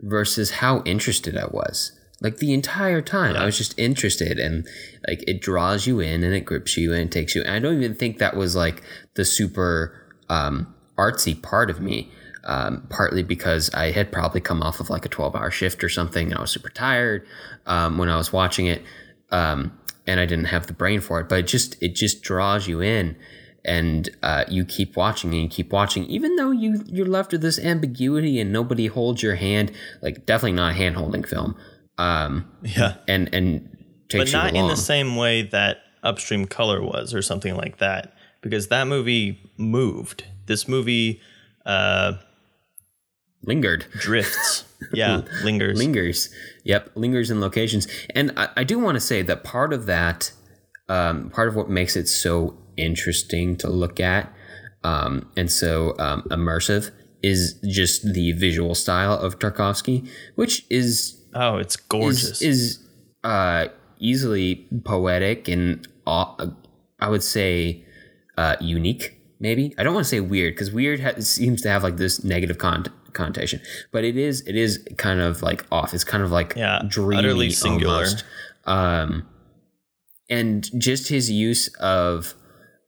versus 0.00 0.50
how 0.52 0.82
interested 0.82 1.36
I 1.36 1.46
was. 1.46 1.98
Like 2.20 2.38
the 2.38 2.54
entire 2.54 3.02
time, 3.02 3.34
yeah. 3.34 3.42
I 3.42 3.44
was 3.44 3.58
just 3.58 3.78
interested, 3.78 4.38
and 4.38 4.66
like 5.06 5.22
it 5.28 5.40
draws 5.40 5.86
you 5.86 6.00
in 6.00 6.22
and 6.22 6.34
it 6.34 6.44
grips 6.44 6.76
you 6.76 6.92
and 6.92 7.02
it 7.02 7.12
takes 7.12 7.34
you. 7.34 7.42
And 7.42 7.50
I 7.50 7.58
don't 7.58 7.76
even 7.76 7.94
think 7.94 8.18
that 8.18 8.36
was 8.36 8.56
like 8.56 8.82
the 9.14 9.24
super 9.24 10.16
um, 10.28 10.74
artsy 10.96 11.40
part 11.40 11.70
of 11.70 11.80
me. 11.80 12.10
Um, 12.46 12.86
partly 12.90 13.22
because 13.22 13.72
I 13.72 13.90
had 13.90 14.12
probably 14.12 14.42
come 14.42 14.62
off 14.62 14.78
of 14.78 14.90
like 14.90 15.06
a 15.06 15.08
12 15.08 15.34
hour 15.34 15.50
shift 15.50 15.82
or 15.82 15.88
something. 15.88 16.26
And 16.26 16.36
I 16.36 16.42
was 16.42 16.50
super 16.50 16.68
tired 16.68 17.26
um, 17.64 17.96
when 17.96 18.10
I 18.10 18.16
was 18.16 18.34
watching 18.34 18.66
it. 18.66 18.82
Um, 19.30 19.72
and 20.06 20.20
I 20.20 20.26
didn't 20.26 20.46
have 20.46 20.66
the 20.66 20.72
brain 20.72 21.00
for 21.00 21.20
it. 21.20 21.28
But 21.28 21.40
it 21.40 21.46
just 21.46 21.82
it 21.82 21.94
just 21.94 22.22
draws 22.22 22.68
you 22.68 22.80
in, 22.80 23.16
and 23.64 24.08
uh, 24.22 24.44
you 24.48 24.64
keep 24.64 24.96
watching 24.96 25.32
and 25.32 25.42
you 25.42 25.48
keep 25.48 25.72
watching, 25.72 26.04
even 26.06 26.36
though 26.36 26.50
you 26.50 26.82
you're 26.86 27.06
left 27.06 27.32
with 27.32 27.42
this 27.42 27.58
ambiguity 27.58 28.40
and 28.40 28.52
nobody 28.52 28.86
holds 28.86 29.22
your 29.22 29.36
hand. 29.36 29.72
Like 30.02 30.26
definitely 30.26 30.52
not 30.52 30.72
a 30.72 30.74
hand 30.74 30.96
holding 30.96 31.24
film. 31.24 31.56
Um, 31.98 32.50
yeah, 32.62 32.96
and 33.08 33.32
and 33.34 33.70
Takes 34.08 34.32
but 34.32 34.38
not 34.38 34.54
in 34.54 34.68
the 34.68 34.76
same 34.76 35.16
way 35.16 35.42
that 35.42 35.78
Upstream 36.02 36.46
Color 36.46 36.82
was 36.82 37.14
or 37.14 37.22
something 37.22 37.56
like 37.56 37.78
that, 37.78 38.14
because 38.42 38.68
that 38.68 38.86
movie 38.86 39.40
moved. 39.56 40.24
This 40.46 40.68
movie. 40.68 41.20
Uh, 41.64 42.18
lingered. 43.46 43.86
Drifts. 43.98 44.64
Yeah 44.92 45.22
lingers. 45.42 45.78
Lingers. 45.78 46.28
Yep 46.64 46.90
lingers 46.94 47.30
in 47.30 47.40
locations. 47.40 47.88
And 48.14 48.32
i, 48.36 48.48
I 48.58 48.64
do 48.64 48.78
want 48.78 48.96
to 48.96 49.00
say 49.00 49.22
that 49.22 49.42
part 49.42 49.72
of 49.72 49.86
that 49.86 50.30
um, 50.90 51.30
part 51.30 51.48
of 51.48 51.56
what 51.56 51.70
makes 51.70 51.96
it 51.96 52.06
so 52.06 52.58
interesting 52.76 53.56
to 53.56 53.70
look 53.70 53.98
at 53.98 54.30
um, 54.82 55.30
and 55.38 55.50
so 55.50 55.94
um, 55.98 56.22
immersive 56.30 56.90
is 57.22 57.54
just 57.66 58.12
the 58.12 58.32
visual 58.32 58.74
style 58.74 59.14
of 59.14 59.38
tarkovsky 59.38 60.06
which 60.34 60.66
is 60.68 61.18
oh 61.34 61.56
it's 61.56 61.76
gorgeous. 61.76 62.42
Is, 62.42 62.42
is 62.42 62.88
uh, 63.22 63.68
easily 63.98 64.68
poetic 64.84 65.48
and 65.48 65.88
uh, 66.06 66.48
i 67.00 67.08
would 67.08 67.22
say 67.22 67.82
uh, 68.36 68.56
unique 68.60 69.18
maybe? 69.40 69.74
I 69.78 69.82
don't 69.82 69.94
want 69.94 70.04
to 70.04 70.08
say 70.08 70.20
weird 70.20 70.54
because 70.54 70.72
weird 70.72 71.00
ha- 71.00 71.20
seems 71.20 71.62
to 71.62 71.68
have 71.68 71.82
like 71.82 71.96
this 71.98 72.24
negative 72.24 72.58
con- 72.58 72.86
connotation, 73.14 73.60
but 73.92 74.04
it 74.04 74.16
is 74.16 74.42
it 74.46 74.56
is 74.56 74.86
kind 74.98 75.20
of 75.20 75.42
like 75.42 75.64
off. 75.72 75.94
It's 75.94 76.04
kind 76.04 76.22
of 76.22 76.30
like 76.30 76.54
yeah, 76.56 76.82
dreamy, 76.86 77.18
utterly 77.18 77.50
singular. 77.50 77.94
Almost. 77.94 78.24
Um, 78.66 79.26
and 80.30 80.68
just 80.80 81.08
his 81.08 81.30
use 81.30 81.68
of 81.76 82.34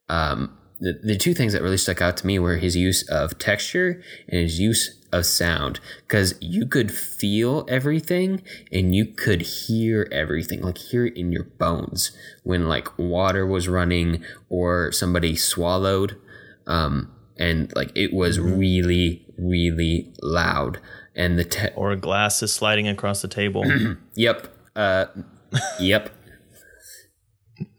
um, 0.09 0.57
the 0.81 0.99
the 1.03 1.17
two 1.17 1.35
things 1.35 1.53
that 1.53 1.63
really 1.63 1.77
stuck 1.77 2.01
out 2.01 2.17
to 2.19 2.27
me 2.27 2.39
were 2.39 2.57
his 2.57 2.77
use 2.77 3.09
of 3.09 3.39
texture 3.39 4.03
and 4.29 4.41
his 4.41 4.61
use 4.61 4.97
of 5.13 5.25
sound 5.25 5.81
because 6.07 6.35
you 6.41 6.67
could 6.67 6.91
feel 6.93 7.65
everything 7.69 8.43
and 8.73 8.95
you 8.95 9.07
could 9.07 9.41
hear 9.41 10.09
everything 10.11 10.61
like 10.61 10.79
hear 10.79 11.07
it 11.07 11.17
in 11.17 11.33
your 11.33 11.45
bones 11.45 12.11
when 12.43 12.69
like 12.69 12.99
water 12.99 13.47
was 13.47 13.69
running 13.69 14.23
or 14.49 14.91
somebody 14.93 15.37
swallowed 15.37 16.17
um, 16.67 17.11
and 17.39 17.73
like 17.77 17.93
it 17.95 18.13
was 18.13 18.39
mm-hmm. 18.39 18.59
really 18.59 19.27
really 19.39 20.13
loud. 20.23 20.81
And 21.15 21.39
the 21.39 21.45
te- 21.45 21.75
or 21.77 21.93
a 21.93 21.97
glass 21.97 22.43
is 22.43 22.53
sliding 22.53 22.89
across 22.89 23.23
the 23.23 23.29
table. 23.29 23.65
Yep. 24.15 24.49
Uh 24.75 25.07
yep. 25.79 26.11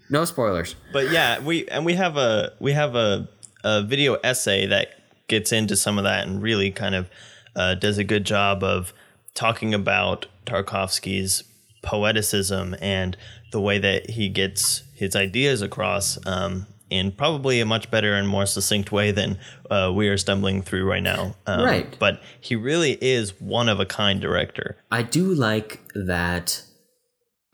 No 0.10 0.24
spoilers. 0.24 0.76
But 0.94 1.12
yeah 1.12 1.40
we 1.40 1.68
and 1.68 1.86
we 1.86 1.96
have 1.96 2.18
a 2.18 2.54
we 2.60 2.74
have 2.74 2.96
a, 2.96 3.28
a 3.64 3.84
video 3.84 4.16
essay 4.16 4.66
that 4.68 4.90
gets 5.28 5.52
into 5.52 5.76
some 5.76 5.98
of 5.98 6.04
that 6.06 6.26
and 6.28 6.42
really 6.42 6.72
kind 6.72 6.96
of 6.96 7.10
uh, 7.56 7.76
does 7.76 7.98
a 7.98 8.04
good 8.04 8.26
job 8.26 8.64
of 8.64 8.94
talking 9.34 9.74
about 9.74 10.28
tarkovsky's 10.46 11.44
poeticism 11.84 12.78
and 12.82 13.18
the 13.52 13.62
way 13.62 13.80
that 13.80 14.10
he 14.12 14.30
gets 14.30 14.84
his 14.94 15.16
ideas 15.16 15.62
across 15.62 16.18
um, 16.26 16.68
in 16.90 17.12
probably 17.12 17.60
a 17.60 17.66
much 17.66 17.92
better 17.92 18.14
and 18.16 18.28
more 18.28 18.46
succinct 18.46 18.92
way 18.92 19.12
than 19.12 19.38
uh, 19.70 19.92
we 19.94 20.08
are 20.08 20.18
stumbling 20.18 20.62
through 20.62 20.90
right 20.90 21.04
now. 21.04 21.36
Um, 21.46 21.66
right. 21.66 22.00
But 22.00 22.22
he 22.40 22.56
really 22.56 22.98
is 23.02 23.40
one 23.42 23.70
of 23.70 23.80
a 23.80 23.86
kind 23.86 24.22
director. 24.22 24.78
I 24.92 25.04
do 25.04 25.34
like 25.34 25.82
that, 25.94 26.64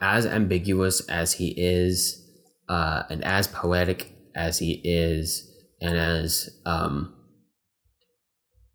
as 0.00 0.26
ambiguous 0.26 1.00
as 1.08 1.34
he 1.34 1.54
is, 1.56 2.20
uh, 2.68 3.02
and 3.10 3.24
as 3.24 3.46
poetic 3.48 4.12
as 4.34 4.58
he 4.58 4.80
is, 4.84 5.50
and 5.80 5.98
as 5.98 6.50
um, 6.64 7.14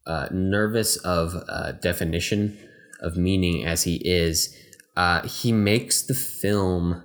uh, 0.05 0.28
nervous 0.32 0.97
of 0.97 1.36
uh, 1.47 1.74
definition 1.74 2.57
of 3.01 3.16
meaning 3.16 3.66
as 3.66 3.84
he 3.84 3.95
is, 4.03 4.55
uh, 4.97 5.26
he 5.28 5.51
makes 5.51 6.01
the 6.01 6.14
film 6.14 7.03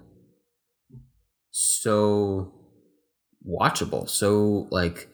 so 1.51 2.54
watchable, 3.49 4.09
so 4.09 4.69
like 4.71 5.09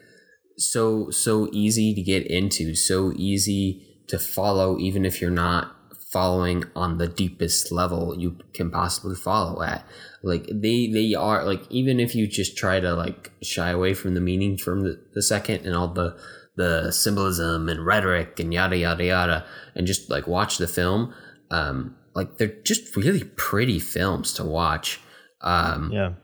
so 0.57 1.11
so 1.11 1.49
easy 1.53 1.95
to 1.95 2.03
get 2.03 2.26
into, 2.26 2.74
so 2.74 3.12
easy 3.16 3.87
to 4.09 4.18
follow 4.18 4.78
even 4.78 5.05
if 5.05 5.20
you're 5.20 5.31
not 5.31 5.76
following 6.11 6.64
on 6.74 6.99
the 6.99 7.07
deepest 7.07 7.70
level 7.70 8.18
you 8.18 8.37
can 8.53 8.70
possibly 8.70 9.14
follow 9.14 9.62
at. 9.62 9.87
Like 10.22 10.47
they 10.53 10.89
they 10.89 11.14
are 11.14 11.45
like 11.45 11.62
even 11.70 12.01
if 12.01 12.14
you 12.14 12.26
just 12.26 12.57
try 12.59 12.81
to 12.81 12.95
like 12.95 13.31
shy 13.43 13.70
away 13.70 13.95
from 13.95 14.14
the 14.14 14.20
meaning 14.20 14.59
from 14.59 14.83
the, 14.83 15.01
the 15.14 15.22
second 15.22 15.64
and 15.64 15.76
all 15.76 15.89
the 15.89 16.18
the 16.57 16.91
symbolism 16.91 17.68
and 17.68 17.87
rhetoric 17.87 18.41
and 18.41 18.53
yada 18.53 18.76
yada 18.76 19.05
yada 19.05 19.47
and 19.76 19.87
just 19.87 20.11
like 20.11 20.26
watch 20.26 20.59
the 20.59 20.66
film 20.66 21.14
um 21.53 21.95
like 22.14 22.39
they're 22.39 22.57
just 22.64 22.97
really 22.97 23.22
pretty 23.37 23.78
films 23.78 24.35
to 24.35 24.45
watch 24.45 25.01
um 25.43 25.91
Yeah. 25.93 26.14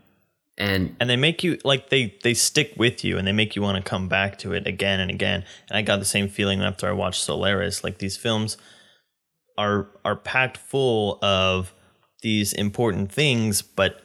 And 0.58 0.96
and 1.00 1.10
they 1.10 1.16
make 1.16 1.44
you 1.44 1.58
like 1.64 1.90
they 1.90 2.14
they 2.22 2.34
stick 2.34 2.72
with 2.76 3.04
you 3.04 3.18
and 3.18 3.26
they 3.26 3.32
make 3.32 3.56
you 3.56 3.62
want 3.62 3.82
to 3.82 3.88
come 3.88 4.08
back 4.08 4.38
to 4.38 4.52
it 4.52 4.66
again 4.66 5.00
and 5.00 5.10
again. 5.10 5.44
And 5.68 5.76
i 5.76 5.82
got 5.82 5.98
the 5.98 6.04
same 6.04 6.28
feeling 6.28 6.62
after 6.62 6.88
i 6.88 6.92
watched 6.92 7.22
solaris. 7.22 7.84
Like 7.84 7.98
these 7.98 8.16
films 8.16 8.56
are 9.58 9.88
are 10.04 10.16
packed 10.16 10.56
full 10.56 11.18
of 11.22 11.74
these 12.22 12.52
important 12.52 13.12
things 13.12 13.62
but 13.62 14.02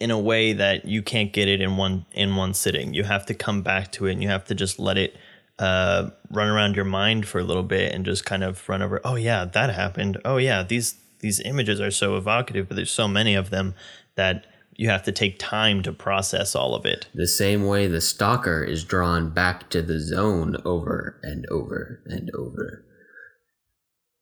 in 0.00 0.10
a 0.10 0.18
way 0.18 0.52
that 0.52 0.84
you 0.86 1.02
can't 1.02 1.32
get 1.32 1.48
it 1.48 1.60
in 1.60 1.76
one 1.76 2.06
in 2.12 2.36
one 2.36 2.54
sitting. 2.54 2.94
You 2.94 3.04
have 3.04 3.26
to 3.26 3.34
come 3.34 3.62
back 3.62 3.92
to 3.92 4.06
it 4.06 4.12
and 4.12 4.22
you 4.22 4.28
have 4.28 4.44
to 4.46 4.54
just 4.54 4.78
let 4.78 4.96
it 4.96 5.16
uh, 5.58 6.10
run 6.30 6.48
around 6.48 6.76
your 6.76 6.84
mind 6.84 7.26
for 7.26 7.40
a 7.40 7.44
little 7.44 7.64
bit 7.64 7.92
and 7.92 8.04
just 8.04 8.24
kind 8.24 8.44
of 8.44 8.66
run 8.68 8.80
over 8.80 9.00
oh 9.04 9.16
yeah 9.16 9.44
that 9.44 9.74
happened. 9.74 10.18
Oh 10.24 10.38
yeah 10.38 10.62
these 10.62 10.94
these 11.20 11.40
images 11.40 11.78
are 11.78 11.90
so 11.90 12.16
evocative 12.16 12.68
but 12.68 12.76
there's 12.76 12.90
so 12.90 13.08
many 13.08 13.34
of 13.34 13.50
them 13.50 13.74
that 14.14 14.46
you 14.78 14.88
have 14.88 15.02
to 15.02 15.12
take 15.12 15.38
time 15.38 15.82
to 15.82 15.92
process 15.92 16.54
all 16.54 16.74
of 16.74 16.86
it 16.86 17.08
the 17.14 17.26
same 17.28 17.66
way 17.66 17.86
the 17.86 18.00
stalker 18.00 18.64
is 18.64 18.82
drawn 18.84 19.28
back 19.28 19.68
to 19.68 19.82
the 19.82 20.00
zone 20.00 20.56
over 20.64 21.20
and 21.22 21.44
over 21.50 22.02
and 22.06 22.30
over 22.34 22.84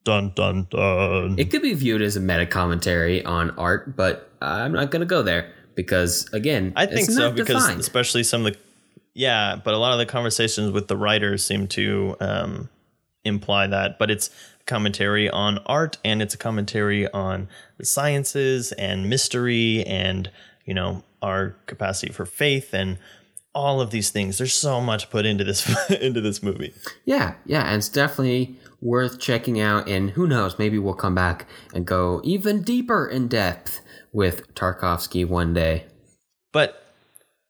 dun 0.07 0.31
dun 0.35 0.65
dun 0.69 1.35
It 1.37 1.51
could 1.51 1.61
be 1.61 1.73
viewed 1.73 2.01
as 2.01 2.15
a 2.15 2.21
meta 2.21 2.45
commentary 2.45 3.25
on 3.25 3.51
art, 3.51 3.97
but 3.97 4.31
I'm 4.41 4.71
not 4.71 4.89
going 4.89 5.01
to 5.01 5.05
go 5.05 5.21
there 5.21 5.51
because, 5.75 6.29
again, 6.31 6.71
I 6.77 6.85
think 6.85 7.09
so 7.09 7.29
because 7.29 7.61
defined. 7.61 7.81
especially 7.81 8.23
some 8.23 8.45
of 8.45 8.53
the 8.53 8.59
yeah, 9.13 9.59
but 9.61 9.73
a 9.73 9.77
lot 9.77 9.91
of 9.91 9.97
the 9.97 10.05
conversations 10.05 10.71
with 10.71 10.87
the 10.87 10.95
writers 10.95 11.43
seem 11.43 11.67
to 11.69 12.15
um, 12.21 12.69
imply 13.25 13.67
that. 13.67 13.99
But 13.99 14.09
it's 14.09 14.29
a 14.61 14.63
commentary 14.63 15.29
on 15.29 15.57
art 15.65 15.97
and 16.05 16.21
it's 16.21 16.35
a 16.35 16.37
commentary 16.37 17.11
on 17.11 17.49
the 17.77 17.85
sciences 17.85 18.71
and 18.73 19.09
mystery 19.09 19.83
and 19.85 20.29
you 20.67 20.75
know 20.75 21.03
our 21.23 21.55
capacity 21.65 22.13
for 22.13 22.25
faith 22.25 22.73
and 22.73 22.99
all 23.55 23.81
of 23.81 23.89
these 23.89 24.11
things. 24.11 24.37
There's 24.37 24.53
so 24.53 24.79
much 24.79 25.09
put 25.09 25.25
into 25.25 25.43
this 25.43 25.89
into 25.89 26.21
this 26.21 26.43
movie. 26.43 26.73
yeah, 27.05 27.33
yeah, 27.45 27.65
and 27.65 27.77
it's 27.77 27.89
definitely 27.89 28.55
worth 28.79 29.19
checking 29.19 29.59
out. 29.59 29.89
And 29.89 30.11
who 30.11 30.27
knows, 30.27 30.59
maybe 30.59 30.77
we'll 30.77 30.93
come 30.93 31.15
back 31.15 31.47
and 31.73 31.85
go 31.85 32.21
even 32.23 32.61
deeper 32.61 33.07
in 33.07 33.27
depth 33.27 33.81
with 34.13 34.53
Tarkovsky 34.53 35.27
one 35.27 35.53
day. 35.55 35.85
But 36.53 36.83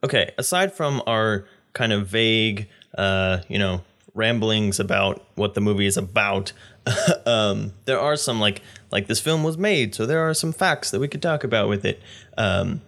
okay, 0.03 0.32
aside 0.38 0.74
from 0.74 1.01
our 1.05 1.45
kind 1.74 1.91
of 1.91 2.07
vague, 2.07 2.70
uh, 2.97 3.39
you 3.49 3.59
know, 3.59 3.82
ramblings 4.13 4.80
about 4.80 5.26
what 5.36 5.53
the 5.53 5.61
movie 5.61 5.86
is 5.86 5.97
about, 5.97 6.53
um, 7.26 7.74
there 7.86 7.99
are 7.99 8.15
some 8.15 8.39
like 8.39 8.61
like 8.91 9.07
this 9.07 9.20
film 9.20 9.43
was 9.43 9.57
made, 9.57 9.93
so 9.93 10.05
there 10.05 10.28
are 10.28 10.34
some 10.34 10.53
facts 10.53 10.91
that 10.91 10.99
we 10.99 11.07
could 11.07 11.22
talk 11.22 11.43
about 11.43 11.68
with 11.68 11.86
it, 11.86 12.01
um, 12.38 12.82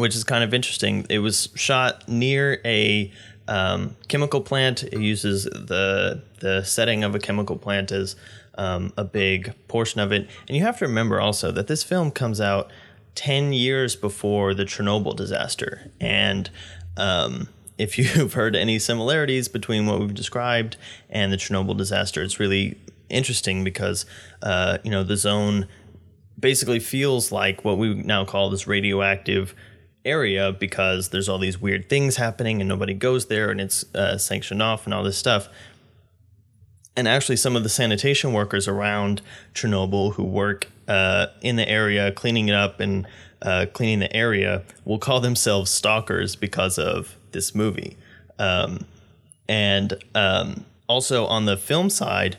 which 0.00 0.16
is 0.16 0.24
kind 0.24 0.42
of 0.42 0.54
interesting. 0.54 1.06
It 1.08 1.18
was 1.18 1.50
shot 1.54 2.08
near 2.08 2.60
a 2.64 3.12
um, 3.48 3.96
chemical 4.08 4.40
plant. 4.40 4.82
It 4.82 5.00
uses 5.00 5.44
the 5.44 6.22
the 6.40 6.64
setting 6.64 7.04
of 7.04 7.14
a 7.14 7.18
chemical 7.18 7.56
plant 7.56 7.92
as 7.92 8.16
um, 8.56 8.92
a 8.96 9.04
big 9.04 9.54
portion 9.68 10.00
of 10.00 10.12
it, 10.12 10.28
and 10.48 10.56
you 10.56 10.62
have 10.62 10.78
to 10.78 10.86
remember 10.86 11.20
also 11.20 11.50
that 11.52 11.66
this 11.66 11.82
film 11.82 12.10
comes 12.10 12.40
out 12.40 12.70
10 13.14 13.52
years 13.52 13.96
before 13.96 14.54
the 14.54 14.64
Chernobyl 14.64 15.14
disaster. 15.14 15.90
And 16.00 16.50
um, 16.96 17.48
if 17.78 17.98
you've 18.16 18.32
heard 18.34 18.56
any 18.56 18.78
similarities 18.78 19.48
between 19.48 19.86
what 19.86 20.00
we've 20.00 20.14
described 20.14 20.76
and 21.08 21.32
the 21.32 21.36
Chernobyl 21.36 21.76
disaster, 21.76 22.22
it's 22.22 22.40
really 22.40 22.78
interesting 23.08 23.64
because, 23.64 24.06
uh, 24.42 24.78
you 24.84 24.90
know, 24.90 25.02
the 25.02 25.16
zone 25.16 25.66
basically 26.38 26.80
feels 26.80 27.30
like 27.30 27.64
what 27.64 27.76
we 27.76 27.94
now 27.94 28.24
call 28.24 28.48
this 28.48 28.66
radioactive 28.66 29.54
area 30.04 30.52
because 30.52 31.10
there's 31.10 31.28
all 31.28 31.38
these 31.38 31.60
weird 31.60 31.88
things 31.88 32.16
happening 32.16 32.60
and 32.60 32.68
nobody 32.68 32.94
goes 32.94 33.26
there 33.26 33.50
and 33.50 33.60
it's 33.60 33.84
uh, 33.94 34.16
sanctioned 34.16 34.62
off 34.62 34.86
and 34.86 34.94
all 34.94 35.02
this 35.02 35.18
stuff 35.18 35.48
and 36.96 37.08
actually 37.08 37.36
some 37.36 37.56
of 37.56 37.62
the 37.62 37.68
sanitation 37.68 38.32
workers 38.32 38.68
around 38.68 39.22
Chernobyl 39.54 40.14
who 40.14 40.24
work 40.24 40.68
uh, 40.88 41.28
in 41.40 41.56
the 41.56 41.68
area 41.68 42.12
cleaning 42.12 42.48
it 42.48 42.54
up 42.54 42.80
and 42.80 43.06
uh, 43.42 43.66
cleaning 43.72 44.00
the 44.00 44.14
area 44.14 44.62
will 44.84 44.98
call 44.98 45.20
themselves 45.20 45.70
stalkers 45.70 46.36
because 46.36 46.78
of 46.78 47.16
this 47.32 47.54
movie. 47.54 47.96
Um, 48.38 48.86
and 49.48 49.94
um, 50.14 50.66
also 50.88 51.26
on 51.26 51.46
the 51.46 51.56
film 51.56 51.90
side, 51.90 52.36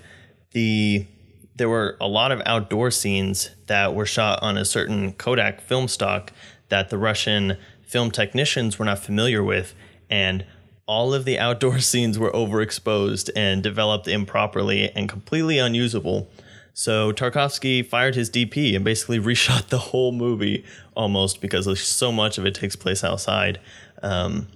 the 0.51 1.07
there 1.55 1.69
were 1.69 1.97
a 1.99 2.07
lot 2.07 2.31
of 2.31 2.41
outdoor 2.45 2.91
scenes 2.91 3.51
that 3.67 3.93
were 3.93 4.05
shot 4.05 4.41
on 4.41 4.57
a 4.57 4.65
certain 4.65 5.13
Kodak 5.13 5.61
film 5.61 5.87
stock 5.87 6.31
that 6.71 6.89
the 6.89 6.97
Russian 6.97 7.57
film 7.83 8.09
technicians 8.09 8.79
were 8.79 8.85
not 8.85 8.97
familiar 8.97 9.43
with, 9.43 9.75
and 10.09 10.45
all 10.87 11.13
of 11.13 11.25
the 11.25 11.37
outdoor 11.37 11.79
scenes 11.91 12.17
were 12.17 12.31
overexposed 12.31 13.29
and 13.35 13.61
developed 13.61 14.07
improperly 14.07 14.89
and 14.95 15.07
completely 15.07 15.59
unusable. 15.59 16.27
So 16.73 17.11
Tarkovsky 17.11 17.85
fired 17.85 18.15
his 18.15 18.29
DP 18.29 18.75
and 18.75 18.83
basically 18.83 19.19
reshot 19.31 19.67
the 19.67 19.77
whole 19.77 20.13
movie 20.13 20.65
almost 20.95 21.41
because 21.41 21.79
so 21.79 22.11
much 22.11 22.37
of 22.37 22.45
it 22.45 22.55
takes 22.55 22.75
place 22.75 23.03
outside, 23.03 23.59
um, 24.01 24.47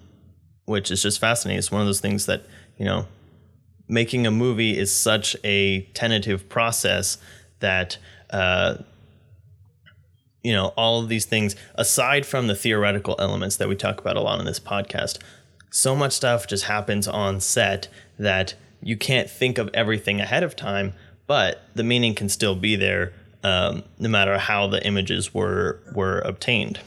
which 0.63 0.89
is 0.89 1.03
just 1.03 1.19
fascinating. 1.19 1.59
It's 1.59 1.71
one 1.71 1.81
of 1.81 1.87
those 1.87 1.99
things 2.01 2.25
that 2.25 2.45
you 2.77 2.85
know, 2.85 3.07
making 3.87 4.25
a 4.25 4.31
movie 4.31 4.77
is 4.77 4.93
such 4.95 5.35
a 5.43 5.81
tentative 5.93 6.49
process 6.49 7.17
that. 7.59 7.97
Uh, 8.31 8.77
you 10.45 10.53
know, 10.53 10.67
all 10.77 11.01
of 11.01 11.09
these 11.09 11.25
things, 11.25 11.55
aside 11.73 12.23
from 12.23 12.45
the 12.45 12.53
theoretical 12.55 13.15
elements 13.17 13.57
that 13.57 13.67
we 13.67 13.75
talk 13.75 13.99
about 13.99 14.15
a 14.15 14.21
lot 14.21 14.37
on 14.37 14.45
this 14.45 14.59
podcast, 14.59 15.17
so 15.71 15.95
much 15.95 16.13
stuff 16.13 16.45
just 16.45 16.65
happens 16.65 17.07
on 17.07 17.39
set 17.39 17.87
that 18.19 18.53
you 18.79 18.95
can't 18.95 19.27
think 19.27 19.57
of 19.57 19.71
everything 19.73 20.21
ahead 20.21 20.43
of 20.43 20.55
time, 20.55 20.93
but 21.25 21.63
the 21.73 21.83
meaning 21.83 22.13
can 22.13 22.29
still 22.29 22.53
be 22.55 22.75
there 22.75 23.11
um, 23.43 23.83
no 23.97 24.07
matter 24.07 24.37
how 24.37 24.67
the 24.67 24.85
images 24.85 25.33
were 25.33 25.79
were 25.95 26.19
obtained. 26.19 26.79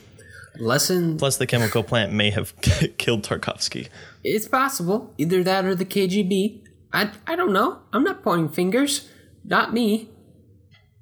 Lesson 0.57 1.19
Plus, 1.19 1.37
the 1.37 1.47
chemical 1.47 1.83
plant 1.83 2.13
may 2.13 2.31
have 2.31 2.55
killed 2.99 3.25
Tarkovsky. 3.25 3.89
It's 4.23 4.47
possible. 4.47 5.13
Either 5.19 5.43
that 5.43 5.65
or 5.65 5.75
the 5.75 5.85
KGB. 5.85 6.61
I, 6.93 7.11
I 7.27 7.35
don't 7.35 7.53
know. 7.53 7.81
I'm 7.93 8.05
not 8.05 8.23
pointing 8.23 8.49
fingers. 8.49 9.09
Not 9.45 9.73
me. 9.73 10.11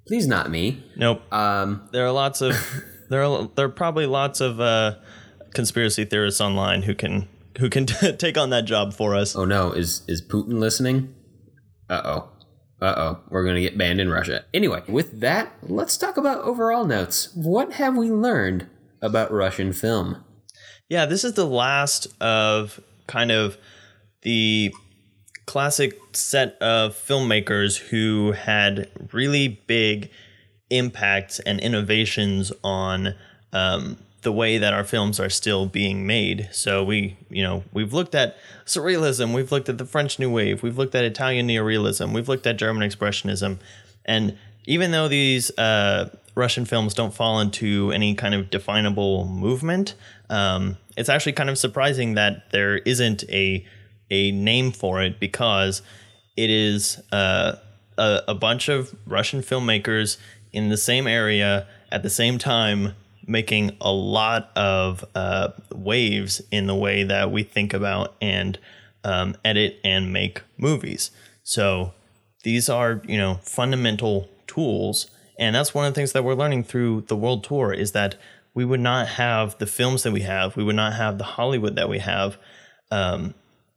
Please, 0.07 0.27
not 0.27 0.51
me. 0.51 0.85
Nope. 0.97 1.21
Um, 1.33 1.89
There 1.93 2.07
are 2.07 2.13
lots 2.13 2.41
of 2.41 2.55
there 3.11 3.25
are 3.25 3.49
there 3.55 3.67
are 3.67 3.71
probably 3.71 4.07
lots 4.07 4.41
of 4.41 4.61
uh, 4.61 4.97
conspiracy 5.55 6.05
theorists 6.05 6.41
online 6.41 6.83
who 6.83 6.95
can 6.95 7.29
who 7.59 7.69
can 7.71 7.87
take 8.19 8.39
on 8.39 8.51
that 8.51 8.65
job 8.65 8.93
for 8.95 9.15
us. 9.15 9.35
oh 9.37 9.45
no, 9.45 9.73
is 9.73 10.03
is 10.09 10.23
Putin 10.23 10.59
listening? 10.61 11.15
Uh 11.89 12.03
oh. 12.05 12.29
Uh 12.81 12.95
oh. 12.97 13.21
We're 13.31 13.45
gonna 13.45 13.61
get 13.61 13.79
banned 13.79 14.01
in 14.01 14.11
Russia. 14.11 14.45
Anyway, 14.55 14.83
with 14.89 15.21
that, 15.21 15.53
let's 15.63 15.97
talk 15.97 16.17
about 16.17 16.43
overall 16.45 16.85
notes. 16.85 17.31
What 17.35 17.75
have 17.75 17.97
we 17.97 18.11
learned 18.11 18.67
about 19.03 19.33
Russian 19.33 19.73
film? 19.73 20.23
Yeah, 20.89 21.07
this 21.07 21.25
is 21.25 21.33
the 21.35 21.47
last 21.47 22.07
of 22.21 22.81
kind 23.09 23.31
of 23.33 23.57
the 24.23 24.73
classic 25.47 25.99
set 26.13 26.61
of 26.61 26.95
filmmakers 26.95 27.79
who 27.79 28.33
had 28.33 28.89
really 29.13 29.61
big 29.67 30.11
impacts 30.71 31.39
and 31.41 31.61
innovations 31.61 32.53
on 32.65 33.15
um, 33.53 33.97
the 34.23 34.33
way 34.33 34.59
that 34.59 34.75
our 34.75 34.83
films 34.83 35.21
are 35.21 35.31
still 35.31 35.67
being 35.67 36.05
made. 36.05 36.49
So 36.51 36.83
we, 36.83 37.17
you 37.31 37.45
know, 37.45 37.63
we've 37.73 37.93
looked 37.93 38.15
at 38.15 38.37
surrealism, 38.65 39.33
we've 39.33 39.53
looked 39.53 39.69
at 39.69 39.79
the 39.79 39.85
French 39.85 40.19
New 40.19 40.31
Wave, 40.31 40.65
we've 40.65 40.77
looked 40.77 40.97
at 40.97 41.05
Italian 41.05 41.47
neorealism, 41.47 42.13
we've 42.13 42.29
looked 42.29 42.47
at 42.47 42.57
German 42.57 42.89
expressionism, 42.89 43.59
and 44.05 44.37
even 44.65 44.91
though 44.91 45.07
these 45.07 45.57
uh, 45.59 46.11
Russian 46.35 46.65
films 46.65 46.93
don't 46.93 47.15
fall 47.15 47.39
into 47.39 47.93
any 47.93 48.17
kind 48.17 48.35
of 48.35 48.51
definable 48.51 49.27
movement, 49.27 49.95
um, 50.29 50.77
it's 50.97 51.09
actually 51.09 51.33
kind 51.33 51.49
of 51.49 51.57
surprising 51.57 52.15
that 52.15 52.51
there 52.51 52.79
isn't 52.79 53.23
a 53.31 53.65
a 54.11 54.31
name 54.31 54.73
for 54.73 55.03
it 55.03 55.19
because 55.19 55.83
it 56.37 56.51
is 56.51 57.01
uh, 57.13 57.57
a, 57.99 58.23
a 58.29 58.35
bunch 58.35 58.69
of 58.69 58.95
Russian 59.07 59.41
filmmakers 59.41 60.19
in 60.53 60.69
the 60.69 60.77
same 60.77 61.07
area 61.07 61.67
at 61.91 62.03
the 62.03 62.11
same 62.11 62.39
time 62.39 62.95
making 63.27 63.77
a 63.81 63.93
lot 63.93 64.51
of 64.57 65.05
uh, 65.15 65.49
waves 65.75 66.41
in 66.51 66.67
the 66.67 66.75
way 66.75 67.03
that 67.03 67.33
we 67.33 67.43
think 67.43 67.75
about 67.75 68.15
and 68.21 68.59
um, 69.05 69.37
edit 69.45 69.81
and 69.83 70.13
make 70.13 70.43
movies. 70.57 71.11
So 71.43 71.93
these 72.45 72.69
are, 72.69 73.03
you 73.07 73.17
know, 73.17 73.41
fundamental 73.43 74.29
tools. 74.47 75.11
And 75.39 75.55
that's 75.55 75.75
one 75.75 75.87
of 75.87 75.93
the 75.93 75.99
things 75.99 76.13
that 76.13 76.25
we're 76.25 76.35
learning 76.35 76.65
through 76.65 77.03
the 77.03 77.17
world 77.17 77.45
tour 77.45 77.73
is 77.73 77.93
that 77.93 78.15
we 78.55 78.65
would 78.65 78.81
not 78.81 79.09
have 79.09 79.59
the 79.59 79.67
films 79.67 80.03
that 80.05 80.13
we 80.13 80.23
have, 80.23 80.57
we 80.57 80.65
would 80.65 80.77
not 80.77 80.95
have 80.95 81.19
the 81.19 81.25
Hollywood 81.25 81.77
that 81.77 81.89
we 81.89 81.99
have. 81.99 82.39
Um, 82.91 83.35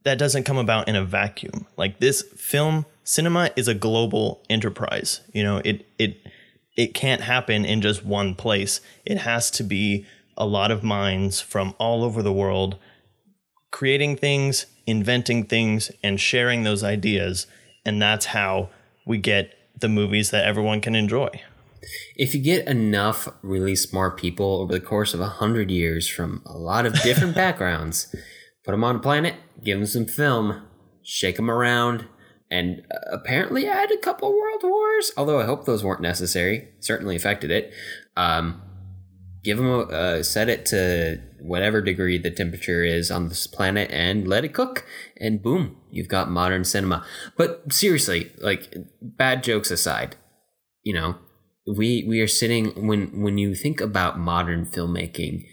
that 0.10 0.18
doesn't 0.18 0.44
come 0.44 0.57
about 0.57 0.88
in 0.88 0.95
a 0.95 1.06
vacuum. 1.06 1.68
Like 1.77 1.99
this 1.99 2.23
film 2.36 2.88
cinema 3.03 3.52
is 3.56 3.68
a 3.68 3.76
global 3.76 4.44
enterprise. 4.49 5.22
You 5.34 5.44
know, 5.44 5.61
it 5.64 5.86
it 5.99 6.18
it 6.76 6.95
can't 6.95 7.22
happen 7.22 7.64
in 7.64 7.80
just 7.80 8.03
one 8.03 8.34
place. 8.34 8.81
It 9.06 9.19
has 9.19 9.52
to 9.52 9.64
be 9.64 10.07
a 10.36 10.48
lot 10.48 10.72
of 10.72 10.84
minds 10.84 11.41
from 11.41 11.76
all 11.77 12.03
over 12.03 12.23
the 12.23 12.34
world 12.34 12.80
creating 13.69 14.18
things, 14.18 14.65
inventing 14.88 15.45
things, 15.45 15.91
and 16.03 16.19
sharing 16.19 16.64
those 16.64 16.84
ideas. 16.84 17.45
And 17.86 18.02
that's 18.02 18.26
how 18.26 18.69
we 19.06 19.19
get 19.19 19.56
the 19.80 19.90
movies 19.90 20.31
that 20.31 20.45
everyone 20.45 20.81
can 20.81 20.95
enjoy. 20.95 21.30
If 22.15 22.34
you 22.34 22.41
get 22.41 22.68
enough 22.68 23.27
really 23.44 23.76
smart 23.76 24.18
people 24.18 24.61
over 24.61 24.73
the 24.73 24.80
course 24.80 25.14
of 25.14 25.19
a 25.19 25.27
hundred 25.27 25.69
years 25.69 26.07
from 26.07 26.41
a 26.48 26.57
lot 26.57 26.88
of 26.88 26.99
different 27.03 27.36
backgrounds, 27.44 28.15
put 28.70 28.74
them 28.74 28.84
on 28.84 28.98
a 28.98 29.00
planet, 29.00 29.34
give 29.64 29.80
them 29.80 29.88
some 29.88 30.06
film, 30.06 30.62
shake 31.02 31.38
them 31.38 31.50
around, 31.50 32.06
and 32.52 32.84
uh, 32.91 33.12
apparently 33.12 33.66
add 33.66 33.90
a 33.90 33.98
couple 33.98 34.32
world 34.32 34.62
wars. 34.62 35.12
Although 35.18 35.40
I 35.40 35.46
hope 35.46 35.66
those 35.66 35.84
weren't 35.84 36.02
necessary. 36.02 36.68
Certainly 36.80 37.16
affected 37.16 37.50
it. 37.50 37.74
Um, 38.16 38.62
give 39.44 39.58
them 39.58 39.66
a 39.66 39.80
uh, 39.80 40.22
set 40.22 40.50
it 40.50 40.68
to 40.68 41.20
whatever 41.40 41.82
degree 41.82 42.20
the 42.20 42.30
temperature 42.30 42.84
is 42.84 43.10
on 43.10 43.30
this 43.30 43.48
planet 43.48 43.90
and 43.90 44.28
let 44.28 44.46
it 44.46 44.54
cook 44.54 44.86
and 45.18 45.41
boom 45.41 45.78
you've 45.90 46.10
got 46.10 46.30
modern 46.30 46.66
cinema 46.66 47.06
but 47.38 47.72
seriously 47.72 48.30
like 48.40 48.76
bad 49.02 49.41
jokes 49.41 49.72
aside 49.72 50.18
you 50.84 50.94
know 50.94 51.16
we 51.66 52.04
we 52.06 52.20
are 52.20 52.28
sitting 52.28 52.86
when 52.86 53.22
when 53.22 53.38
you 53.38 53.56
think 53.56 53.80
about 53.80 54.20
modern 54.20 54.66
filmmaking 54.66 55.46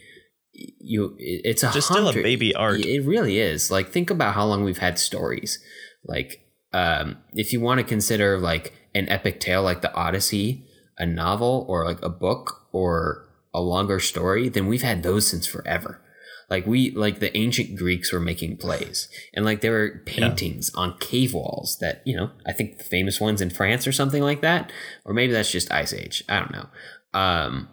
you 0.79 1.15
it's 1.19 1.63
a 1.63 1.71
just 1.73 1.89
still 1.89 2.09
a 2.09 2.13
baby 2.13 2.55
art 2.55 2.81
it 2.81 3.05
really 3.05 3.39
is 3.39 3.71
like 3.71 3.91
think 3.91 4.11
about 4.11 4.35
how 4.35 4.45
long 4.45 4.65
we've 4.65 4.79
had 4.79 4.99
stories 4.99 5.59
like 6.07 6.47
um 6.73 7.19
if 7.35 7.53
you 7.53 7.61
want 7.61 7.79
to 7.79 7.85
consider 7.85 8.39
like 8.39 8.73
an 8.95 9.09
epic 9.09 9.39
tale 9.39 9.63
like 9.63 9.83
the 9.83 9.95
odyssey 9.95 10.67
a 10.99 11.07
novel 11.07 11.67
or 11.69 11.85
like 11.85 12.03
a 12.03 12.09
book 12.09 12.67
or 12.73 13.29
a 13.55 13.61
longer 13.61 14.01
story, 14.01 14.49
then 14.49 14.67
we've 14.67 14.83
had 14.83 15.03
those 15.03 15.27
since 15.27 15.47
forever. 15.47 16.01
Like 16.49 16.67
we 16.67 16.93
like 16.93 17.19
the 17.19 17.37
ancient 17.37 17.77
Greeks 17.77 18.13
were 18.13 18.21
making 18.21 18.59
plays 18.59 19.09
and 19.35 19.45
like 19.45 19.63
there 19.63 19.73
were 19.73 20.03
paintings 20.07 20.71
yeah. 20.73 20.83
on 20.83 20.99
cave 20.99 21.35
walls 21.35 21.79
that, 21.81 22.03
you 22.05 22.17
know, 22.17 22.31
I 22.47 22.53
think 22.53 22.79
the 22.79 22.85
famous 22.85 23.21
ones 23.21 23.41
in 23.41 23.51
France 23.51 23.85
or 23.87 23.93
something 23.93 24.23
like 24.23 24.43
that. 24.43 24.71
Or 25.05 25.13
maybe 25.13 25.33
that's 25.33 25.51
just 25.51 25.73
Ice 25.73 25.93
Age. 25.93 26.23
I 26.29 26.39
don't 26.39 26.53
know. 26.53 26.67
Um 27.13 27.69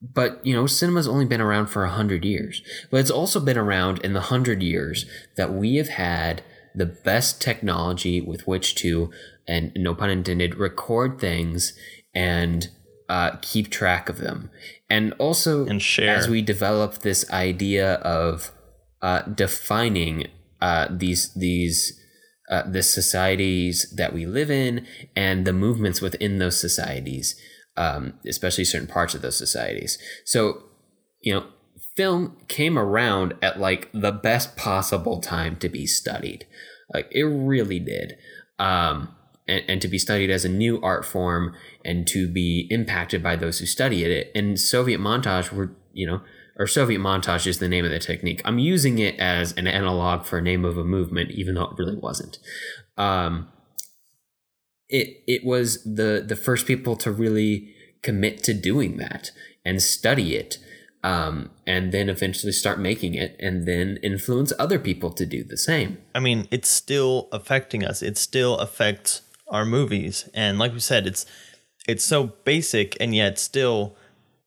but 0.00 0.44
you 0.46 0.54
know 0.54 0.66
cinema's 0.66 1.08
only 1.08 1.24
been 1.24 1.40
around 1.40 1.66
for 1.66 1.84
a 1.84 1.90
hundred 1.90 2.24
years 2.24 2.62
but 2.90 3.00
it's 3.00 3.10
also 3.10 3.40
been 3.40 3.58
around 3.58 3.98
in 4.04 4.12
the 4.12 4.22
hundred 4.22 4.62
years 4.62 5.06
that 5.36 5.52
we 5.52 5.76
have 5.76 5.88
had 5.88 6.42
the 6.74 6.86
best 6.86 7.40
technology 7.40 8.20
with 8.20 8.46
which 8.46 8.74
to 8.76 9.10
and 9.48 9.72
no 9.74 9.94
pun 9.94 10.10
intended 10.10 10.54
record 10.54 11.18
things 11.18 11.72
and 12.14 12.68
uh, 13.08 13.36
keep 13.40 13.70
track 13.70 14.08
of 14.08 14.18
them. 14.18 14.50
And 14.90 15.14
also, 15.18 15.66
and 15.66 15.80
share. 15.80 16.14
as 16.14 16.28
we 16.28 16.42
develop 16.42 16.98
this 16.98 17.28
idea 17.30 17.94
of 17.94 18.52
uh, 19.02 19.22
defining 19.22 20.28
uh, 20.60 20.88
these 20.90 21.32
these 21.34 21.98
uh, 22.50 22.62
the 22.70 22.82
societies 22.82 23.92
that 23.96 24.12
we 24.12 24.26
live 24.26 24.50
in 24.50 24.86
and 25.14 25.46
the 25.46 25.52
movements 25.52 26.00
within 26.00 26.38
those 26.38 26.60
societies, 26.60 27.38
um, 27.78 28.14
especially 28.26 28.64
certain 28.64 28.88
parts 28.88 29.14
of 29.14 29.22
those 29.22 29.38
societies. 29.38 29.98
So, 30.24 30.64
you 31.22 31.32
know, 31.32 31.46
film 31.96 32.36
came 32.48 32.76
around 32.76 33.34
at 33.40 33.58
like 33.58 33.88
the 33.94 34.12
best 34.12 34.56
possible 34.56 35.20
time 35.20 35.56
to 35.56 35.68
be 35.68 35.86
studied. 35.86 36.46
Like 36.92 37.08
it 37.12 37.22
really 37.22 37.78
did. 37.78 38.18
Um, 38.58 39.14
and, 39.46 39.62
and 39.68 39.80
to 39.80 39.88
be 39.88 39.98
studied 39.98 40.28
as 40.28 40.44
a 40.44 40.48
new 40.48 40.82
art 40.82 41.04
form 41.04 41.54
and 41.84 42.06
to 42.08 42.28
be 42.28 42.66
impacted 42.70 43.22
by 43.22 43.36
those 43.36 43.60
who 43.60 43.66
study 43.66 44.04
it. 44.04 44.32
And 44.34 44.60
Soviet 44.60 45.00
montage 45.00 45.52
were, 45.52 45.70
you 45.92 46.06
know, 46.06 46.20
or 46.58 46.66
Soviet 46.66 47.00
montage 47.00 47.46
is 47.46 47.60
the 47.60 47.68
name 47.68 47.84
of 47.84 47.92
the 47.92 48.00
technique. 48.00 48.42
I'm 48.44 48.58
using 48.58 48.98
it 48.98 49.18
as 49.20 49.52
an 49.56 49.68
analog 49.68 50.24
for 50.24 50.38
a 50.38 50.42
name 50.42 50.64
of 50.64 50.76
a 50.76 50.84
movement, 50.84 51.30
even 51.30 51.54
though 51.54 51.66
it 51.66 51.78
really 51.78 51.96
wasn't. 51.96 52.40
Um, 52.96 53.48
it 54.88 55.22
it 55.26 55.44
was 55.44 55.82
the 55.84 56.24
the 56.26 56.36
first 56.36 56.66
people 56.66 56.96
to 56.96 57.10
really 57.10 57.74
commit 58.02 58.42
to 58.44 58.54
doing 58.54 58.96
that 58.96 59.30
and 59.64 59.82
study 59.82 60.36
it, 60.36 60.58
um, 61.02 61.50
and 61.66 61.92
then 61.92 62.08
eventually 62.08 62.52
start 62.52 62.78
making 62.78 63.14
it, 63.14 63.36
and 63.38 63.66
then 63.66 63.98
influence 64.02 64.52
other 64.58 64.78
people 64.78 65.10
to 65.10 65.26
do 65.26 65.44
the 65.44 65.56
same. 65.56 65.98
I 66.14 66.20
mean, 66.20 66.48
it's 66.50 66.68
still 66.68 67.28
affecting 67.32 67.84
us. 67.84 68.02
It 68.02 68.16
still 68.16 68.56
affects 68.58 69.22
our 69.50 69.64
movies. 69.64 70.28
And 70.34 70.58
like 70.58 70.72
we 70.72 70.80
said, 70.80 71.06
it's 71.06 71.26
it's 71.86 72.04
so 72.04 72.32
basic 72.44 72.96
and 73.00 73.14
yet 73.14 73.38
still 73.38 73.96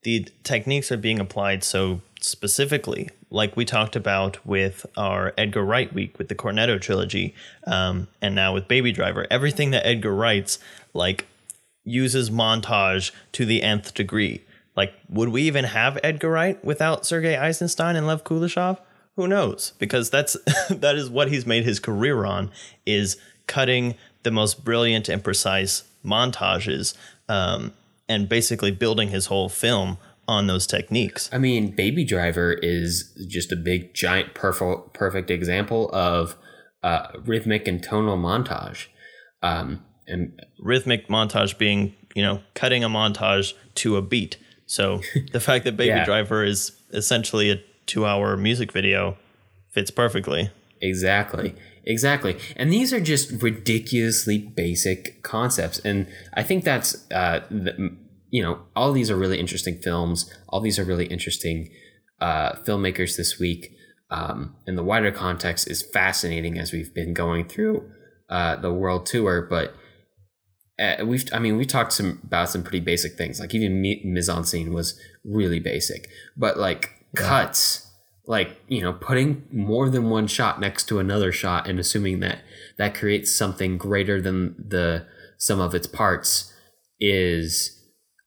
the 0.03 0.27
techniques 0.43 0.91
are 0.91 0.97
being 0.97 1.19
applied 1.19 1.63
so 1.63 2.01
specifically. 2.19 3.09
Like 3.31 3.55
we 3.55 3.65
talked 3.65 3.95
about 3.95 4.45
with 4.45 4.85
our 4.97 5.33
Edgar 5.37 5.63
Wright 5.63 5.91
week 5.91 6.17
with 6.17 6.27
the 6.27 6.35
Cornetto 6.35 6.79
trilogy, 6.79 7.33
um, 7.65 8.07
and 8.21 8.35
now 8.35 8.53
with 8.53 8.67
Baby 8.67 8.91
Driver, 8.91 9.25
everything 9.31 9.71
that 9.71 9.87
Edgar 9.87 10.13
writes 10.13 10.59
like 10.93 11.25
uses 11.83 12.29
montage 12.29 13.11
to 13.31 13.45
the 13.45 13.63
nth 13.63 13.93
degree. 13.93 14.41
Like, 14.75 14.93
would 15.09 15.29
we 15.29 15.43
even 15.43 15.65
have 15.65 15.97
Edgar 16.03 16.29
Wright 16.29 16.63
without 16.63 17.05
Sergei 17.05 17.37
Eisenstein 17.37 17.95
and 17.95 18.05
Lev 18.05 18.23
Kuleshov? 18.23 18.79
Who 19.15 19.27
knows? 19.27 19.73
Because 19.79 20.09
that's 20.09 20.37
that 20.69 20.95
is 20.95 21.09
what 21.09 21.29
he's 21.29 21.45
made 21.45 21.63
his 21.63 21.79
career 21.79 22.25
on 22.25 22.51
is 22.85 23.17
cutting 23.47 23.95
the 24.23 24.31
most 24.31 24.63
brilliant 24.63 25.09
and 25.09 25.23
precise 25.23 25.83
montages 26.05 26.95
um, 27.27 27.73
and 28.07 28.29
basically 28.29 28.71
building 28.71 29.09
his 29.09 29.27
whole 29.27 29.49
film 29.49 29.97
on 30.27 30.47
those 30.47 30.67
techniques. 30.67 31.29
I 31.33 31.37
mean, 31.37 31.71
Baby 31.71 32.03
Driver 32.05 32.53
is 32.53 33.11
just 33.27 33.51
a 33.51 33.55
big, 33.55 33.93
giant, 33.93 34.33
perfect, 34.33 34.93
perfect 34.93 35.29
example 35.29 35.89
of 35.93 36.35
uh, 36.83 37.07
rhythmic 37.25 37.67
and 37.67 37.83
tonal 37.83 38.17
montage. 38.17 38.87
Um, 39.41 39.83
and 40.07 40.41
rhythmic 40.59 41.07
montage 41.07 41.57
being, 41.57 41.95
you 42.15 42.21
know, 42.21 42.41
cutting 42.53 42.83
a 42.83 42.89
montage 42.89 43.53
to 43.75 43.97
a 43.97 44.01
beat. 44.01 44.37
So 44.65 45.01
the 45.31 45.39
fact 45.39 45.65
that 45.65 45.77
Baby 45.77 45.87
yeah. 45.95 46.05
Driver 46.05 46.43
is 46.43 46.71
essentially 46.91 47.51
a 47.51 47.61
two-hour 47.85 48.37
music 48.37 48.71
video 48.71 49.17
fits 49.69 49.91
perfectly. 49.91 50.49
Exactly. 50.81 51.55
Exactly. 51.83 52.37
And 52.55 52.71
these 52.71 52.93
are 52.93 52.99
just 52.99 53.41
ridiculously 53.41 54.37
basic 54.37 55.23
concepts. 55.23 55.79
And 55.79 56.07
I 56.33 56.43
think 56.43 56.63
that's, 56.63 57.09
uh, 57.11 57.41
the, 57.49 57.95
you 58.31 58.41
know, 58.41 58.61
all 58.75 58.93
these 58.93 59.11
are 59.11 59.17
really 59.17 59.39
interesting 59.39 59.77
films. 59.77 60.33
All 60.49 60.61
these 60.61 60.79
are 60.79 60.85
really 60.85 61.05
interesting 61.05 61.69
uh, 62.19 62.53
filmmakers 62.53 63.17
this 63.17 63.37
week. 63.37 63.75
Um, 64.09 64.55
and 64.65 64.77
the 64.77 64.83
wider 64.83 65.11
context 65.11 65.69
is 65.69 65.81
fascinating 65.81 66.57
as 66.57 66.71
we've 66.71 66.93
been 66.93 67.13
going 67.13 67.47
through 67.47 67.89
uh, 68.29 68.55
the 68.55 68.73
world 68.73 69.05
tour. 69.05 69.45
But 69.49 69.75
uh, 70.79 71.05
we've, 71.05 71.25
I 71.33 71.39
mean, 71.39 71.57
we 71.57 71.65
talked 71.65 71.93
some 71.93 72.19
about 72.23 72.49
some 72.49 72.63
pretty 72.63 72.79
basic 72.79 73.17
things. 73.17 73.39
Like 73.39 73.53
even 73.53 73.81
mise 73.81 74.29
en 74.29 74.45
scene 74.45 74.73
was 74.73 74.99
really 75.25 75.59
basic, 75.59 76.09
but 76.35 76.57
like 76.57 76.89
yeah. 77.15 77.27
cuts 77.27 77.87
like 78.27 78.61
you 78.67 78.81
know 78.81 78.93
putting 78.93 79.43
more 79.51 79.89
than 79.89 80.09
one 80.09 80.27
shot 80.27 80.59
next 80.59 80.85
to 80.85 80.99
another 80.99 81.31
shot 81.31 81.67
and 81.67 81.79
assuming 81.79 82.19
that 82.19 82.39
that 82.77 82.93
creates 82.93 83.35
something 83.35 83.77
greater 83.77 84.21
than 84.21 84.55
the 84.57 85.05
sum 85.37 85.59
of 85.59 85.73
its 85.73 85.87
parts 85.87 86.53
is 86.99 87.80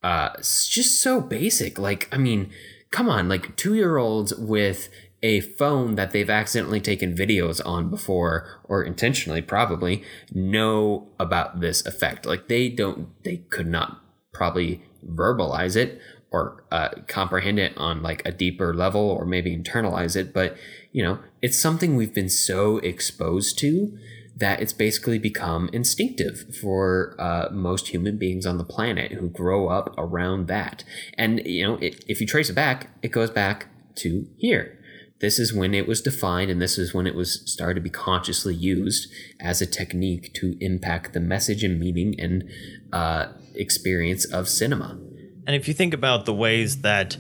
uh 0.05 0.31
just 0.39 1.01
so 1.01 1.21
basic. 1.21 1.79
Like 1.79 2.09
i 2.13 2.19
mean 2.19 2.51
come 2.93 3.09
on 3.09 3.29
like 3.29 3.57
2 3.57 3.75
year 3.75 3.97
olds 3.97 4.33
with 4.37 4.89
a 5.25 5.41
phone 5.41 5.95
that 5.95 6.11
they've 6.13 6.29
accidentally 6.29 6.81
taken 6.81 7.17
videos 7.17 7.59
on 7.65 7.89
before 7.89 8.47
or 8.65 8.85
intentionally 8.85 9.41
probably 9.41 10.05
know 10.33 11.09
about 11.19 11.61
this 11.61 11.85
effect. 11.87 12.27
Like 12.27 12.49
they 12.49 12.69
don't 12.69 13.09
they 13.25 13.39
could 13.39 13.67
not 13.67 14.03
probably 14.33 14.83
verbalize 15.05 15.77
it 15.77 16.01
or 16.31 16.65
uh, 16.73 16.89
comprehend 17.07 17.59
it 17.59 17.73
on 17.79 18.03
like 18.03 18.21
a 18.27 18.33
deeper 18.33 18.75
level 18.75 19.01
or 19.01 19.25
maybe 19.25 19.57
internalize 19.57 20.17
it 20.17 20.35
but 20.35 20.57
you 20.91 21.03
know 21.03 21.19
it's 21.41 21.59
something 21.59 21.95
we've 21.95 22.15
been 22.15 22.29
so 22.29 22.79
exposed 22.79 23.57
to 23.59 23.97
that 24.37 24.61
it's 24.61 24.73
basically 24.73 25.19
become 25.19 25.71
instinctive 25.73 26.57
for 26.61 27.15
uh, 27.19 27.49
most 27.53 27.89
human 27.89 28.19
beings 28.19 28.45
on 28.45 28.59
the 28.59 28.65
planet 28.65 29.13
who 29.13 29.29
grow 29.29 29.69
up 29.69 29.95
around 29.97 30.49
that 30.49 30.85
and 31.17 31.41
you 31.47 31.67
know 31.67 31.77
it, 31.77 32.05
if 32.09 32.21
you 32.21 32.27
trace 32.27 32.51
it 32.51 32.55
back 32.55 32.91
it 33.03 33.13
goes 33.13 33.31
back 33.31 33.67
to 33.95 34.27
here 34.37 34.79
this 35.21 35.39
is 35.39 35.55
when 35.55 35.73
it 35.73 35.87
was 35.87 36.03
defined 36.03 36.51
and 36.51 36.61
this 36.61 36.77
is 36.77 36.93
when 36.93 37.07
it 37.07 37.15
was 37.15 37.51
started 37.51 37.77
to 37.77 37.81
be 37.81 37.89
consciously 37.89 38.55
used 38.55 39.11
as 39.41 39.63
a 39.63 39.67
technique 39.67 40.35
to 40.35 40.57
impact 40.61 41.15
the 41.15 41.21
message 41.21 41.63
and 41.63 41.81
meaning 41.81 42.15
and 42.19 42.45
uh, 42.93 43.29
experience 43.55 44.27
of 44.27 44.49
cinema. 44.49 44.99
And 45.47 45.57
if 45.57 45.69
you 45.69 45.73
think 45.73 45.95
about 45.95 46.27
the 46.27 46.35
ways 46.35 46.83
that 46.83 47.17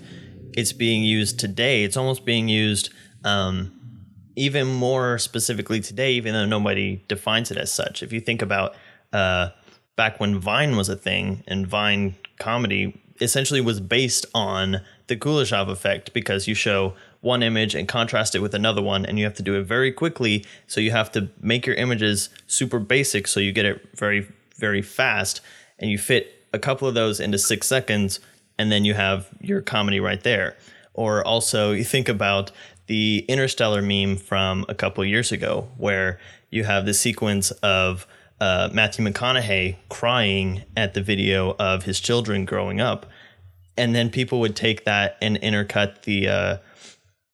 it's 0.54 0.72
being 0.72 1.02
used 1.02 1.38
today, 1.38 1.84
it's 1.84 1.96
almost 1.96 2.24
being 2.24 2.48
used 2.48 2.90
um, 3.24 3.73
even 4.36 4.66
more 4.66 5.18
specifically 5.18 5.80
today, 5.80 6.12
even 6.12 6.32
though 6.34 6.46
nobody 6.46 7.02
defines 7.08 7.50
it 7.50 7.56
as 7.56 7.72
such. 7.72 8.02
If 8.02 8.12
you 8.12 8.20
think 8.20 8.42
about 8.42 8.74
uh, 9.12 9.50
back 9.96 10.20
when 10.20 10.38
Vine 10.38 10.76
was 10.76 10.88
a 10.88 10.96
thing 10.96 11.44
and 11.46 11.66
Vine 11.66 12.16
comedy 12.38 13.00
essentially 13.20 13.60
was 13.60 13.80
based 13.80 14.26
on 14.34 14.80
the 15.06 15.16
Kuleshov 15.16 15.68
effect 15.68 16.12
because 16.12 16.48
you 16.48 16.54
show 16.54 16.94
one 17.20 17.42
image 17.42 17.74
and 17.74 17.86
contrast 17.88 18.34
it 18.34 18.40
with 18.40 18.54
another 18.54 18.82
one 18.82 19.06
and 19.06 19.18
you 19.18 19.24
have 19.24 19.34
to 19.34 19.42
do 19.42 19.54
it 19.54 19.62
very 19.62 19.92
quickly 19.92 20.44
so 20.66 20.80
you 20.80 20.90
have 20.90 21.12
to 21.12 21.28
make 21.40 21.66
your 21.66 21.76
images 21.76 22.28
super 22.46 22.78
basic 22.78 23.26
so 23.26 23.40
you 23.40 23.52
get 23.52 23.64
it 23.64 23.88
very 23.96 24.26
very 24.56 24.82
fast 24.82 25.40
and 25.78 25.90
you 25.90 25.98
fit 25.98 26.46
a 26.52 26.58
couple 26.58 26.86
of 26.86 26.94
those 26.94 27.20
into 27.20 27.38
6 27.38 27.66
seconds 27.66 28.20
and 28.58 28.70
then 28.70 28.84
you 28.84 28.94
have 28.94 29.28
your 29.40 29.62
comedy 29.62 30.00
right 30.00 30.22
there 30.22 30.56
or 30.92 31.24
also 31.24 31.72
you 31.72 31.84
think 31.84 32.08
about 32.08 32.50
the 32.86 33.24
interstellar 33.28 33.82
meme 33.82 34.16
from 34.16 34.64
a 34.68 34.74
couple 34.74 35.04
years 35.04 35.32
ago 35.32 35.68
where 35.76 36.18
you 36.50 36.64
have 36.64 36.86
the 36.86 36.94
sequence 36.94 37.50
of 37.62 38.06
uh, 38.40 38.68
Matthew 38.72 39.04
McConaughey 39.04 39.76
crying 39.88 40.64
at 40.76 40.94
the 40.94 41.02
video 41.02 41.56
of 41.58 41.84
his 41.84 42.00
children 42.00 42.44
growing 42.44 42.80
up, 42.80 43.06
and 43.76 43.94
then 43.94 44.10
people 44.10 44.40
would 44.40 44.56
take 44.56 44.84
that 44.84 45.16
and 45.20 45.40
intercut 45.40 46.02
the 46.02 46.28
uh, 46.28 46.56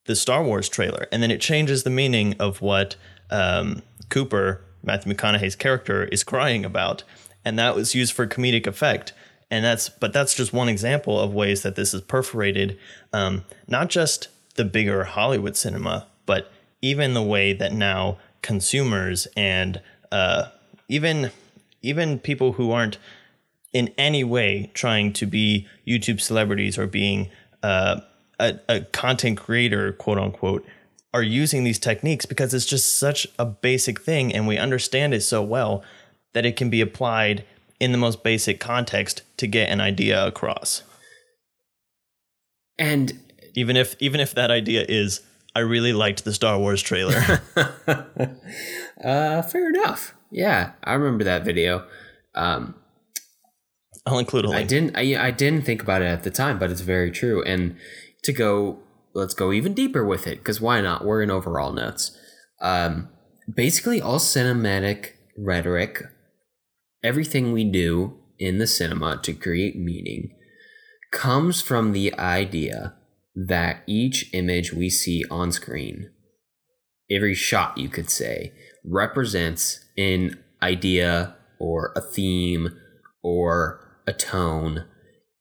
the 0.07 0.17
Star 0.17 0.43
Wars 0.43 0.69
trailer, 0.69 1.07
and 1.13 1.23
then 1.23 1.31
it 1.31 1.41
changes 1.41 1.83
the 1.83 1.91
meaning 1.91 2.35
of 2.39 2.61
what 2.61 2.97
um, 3.31 3.83
Cooper, 4.09 4.65
Matthew 4.83 5.13
McConaughey's 5.13 5.57
character, 5.57 6.05
is 6.05 6.25
crying 6.25 6.65
about, 6.65 7.03
and 7.45 7.59
that 7.59 7.75
was 7.75 7.95
used 7.95 8.13
for 8.13 8.27
comedic 8.27 8.67
effect. 8.67 9.13
And 9.51 9.65
that's 9.65 9.89
but 9.89 10.13
that's 10.13 10.35
just 10.35 10.53
one 10.53 10.69
example 10.69 11.19
of 11.19 11.35
ways 11.35 11.63
that 11.63 11.75
this 11.75 11.93
is 11.93 12.03
perforated, 12.03 12.79
um, 13.13 13.45
not 13.67 13.89
just 13.89 14.29
the 14.57 14.65
bigger 14.65 15.05
Hollywood 15.05 15.57
cinema, 15.57 16.07
but 16.27 16.51
even 16.83 17.15
the 17.15 17.23
way 17.23 17.53
that 17.53 17.73
now 17.73 18.19
consumers 18.43 19.27
and 19.37 19.81
uh, 20.11 20.47
even 20.89 21.31
even 21.83 22.19
people 22.19 22.53
who 22.53 22.71
aren't 22.73 22.99
in 23.73 23.93
any 23.97 24.25
way 24.25 24.71
trying 24.75 25.13
to 25.13 25.27
be 25.27 25.67
YouTube 25.87 26.21
celebrities 26.21 26.77
or 26.77 26.87
being 26.87 27.31
uh, 27.63 28.01
a, 28.39 28.59
a 28.69 28.81
content 28.81 29.39
creator, 29.39 29.93
quote 29.93 30.19
unquote, 30.19 30.67
are 31.13 31.23
using 31.23 31.65
these 31.65 31.79
techniques 31.79 32.27
because 32.27 32.55
it's 32.55 32.67
just 32.67 32.99
such 32.99 33.27
a 33.39 33.45
basic 33.45 34.01
thing 34.01 34.35
and 34.35 34.47
we 34.47 34.59
understand 34.59 35.15
it 35.15 35.23
so 35.23 35.43
well 35.43 35.83
that 36.33 36.47
it 36.47 36.57
can 36.57 36.71
be 36.71 36.81
applied 36.81 37.45
in 37.81 37.93
the 37.93 37.99
most 37.99 38.23
basic 38.23 38.61
context 38.61 39.23
to 39.37 39.47
get 39.47 39.71
an 39.71 39.81
idea 39.81 40.25
across. 40.25 40.83
And 42.79 43.19
even 43.55 43.77
if 43.77 43.97
even 44.01 44.21
if 44.21 44.35
that 44.35 44.51
idea 44.51 44.85
is 44.89 45.23
I 45.55 45.61
really 45.61 45.93
liked 45.93 46.25
the 46.25 46.33
Star 46.33 46.59
Wars 46.59 46.83
trailer. 46.83 47.43
uh, 49.05 49.43
fair 49.43 49.69
enough. 49.69 50.15
Yeah, 50.31 50.73
I 50.85 50.95
remember 50.95 51.25
that 51.25 51.45
video. 51.45 51.87
Um, 52.35 52.77
I'll 54.07 54.19
include 54.19 54.45
a 54.45 54.49
link. 54.49 54.61
I 54.61 54.65
didn't. 54.65 54.97
I, 54.97 55.27
I 55.27 55.31
didn't 55.31 55.63
think 55.63 55.83
about 55.83 56.03
it 56.03 56.07
at 56.07 56.23
the 56.23 56.31
time, 56.31 56.59
but 56.59 56.71
it's 56.71 56.83
very 56.83 57.11
true. 57.11 57.43
And 57.43 57.77
to 58.23 58.33
go, 58.33 58.79
let's 59.13 59.35
go 59.35 59.53
even 59.53 59.75
deeper 59.75 60.05
with 60.05 60.27
it, 60.27 60.39
because 60.39 60.61
why 60.61 60.81
not? 60.81 61.05
We're 61.05 61.23
in 61.23 61.31
overall 61.31 61.73
notes. 61.73 62.17
Um, 62.61 63.09
basically, 63.53 64.01
all 64.01 64.19
cinematic 64.19 65.15
rhetoric, 65.37 66.05
everything 67.03 67.53
we 67.53 67.65
do 67.65 68.19
in 68.39 68.59
the 68.59 68.67
cinema 68.67 69.19
to 69.23 69.33
create 69.33 69.77
meaning, 69.77 70.31
comes 71.11 71.61
from 71.61 71.93
the 71.93 72.15
idea 72.15 72.95
that 73.35 73.83
each 73.87 74.33
image 74.33 74.73
we 74.73 74.91
see 74.91 75.25
on 75.31 75.53
screen, 75.53 76.11
every 77.11 77.35
shot 77.35 77.79
you 77.79 77.89
could 77.89 78.11
say, 78.11 78.53
represents 78.85 79.85
an 79.97 80.39
idea 80.63 81.37
or 81.59 81.93
a 81.97 82.01
theme 82.01 82.77
or 83.23 84.03
a 84.07 84.13
tone, 84.13 84.85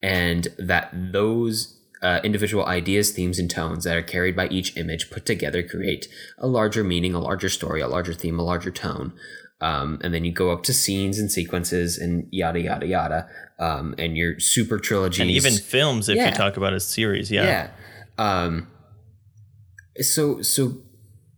and 0.02 0.50
that 0.58 0.92
those 0.94 1.80
uh, 2.02 2.20
individual 2.24 2.66
ideas, 2.66 3.12
themes, 3.12 3.40
and 3.40 3.50
tones 3.50 3.84
that 3.84 3.98
are 3.98 4.02
carried 4.02 4.36
by 4.36 4.48
each 4.48 4.78
image 4.78 5.10
put 5.10 5.26
together 5.26 5.62
create 5.64 6.08
a 6.38 6.48
larger 6.48 6.84
meaning, 6.84 7.14
a 7.14 7.20
larger 7.20 7.50
story, 7.50 7.82
a 7.82 7.88
larger 7.88 8.14
theme, 8.14 8.40
a 8.40 8.44
larger 8.44 8.72
tone. 8.72 9.14
Um, 9.62 10.00
and 10.04 10.14
then 10.14 10.24
you 10.24 10.32
go 10.32 10.52
up 10.52 10.64
to 10.64 10.74
scenes 10.74 11.20
and 11.20 11.30
sequences 11.32 11.98
and 11.98 12.28
yada 12.32 12.62
yada 12.62 12.88
yada. 12.88 13.30
Um, 13.60 13.94
and 13.98 14.16
your 14.16 14.40
super 14.40 14.80
trilogy 14.80 15.22
and 15.22 15.30
even 15.32 15.54
films 15.54 16.08
if 16.08 16.16
yeah. 16.16 16.30
you 16.30 16.36
talk 16.36 16.56
about 16.56 16.74
a 16.74 16.80
series, 16.80 17.30
yeah, 17.30 17.44
yeah. 17.44 17.70
Um, 18.18 18.68
so 20.00 20.42
so 20.42 20.78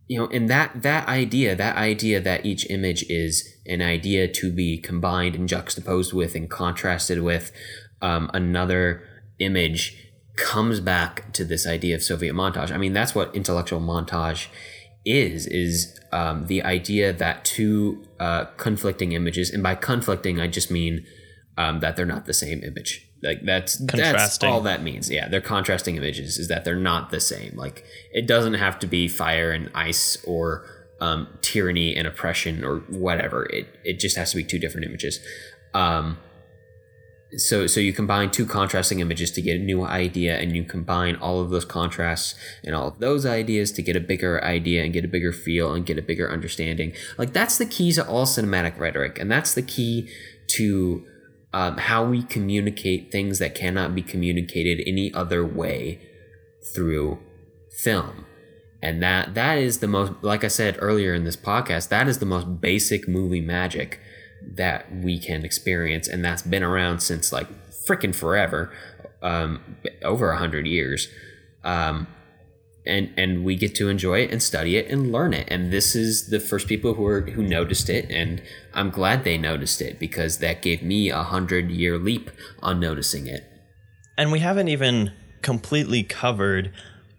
you 0.08 0.18
know, 0.18 0.26
and 0.26 0.50
that 0.50 0.82
that 0.82 1.08
idea, 1.08 1.56
that 1.56 1.76
idea 1.76 2.20
that 2.20 2.44
each 2.44 2.68
image 2.68 3.02
is 3.08 3.48
an 3.66 3.80
idea 3.80 4.28
to 4.28 4.52
be 4.52 4.78
combined 4.78 5.34
and 5.34 5.48
juxtaposed 5.48 6.12
with 6.12 6.34
and 6.34 6.50
contrasted 6.50 7.22
with 7.22 7.50
um, 8.02 8.30
another 8.34 9.02
image 9.38 9.96
comes 10.36 10.80
back 10.80 11.32
to 11.32 11.44
this 11.44 11.66
idea 11.66 11.94
of 11.94 12.02
Soviet 12.02 12.34
montage. 12.34 12.70
I 12.70 12.76
mean, 12.76 12.92
that's 12.92 13.14
what 13.14 13.34
intellectual 13.34 13.80
montage 13.80 14.48
is 15.04 15.46
is 15.46 15.98
um, 16.12 16.46
the 16.46 16.62
idea 16.62 17.12
that 17.12 17.44
two 17.44 18.04
uh, 18.20 18.44
conflicting 18.56 19.12
images, 19.12 19.50
and 19.50 19.62
by 19.62 19.74
conflicting, 19.74 20.40
I 20.40 20.46
just 20.46 20.70
mean 20.70 21.06
um, 21.56 21.80
that 21.80 21.96
they're 21.96 22.06
not 22.06 22.26
the 22.26 22.34
same 22.34 22.62
image. 22.62 23.08
Like 23.22 23.42
that's 23.44 23.76
that's 23.76 24.42
all 24.42 24.60
that 24.62 24.82
means. 24.82 25.10
Yeah, 25.10 25.28
they're 25.28 25.40
contrasting 25.40 25.96
images. 25.96 26.38
Is 26.38 26.48
that 26.48 26.64
they're 26.64 26.74
not 26.74 27.10
the 27.10 27.20
same. 27.20 27.56
Like 27.56 27.84
it 28.12 28.26
doesn't 28.26 28.54
have 28.54 28.78
to 28.80 28.86
be 28.86 29.06
fire 29.08 29.52
and 29.52 29.70
ice 29.74 30.22
or 30.24 30.66
um, 31.00 31.28
tyranny 31.40 31.94
and 31.94 32.06
oppression 32.06 32.64
or 32.64 32.78
whatever. 32.88 33.44
It 33.46 33.68
it 33.84 34.00
just 34.00 34.16
has 34.16 34.32
to 34.32 34.36
be 34.36 34.44
two 34.44 34.58
different 34.58 34.86
images. 34.86 35.20
Um, 35.72 36.18
so 37.36 37.66
so 37.66 37.80
you 37.80 37.92
combine 37.92 38.30
two 38.30 38.46
contrasting 38.46 39.00
images 39.00 39.30
to 39.32 39.42
get 39.42 39.60
a 39.60 39.64
new 39.64 39.84
idea, 39.84 40.38
and 40.38 40.54
you 40.54 40.64
combine 40.64 41.16
all 41.16 41.40
of 41.40 41.50
those 41.50 41.64
contrasts 41.64 42.34
and 42.64 42.74
all 42.74 42.88
of 42.88 42.98
those 42.98 43.24
ideas 43.24 43.72
to 43.72 43.82
get 43.82 43.96
a 43.96 44.00
bigger 44.00 44.42
idea 44.44 44.84
and 44.84 44.92
get 44.92 45.04
a 45.04 45.08
bigger 45.08 45.32
feel 45.32 45.72
and 45.72 45.86
get 45.86 45.98
a 45.98 46.02
bigger 46.02 46.30
understanding. 46.30 46.92
Like 47.16 47.32
that's 47.32 47.58
the 47.58 47.66
key 47.66 47.92
to 47.92 48.06
all 48.06 48.26
cinematic 48.26 48.78
rhetoric, 48.78 49.18
and 49.18 49.30
that's 49.30 49.54
the 49.54 49.62
key 49.62 50.08
to 50.48 51.04
um, 51.54 51.76
how 51.78 52.04
we 52.04 52.22
communicate 52.22 53.12
things 53.12 53.38
that 53.38 53.54
cannot 53.54 53.94
be 53.94 54.02
communicated 54.02 54.82
any 54.86 55.12
other 55.12 55.44
way 55.46 56.00
through 56.74 57.18
film 57.70 58.26
and 58.82 59.02
that 59.02 59.34
that 59.34 59.58
is 59.58 59.78
the 59.78 59.88
most 59.88 60.12
like 60.22 60.44
i 60.44 60.48
said 60.48 60.76
earlier 60.80 61.14
in 61.14 61.24
this 61.24 61.36
podcast 61.36 61.88
that 61.88 62.06
is 62.08 62.18
the 62.18 62.26
most 62.26 62.60
basic 62.60 63.08
movie 63.08 63.40
magic 63.40 64.00
that 64.54 64.94
we 64.94 65.18
can 65.18 65.44
experience 65.44 66.08
and 66.08 66.24
that's 66.24 66.42
been 66.42 66.62
around 66.62 67.00
since 67.00 67.32
like 67.32 67.48
freaking 67.70 68.14
forever 68.14 68.72
um, 69.22 69.76
over 70.02 70.30
a 70.30 70.38
hundred 70.38 70.66
years 70.66 71.08
um, 71.64 72.06
and 72.84 73.12
and 73.16 73.44
we 73.44 73.54
get 73.54 73.74
to 73.74 73.88
enjoy 73.88 74.20
it 74.20 74.30
and 74.30 74.42
study 74.42 74.76
it 74.76 74.88
and 74.88 75.12
learn 75.12 75.32
it 75.32 75.46
and 75.50 75.72
this 75.72 75.94
is 75.94 76.28
the 76.28 76.40
first 76.40 76.66
people 76.66 76.94
who 76.94 77.06
are 77.06 77.20
who 77.20 77.42
noticed 77.42 77.88
it 77.88 78.10
and 78.10 78.42
i'm 78.74 78.90
glad 78.90 79.22
they 79.22 79.38
noticed 79.38 79.80
it 79.80 79.98
because 79.98 80.38
that 80.38 80.62
gave 80.62 80.82
me 80.82 81.08
a 81.08 81.22
hundred 81.22 81.70
year 81.70 81.98
leap 81.98 82.30
on 82.60 82.80
noticing 82.80 83.26
it. 83.26 83.48
And 84.18 84.32
we 84.32 84.40
haven't 84.40 84.68
even 84.68 85.12
completely 85.42 86.02
covered 86.02 86.72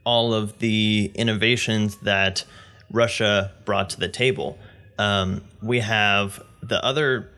all 0.04 0.34
of 0.34 0.60
the 0.60 1.12
innovations 1.16 1.98
that 1.98 2.44
russia 2.92 3.54
brought 3.66 3.90
to 3.92 4.00
the 4.00 4.10
table. 4.10 4.58
Um, 5.00 5.44
we 5.62 5.80
have 5.80 6.44
the 6.68 6.84
other 6.84 7.30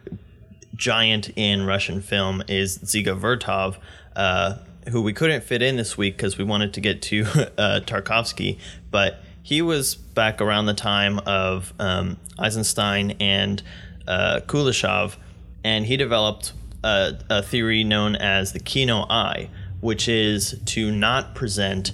giant 0.75 1.29
in 1.35 1.65
russian 1.65 2.01
film 2.01 2.43
is 2.47 2.77
dziga 2.79 3.17
vertov 3.19 3.77
uh, 4.15 4.57
who 4.89 5.01
we 5.01 5.13
couldn't 5.13 5.43
fit 5.43 5.61
in 5.61 5.77
this 5.77 5.97
week 5.97 6.17
because 6.17 6.37
we 6.37 6.43
wanted 6.43 6.73
to 6.73 6.81
get 6.81 7.01
to 7.01 7.23
uh, 7.57 7.79
Tarkovsky, 7.81 8.59
but 8.91 9.19
he 9.41 9.61
was 9.61 9.95
back 9.95 10.41
around 10.41 10.65
the 10.65 10.73
time 10.73 11.19
of 11.19 11.73
um, 11.79 12.17
Eisenstein 12.39 13.11
and 13.19 13.61
uh, 14.07 14.41
Kuleshov, 14.45 15.17
and 15.63 15.85
he 15.85 15.97
developed 15.97 16.53
a, 16.83 17.17
a, 17.29 17.41
theory 17.41 17.83
known 17.83 18.15
as 18.15 18.53
the 18.53 18.59
Kino 18.59 19.05
eye, 19.09 19.49
which 19.81 20.07
is 20.07 20.59
to 20.65 20.91
not 20.91 21.33
present 21.35 21.91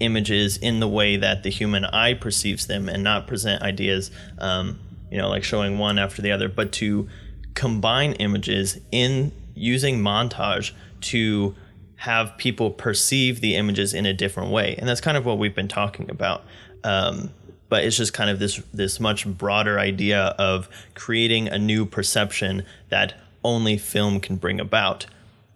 images 0.00 0.56
in 0.56 0.80
the 0.80 0.88
way 0.88 1.16
that 1.16 1.44
the 1.44 1.50
human 1.50 1.84
eye 1.84 2.14
perceives 2.14 2.66
them 2.66 2.88
and 2.88 3.04
not 3.04 3.28
present 3.28 3.62
ideas, 3.62 4.10
um, 4.38 4.80
you 5.12 5.18
know, 5.18 5.28
like 5.28 5.44
showing 5.44 5.78
one 5.78 5.98
after 5.98 6.22
the 6.22 6.32
other, 6.32 6.48
but 6.48 6.72
to 6.72 7.06
combine 7.54 8.14
images 8.14 8.80
in 8.90 9.30
using 9.54 10.00
montage 10.00 10.72
to 11.02 11.54
have 11.96 12.36
people 12.38 12.70
perceive 12.70 13.42
the 13.42 13.54
images 13.54 13.92
in 13.92 14.06
a 14.06 14.14
different 14.14 14.50
way. 14.50 14.74
And 14.78 14.88
that's 14.88 15.02
kind 15.02 15.18
of 15.18 15.26
what 15.26 15.38
we've 15.38 15.54
been 15.54 15.68
talking 15.68 16.10
about. 16.10 16.44
Um, 16.82 17.30
but 17.68 17.84
it's 17.84 17.96
just 17.96 18.14
kind 18.14 18.30
of 18.30 18.38
this 18.38 18.56
this 18.72 18.98
much 19.00 19.26
broader 19.26 19.78
idea 19.78 20.34
of 20.38 20.68
creating 20.94 21.48
a 21.48 21.58
new 21.58 21.84
perception 21.84 22.64
that 22.88 23.14
only 23.44 23.76
film 23.76 24.18
can 24.18 24.36
bring 24.36 24.60
about. 24.60 25.06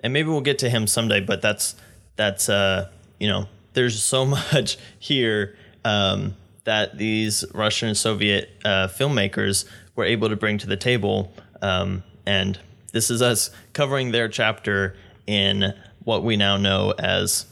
And 0.01 0.13
maybe 0.13 0.29
we'll 0.29 0.43
get 0.43 0.59
to 0.61 0.69
him 0.69 0.87
someday, 0.87 1.21
but 1.21 1.41
that's 1.41 1.77
that's 2.17 2.49
uh, 2.51 2.91
you 3.19 3.29
know, 3.29 3.49
there's 3.73 4.03
so 4.03 4.25
much 4.53 4.77
here 4.99 5.57
um, 5.85 6.37
that 6.67 6.99
these 6.99 7.45
Russian 7.55 7.89
and 7.89 7.97
Soviet 7.97 8.51
uh, 8.65 8.89
filmmakers 8.89 9.65
were 9.95 10.05
able 10.05 10.29
to 10.29 10.37
bring 10.37 10.59
to 10.59 10.67
the 10.67 10.77
table. 10.77 11.33
Um, 11.63 12.03
and 12.27 12.59
this 12.93 13.11
is 13.11 13.23
us 13.23 13.51
covering 13.73 14.11
their 14.11 14.29
chapter 14.29 14.97
in 15.27 15.73
what 16.05 16.23
we 16.23 16.37
now 16.37 16.57
know 16.57 16.93
as 16.99 17.47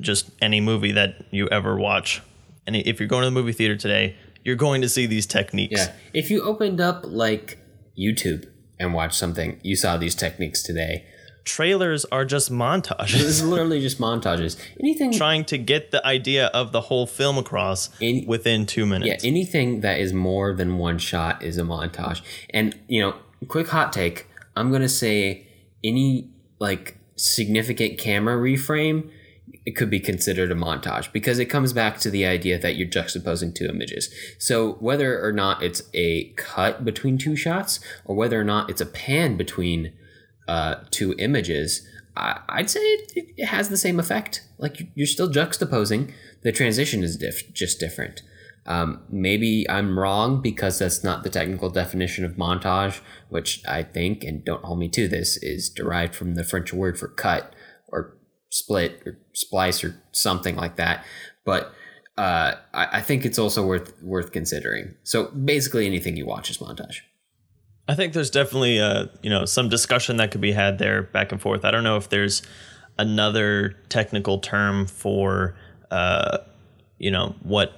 just 0.00 0.30
any 0.40 0.60
movie 0.60 0.92
that 0.92 1.24
you 1.30 1.48
ever 1.48 1.76
watch. 1.76 2.22
And 2.66 2.76
if 2.76 3.00
you're 3.00 3.08
going 3.08 3.22
to 3.22 3.26
the 3.26 3.32
movie 3.32 3.52
theater 3.52 3.76
today, 3.76 4.16
you're 4.44 4.56
going 4.56 4.80
to 4.80 4.88
see 4.88 5.06
these 5.06 5.26
techniques. 5.26 5.80
Yeah. 5.80 5.92
If 6.14 6.30
you 6.30 6.42
opened 6.42 6.80
up 6.80 7.04
like 7.04 7.58
YouTube 7.98 8.48
and 8.78 8.94
watched 8.94 9.16
something, 9.16 9.60
you 9.62 9.76
saw 9.76 9.96
these 9.96 10.14
techniques 10.14 10.62
today. 10.62 11.04
Trailers 11.50 12.04
are 12.12 12.24
just 12.24 12.52
montages. 12.52 13.10
This 13.12 13.22
is 13.22 13.44
literally 13.44 13.80
just 13.80 13.98
montages. 13.98 14.56
Anything 14.78 15.10
trying 15.10 15.44
to 15.46 15.58
get 15.58 15.90
the 15.90 16.04
idea 16.06 16.46
of 16.46 16.70
the 16.70 16.82
whole 16.82 17.08
film 17.08 17.38
across 17.38 17.90
Any- 18.00 18.24
within 18.24 18.66
two 18.66 18.86
minutes. 18.86 19.24
Yeah, 19.24 19.28
anything 19.28 19.80
that 19.80 19.98
is 19.98 20.12
more 20.12 20.54
than 20.54 20.78
one 20.78 20.98
shot 20.98 21.42
is 21.42 21.58
a 21.58 21.62
montage. 21.62 22.20
And 22.50 22.78
you 22.86 23.02
know, 23.02 23.16
quick 23.48 23.66
hot 23.66 23.92
take, 23.92 24.28
I'm 24.54 24.70
gonna 24.70 24.88
say 24.88 25.44
any 25.82 26.30
like 26.60 26.98
significant 27.16 27.98
camera 27.98 28.36
reframe 28.36 29.10
it 29.66 29.72
could 29.72 29.90
be 29.90 29.98
considered 29.98 30.52
a 30.52 30.54
montage 30.54 31.12
because 31.12 31.40
it 31.40 31.46
comes 31.46 31.72
back 31.72 31.98
to 31.98 32.10
the 32.10 32.24
idea 32.24 32.60
that 32.60 32.76
you're 32.76 32.88
juxtaposing 32.88 33.54
two 33.54 33.66
images. 33.66 34.08
So 34.38 34.74
whether 34.74 35.20
or 35.20 35.32
not 35.32 35.64
it's 35.64 35.82
a 35.94 36.26
cut 36.36 36.84
between 36.84 37.18
two 37.18 37.34
shots 37.34 37.80
or 38.04 38.14
whether 38.14 38.40
or 38.40 38.44
not 38.44 38.70
it's 38.70 38.80
a 38.80 38.86
pan 38.86 39.36
between 39.36 39.92
uh, 40.52 40.74
two 40.90 41.10
images, 41.26 41.68
I, 42.16 42.40
I'd 42.56 42.70
say 42.70 42.80
it, 42.80 43.34
it 43.42 43.46
has 43.46 43.68
the 43.68 43.76
same 43.86 43.98
effect. 44.04 44.32
Like 44.58 44.74
you- 44.80 44.88
you're 44.96 45.06
still 45.16 45.30
juxtaposing. 45.38 46.02
The 46.42 46.52
transition 46.60 47.02
is 47.08 47.16
diff- 47.24 47.52
just 47.62 47.78
different. 47.84 48.16
Um, 48.66 48.88
maybe 49.26 49.52
I'm 49.76 49.98
wrong 49.98 50.42
because 50.50 50.74
that's 50.78 51.02
not 51.08 51.22
the 51.24 51.30
technical 51.30 51.70
definition 51.70 52.24
of 52.24 52.32
montage, 52.36 52.96
which 53.34 53.50
I 53.78 53.82
think, 53.96 54.22
and 54.28 54.44
don't 54.44 54.64
hold 54.64 54.78
me 54.78 54.88
to 54.98 55.08
this, 55.08 55.36
is 55.42 55.70
derived 55.80 56.14
from 56.14 56.34
the 56.34 56.44
French 56.44 56.70
word 56.72 56.98
for 56.98 57.08
cut 57.08 57.42
or 57.88 58.00
split 58.50 59.00
or 59.06 59.12
splice 59.32 59.82
or 59.84 59.90
something 60.12 60.56
like 60.56 60.76
that. 60.76 61.04
But 61.44 61.62
uh, 62.18 62.50
I, 62.74 62.84
I 62.98 63.00
think 63.08 63.24
it's 63.24 63.38
also 63.38 63.60
worth 63.66 63.88
worth 64.02 64.30
considering. 64.38 64.94
So 65.04 65.28
basically, 65.52 65.86
anything 65.86 66.16
you 66.18 66.26
watch 66.26 66.50
is 66.50 66.58
montage. 66.58 66.96
I 67.90 67.96
think 67.96 68.12
there's 68.12 68.30
definitely 68.30 68.78
uh, 68.78 69.06
you 69.20 69.30
know 69.30 69.44
some 69.46 69.68
discussion 69.68 70.18
that 70.18 70.30
could 70.30 70.40
be 70.40 70.52
had 70.52 70.78
there 70.78 71.02
back 71.02 71.32
and 71.32 71.40
forth. 71.40 71.64
I 71.64 71.72
don't 71.72 71.82
know 71.82 71.96
if 71.96 72.08
there's 72.08 72.40
another 73.00 73.74
technical 73.88 74.38
term 74.38 74.86
for 74.86 75.56
uh, 75.90 76.38
you 76.98 77.10
know 77.10 77.34
what 77.42 77.72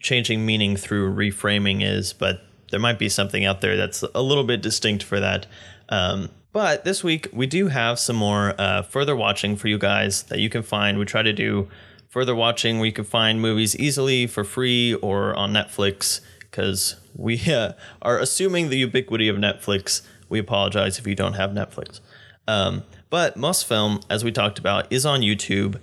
changing 0.00 0.46
meaning 0.46 0.74
through 0.74 1.14
reframing 1.14 1.84
is, 1.84 2.14
but 2.14 2.40
there 2.70 2.80
might 2.80 2.98
be 2.98 3.10
something 3.10 3.44
out 3.44 3.60
there 3.60 3.76
that's 3.76 4.02
a 4.14 4.22
little 4.22 4.42
bit 4.42 4.62
distinct 4.62 5.04
for 5.04 5.20
that. 5.20 5.46
Um, 5.90 6.30
but 6.52 6.84
this 6.84 7.04
week 7.04 7.28
we 7.30 7.46
do 7.46 7.68
have 7.68 7.98
some 7.98 8.16
more 8.16 8.54
uh, 8.58 8.80
further 8.80 9.14
watching 9.14 9.54
for 9.54 9.68
you 9.68 9.76
guys 9.76 10.22
that 10.24 10.38
you 10.38 10.48
can 10.48 10.62
find. 10.62 10.98
We 10.98 11.04
try 11.04 11.20
to 11.20 11.32
do 11.34 11.68
further 12.08 12.34
watching 12.34 12.78
where 12.78 12.86
you 12.86 12.92
can 12.92 13.04
find 13.04 13.38
movies 13.38 13.76
easily 13.76 14.26
for 14.26 14.44
free 14.44 14.94
or 14.94 15.34
on 15.36 15.52
Netflix 15.52 16.22
because 16.38 16.96
we 17.14 17.40
uh, 17.52 17.72
are 18.02 18.18
assuming 18.18 18.68
the 18.68 18.78
ubiquity 18.78 19.28
of 19.28 19.36
Netflix. 19.36 20.02
We 20.28 20.38
apologize 20.38 20.98
if 20.98 21.06
you 21.06 21.14
don't 21.14 21.34
have 21.34 21.50
Netflix. 21.50 22.00
Um, 22.46 22.82
but 23.10 23.36
Mosfilm, 23.36 24.02
as 24.10 24.24
we 24.24 24.32
talked 24.32 24.58
about, 24.58 24.92
is 24.92 25.06
on 25.06 25.20
YouTube. 25.20 25.78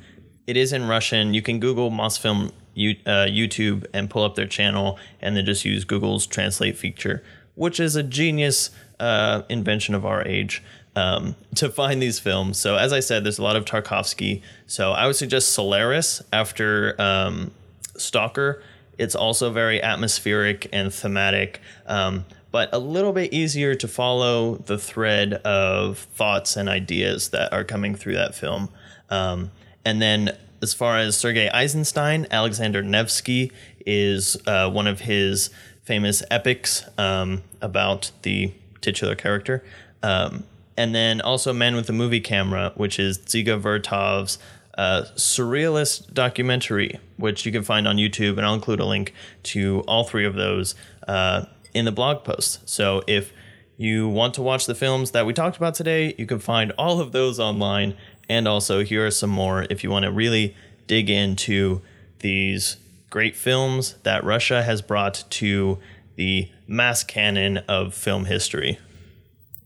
It 0.48 0.58
is 0.58 0.74
in 0.74 0.88
Russian. 0.88 1.34
You 1.34 1.42
can 1.42 1.60
Google 1.60 1.90
Mosfilm 1.90 2.52
you, 2.74 2.96
uh, 3.06 3.26
YouTube 3.28 3.86
and 3.94 4.10
pull 4.10 4.24
up 4.24 4.36
their 4.36 4.48
channel, 4.48 5.00
and 5.22 5.36
then 5.36 5.46
just 5.46 5.66
use 5.66 5.84
Google's 5.84 6.26
translate 6.26 6.78
feature, 6.78 7.24
which 7.56 7.80
is 7.80 7.96
a 7.96 8.04
genius 8.04 8.72
uh, 9.00 9.44
invention 9.50 9.96
of 9.96 10.06
our 10.06 10.26
age 10.28 10.64
um, 10.96 11.36
to 11.56 11.70
find 11.70 12.02
these 12.02 12.20
films. 12.20 12.58
So, 12.58 12.76
as 12.76 12.94
I 12.94 13.00
said, 13.00 13.24
there's 13.24 13.40
a 13.40 13.44
lot 13.44 13.56
of 13.56 13.66
Tarkovsky. 13.66 14.42
So, 14.68 14.92
I 14.92 15.08
would 15.08 15.16
suggest 15.16 15.54
Solaris 15.54 16.22
after 16.32 17.00
um, 17.00 17.52
Stalker. 17.98 18.62
It's 19.02 19.16
also 19.16 19.50
very 19.50 19.82
atmospheric 19.82 20.70
and 20.72 20.94
thematic, 20.94 21.60
um, 21.88 22.24
but 22.52 22.70
a 22.72 22.78
little 22.78 23.14
bit 23.14 23.34
easier 23.34 23.74
to 23.74 23.88
follow 23.88 24.58
the 24.58 24.78
thread 24.78 25.34
of 25.34 25.98
thoughts 25.98 26.56
and 26.56 26.70
ideas 26.70 27.30
that 27.30 27.52
are 27.52 27.64
coming 27.64 27.96
through 27.96 28.14
that 28.14 28.36
film. 28.36 28.70
Um, 29.10 29.50
and 29.84 30.00
then, 30.04 30.38
as 30.62 30.76
far 30.76 31.00
as 31.00 31.18
Sergei 31.18 31.50
Eisenstein, 31.50 32.28
Alexander 32.30 32.84
Nevsky 32.84 33.52
is 33.88 34.38
uh, 34.46 34.70
one 34.70 34.86
of 34.86 35.00
his 35.00 35.50
famous 35.82 36.22
epics 36.30 36.88
um, 37.00 37.42
about 37.60 38.12
the 38.22 38.54
titular 38.82 39.16
character. 39.16 39.64
Um, 40.04 40.44
and 40.78 40.94
then 40.94 41.22
also 41.22 41.54
Man 41.54 41.76
with 41.76 41.88
the 41.88 41.94
Movie 41.94 42.22
Camera, 42.22 42.72
which 42.76 43.00
is 43.00 43.18
Dziga 43.18 43.60
Vertov's 43.60 44.38
uh, 44.78 45.04
surrealist 45.16 46.14
documentary, 46.14 47.00
which 47.18 47.46
you 47.46 47.52
can 47.52 47.64
find 47.64 47.88
on 47.88 47.98
YouTube. 47.98 48.38
And 48.38 48.46
I'll 48.46 48.54
include 48.54 48.80
a 48.80 48.86
link 48.86 49.14
to 49.44 49.82
all 49.88 50.04
three 50.04 50.26
of 50.26 50.36
those 50.36 50.76
uh, 51.08 51.46
in 51.74 51.86
the 51.86 51.92
blog 51.92 52.24
post. 52.24 52.68
So 52.70 53.04
if 53.08 53.32
you 53.78 54.08
want 54.08 54.34
to 54.36 54.42
watch 54.42 54.66
the 54.66 54.76
films 54.76 55.12
that 55.12 55.26
we 55.26 55.34
talked 55.34 55.58
about 55.58 55.76
today, 55.76 56.14
you 56.18 56.26
can 56.26 56.40
find 56.40 56.72
all 56.78 57.00
of 57.00 57.12
those 57.12 57.40
online. 57.40 57.96
And 58.30 58.48
also, 58.48 58.84
here 58.84 59.06
are 59.06 59.12
some 59.12 59.30
more 59.30 59.66
if 59.70 59.84
you 59.84 59.90
want 59.90 60.04
to 60.04 60.12
really 60.12 60.56
dig 60.88 61.10
into 61.10 61.82
these 62.20 62.78
great 63.10 63.36
films 63.36 63.96
that 64.04 64.24
Russia 64.24 64.64
has 64.64 64.82
brought 64.82 65.24
to 65.30 65.80
the 66.16 66.50
mass 66.68 67.04
canon 67.04 67.58
of 67.68 67.94
film 67.94 68.26
history. 68.26 68.80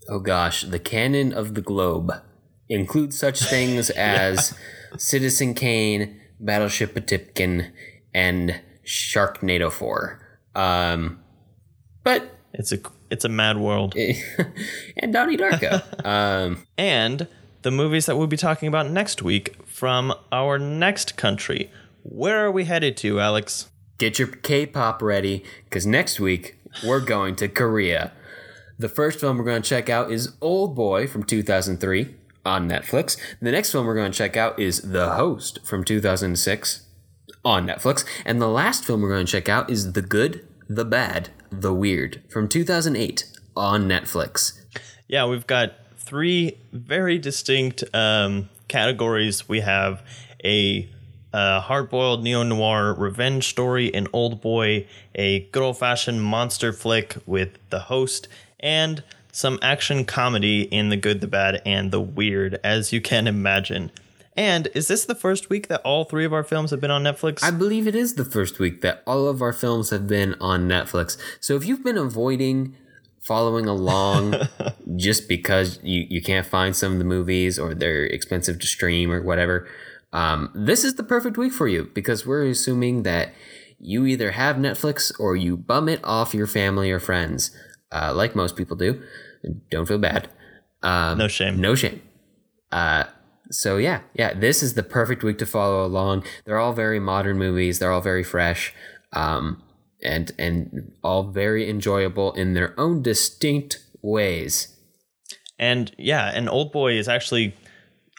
Oh 0.08 0.20
gosh, 0.20 0.64
the 0.64 0.80
canon 0.80 1.34
of 1.34 1.54
the 1.54 1.62
globe 1.62 2.14
includes 2.70 3.18
such 3.18 3.42
things 3.42 3.90
as 3.92 4.58
Citizen 4.98 5.54
Kane, 5.54 6.20
Battleship 6.40 6.94
Potemkin, 6.94 7.72
and 8.14 8.62
Sharknado 8.86 9.72
4. 9.72 10.20
Um, 10.56 11.20
but 12.04 12.38
It's 12.54 12.72
a 12.72 12.80
it's 13.10 13.26
a 13.26 13.30
mad 13.30 13.58
world. 13.58 13.96
and 14.98 15.14
Donnie 15.14 15.38
Darko. 15.38 15.84
um, 16.06 16.66
and 16.78 17.28
the 17.62 17.72
movies 17.72 18.06
that 18.06 18.18
we'll 18.18 18.28
be 18.28 18.38
talking 18.38 18.68
about 18.68 18.90
next 18.90 19.22
week 19.22 19.56
from 19.66 20.14
our 20.32 20.58
next 20.58 21.18
country. 21.18 21.70
Where 22.04 22.46
are 22.46 22.52
we 22.52 22.66
headed 22.66 22.98
to, 22.98 23.20
Alex? 23.20 23.70
get 23.98 24.20
your 24.20 24.28
K-pop 24.28 25.02
ready 25.02 25.44
because 25.66 25.86
next 25.86 26.20
week 26.20 26.58
we're 26.86 27.00
going 27.00 27.36
to 27.38 27.48
Korea. 27.48 28.12
The 28.78 28.90
first 28.90 29.20
film 29.20 29.38
we're 29.38 29.46
going 29.46 29.62
to 29.62 29.70
check 29.70 29.90
out 29.90 30.12
is 30.12 30.36
Old 30.42 30.76
Boy 30.76 31.08
from 31.08 31.24
2003 31.24 32.14
on 32.46 32.70
Netflix. 32.70 33.18
The 33.42 33.52
next 33.52 33.72
film 33.72 33.86
we're 33.86 33.96
going 33.96 34.12
to 34.12 34.18
check 34.18 34.38
out 34.38 34.60
is 34.60 34.82
The 34.82 35.12
Host 35.12 35.60
from 35.66 35.84
2006 35.84 36.86
on 37.44 37.68
Netflix. 37.68 38.06
And 38.26 38.42
the 38.42 38.48
last 38.48 38.86
film 38.86 39.02
we're 39.02 39.10
going 39.10 39.26
to 39.26 39.32
check 39.32 39.50
out 39.50 39.70
is 39.70 39.94
The 39.94 40.02
Good, 40.02 40.48
The 40.70 40.86
Bad, 40.86 41.30
The 41.52 41.74
Weird 41.74 42.22
from 42.30 42.48
2008 42.48 43.26
on 43.56 43.88
Netflix. 43.88 44.60
Yeah, 45.08 45.26
we've 45.28 45.48
got 45.48 45.74
three 45.98 46.58
very 46.72 47.18
distinct 47.18 47.84
um, 47.94 48.50
categories. 48.68 49.48
We 49.48 49.62
have 49.62 50.04
a 50.44 50.90
hard-boiled 51.34 52.24
neo-noir 52.24 52.94
revenge 52.94 53.48
story 53.50 53.88
in 53.88 54.08
Old 54.14 54.42
Boy, 54.42 54.88
a 55.14 55.42
good 55.52 55.62
old-fashioned 55.64 56.22
monster 56.24 56.72
flick 56.72 57.18
with 57.26 57.58
The 57.70 57.80
Host, 57.80 58.28
and 58.60 59.04
some 59.36 59.60
action 59.62 60.06
comedy 60.06 60.62
in 60.62 60.88
The 60.88 60.96
Good, 60.96 61.20
the 61.20 61.28
Bad, 61.28 61.62
and 61.66 61.92
the 61.92 62.00
Weird, 62.00 62.58
as 62.64 62.94
you 62.94 63.02
can 63.02 63.28
imagine. 63.28 63.92
And 64.38 64.70
is 64.74 64.88
this 64.88 65.04
the 65.04 65.14
first 65.14 65.50
week 65.50 65.68
that 65.68 65.82
all 65.82 66.06
three 66.06 66.24
of 66.24 66.32
our 66.32 66.44
films 66.44 66.72
have 66.72 66.80
been 66.80 66.90
on 66.90 67.04
Netflix? 67.04 67.44
I 67.44 67.52
believe 67.52 67.86
it 67.86 67.96
is 67.96 68.16
the 68.16 68.24
first 68.24 68.60
week 68.60 68.80
that 68.80 69.04
all 69.06 69.28
of 69.28 69.42
our 69.42 69.52
films 69.52 69.90
have 69.90 70.08
been 70.08 70.36
on 70.40 70.70
Netflix. 70.70 71.18
So 71.42 71.58
if 71.58 71.66
you've 71.66 71.84
been 71.84 71.98
avoiding 71.98 72.78
following 73.20 73.68
along 73.68 74.36
just 74.96 75.28
because 75.28 75.82
you, 75.84 76.08
you 76.10 76.22
can't 76.22 76.46
find 76.46 76.74
some 76.74 76.94
of 76.94 77.00
the 77.00 77.04
movies 77.04 77.60
or 77.60 77.76
they're 77.76 78.06
expensive 78.06 78.58
to 78.60 78.68
stream 78.68 79.12
or 79.12 79.22
whatever, 79.22 79.68
um, 80.14 80.50
this 80.56 80.86
is 80.86 80.96
the 80.96 81.04
perfect 81.04 81.38
week 81.38 81.52
for 81.52 81.68
you 81.68 81.92
because 81.94 82.26
we're 82.26 82.46
assuming 82.46 83.04
that 83.04 83.34
you 83.80 84.06
either 84.06 84.32
have 84.32 84.56
Netflix 84.56 85.12
or 85.20 85.36
you 85.36 85.58
bum 85.58 85.90
it 85.90 86.00
off 86.06 86.34
your 86.34 86.48
family 86.48 86.90
or 86.90 87.02
friends, 87.02 87.52
uh, 87.92 88.14
like 88.14 88.34
most 88.34 88.56
people 88.56 88.78
do. 88.78 89.04
Don't 89.70 89.88
feel 89.88 89.98
bad. 89.98 90.30
Um, 90.82 91.18
No 91.18 91.28
shame. 91.28 91.60
No 91.60 91.76
shame. 91.76 92.02
Uh, 92.72 93.06
so 93.52 93.78
yeah, 93.78 94.02
yeah, 94.14 94.34
this 94.34 94.64
is 94.64 94.74
the 94.74 94.84
perfect 94.84 95.24
week 95.24 95.38
to 95.40 95.46
follow 95.46 95.86
along. 95.86 96.24
They're 96.46 96.58
all 96.58 96.74
very 96.74 97.00
modern 97.00 97.38
movies. 97.38 97.80
They're 97.80 97.92
all 97.92 98.02
very 98.02 98.24
fresh, 98.24 98.74
um, 99.14 99.62
and 100.04 100.32
and 100.40 100.94
all 101.04 101.24
very 101.24 101.70
enjoyable 101.70 102.34
in 102.34 102.54
their 102.54 102.80
own 102.80 103.02
distinct 103.02 103.80
ways. 104.02 104.76
And 105.60 105.92
yeah, 105.98 106.32
and 106.34 106.50
Old 106.50 106.72
Boy 106.72 106.94
is 106.98 107.08
actually 107.08 107.54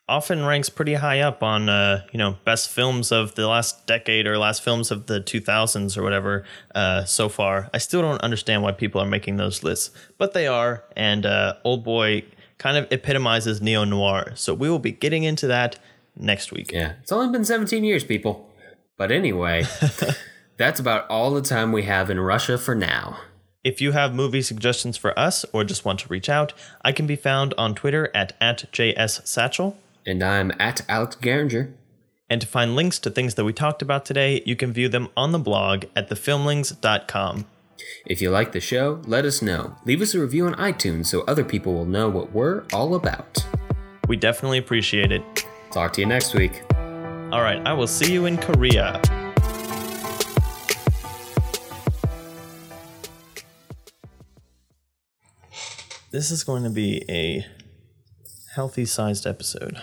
often 0.08 0.44
ranks 0.44 0.68
pretty 0.68 0.94
high 0.94 1.20
up 1.20 1.42
on 1.42 1.68
uh, 1.68 2.04
you 2.12 2.18
know 2.18 2.36
best 2.44 2.70
films 2.70 3.10
of 3.10 3.34
the 3.34 3.46
last 3.46 3.86
decade 3.86 4.26
or 4.26 4.38
last 4.38 4.62
films 4.62 4.90
of 4.90 5.06
the 5.06 5.20
2000s 5.20 5.96
or 5.96 6.02
whatever 6.02 6.44
uh, 6.74 7.04
so 7.04 7.28
far. 7.28 7.70
I 7.74 7.78
still 7.78 8.02
don't 8.02 8.20
understand 8.20 8.62
why 8.62 8.72
people 8.72 9.00
are 9.00 9.06
making 9.06 9.36
those 9.36 9.62
lists, 9.62 9.90
but 10.18 10.32
they 10.32 10.46
are. 10.46 10.84
And 10.96 11.26
uh, 11.26 11.54
Old 11.64 11.84
Boy 11.84 12.24
kind 12.58 12.76
of 12.76 12.90
epitomizes 12.90 13.60
neo 13.60 13.84
noir, 13.84 14.32
so 14.34 14.54
we 14.54 14.70
will 14.70 14.78
be 14.78 14.92
getting 14.92 15.24
into 15.24 15.46
that 15.48 15.78
next 16.16 16.52
week. 16.52 16.70
Yeah, 16.72 16.94
it's 17.02 17.12
only 17.12 17.30
been 17.30 17.44
17 17.44 17.84
years, 17.84 18.04
people. 18.04 18.50
But 18.96 19.12
anyway, 19.12 19.64
that's 20.56 20.80
about 20.80 21.08
all 21.10 21.32
the 21.32 21.42
time 21.42 21.72
we 21.72 21.82
have 21.82 22.08
in 22.08 22.18
Russia 22.18 22.56
for 22.56 22.74
now. 22.74 23.18
If 23.62 23.80
you 23.80 23.92
have 23.92 24.14
movie 24.14 24.42
suggestions 24.42 24.96
for 24.96 25.18
us 25.18 25.44
or 25.52 25.64
just 25.64 25.84
want 25.84 25.98
to 26.00 26.08
reach 26.08 26.28
out, 26.28 26.52
I 26.82 26.92
can 26.92 27.06
be 27.06 27.16
found 27.16 27.52
on 27.58 27.74
Twitter 27.74 28.10
at, 28.14 28.32
at 28.40 28.70
JSSatchel. 28.72 29.74
And 30.06 30.22
I'm 30.22 30.52
at 30.60 30.82
Alex 30.88 31.16
Garinger. 31.16 31.72
And 32.30 32.40
to 32.40 32.46
find 32.46 32.76
links 32.76 33.00
to 33.00 33.10
things 33.10 33.34
that 33.34 33.44
we 33.44 33.52
talked 33.52 33.82
about 33.82 34.04
today, 34.04 34.42
you 34.46 34.54
can 34.54 34.72
view 34.72 34.88
them 34.88 35.08
on 35.16 35.32
the 35.32 35.38
blog 35.38 35.84
at 35.96 36.08
thefilmlings.com. 36.08 37.46
If 38.06 38.22
you 38.22 38.30
like 38.30 38.52
the 38.52 38.60
show, 38.60 39.02
let 39.04 39.24
us 39.24 39.42
know. 39.42 39.76
Leave 39.84 40.00
us 40.00 40.14
a 40.14 40.20
review 40.20 40.46
on 40.46 40.54
iTunes 40.54 41.06
so 41.06 41.22
other 41.22 41.44
people 41.44 41.74
will 41.74 41.84
know 41.84 42.08
what 42.08 42.32
we're 42.32 42.64
all 42.72 42.94
about. 42.94 43.44
We 44.08 44.16
definitely 44.16 44.58
appreciate 44.58 45.10
it. 45.10 45.22
Talk 45.72 45.92
to 45.94 46.00
you 46.00 46.06
next 46.06 46.34
week. 46.34 46.62
All 47.32 47.42
right, 47.42 47.60
I 47.66 47.72
will 47.72 47.88
see 47.88 48.12
you 48.12 48.26
in 48.26 48.38
Korea. 48.38 49.00
This 56.12 56.30
is 56.30 56.44
going 56.44 56.62
to 56.62 56.70
be 56.70 57.04
a 57.08 57.44
healthy 58.54 58.86
sized 58.86 59.26
episode. 59.26 59.82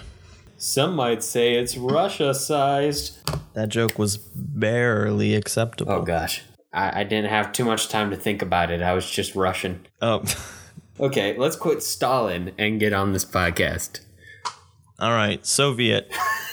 Some 0.64 0.96
might 0.96 1.22
say 1.26 1.56
it's 1.56 1.76
Russia 1.76 2.34
sized. 2.34 3.18
That 3.52 3.68
joke 3.68 4.00
was 4.00 4.16
barely 4.16 5.36
acceptable. 5.36 5.92
Oh 5.92 6.02
gosh. 6.04 6.42
I, 6.72 7.02
I 7.02 7.04
didn't 7.04 7.32
have 7.32 7.52
too 7.52 7.66
much 7.66 7.90
time 7.90 8.10
to 8.12 8.16
think 8.16 8.42
about 8.42 8.72
it. 8.72 8.82
I 8.82 8.94
was 8.94 9.10
just 9.10 9.36
rushing. 9.36 9.82
Oh. 10.02 10.24
Okay, 11.00 11.36
let's 11.40 11.56
quit 11.56 11.82
Stalin 11.82 12.52
and 12.60 12.80
get 12.80 12.94
on 12.94 13.14
this 13.14 13.26
podcast. 13.26 14.02
All 15.00 15.10
right, 15.10 15.44
Soviet. 15.44 16.14